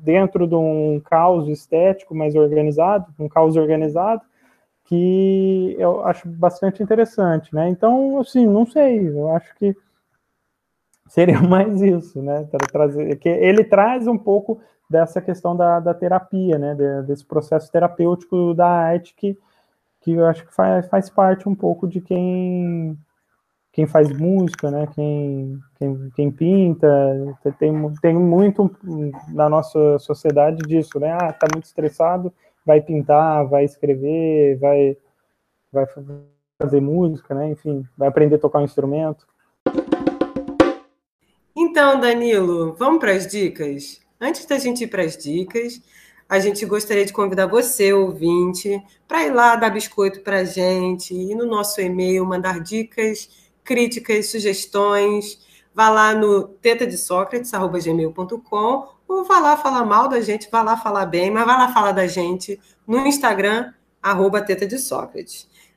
dentro 0.04 0.48
de 0.48 0.56
um 0.56 1.02
caos 1.04 1.48
estético 1.48 2.16
mais 2.16 2.36
organizado, 2.36 3.08
um 3.20 3.28
caos 3.28 3.56
organizado, 3.56 4.22
que 4.86 5.76
eu 5.80 6.06
acho 6.06 6.28
bastante 6.30 6.84
interessante, 6.84 7.54
né? 7.54 7.70
Então, 7.70 8.20
assim, 8.20 8.46
não 8.46 8.66
sei, 8.66 9.10
eu 9.10 9.30
acho 9.30 9.54
que 9.56 9.76
seria 11.08 11.42
mais 11.44 11.82
isso, 11.82 12.22
né? 12.22 12.48
Trazer, 12.72 13.16
que 13.18 13.30
ele 13.30 13.64
traz 13.64 14.08
um 14.08 14.18
pouco 14.18 14.60
dessa 14.90 15.22
questão 15.22 15.56
da, 15.56 15.80
da 15.80 15.94
terapia, 15.94 16.58
né? 16.58 16.76
desse 17.08 17.26
processo 17.26 17.72
terapêutico 17.72 18.54
da 18.54 18.68
arte 18.68 19.16
que, 19.16 19.38
que 20.02 20.12
eu 20.12 20.26
acho 20.26 20.46
que 20.46 20.54
faz, 20.54 20.88
faz 20.88 21.10
parte 21.10 21.50
um 21.50 21.56
pouco 21.56 21.88
de 21.88 22.02
quem 22.02 22.98
quem 23.76 23.86
faz 23.86 24.10
música, 24.10 24.72
né? 24.72 24.88
Quem, 24.96 25.60
quem, 25.78 26.10
quem 26.16 26.32
pinta, 26.32 26.88
tem, 27.60 27.74
tem 28.02 28.16
muito 28.16 28.74
na 29.34 29.50
nossa 29.50 30.00
sociedade 30.00 30.60
disso, 30.66 30.98
né? 30.98 31.12
Ah, 31.12 31.34
tá 31.34 31.46
muito 31.54 31.66
estressado, 31.66 32.34
vai 32.66 32.80
pintar, 32.80 33.46
vai 33.50 33.66
escrever, 33.66 34.58
vai, 34.60 34.96
vai 35.74 35.86
fazer 36.58 36.80
música, 36.80 37.36
né? 37.36 37.50
Enfim, 37.50 37.86
vai 37.98 38.08
aprender 38.08 38.36
a 38.36 38.40
tocar 38.40 38.60
um 38.60 38.64
instrumento. 38.64 39.28
Então, 41.58 42.02
Danilo, 42.02 42.76
vamos 42.78 43.00
para 43.00 43.14
as 43.14 43.26
dicas? 43.26 44.02
Antes 44.20 44.46
da 44.46 44.58
gente 44.58 44.84
ir 44.84 44.88
para 44.88 45.04
as 45.04 45.16
dicas, 45.16 45.82
a 46.28 46.38
gente 46.38 46.66
gostaria 46.66 47.06
de 47.06 47.14
convidar 47.14 47.46
você, 47.46 47.94
ouvinte, 47.94 48.84
para 49.08 49.26
ir 49.26 49.32
lá 49.32 49.56
dar 49.56 49.70
biscoito 49.70 50.20
para 50.20 50.40
a 50.40 50.44
gente, 50.44 51.14
ir 51.14 51.34
no 51.34 51.46
nosso 51.46 51.80
e-mail, 51.80 52.26
mandar 52.26 52.60
dicas, 52.60 53.30
críticas, 53.64 54.32
sugestões. 54.32 55.40
Vá 55.74 55.90
lá 55.90 56.14
no 56.14 56.44
tetadesocrates.gmail.com 56.44 58.88
ou 59.08 59.24
vá 59.24 59.40
lá 59.40 59.56
falar 59.56 59.86
mal 59.86 60.10
da 60.10 60.20
gente, 60.20 60.50
vá 60.52 60.62
lá 60.62 60.76
falar 60.76 61.06
bem, 61.06 61.32
mas 61.32 61.46
vá 61.46 61.56
lá 61.56 61.74
falar 61.74 61.94
da 61.94 62.06
gente 62.06 62.60
no 62.86 63.08
Instagram, 63.08 63.74
arroba. 64.02 64.46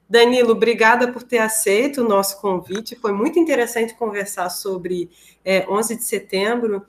Danilo, 0.09 0.53
obrigada 0.53 1.13
por 1.13 1.23
ter 1.23 1.39
aceito 1.39 2.01
o 2.01 2.09
nosso 2.09 2.41
convite. 2.41 2.97
Foi 2.97 3.13
muito 3.13 3.39
interessante 3.39 3.95
conversar 3.95 4.49
sobre 4.49 5.11
é, 5.45 5.69
11 5.69 5.97
de 5.97 6.05
setembro 6.05 6.83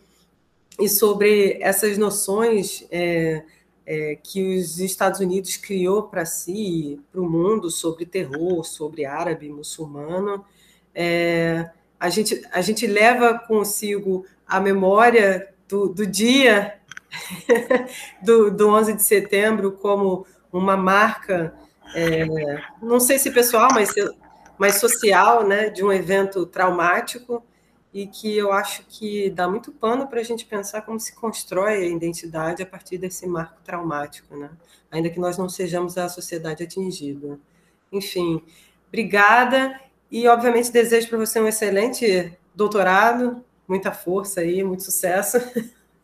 e 0.79 0.87
sobre 0.87 1.57
essas 1.59 1.97
noções 1.97 2.87
é, 2.89 3.43
é, 3.85 4.17
que 4.23 4.57
os 4.57 4.79
Estados 4.79 5.19
Unidos 5.19 5.57
criou 5.57 6.03
para 6.03 6.23
si, 6.23 7.01
para 7.11 7.19
o 7.19 7.29
mundo, 7.29 7.69
sobre 7.69 8.05
terror, 8.05 8.63
sobre 8.63 9.03
árabe, 9.03 9.49
muçulmano. 9.49 10.45
É, 10.95 11.69
a, 11.99 12.09
gente, 12.09 12.41
a 12.51 12.61
gente 12.61 12.87
leva 12.87 13.37
consigo 13.37 14.25
a 14.47 14.59
memória 14.61 15.53
do, 15.67 15.89
do 15.89 16.05
dia 16.05 16.79
do, 18.23 18.49
do 18.49 18.69
11 18.69 18.93
de 18.93 19.03
setembro 19.03 19.73
como 19.73 20.25
uma 20.51 20.77
marca, 20.77 21.53
é, 21.93 22.25
não 22.81 22.99
sei 22.99 23.17
se 23.19 23.31
pessoal, 23.31 23.69
mas, 23.73 23.93
mas 24.57 24.75
social, 24.75 25.47
né, 25.47 25.69
de 25.69 25.83
um 25.83 25.91
evento 25.91 26.45
traumático 26.45 27.43
e 27.93 28.05
que 28.05 28.37
eu 28.37 28.51
acho 28.51 28.83
que 28.87 29.29
dá 29.29 29.47
muito 29.47 29.71
pano 29.71 30.07
para 30.07 30.19
a 30.19 30.23
gente 30.23 30.45
pensar 30.45 30.83
como 30.83 30.99
se 30.99 31.15
constrói 31.15 31.73
a 31.73 31.85
identidade 31.85 32.61
a 32.61 32.65
partir 32.65 32.97
desse 32.97 33.25
marco 33.25 33.59
traumático, 33.63 34.35
né? 34.35 34.51
ainda 34.91 35.09
que 35.09 35.19
nós 35.19 35.37
não 35.37 35.49
sejamos 35.49 35.97
a 35.97 36.07
sociedade 36.09 36.63
atingida. 36.63 37.39
Enfim, 37.91 38.41
obrigada 38.87 39.79
e, 40.11 40.27
obviamente, 40.27 40.71
desejo 40.71 41.09
para 41.09 41.17
você 41.17 41.39
um 41.39 41.47
excelente 41.47 42.37
doutorado, 42.53 43.43
muita 43.67 43.91
força 43.91 44.41
aí, 44.41 44.63
muito 44.63 44.83
sucesso. 44.83 45.37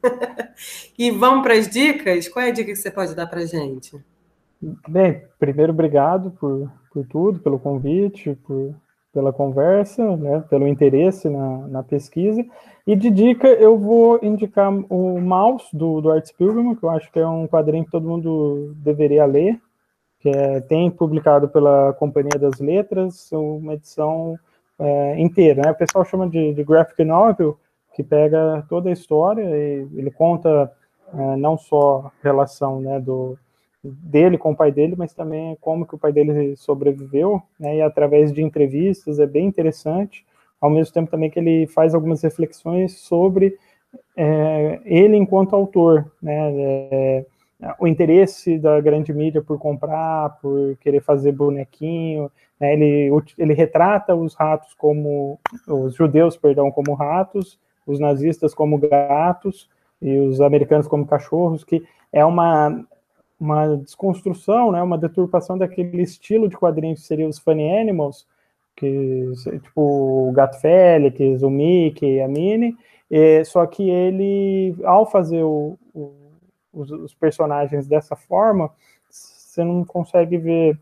e 0.98 1.12
vamos 1.12 1.44
para 1.44 1.54
as 1.54 1.68
dicas? 1.68 2.28
Qual 2.28 2.44
é 2.44 2.50
a 2.50 2.52
dica 2.52 2.72
que 2.72 2.76
você 2.76 2.92
pode 2.92 3.16
dar 3.16 3.28
para 3.28 3.42
a 3.42 3.46
gente? 3.46 4.04
Bem, 4.88 5.22
primeiro, 5.38 5.72
obrigado 5.72 6.32
por, 6.32 6.72
por 6.92 7.06
tudo, 7.08 7.40
pelo 7.40 7.60
convite, 7.60 8.36
por, 8.48 8.74
pela 9.14 9.32
conversa, 9.32 10.18
né, 10.18 10.44
pelo 10.50 10.68
interesse 10.68 11.30
na, 11.30 11.68
na, 11.68 11.84
pesquisa. 11.84 12.44
E 12.88 12.96
de 12.96 13.12
dica, 13.12 13.48
eu 13.48 13.78
vou 13.78 14.20
indicar 14.24 14.74
o 14.90 15.22
Mouse, 15.22 15.68
do, 15.72 16.02
do 16.02 16.12
Art 16.12 16.26
Spiegelman, 16.26 16.76
que 16.76 16.84
eu 16.84 16.90
acho 16.90 17.12
que 17.12 17.20
é 17.20 17.28
um 17.28 17.48
quadrinho 17.48 17.86
que 17.86 17.92
todo 17.92 18.08
mundo 18.08 18.74
deveria 18.78 19.26
ler, 19.26 19.62
que 20.20 20.30
é, 20.30 20.60
tem 20.62 20.90
publicado 20.90 21.48
pela 21.48 21.94
Companhia 21.94 22.40
das 22.40 22.60
Letras, 22.60 23.32
uma 23.32 23.76
edição 23.76 24.40
é, 24.80 25.22
inteira. 25.22 25.62
Né? 25.64 25.72
O 25.72 25.76
pessoal 25.76 26.04
chama 26.06 26.28
de, 26.28 26.54
de 26.54 26.64
graphic 26.64 27.04
novel, 27.04 27.60
que 27.94 28.04
pega 28.04 28.66
toda 28.68 28.90
a 28.90 28.94
história 28.94 29.44
e 29.44 29.88
ele 29.94 30.10
conta 30.10 30.72
é, 31.14 31.36
não 31.36 31.56
só 31.56 32.08
a 32.08 32.12
relação 32.24 32.82
né, 32.82 33.00
do, 33.00 33.38
dele 34.02 34.38
com 34.38 34.52
o 34.52 34.56
pai 34.56 34.72
dele, 34.72 34.96
mas 34.98 35.14
também 35.14 35.58
como 35.62 35.86
que 35.86 35.96
o 35.96 35.98
pai 35.98 36.12
dele 36.12 36.56
sobreviveu, 36.56 37.42
né, 37.60 37.78
e 37.78 37.82
através 37.82 38.32
de 38.32 38.42
entrevistas 38.42 39.20
é 39.20 39.26
bem 39.26 39.46
interessante, 39.46 40.26
ao 40.60 40.70
mesmo 40.70 40.94
tempo 40.94 41.12
também 41.12 41.30
que 41.30 41.40
ele 41.40 41.68
faz 41.68 41.94
algumas 41.94 42.22
reflexões 42.22 43.00
sobre 43.00 43.58
é, 44.16 44.80
ele 44.86 45.16
enquanto 45.16 45.56
autor, 45.56 46.12
né, 46.22 46.52
é, 46.56 47.26
o 47.80 47.88
interesse 47.88 48.58
da 48.58 48.82
grande 48.82 49.14
mídia 49.14 49.42
por 49.42 49.58
comprar, 49.58 50.38
por 50.42 50.76
querer 50.78 51.02
fazer 51.02 51.32
bonequinho, 51.32 52.32
né, 52.60 52.74
ele, 52.74 53.10
ele 53.38 53.54
retrata 53.54 54.16
os 54.16 54.36
ratos 54.36 54.74
como, 54.74 55.40
os 55.68 55.96
judeus, 55.96 56.38
perdão, 56.38 56.72
como 56.72 56.94
ratos, 56.94 57.60
os 57.86 58.00
nazistas 58.00 58.54
como 58.54 58.78
gatos, 58.78 59.70
e 60.02 60.20
os 60.20 60.42
americanos 60.42 60.88
como 60.88 61.06
cachorros, 61.06 61.64
que 61.64 61.84
é 62.12 62.24
uma 62.24 62.86
uma 63.40 63.76
desconstrução, 63.78 64.72
né, 64.72 64.82
uma 64.82 64.98
deturpação 64.98 65.58
daquele 65.58 66.02
estilo 66.02 66.48
de 66.48 66.58
quadrinhos 66.58 67.02
que 67.02 67.08
seria 67.08 67.28
os 67.28 67.38
funny 67.38 67.78
animals, 67.78 68.26
que 68.76 69.32
tipo 69.64 70.30
o 70.30 70.32
Gato 70.34 70.60
Félix, 70.60 71.42
o 71.44 71.50
Mickey, 71.50 72.22
a 72.22 72.28
Minnie, 72.28 72.76
e, 73.10 73.44
só 73.46 73.66
que 73.66 73.90
ele, 73.90 74.76
ao 74.84 75.10
fazer 75.10 75.44
o, 75.44 75.78
o, 75.94 76.12
os, 76.74 76.92
os, 76.92 77.14
personagens 77.14 77.88
dessa 77.88 78.16
forma, 78.16 78.72
você 79.10 79.64
não 79.64 79.86
consegue 79.86 80.38
ver 80.38 80.80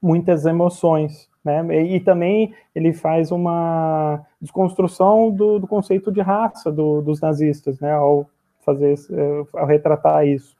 muitas 0.00 0.46
emoções, 0.46 1.28
né? 1.44 1.64
E, 1.70 1.96
e 1.96 2.00
também 2.00 2.54
ele 2.74 2.92
faz 2.92 3.30
uma 3.32 4.24
desconstrução 4.40 5.30
do, 5.30 5.58
do 5.58 5.66
conceito 5.66 6.12
de 6.12 6.20
raça 6.20 6.70
do, 6.70 7.02
dos 7.02 7.20
nazistas, 7.20 7.80
né? 7.80 7.92
Ao 7.92 8.26
fazer, 8.64 8.94
ao 9.52 9.66
retratar 9.66 10.26
isso. 10.26 10.56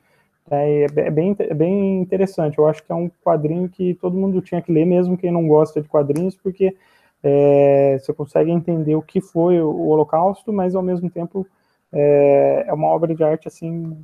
É, 0.52 0.84
é, 0.84 1.10
bem, 1.10 1.34
é 1.38 1.54
bem 1.54 2.02
interessante. 2.02 2.58
Eu 2.58 2.66
acho 2.66 2.82
que 2.82 2.92
é 2.92 2.94
um 2.94 3.10
quadrinho 3.24 3.68
que 3.70 3.94
todo 3.94 4.16
mundo 4.16 4.42
tinha 4.42 4.60
que 4.60 4.70
ler, 4.70 4.84
mesmo 4.84 5.16
quem 5.16 5.32
não 5.32 5.48
gosta 5.48 5.80
de 5.80 5.88
quadrinhos, 5.88 6.36
porque 6.36 6.76
é, 7.22 7.98
você 7.98 8.12
consegue 8.12 8.50
entender 8.50 8.94
o 8.94 9.02
que 9.02 9.20
foi 9.20 9.60
o 9.60 9.88
Holocausto, 9.88 10.52
mas 10.52 10.74
ao 10.74 10.82
mesmo 10.82 11.08
tempo 11.08 11.46
é, 11.90 12.64
é 12.68 12.72
uma 12.74 12.88
obra 12.88 13.14
de 13.14 13.24
arte 13.24 13.48
assim 13.48 13.96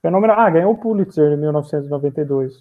fenomenal. 0.00 0.38
Ah, 0.38 0.48
ganhou 0.48 0.72
o 0.72 0.78
Pulitzer 0.78 1.32
em 1.32 1.36
1992. 1.36 2.56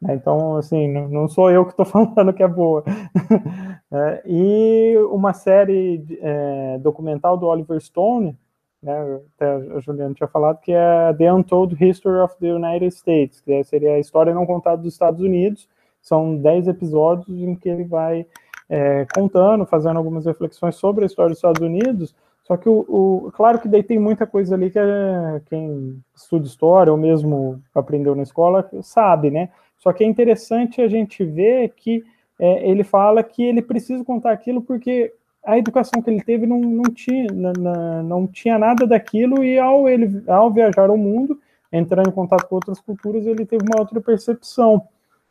Né? 0.00 0.14
Então, 0.14 0.56
assim, 0.56 0.86
não, 0.86 1.08
não, 1.08 1.28
sou 1.28 1.50
eu 1.50 1.64
que 1.64 1.72
estou 1.72 1.86
falando 2.06 2.32
que 2.32 2.42
é 2.44 2.48
boa. 2.48 2.84
é, 3.90 4.22
e 4.24 4.96
uma 5.10 5.32
série 5.32 6.18
é, 6.20 6.78
documental 6.78 7.36
do 7.36 7.46
Oliver 7.46 7.80
Stone, 7.80 8.38
né, 8.82 9.20
até 9.36 9.76
a 9.76 9.80
Juliana 9.80 10.14
tinha 10.14 10.28
falado, 10.28 10.60
que 10.60 10.72
é 10.72 11.12
The 11.14 11.32
Untold 11.32 11.76
History 11.82 12.20
of 12.20 12.36
the 12.38 12.52
United 12.52 12.94
States, 12.94 13.40
que 13.40 13.64
seria 13.64 13.94
a 13.94 13.98
história 13.98 14.34
não 14.34 14.46
contada 14.46 14.82
dos 14.82 14.92
Estados 14.92 15.20
Unidos. 15.20 15.68
São 16.00 16.36
dez 16.36 16.68
episódios 16.68 17.28
em 17.28 17.54
que 17.54 17.68
ele 17.68 17.84
vai 17.84 18.24
é, 18.68 19.06
contando, 19.14 19.66
fazendo 19.66 19.96
algumas 19.96 20.26
reflexões 20.26 20.76
sobre 20.76 21.04
a 21.04 21.06
história 21.06 21.30
dos 21.30 21.38
Estados 21.38 21.60
Unidos. 21.60 22.14
Só 22.44 22.56
que, 22.56 22.68
o, 22.68 22.84
o 22.88 23.32
claro 23.32 23.58
que 23.58 23.68
daí 23.68 23.82
tem 23.82 23.98
muita 23.98 24.26
coisa 24.26 24.54
ali 24.54 24.70
que 24.70 24.78
é, 24.78 25.42
quem 25.46 26.02
estuda 26.16 26.46
história 26.46 26.92
ou 26.92 26.98
mesmo 26.98 27.62
aprendeu 27.74 28.14
na 28.14 28.22
escola 28.22 28.68
sabe, 28.82 29.30
né? 29.30 29.50
Só 29.76 29.92
que 29.92 30.02
é 30.02 30.06
interessante 30.06 30.80
a 30.80 30.88
gente 30.88 31.24
ver 31.24 31.74
que 31.76 32.02
é, 32.38 32.68
ele 32.68 32.84
fala 32.84 33.22
que 33.22 33.42
ele 33.42 33.60
precisa 33.60 34.04
contar 34.04 34.32
aquilo 34.32 34.62
porque 34.62 35.12
a 35.44 35.56
educação 35.56 36.02
que 36.02 36.10
ele 36.10 36.22
teve 36.22 36.46
não, 36.46 36.60
não, 36.60 36.92
tinha, 36.92 37.26
não, 37.32 38.02
não 38.02 38.26
tinha 38.26 38.58
nada 38.58 38.86
daquilo, 38.86 39.42
e 39.44 39.58
ao, 39.58 39.88
ele, 39.88 40.22
ao 40.28 40.52
viajar 40.52 40.90
ao 40.90 40.96
mundo, 40.96 41.38
entrando 41.72 42.08
em 42.08 42.12
contato 42.12 42.46
com 42.46 42.56
outras 42.56 42.80
culturas, 42.80 43.26
ele 43.26 43.46
teve 43.46 43.64
uma 43.64 43.80
outra 43.80 44.00
percepção, 44.00 44.86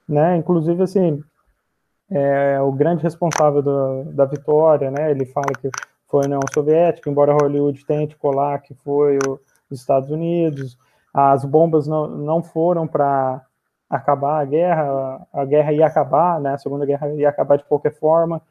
né? 0.08 0.38
Inclusive, 0.38 0.82
assim, 0.84 1.22
é, 2.10 2.60
o 2.62 2.72
grande 2.72 3.04
responsável 3.04 3.62
da, 3.62 4.04
da 4.12 4.26
vitória, 4.26 4.90
né? 4.90 5.12
Ele 5.12 5.26
fala 5.26 5.54
que 5.60 5.70
foi 6.08 6.24
a 6.24 6.26
União 6.26 6.40
Soviética, 6.54 7.10
embora 7.10 7.34
Hollywood 7.34 7.86
tente 7.86 8.16
colar 8.16 8.60
que 8.60 8.74
foi 8.76 9.18
o, 9.28 9.40
os 9.70 9.80
Estados 9.80 10.10
Unidos. 10.10 10.78
As 11.14 11.44
bombas 11.44 11.88
não, 11.88 12.08
não 12.08 12.44
foram 12.44 12.88
para 12.88 13.42
acabar 13.90 14.42
a 14.42 14.46
guerra, 14.46 15.28
a 15.34 15.46
guerra 15.46 15.74
ia 15.74 15.86
acabar, 15.86 16.40
né? 16.40 16.54
A 16.54 16.58
Segunda 16.58 16.86
Guerra 16.86 17.14
ia 17.14 17.30
acabar 17.30 17.58
de 17.58 17.66
qualquer 17.66 17.94
forma 17.94 18.42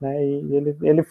né? 0.00 0.24
E 0.24 0.54
ele, 0.54 0.76
ele 0.82 1.06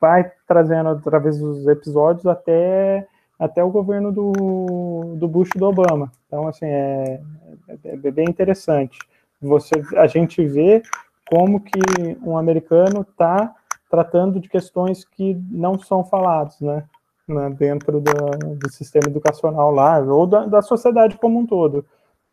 vai 0.00 0.30
trazendo 0.46 0.90
através 0.90 1.38
dos 1.38 1.66
episódios 1.66 2.26
até 2.26 3.06
até 3.38 3.62
o 3.62 3.70
governo 3.70 4.10
do, 4.10 5.14
do 5.16 5.28
Bush 5.28 5.50
e 5.54 5.58
do 5.58 5.66
Obama. 5.66 6.10
Então, 6.26 6.48
assim, 6.48 6.66
é, 6.66 7.20
é, 7.68 7.78
é 7.84 8.10
bem 8.10 8.26
interessante. 8.28 8.98
Você, 9.40 9.74
a 9.96 10.06
gente 10.06 10.44
vê 10.46 10.82
como 11.28 11.60
que 11.60 11.78
um 12.22 12.38
americano 12.38 13.02
está 13.02 13.54
tratando 13.90 14.40
de 14.40 14.48
questões 14.48 15.04
que 15.04 15.34
não 15.50 15.78
são 15.78 16.04
faladas, 16.04 16.58
né? 16.60 16.84
né 17.28 17.50
dentro 17.50 18.00
do, 18.00 18.70
sistema 18.70 19.08
educacional 19.08 19.70
lá, 19.70 19.98
ou 20.00 20.26
da, 20.26 20.46
da, 20.46 20.62
sociedade 20.62 21.16
como 21.18 21.38
um 21.38 21.46
todo, 21.46 21.84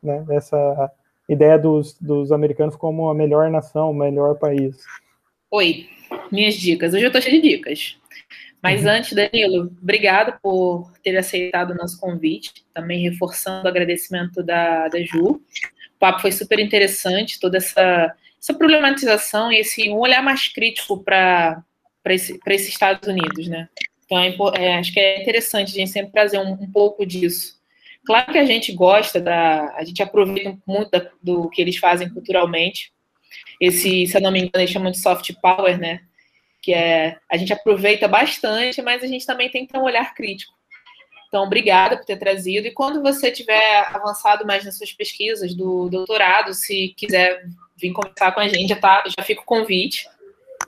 né? 0.01 0.23
Essa 0.29 0.91
ideia 1.27 1.57
dos, 1.57 1.97
dos 1.99 2.31
americanos 2.31 2.75
como 2.75 3.09
a 3.09 3.13
melhor 3.13 3.49
nação, 3.49 3.91
o 3.91 3.93
melhor 3.93 4.35
país. 4.35 4.77
Oi, 5.55 5.87
minhas 6.31 6.55
dicas. 6.55 6.95
Hoje 6.95 7.05
eu 7.05 7.11
tô 7.11 7.21
cheia 7.21 7.39
de 7.39 7.47
dicas. 7.47 7.95
Mas 8.59 8.81
uhum. 8.81 8.89
antes, 8.89 9.13
Danilo, 9.13 9.71
obrigado 9.79 10.39
por 10.41 10.91
ter 11.03 11.15
aceitado 11.15 11.69
o 11.69 11.75
nosso 11.75 11.99
convite, 11.99 12.65
também 12.73 13.07
reforçando 13.07 13.63
o 13.63 13.67
agradecimento 13.67 14.41
da, 14.41 14.87
da 14.87 14.99
Ju. 15.03 15.27
O 15.27 15.41
papo 15.99 16.21
foi 16.21 16.31
super 16.31 16.57
interessante, 16.57 17.39
toda 17.39 17.57
essa, 17.57 18.15
essa 18.41 18.53
problematização 18.55 19.51
e 19.51 19.59
esse 19.59 19.91
um 19.91 19.99
olhar 19.99 20.23
mais 20.23 20.47
crítico 20.47 21.03
para 21.03 21.63
esse, 22.07 22.39
esses 22.47 22.69
Estados 22.69 23.07
Unidos, 23.07 23.47
né? 23.47 23.69
Então, 24.05 24.17
é, 24.55 24.65
é, 24.65 24.77
acho 24.79 24.91
que 24.91 24.99
é 24.99 25.21
interessante 25.21 25.69
a 25.69 25.75
gente 25.75 25.91
sempre 25.91 26.11
trazer 26.11 26.39
um, 26.39 26.53
um, 26.53 26.71
pouco 26.71 27.05
disso. 27.05 27.61
Claro 28.07 28.31
que 28.31 28.39
a 28.39 28.45
gente 28.45 28.71
gosta 28.71 29.21
da. 29.21 29.71
A 29.75 29.83
gente 29.83 30.01
aproveita 30.01 30.57
muito 30.65 30.89
da, 30.89 31.11
do 31.21 31.47
que 31.47 31.61
eles 31.61 31.77
fazem 31.77 32.09
culturalmente, 32.09 32.91
esse, 33.59 34.07
se 34.07 34.17
eu 34.17 34.21
não 34.21 34.31
me 34.31 34.39
engano, 34.39 34.61
eles 34.63 34.69
chamam 34.69 34.91
de 34.91 34.99
soft 34.99 35.31
power, 35.41 35.77
né? 35.77 36.01
Que 36.61 36.73
é 36.73 37.17
a 37.29 37.37
gente 37.37 37.53
aproveita 37.53 38.07
bastante, 38.07 38.81
mas 38.81 39.03
a 39.03 39.07
gente 39.07 39.25
também 39.25 39.49
tem 39.49 39.65
que 39.65 39.73
ter 39.73 39.79
um 39.79 39.83
olhar 39.83 40.13
crítico. 40.13 40.53
Então, 41.27 41.43
obrigada 41.43 41.97
por 41.97 42.05
ter 42.05 42.17
trazido. 42.17 42.67
E 42.67 42.71
quando 42.71 43.01
você 43.01 43.31
tiver 43.31 43.87
avançado 43.87 44.45
mais 44.45 44.63
nas 44.63 44.77
suas 44.77 44.93
pesquisas 44.93 45.55
do 45.55 45.89
doutorado, 45.89 46.53
se 46.53 46.93
quiser 46.95 47.43
vir 47.75 47.91
conversar 47.91 48.31
com 48.33 48.39
a 48.39 48.47
gente, 48.47 48.69
já, 48.69 48.75
tá, 48.75 49.03
já 49.07 49.23
fica 49.23 49.41
o 49.41 49.45
convite. 49.45 50.07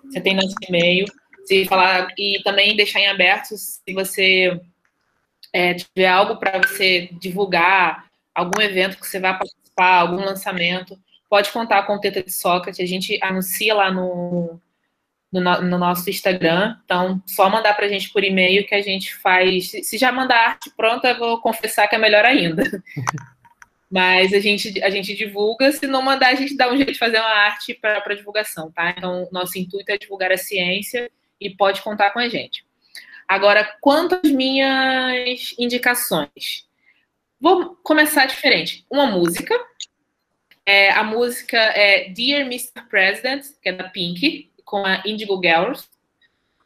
Você 0.06 0.20
tem 0.20 0.34
nosso 0.36 0.56
e-mail. 0.68 1.06
Se 1.46 1.66
falar 1.66 2.08
e 2.18 2.42
também 2.44 2.76
deixar 2.76 3.00
em 3.00 3.08
aberto 3.08 3.56
se 3.56 3.94
você 3.94 4.60
é, 5.54 5.76
tiver 5.76 6.08
algo 6.08 6.38
para 6.38 6.58
você 6.58 7.10
divulgar 7.14 8.06
algum 8.34 8.60
evento 8.60 8.98
que 8.98 9.06
você 9.06 9.20
vai 9.20 9.38
participar, 9.38 10.00
algum 10.00 10.26
lançamento, 10.26 11.00
pode 11.36 11.52
contar 11.52 11.84
com 11.84 11.96
o 11.96 12.00
Teta 12.00 12.24
de 12.24 12.32
Sócrates. 12.32 12.80
A 12.80 12.86
gente 12.86 13.20
anuncia 13.22 13.76
lá 13.76 13.92
no, 13.92 14.58
no, 15.30 15.42
no 15.42 15.78
nosso 15.78 16.10
Instagram. 16.10 16.78
Então, 16.86 17.22
só 17.26 17.50
mandar 17.50 17.74
para 17.74 17.88
a 17.88 17.90
gente 17.90 18.10
por 18.10 18.24
e-mail 18.24 18.66
que 18.66 18.74
a 18.74 18.82
gente 18.82 19.14
faz. 19.16 19.70
Se 19.84 19.98
já 19.98 20.14
mandar 20.14 20.52
arte 20.52 20.72
pronta, 20.78 21.10
eu 21.10 21.20
vou 21.20 21.42
confessar 21.42 21.90
que 21.90 21.96
é 21.96 21.98
melhor 21.98 22.24
ainda. 22.24 22.64
Mas 23.92 24.34
a 24.34 24.40
gente, 24.40 24.82
a 24.82 24.90
gente 24.90 25.14
divulga, 25.14 25.74
se 25.74 25.86
não 25.88 26.02
mandar, 26.02 26.30
a 26.30 26.36
gente 26.36 26.56
dá 26.56 26.72
um 26.72 26.78
jeito 26.78 26.94
de 26.94 26.98
fazer 26.98 27.20
uma 27.20 27.28
arte 27.28 27.74
para 27.74 28.16
divulgação, 28.16 28.72
tá? 28.72 28.96
Então, 28.98 29.28
nosso 29.30 29.60
intuito 29.60 29.92
é 29.92 29.98
divulgar 29.98 30.32
a 30.32 30.38
ciência 30.38 31.12
e 31.40 31.50
pode 31.50 31.82
contar 31.82 32.12
com 32.12 32.20
a 32.20 32.30
gente. 32.30 32.66
Agora, 33.28 33.76
quanto 33.82 34.16
às 34.16 34.32
minhas 34.32 35.54
indicações? 35.60 36.66
Vou 37.42 37.76
começar 37.84 38.26
diferente. 38.26 38.86
Uma 38.90 39.06
música. 39.06 39.54
É, 40.66 40.92
a 40.92 41.04
música 41.04 41.58
é 41.58 42.10
Dear 42.10 42.42
Mr. 42.42 42.82
President, 42.90 43.46
que 43.62 43.70
é 43.70 43.72
da 43.72 43.86
Pink, 43.86 44.50
com 44.64 44.86
a 44.86 45.04
Indigo 45.06 45.40
Girls, 45.42 45.88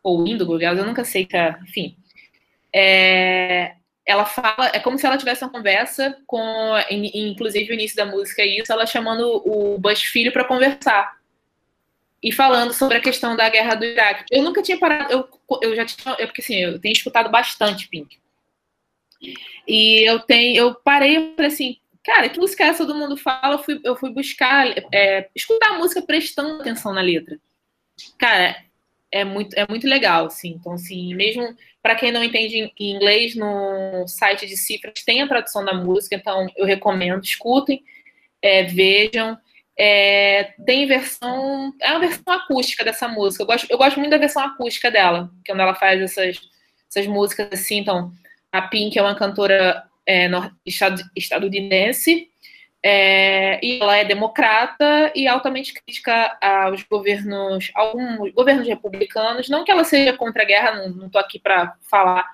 ou 0.01 0.25
Indigo 0.25 0.57
Girls, 0.57 0.79
eu 0.79 0.87
nunca 0.87 1.03
sei, 1.03 1.25
tá, 1.25 1.59
enfim. 1.63 1.97
É, 2.73 3.73
ela 4.05 4.25
fala, 4.25 4.71
é 4.73 4.79
como 4.79 4.97
se 4.97 5.05
ela 5.05 5.17
tivesse 5.17 5.43
uma 5.43 5.51
conversa 5.51 6.17
com, 6.25 6.73
inclusive 6.89 7.71
o 7.71 7.73
início 7.73 7.95
da 7.95 8.05
música 8.05 8.41
é 8.41 8.47
isso, 8.47 8.71
ela 8.71 8.85
chamando 8.85 9.43
o 9.45 9.77
Bush 9.77 10.03
filho 10.03 10.31
para 10.31 10.45
conversar 10.45 11.19
e 12.21 12.31
falando 12.31 12.73
sobre 12.73 12.97
a 12.97 13.01
questão 13.01 13.35
da 13.35 13.49
guerra 13.49 13.75
do 13.75 13.85
Iraque. 13.85 14.25
Eu 14.31 14.43
nunca 14.43 14.61
tinha 14.61 14.79
parado, 14.79 15.11
eu, 15.11 15.29
eu 15.61 15.75
já 15.75 15.85
tinha, 15.85 16.15
eu, 16.17 16.27
porque 16.27 16.41
assim, 16.41 16.55
eu 16.55 16.79
tenho 16.79 16.93
escutado 16.93 17.29
bastante 17.29 17.87
Pink. 17.87 18.17
E 19.67 20.09
eu 20.09 20.19
tenho, 20.19 20.57
eu 20.57 20.75
parei 20.75 21.17
e 21.17 21.35
falei 21.35 21.51
assim, 21.51 21.77
cara, 22.09 22.27
que 22.27 22.39
música 22.39 22.63
é 22.63 22.67
essa? 22.67 22.85
Todo 22.85 22.97
mundo 22.97 23.15
fala, 23.15 23.53
eu 23.53 23.59
fui, 23.59 23.79
eu 23.83 23.95
fui 23.95 24.09
buscar, 24.11 24.67
é, 24.91 25.29
escutar 25.35 25.73
a 25.73 25.77
música 25.77 26.01
prestando 26.01 26.59
atenção 26.59 26.91
na 26.91 27.01
letra. 27.01 27.39
Cara, 28.17 28.55
é 29.11 29.23
muito, 29.23 29.53
é 29.55 29.67
muito 29.67 29.87
legal, 29.87 30.25
assim. 30.25 30.49
Então, 30.49 30.73
assim, 30.73 31.13
mesmo 31.13 31.55
para 31.83 31.95
quem 31.95 32.11
não 32.11 32.23
entende 32.23 32.71
inglês, 32.79 33.35
no 33.35 34.07
site 34.07 34.47
de 34.47 34.57
cifras 34.57 35.03
tem 35.05 35.21
a 35.21 35.27
tradução 35.27 35.63
da 35.63 35.73
música, 35.73 36.15
então 36.15 36.47
eu 36.57 36.65
recomendo, 36.65 37.23
escutem, 37.23 37.83
é, 38.41 38.63
vejam. 38.63 39.37
É, 39.77 40.55
tem 40.65 40.87
versão. 40.87 41.73
É 41.79 41.91
uma 41.91 41.99
versão 41.99 42.33
acústica 42.33 42.83
dessa 42.83 43.07
música. 43.07 43.43
Eu 43.43 43.47
gosto, 43.47 43.67
eu 43.69 43.77
gosto 43.77 43.99
muito 43.99 44.11
da 44.11 44.17
versão 44.17 44.43
acústica 44.43 44.89
dela, 44.91 45.31
que 45.45 45.51
quando 45.51 45.61
ela 45.61 45.75
faz 45.75 46.01
essas, 46.01 46.41
essas 46.89 47.07
músicas 47.07 47.49
assim. 47.53 47.77
Então, 47.77 48.11
a 48.51 48.63
Pink 48.63 48.97
é 48.97 49.01
uma 49.01 49.15
cantora 49.15 49.88
é, 50.09 50.27
estadunidense 51.15 52.27
é, 52.83 53.63
e 53.63 53.79
ela 53.79 53.97
é 53.97 54.05
democrata 54.05 55.11
e 55.13 55.27
altamente 55.27 55.73
crítica 55.73 56.35
aos 56.41 56.81
governos, 56.83 57.71
alguns 57.75 58.33
governos 58.33 58.67
republicanos. 58.67 59.49
Não 59.49 59.63
que 59.63 59.71
ela 59.71 59.83
seja 59.83 60.13
contra 60.13 60.41
a 60.41 60.45
guerra, 60.45 60.87
não 60.87 61.05
estou 61.05 61.21
aqui 61.21 61.37
para 61.37 61.75
falar, 61.89 62.25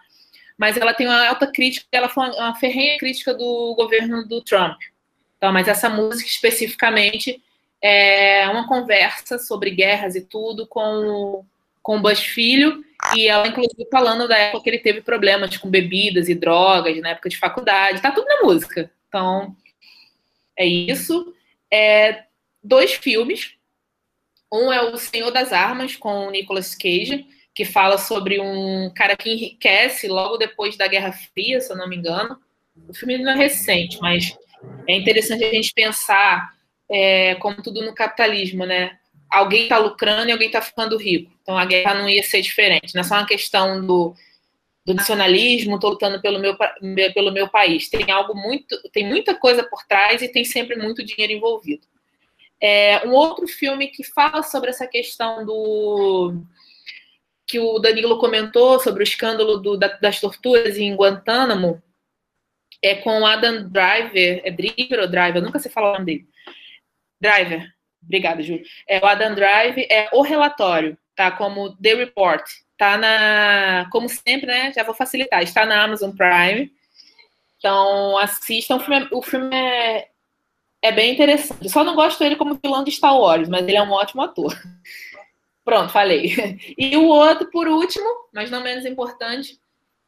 mas 0.57 0.77
ela 0.77 0.93
tem 0.93 1.07
uma 1.07 1.27
alta 1.27 1.47
crítica, 1.47 1.85
ela 1.91 2.07
foi 2.07 2.27
uma, 2.27 2.35
uma 2.35 2.55
ferrenha 2.55 2.97
crítica 2.97 3.33
do 3.33 3.75
governo 3.75 4.25
do 4.25 4.41
Trump. 4.41 4.79
Então, 5.37 5.51
mas 5.51 5.67
essa 5.67 5.89
música 5.89 6.29
especificamente 6.29 7.43
é 7.81 8.47
uma 8.47 8.67
conversa 8.67 9.37
sobre 9.37 9.71
guerras 9.71 10.15
e 10.15 10.21
tudo 10.21 10.65
com, 10.65 11.43
com 11.83 11.97
o 11.97 12.01
Bush 12.01 12.21
filho, 12.21 12.84
e 13.15 13.27
ela, 13.27 13.47
inclusive, 13.47 13.87
falando 13.91 14.27
da 14.27 14.37
época 14.37 14.63
que 14.63 14.69
ele 14.69 14.79
teve 14.79 15.01
problemas 15.01 15.57
com 15.57 15.69
bebidas 15.69 16.27
e 16.27 16.35
drogas, 16.35 16.99
na 17.01 17.09
época 17.09 17.29
de 17.29 17.37
faculdade, 17.37 18.01
tá 18.01 18.11
tudo 18.11 18.25
na 18.25 18.41
música. 18.41 18.91
Então, 19.07 19.55
é 20.57 20.65
isso. 20.65 21.33
É, 21.71 22.23
dois 22.63 22.93
filmes. 22.93 23.53
Um 24.51 24.71
é 24.71 24.81
O 24.81 24.97
Senhor 24.97 25.31
das 25.31 25.51
Armas, 25.51 25.95
com 25.95 26.27
o 26.27 26.31
Nicolas 26.31 26.75
Cage, 26.75 27.27
que 27.53 27.65
fala 27.65 27.97
sobre 27.97 28.39
um 28.39 28.91
cara 28.93 29.15
que 29.15 29.31
enriquece 29.31 30.07
logo 30.07 30.37
depois 30.37 30.77
da 30.77 30.87
Guerra 30.87 31.11
Fria, 31.11 31.59
se 31.59 31.71
eu 31.71 31.77
não 31.77 31.87
me 31.87 31.95
engano. 31.95 32.39
O 32.87 32.93
filme 32.93 33.17
não 33.17 33.31
é 33.31 33.35
recente, 33.35 33.97
mas 34.01 34.37
é 34.87 34.95
interessante 34.95 35.43
a 35.43 35.51
gente 35.51 35.73
pensar 35.73 36.53
é, 36.89 37.35
como 37.35 37.61
tudo 37.61 37.83
no 37.83 37.93
capitalismo, 37.93 38.65
né? 38.65 38.97
Alguém 39.37 39.63
está 39.63 39.77
lucrando 39.77 40.29
e 40.29 40.31
alguém 40.31 40.47
está 40.47 40.61
ficando 40.61 40.97
rico. 40.97 41.31
Então 41.41 41.57
a 41.57 41.65
guerra 41.65 41.95
não 41.95 42.09
ia 42.09 42.23
ser 42.23 42.41
diferente. 42.41 42.93
Não 42.93 43.01
é 43.01 43.03
só 43.03 43.15
uma 43.15 43.25
questão 43.25 43.85
do 43.85 44.15
do 44.85 44.93
nacionalismo, 44.93 45.75
estou 45.75 45.89
lutando 45.89 46.21
pelo 46.21 46.37
meu, 46.37 46.55
pelo 47.13 47.31
meu 47.31 47.49
país. 47.49 47.89
Tem 47.89 48.11
algo 48.11 48.35
muito, 48.35 48.79
tem 48.91 49.03
muita 49.05 49.33
coisa 49.33 49.63
por 49.63 49.83
trás 49.83 50.21
e 50.21 50.27
tem 50.27 50.45
sempre 50.45 50.75
muito 50.75 51.03
dinheiro 51.03 51.33
envolvido. 51.33 51.87
É, 52.61 53.05
um 53.07 53.11
outro 53.11 53.47
filme 53.47 53.87
que 53.87 54.03
fala 54.03 54.43
sobre 54.43 54.69
essa 54.69 54.85
questão 54.85 55.43
do 55.43 56.43
que 57.47 57.59
o 57.59 57.79
Danilo 57.79 58.19
comentou 58.19 58.79
sobre 58.79 59.01
o 59.01 59.03
escândalo 59.03 59.57
do, 59.57 59.75
da, 59.75 59.87
das 59.87 60.19
torturas 60.19 60.77
em 60.77 60.95
Guantánamo 60.95 61.81
é 62.81 62.95
com 62.95 63.25
Adam 63.25 63.67
Driver, 63.69 64.41
é 64.43 64.51
Driver 64.51 64.99
ou 64.99 65.07
Driver? 65.07 65.37
Eu 65.37 65.45
nunca 65.45 65.59
sei 65.59 65.71
falar 65.71 65.89
o 65.89 65.93
nome 65.93 66.05
dele. 66.05 66.27
Driver, 67.19 67.74
obrigada, 68.05 68.41
Júlio. 68.41 68.63
É, 68.87 68.99
o 68.99 69.05
Adam 69.05 69.35
Driver 69.35 69.85
é 69.89 70.09
o 70.13 70.21
relatório, 70.21 70.97
tá? 71.15 71.31
Como 71.31 71.75
The 71.77 71.95
Report 71.95 72.45
Tá 72.77 72.97
na, 72.97 73.87
como 73.89 74.09
sempre, 74.09 74.47
né? 74.47 74.73
Já 74.73 74.83
vou 74.83 74.93
facilitar. 74.93 75.41
Está 75.41 75.65
na 75.65 75.83
Amazon 75.83 76.11
Prime. 76.11 76.71
Então, 77.57 78.17
assistam. 78.17 78.75
O 78.75 78.79
filme, 78.79 78.99
é, 78.99 79.07
o 79.11 79.21
filme 79.21 79.55
é, 79.55 80.09
é 80.81 80.91
bem 80.91 81.13
interessante. 81.13 81.69
Só 81.69 81.83
não 81.83 81.95
gosto 81.95 82.19
dele 82.19 82.35
como 82.35 82.59
vilão 82.61 82.83
de 82.83 82.91
Star 82.91 83.17
Wars, 83.17 83.47
mas 83.47 83.65
ele 83.65 83.77
é 83.77 83.81
um 83.81 83.91
ótimo 83.91 84.21
ator. 84.21 84.53
Pronto, 85.63 85.91
falei. 85.91 86.35
E 86.77 86.97
o 86.97 87.05
outro, 87.05 87.49
por 87.49 87.67
último, 87.67 88.05
mas 88.33 88.51
não 88.51 88.61
menos 88.61 88.85
importante, 88.85 89.57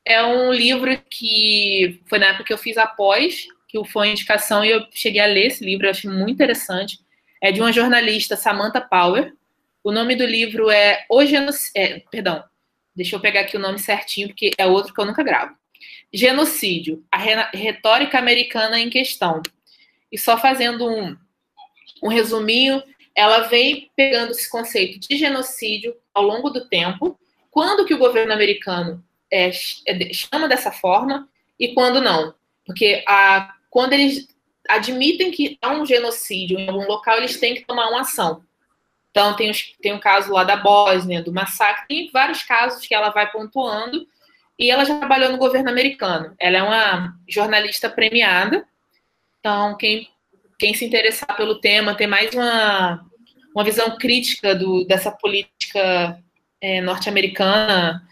é 0.06 0.24
um 0.24 0.52
livro 0.52 0.90
que 1.10 2.02
foi 2.06 2.20
na 2.20 2.28
época 2.28 2.44
que 2.44 2.54
eu 2.54 2.58
fiz 2.58 2.78
após, 2.78 3.48
que 3.68 3.84
foi 3.86 4.10
indicação, 4.10 4.64
e 4.64 4.72
eu 4.72 4.86
cheguei 4.92 5.22
a 5.22 5.26
ler 5.26 5.48
esse 5.48 5.64
livro, 5.64 5.88
eu 5.88 5.92
achei 5.92 6.10
muito 6.10 6.34
interessante. 6.34 7.00
É 7.42 7.52
de 7.52 7.62
uma 7.62 7.72
jornalista, 7.72 8.36
Samantha 8.36 8.82
Power. 8.82 9.34
O 9.84 9.92
nome 9.92 10.16
do 10.16 10.26
livro 10.26 10.70
é 10.70 11.06
O 11.10 11.26
Genocídio. 11.26 11.72
É, 11.76 12.00
perdão, 12.12 12.44
Deixa 12.98 13.16
eu 13.16 13.20
pegar 13.20 13.42
aqui 13.42 13.56
o 13.56 13.60
nome 13.60 13.78
certinho, 13.78 14.30
porque 14.30 14.50
é 14.58 14.66
outro 14.66 14.92
que 14.92 15.00
eu 15.00 15.06
nunca 15.06 15.22
gravo. 15.22 15.56
Genocídio, 16.12 17.06
a 17.12 17.20
retórica 17.56 18.18
americana 18.18 18.80
em 18.80 18.90
questão. 18.90 19.40
E 20.12 20.18
só 20.18 20.36
fazendo 20.36 20.90
um, 20.90 21.16
um 22.02 22.08
resuminho, 22.08 22.82
ela 23.14 23.42
vem 23.42 23.92
pegando 23.96 24.32
esse 24.32 24.50
conceito 24.50 25.00
de 25.00 25.16
genocídio 25.16 25.96
ao 26.12 26.24
longo 26.24 26.50
do 26.50 26.68
tempo, 26.68 27.20
quando 27.52 27.86
que 27.86 27.94
o 27.94 28.00
governo 28.00 28.34
americano 28.34 29.06
é, 29.32 29.52
é, 29.86 30.12
chama 30.12 30.48
dessa 30.48 30.72
forma 30.72 31.30
e 31.60 31.76
quando 31.76 32.02
não. 32.02 32.34
Porque 32.66 33.04
a, 33.08 33.54
quando 33.70 33.94
eles 33.94 34.28
admitem 34.70 35.32
que 35.32 35.58
há 35.62 35.72
um 35.72 35.86
genocídio 35.86 36.60
em 36.60 36.70
algum 36.70 36.86
local, 36.88 37.18
eles 37.18 37.40
têm 37.40 37.56
que 37.56 37.66
tomar 37.66 37.90
uma 37.90 38.02
ação. 38.02 38.44
Então, 39.12 39.36
tem, 39.36 39.50
os, 39.50 39.64
tem 39.82 39.94
o 39.94 40.00
caso 40.00 40.32
lá 40.32 40.44
da 40.44 40.58
Bósnia, 40.58 41.24
do 41.24 41.34
massacre, 41.34 41.88
tem 41.88 42.12
vários 42.12 42.44
casos 42.44 42.86
que 42.86 42.94
ela 42.94 43.10
vai 43.10 43.32
pontuando, 43.32 44.08
e 44.60 44.70
ela 44.70 44.86
já 44.86 44.98
trabalhou 44.98 45.32
no 45.32 45.38
governo 45.38 45.70
americano. 45.70 46.36
Ela 46.40 46.58
é 46.58 46.64
uma 46.64 47.16
jornalista 47.28 47.90
premiada, 47.90 48.68
então, 49.40 49.78
quem, 49.78 50.08
quem 50.60 50.74
se 50.74 50.86
interessar 50.86 51.36
pelo 51.38 51.60
tema, 51.60 51.96
tem 51.96 52.08
mais 52.08 52.34
uma, 52.34 53.06
uma 53.56 53.64
visão 53.64 53.98
crítica 53.98 54.54
do, 54.54 54.86
dessa 54.86 55.12
política 55.12 56.22
é, 56.60 56.82
norte-americana 56.82 58.08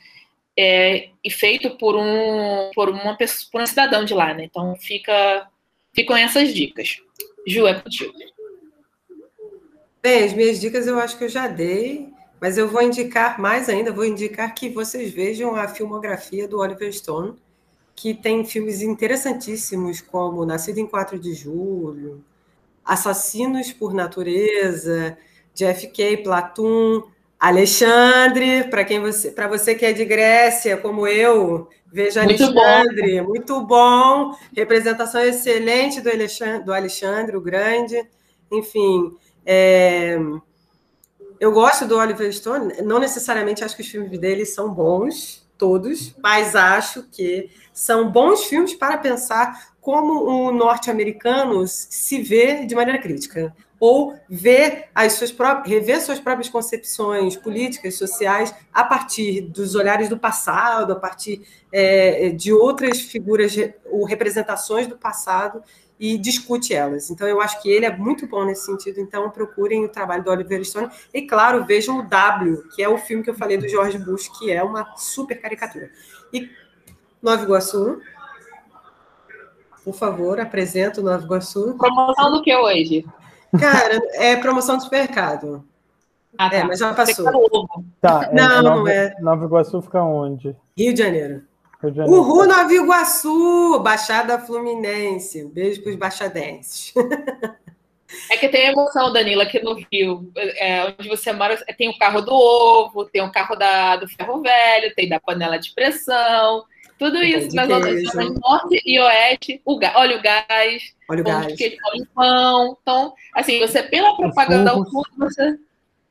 é, 0.58 1.10
e 1.24 1.30
feito 1.30 1.72
por 1.72 1.96
um 1.96 2.72
por 2.74 2.90
uma 2.90 3.16
pessoa, 3.16 3.50
por 3.52 3.62
um 3.62 3.68
cidadão 3.68 4.06
de 4.06 4.14
lá, 4.14 4.34
né? 4.34 4.46
Então 4.46 4.76
fica 4.78 5.48
ficam 5.96 6.18
essas 6.18 6.54
dicas. 6.54 7.02
Ju, 7.48 7.66
é 7.66 7.80
contigo. 7.80 8.14
Bem, 10.04 10.24
as 10.24 10.34
minhas 10.34 10.60
dicas 10.60 10.86
eu 10.86 11.00
acho 11.00 11.18
que 11.18 11.24
eu 11.24 11.30
já 11.30 11.48
dei, 11.48 12.10
mas 12.40 12.58
eu 12.58 12.70
vou 12.70 12.84
indicar 12.84 13.40
mais 13.40 13.70
ainda, 13.70 13.92
vou 13.92 14.06
indicar 14.06 14.54
que 14.54 14.70
vocês 14.70 15.12
vejam 15.12 15.56
a 15.56 15.68
filmografia 15.68 16.48
do 16.48 16.60
Oliver 16.60 16.94
Stone, 16.94 17.36
que 17.96 18.14
tem 18.14 18.46
filmes 18.46 18.82
interessantíssimos 18.82 20.02
como 20.02 20.46
Nascido 20.46 20.80
em 20.80 20.86
4 20.86 21.18
de 21.18 21.34
Julho, 21.34 22.24
Assassinos 22.84 23.72
por 23.72 23.94
Natureza, 23.94 25.18
JFK, 25.56 26.18
Platum, 26.18 27.04
Alexandre, 27.40 28.66
para 28.70 28.84
quem 28.86 29.00
você, 29.00 29.32
para 29.32 29.48
você 29.48 29.76
que 29.76 29.86
é 29.86 29.94
de 29.94 30.06
Grécia, 30.06 30.78
como 30.78 31.06
eu, 31.06 31.68
veja 31.92 32.24
muito 32.24 32.44
Alexandre, 32.44 33.22
bom. 33.22 33.28
muito 33.28 33.62
bom, 33.62 34.36
representação 34.56 35.22
excelente 35.22 36.02
do 36.02 36.10
Alexandre, 36.10 36.64
do 36.64 36.74
Alexandre 36.74 37.38
o 37.38 37.42
Grande, 37.42 38.08
enfim, 38.52 39.16
é... 39.46 40.18
Eu 41.38 41.52
gosto 41.52 41.86
do 41.86 41.98
Oliver 41.98 42.32
Stone, 42.32 42.82
não 42.82 42.98
necessariamente 42.98 43.64
acho 43.64 43.76
que 43.76 43.82
os 43.82 43.90
filmes 43.90 44.18
dele 44.18 44.46
são 44.46 44.74
bons, 44.74 45.46
todos, 45.58 46.16
mas 46.22 46.56
acho 46.56 47.04
que 47.04 47.50
são 47.74 48.10
bons 48.10 48.46
filmes 48.46 48.74
para 48.74 48.98
pensar 48.98 49.76
como 49.82 50.24
o 50.24 50.52
norte-americano 50.52 51.66
se 51.68 52.22
vê 52.22 52.66
de 52.66 52.74
maneira 52.74 53.02
crítica 53.02 53.56
ou 53.80 54.18
ver 54.30 54.86
as 54.96 55.14
suas 55.14 55.32
próprias, 55.32 55.68
rever 55.68 56.02
suas 56.02 56.20
próprias 56.20 56.50
concepções 56.50 57.36
políticas, 57.36 57.96
sociais, 57.98 58.54
a 58.74 58.84
partir 58.84 59.42
dos 59.42 59.76
olhares 59.76 60.10
do 60.10 60.18
passado, 60.18 60.94
a 60.94 60.96
partir 60.96 61.42
é, 61.72 62.30
de 62.30 62.54
outras 62.54 63.02
figuras 63.02 63.56
ou 63.86 64.06
representações 64.06 64.88
do 64.88 64.98
passado 64.98 65.62
e 66.00 66.18
discute 66.18 66.74
elas. 66.74 67.10
Então, 67.10 67.28
eu 67.28 67.42
acho 67.42 67.62
que 67.62 67.70
ele 67.70 67.86
é 67.86 67.96
muito 67.96 68.28
bom 68.28 68.46
nesse 68.46 68.66
sentido. 68.66 69.00
Então, 69.00 69.30
procurem 69.30 69.86
o 69.86 69.90
trabalho 69.90 70.24
do 70.24 70.30
Oliver 70.30 70.64
Stone. 70.66 70.90
E, 71.14 71.22
claro, 71.22 71.66
vejam 71.66 72.00
o 72.00 72.08
W, 72.08 72.68
que 72.76 72.84
é 72.84 72.90
o 72.90 72.98
filme 72.98 73.24
que 73.24 73.30
eu 73.30 73.36
falei 73.36 73.58
do 73.58 73.68
George 73.68 73.98
Bush, 73.98 74.28
que 74.38 74.52
é 74.52 74.62
uma 74.62 74.96
super 74.98 75.40
caricatura. 75.40 75.90
E 76.34 76.50
Nova 77.22 77.44
Iguaçu, 77.44 78.02
por 79.84 79.96
favor, 79.96 80.40
apresenta 80.40 81.00
o 81.00 81.04
Nova 81.04 81.24
Iguaçu. 81.24 81.76
Promoção 81.78 82.32
do 82.32 82.42
que 82.42 82.54
hoje? 82.54 83.06
Cara, 83.60 84.02
é 84.14 84.36
promoção 84.36 84.78
do 84.78 84.84
supermercado. 84.84 85.64
Ah, 86.38 86.50
tá. 86.50 86.56
É, 86.58 86.64
mas 86.64 86.80
já 86.80 86.94
passou. 86.94 87.68
Tá, 88.02 88.28
é, 88.32 88.36
não, 88.36 88.62
Nova, 88.62 88.76
não 88.78 88.88
é. 88.88 89.16
Nova 89.20 89.46
Iguaçu 89.46 89.82
fica 89.82 90.04
onde? 90.04 90.56
Rio 90.78 90.94
de 90.94 91.02
Janeiro. 91.02 91.44
Rio 91.82 91.92
de 91.92 91.98
Janeiro. 91.98 92.22
Uhul, 92.22 92.48
Nova 92.48 92.74
Iguaçu! 92.74 93.80
Baixada 93.80 94.40
Fluminense. 94.40 95.46
Beijo 95.46 95.82
para 95.82 95.92
os 95.92 95.96
baixadenses. 95.96 96.94
É 98.30 98.38
que 98.38 98.48
tem 98.48 98.68
emoção, 98.68 99.12
Danilo, 99.12 99.42
aqui 99.42 99.62
no 99.62 99.74
Rio, 99.92 100.32
é, 100.36 100.86
onde 100.86 101.10
você 101.10 101.34
mora, 101.34 101.58
tem 101.78 101.90
o 101.90 101.98
carro 101.98 102.22
do 102.22 102.34
ovo, 102.34 103.06
tem 103.06 103.22
o 103.22 103.32
carro 103.32 103.56
da, 103.56 103.98
do 103.98 104.08
ferro 104.08 104.42
velho, 104.42 104.94
tem 104.96 105.10
da 105.10 105.20
panela 105.20 105.58
de 105.58 105.74
pressão, 105.74 106.64
tudo 106.98 107.22
isso 107.22 107.56
nas 107.56 107.68
zonas 107.68 108.14
norte 108.42 108.82
e 108.86 109.00
oeste, 109.00 109.62
o 109.66 109.78
gás, 109.78 109.96
óleo 109.96 110.22
gás, 110.22 110.82
óleo 111.10 111.24
gás. 111.24 111.56
De 111.56 111.78
pão. 112.14 112.78
Então, 112.82 113.14
assim, 113.34 113.60
você 113.60 113.84
pela 113.84 114.16
propaganda 114.16 114.72
ao 114.72 114.86
fundo, 114.86 115.10
você. 115.18 115.58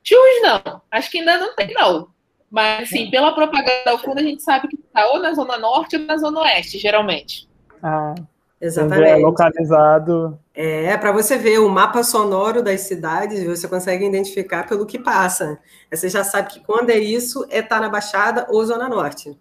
Churros 0.02 0.43
não, 0.43 0.82
acho 0.90 1.11
que 1.11 1.19
ainda 1.19 1.39
não 1.39 1.55
tem, 1.55 1.73
não. 1.73 2.09
Mas, 2.51 2.89
assim, 2.89 3.09
é. 3.09 3.11
pela 3.11 3.35
propaganda 3.35 3.90
ao 3.90 3.98
fundo, 3.98 4.19
a 4.19 4.23
gente 4.23 4.43
sabe 4.43 4.69
que 4.69 4.77
está 4.77 5.06
ou 5.09 5.19
na 5.19 5.32
zona 5.32 5.56
norte 5.56 5.97
ou 5.97 6.02
na 6.02 6.16
zona 6.19 6.40
oeste, 6.43 6.78
geralmente. 6.78 7.48
Ah, 7.82 8.15
exatamente. 8.61 9.09
É 9.09 9.16
localizado. 9.16 10.39
É, 10.55 10.97
para 10.98 11.11
você 11.11 11.39
ver 11.39 11.59
o 11.59 11.69
mapa 11.69 12.05
sonoro 12.05 12.62
das 12.62 12.82
cidades, 12.82 13.43
você 13.43 13.66
consegue 13.66 14.05
identificar 14.05 14.69
pelo 14.69 14.86
que 14.86 14.98
passa. 14.98 15.59
Você 15.90 16.09
já 16.11 16.23
sabe 16.23 16.52
que 16.52 16.61
quando 16.61 16.90
é 16.90 16.98
isso, 16.98 17.44
é 17.48 17.59
estar 17.59 17.77
tá 17.77 17.81
na 17.81 17.89
Baixada 17.89 18.47
ou 18.51 18.65
Zona 18.65 18.89
Norte. 18.89 19.36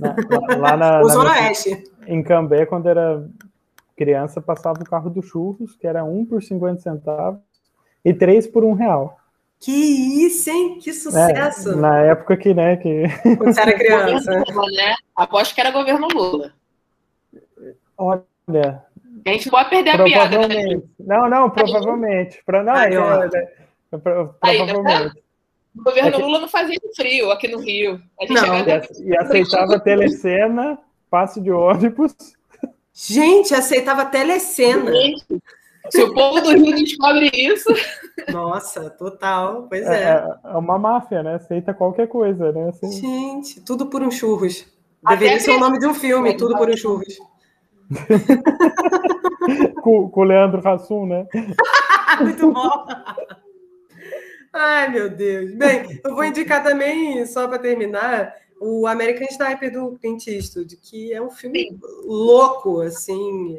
Na, 0.00 0.56
lá 0.56 0.76
na, 0.76 1.00
o 1.00 1.08
Zona 1.08 1.30
Oeste. 1.30 1.84
Em 2.06 2.22
Cambé, 2.22 2.64
quando 2.66 2.88
era 2.88 3.24
criança, 3.96 4.40
passava 4.40 4.80
o 4.80 4.88
carro 4.88 5.10
do 5.10 5.22
churros, 5.22 5.76
que 5.76 5.86
era 5.86 6.02
um 6.02 6.24
por 6.24 6.42
50 6.42 6.80
centavos, 6.80 7.40
e 8.04 8.14
três 8.14 8.46
por 8.46 8.64
um 8.64 8.72
real. 8.72 9.18
Que 9.60 9.70
isso, 9.70 10.48
hein? 10.48 10.78
Que 10.78 10.92
sucesso! 10.92 11.72
É, 11.72 11.76
na 11.76 11.98
época 11.98 12.34
que, 12.34 12.54
né, 12.54 12.78
que... 12.78 13.04
Quando 13.36 13.52
você 13.52 13.60
era 13.60 13.74
criança. 13.74 14.42
Lula, 14.48 14.66
né? 14.72 14.94
Aposto 15.14 15.54
que 15.54 15.60
era 15.60 15.70
governo 15.70 16.08
Lula. 16.08 16.52
Olha... 17.98 18.82
A 19.26 19.30
gente 19.30 19.50
pode 19.50 19.68
perder 19.68 20.00
a 20.00 20.02
piada, 20.02 20.48
né? 20.48 20.80
Não, 20.98 21.28
não, 21.28 21.50
provavelmente. 21.50 22.42
Pra, 22.46 22.64
não, 22.64 22.72
Aí, 22.72 22.94
é, 22.94 22.98
é, 22.98 23.52
é, 23.92 23.98
provavelmente. 23.98 25.22
O 25.76 25.82
governo 25.82 26.08
é 26.08 26.12
que... 26.12 26.22
Lula 26.22 26.40
não 26.40 26.48
fazia 26.48 26.78
frio 26.96 27.30
aqui 27.30 27.48
no 27.48 27.58
Rio. 27.58 28.00
não, 28.28 28.58
e, 28.58 29.08
e 29.08 29.16
aceitava 29.16 29.78
telecena, 29.78 30.78
passe 31.08 31.40
de 31.40 31.50
ônibus. 31.50 32.14
Gente, 32.92 33.54
aceitava 33.54 34.04
telecena. 34.04 34.90
Gente, 34.90 35.24
se 35.88 36.02
o 36.02 36.12
povo 36.12 36.40
do 36.40 36.50
Rio 36.50 36.74
descobre 36.74 37.30
isso. 37.32 37.68
Nossa, 38.30 38.90
total. 38.90 39.66
Pois 39.68 39.86
é. 39.86 40.02
É, 40.02 40.34
é 40.44 40.56
uma 40.56 40.78
máfia, 40.78 41.22
né? 41.22 41.36
Aceita 41.36 41.72
qualquer 41.72 42.08
coisa, 42.08 42.52
né? 42.52 42.68
Assim... 42.68 42.92
Gente, 42.92 43.60
tudo 43.62 43.86
por 43.86 44.02
um 44.02 44.10
churros. 44.10 44.66
Deveria 45.08 45.36
Até 45.36 45.44
ser 45.44 45.52
o 45.52 45.60
nome 45.60 45.78
de 45.78 45.86
um 45.86 45.94
filme, 45.94 46.36
tudo 46.36 46.56
por 46.58 46.68
um 46.68 46.76
churros. 46.76 47.16
com, 49.82 50.08
com 50.10 50.20
o 50.20 50.24
Leandro 50.24 50.66
Hassum, 50.66 51.06
né? 51.06 51.26
Muito 52.20 52.52
bom. 52.52 52.86
Ai, 54.52 54.88
meu 54.88 55.08
Deus. 55.08 55.52
Bem, 55.52 56.00
eu 56.04 56.14
vou 56.14 56.24
indicar 56.24 56.62
também, 56.62 57.24
só 57.26 57.46
para 57.46 57.58
terminar, 57.58 58.34
o 58.60 58.86
American 58.86 59.26
Sniper 59.30 59.72
do 59.72 59.98
Clint 59.98 60.26
Eastwood, 60.26 60.76
que 60.76 61.12
é 61.12 61.22
um 61.22 61.30
filme 61.30 61.68
Sim. 61.70 61.80
louco, 62.04 62.80
assim, 62.80 63.58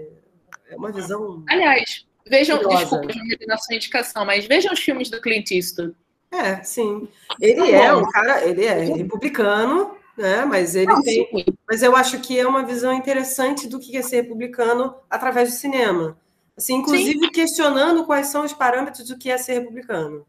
é 0.69 0.75
uma 0.75 0.91
visão. 0.91 1.43
Aliás, 1.49 2.05
vejam, 2.27 2.57
curiosa. 2.59 2.99
desculpa 3.01 3.47
na 3.47 3.57
sua 3.57 3.75
indicação, 3.75 4.25
mas 4.25 4.45
vejam 4.45 4.71
os 4.71 4.79
filmes 4.79 5.09
do 5.09 5.19
Clint 5.19 5.51
Eastwood. 5.51 5.95
É, 6.31 6.63
sim. 6.63 7.07
Ele 7.41 7.55
tá 7.55 7.67
é 7.67 7.93
um 7.93 8.09
cara, 8.09 8.45
ele 8.45 8.63
é 8.63 8.73
republicano, 8.83 9.97
né? 10.17 10.45
Mas 10.45 10.75
ele 10.75 10.87
Não, 10.87 11.01
tem. 11.01 11.27
Sim. 11.27 11.45
Mas 11.67 11.83
eu 11.83 11.95
acho 11.95 12.19
que 12.19 12.39
é 12.39 12.47
uma 12.47 12.63
visão 12.63 12.93
interessante 12.93 13.67
do 13.67 13.79
que 13.79 13.97
é 13.97 14.01
ser 14.01 14.21
republicano 14.21 14.95
através 15.09 15.49
do 15.49 15.55
cinema. 15.55 16.17
Assim, 16.55 16.75
inclusive 16.75 17.19
sim. 17.19 17.31
questionando 17.31 18.05
quais 18.05 18.27
são 18.27 18.45
os 18.45 18.53
parâmetros 18.53 19.07
do 19.07 19.17
que 19.17 19.29
é 19.29 19.37
ser 19.37 19.53
republicano. 19.53 20.25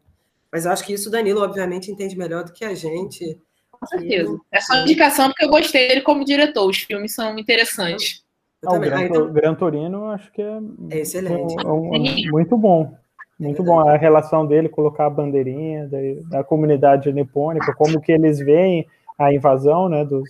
Mas 0.53 0.65
eu 0.65 0.71
acho 0.71 0.85
que 0.85 0.93
isso 0.93 1.09
o 1.09 1.11
Danilo, 1.11 1.41
obviamente, 1.41 1.91
entende 1.91 2.15
melhor 2.15 2.43
do 2.43 2.53
que 2.53 2.63
a 2.63 2.75
gente. 2.75 3.39
Com 3.71 3.87
certeza. 3.87 4.39
É 4.51 4.61
só 4.61 4.75
indicação 4.83 5.29
porque 5.29 5.45
eu 5.45 5.49
gostei 5.49 5.87
dele 5.87 6.01
como 6.01 6.23
diretor. 6.23 6.69
Os 6.69 6.77
filmes 6.77 7.15
são 7.15 7.39
interessantes. 7.39 8.23
Ah, 8.63 8.75
o 8.75 8.79
Gran, 8.79 8.97
ah, 8.97 9.03
então... 9.03 9.33
Gran 9.33 9.55
Torino, 9.55 10.05
acho 10.11 10.31
que 10.31 10.43
é, 10.43 10.59
é 10.91 10.99
excelente. 10.99 11.55
É 11.59 11.67
um, 11.67 11.95
é 11.95 12.31
muito 12.31 12.55
bom. 12.55 12.95
Muito 13.39 13.63
é 13.63 13.65
bom 13.65 13.79
a 13.79 13.97
relação 13.97 14.45
dele, 14.45 14.69
colocar 14.69 15.07
a 15.07 15.09
bandeirinha 15.09 15.87
da, 15.87 15.97
da, 16.29 16.43
comunidade 16.43 17.11
nipônica, 17.11 17.73
como 17.73 17.99
que 17.99 18.11
eles 18.11 18.37
veem 18.37 18.87
a 19.17 19.33
invasão 19.33 19.89
né, 19.89 20.05
dos, 20.05 20.29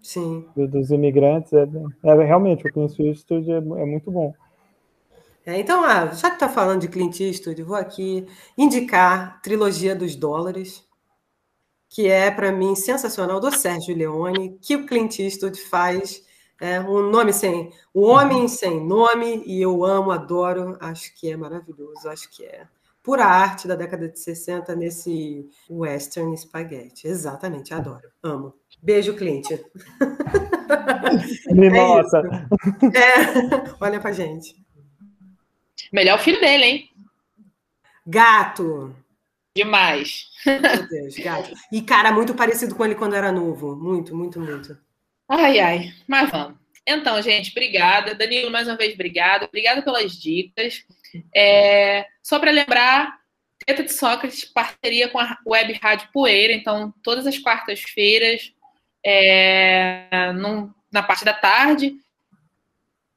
Sim. 0.00 0.46
Do, 0.54 0.68
dos 0.68 0.92
imigrantes. 0.92 1.52
É, 1.52 1.66
é, 2.04 2.14
realmente, 2.24 2.64
o 2.64 2.72
Clint 2.72 2.96
Eastwood 3.00 3.50
é, 3.50 3.56
é 3.56 3.84
muito 3.84 4.12
bom. 4.12 4.32
É, 5.46 5.60
então, 5.60 5.84
ah, 5.84 6.06
já 6.06 6.28
que 6.28 6.34
está 6.34 6.48
falando 6.48 6.80
de 6.80 6.88
Clint 6.88 7.20
Eastwood, 7.20 7.62
vou 7.62 7.76
aqui 7.76 8.26
indicar 8.58 9.40
Trilogia 9.42 9.94
dos 9.94 10.16
Dólares, 10.16 10.84
que 11.88 12.08
é, 12.08 12.32
para 12.32 12.50
mim, 12.50 12.74
sensacional, 12.74 13.38
do 13.38 13.56
Sérgio 13.56 13.96
Leone, 13.96 14.58
que 14.60 14.74
o 14.74 14.84
Clint 14.84 15.20
Eastwood 15.20 15.56
faz 15.60 16.24
é, 16.60 16.80
um 16.80 17.10
nome 17.10 17.32
sem... 17.32 17.72
O 17.94 18.06
Homem 18.06 18.48
Sem 18.48 18.84
Nome, 18.84 19.44
e 19.46 19.62
eu 19.62 19.84
amo, 19.84 20.10
adoro, 20.10 20.76
acho 20.80 21.14
que 21.14 21.30
é 21.30 21.36
maravilhoso, 21.36 22.08
acho 22.08 22.28
que 22.28 22.44
é 22.44 22.66
pura 23.00 23.24
arte 23.24 23.68
da 23.68 23.76
década 23.76 24.08
de 24.08 24.18
60 24.18 24.74
nesse 24.74 25.48
western 25.70 26.36
spaghetti. 26.36 27.06
Exatamente, 27.06 27.72
adoro, 27.72 28.10
amo. 28.20 28.52
Beijo, 28.82 29.14
Clint. 29.14 29.46
Nossa. 31.72 32.22
É, 32.92 32.98
é, 32.98 33.74
olha 33.80 34.00
pra 34.00 34.10
gente. 34.10 34.65
Melhor 35.92 36.18
filho 36.18 36.40
dele, 36.40 36.64
hein? 36.64 36.90
Gato. 38.06 38.94
Demais. 39.54 40.28
Meu 40.44 40.88
Deus, 40.88 41.16
gato. 41.16 41.50
E, 41.72 41.80
cara, 41.82 42.12
muito 42.12 42.34
parecido 42.34 42.74
com 42.74 42.84
ele 42.84 42.94
quando 42.94 43.16
era 43.16 43.32
novo. 43.32 43.74
Muito, 43.74 44.14
muito, 44.14 44.38
muito. 44.38 44.78
Ai, 45.28 45.58
ai. 45.58 45.94
Mas 46.06 46.30
vamos. 46.30 46.58
Então, 46.86 47.20
gente, 47.20 47.50
obrigada. 47.50 48.14
Danilo, 48.14 48.50
mais 48.50 48.68
uma 48.68 48.76
vez, 48.76 48.94
obrigada. 48.94 49.46
Obrigada 49.46 49.82
pelas 49.82 50.12
dicas. 50.12 50.84
É, 51.34 52.06
só 52.22 52.38
para 52.38 52.52
lembrar, 52.52 53.18
Teta 53.64 53.82
de 53.82 53.92
Sócrates, 53.92 54.44
parceria 54.44 55.08
com 55.08 55.18
a 55.18 55.36
Web 55.44 55.72
Rádio 55.82 56.08
Poeira. 56.12 56.52
Então, 56.52 56.94
todas 57.02 57.26
as 57.26 57.38
quartas-feiras, 57.38 58.52
é, 59.04 60.08
na 60.92 61.02
parte 61.02 61.24
da 61.24 61.32
tarde, 61.32 61.96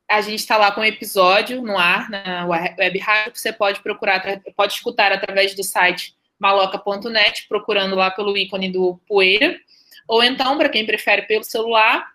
a 0.09 0.21
gente 0.21 0.39
está 0.39 0.57
lá 0.57 0.71
com 0.71 0.81
um 0.81 0.85
episódio 0.85 1.61
no 1.61 1.77
ar, 1.77 2.09
na 2.09 2.45
web 2.45 2.97
rádio, 2.99 3.31
que 3.31 3.39
você 3.39 3.53
pode 3.53 3.81
procurar, 3.81 4.41
pode 4.55 4.73
escutar 4.73 5.11
através 5.11 5.53
do 5.53 5.63
site 5.63 6.15
maloca.net, 6.39 7.47
procurando 7.47 7.95
lá 7.95 8.09
pelo 8.09 8.35
ícone 8.35 8.71
do 8.71 8.99
Poeira, 9.07 9.59
ou 10.07 10.23
então, 10.23 10.57
para 10.57 10.69
quem 10.69 10.85
prefere 10.85 11.23
pelo 11.23 11.43
celular, 11.43 12.07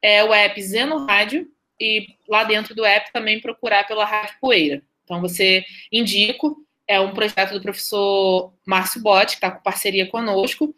é 0.00 0.24
o 0.24 0.32
app 0.32 0.60
Zeno 0.62 1.04
Rádio, 1.04 1.46
e 1.78 2.06
lá 2.28 2.44
dentro 2.44 2.74
do 2.74 2.84
app 2.84 3.12
também 3.12 3.40
procurar 3.40 3.86
pela 3.86 4.04
Rádio 4.04 4.36
Poeira. 4.40 4.82
Então, 5.04 5.20
você 5.20 5.64
indico, 5.90 6.56
é 6.86 7.00
um 7.00 7.12
projeto 7.12 7.52
do 7.52 7.62
professor 7.62 8.52
Márcio 8.66 9.00
Botti, 9.00 9.32
que 9.32 9.36
está 9.36 9.50
com 9.50 9.62
parceria 9.62 10.06
conosco, 10.06 10.74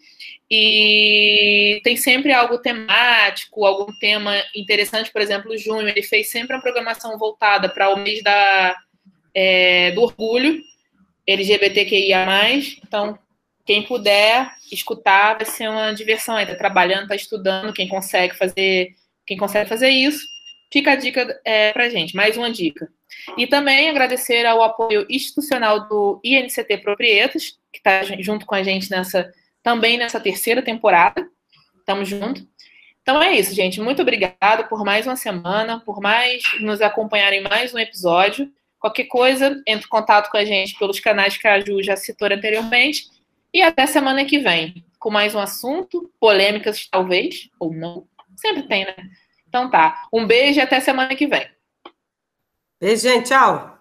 e 0.51 1.81
tem 1.83 1.97
sempre 1.97 2.33
algo 2.33 2.59
temático, 2.59 3.65
algum 3.65 3.93
tema 3.99 4.35
interessante. 4.55 5.11
Por 5.11 5.21
exemplo, 5.21 5.53
o 5.53 5.59
junho 5.59 5.89
ele 5.89 6.03
fez 6.03 6.31
sempre 6.31 6.55
uma 6.55 6.63
programação 6.63 7.19
voltada 7.19 7.69
para 7.69 7.91
o 7.91 7.97
mês 7.97 8.23
da, 8.23 8.77
é, 9.35 9.91
do 9.93 10.03
orgulho 10.03 10.63
LGBTQIA+. 11.27 12.27
Então, 12.87 13.19
quem 13.65 13.83
puder 13.83 14.51
escutar 14.71 15.35
vai 15.35 15.47
ser 15.47 15.69
uma 15.69 15.93
diversão. 15.93 16.39
Está 16.39 16.55
trabalhando, 16.55 17.05
está 17.05 17.17
estudando, 17.17 17.73
quem 17.73 17.89
consegue 17.89 18.37
fazer, 18.37 18.95
quem 19.27 19.37
consegue 19.37 19.69
fazer 19.69 19.89
isso, 19.89 20.25
fica 20.73 20.93
a 20.93 20.97
dica 20.97 21.41
é, 21.45 21.73
para 21.73 21.89
gente. 21.89 22.15
Mais 22.15 22.36
uma 22.36 22.51
dica. 22.51 22.89
E 23.36 23.47
também 23.47 23.89
agradecer 23.89 24.45
ao 24.45 24.62
apoio 24.62 25.07
institucional 25.09 25.89
do 25.89 26.20
INCT 26.24 26.78
Proprietas, 26.78 27.59
que 27.73 27.78
está 27.78 28.03
junto 28.20 28.45
com 28.47 28.55
a 28.55 28.62
gente 28.62 28.91
nessa 28.91 29.32
também 29.62 29.97
nessa 29.97 30.20
terceira 30.20 30.62
temporada. 30.62 31.27
Estamos 31.78 32.09
juntos. 32.09 32.47
Então 33.03 33.23
é 33.23 33.32
isso, 33.32 33.55
gente. 33.55 33.81
Muito 33.81 34.03
obrigada 34.03 34.65
por 34.65 34.85
mais 34.85 35.07
uma 35.07 35.16
semana, 35.16 35.81
por 35.81 36.01
mais 36.01 36.43
nos 36.61 36.81
acompanharem 36.81 37.43
mais 37.43 37.74
um 37.74 37.78
episódio. 37.78 38.51
Qualquer 38.78 39.05
coisa, 39.05 39.62
entre 39.66 39.86
em 39.86 39.89
contato 39.89 40.31
com 40.31 40.36
a 40.36 40.45
gente 40.45 40.78
pelos 40.78 41.01
canais 41.01 41.36
que 41.36 41.49
a 41.49 41.59
Ju 41.61 41.82
já 41.82 41.97
citou 41.97 42.28
anteriormente. 42.28 43.07
E 43.53 43.62
até 43.62 43.86
semana 43.86 44.24
que 44.24 44.39
vem, 44.39 44.85
com 44.99 45.11
mais 45.11 45.35
um 45.35 45.39
assunto, 45.39 46.11
polêmicas 46.20 46.86
talvez, 46.91 47.49
ou 47.59 47.73
não. 47.73 48.07
Sempre 48.36 48.65
tem, 48.65 48.85
né? 48.85 48.95
Então 49.55 49.71
tá. 49.71 50.09
Um 50.13 50.27
beijo 50.27 50.59
e 50.59 50.63
até 50.63 50.81
semana 50.81 51.15
que 51.15 51.29
vem. 51.29 51.49
Beijo, 52.81 53.03
gente. 53.03 53.29
Tchau. 53.29 53.74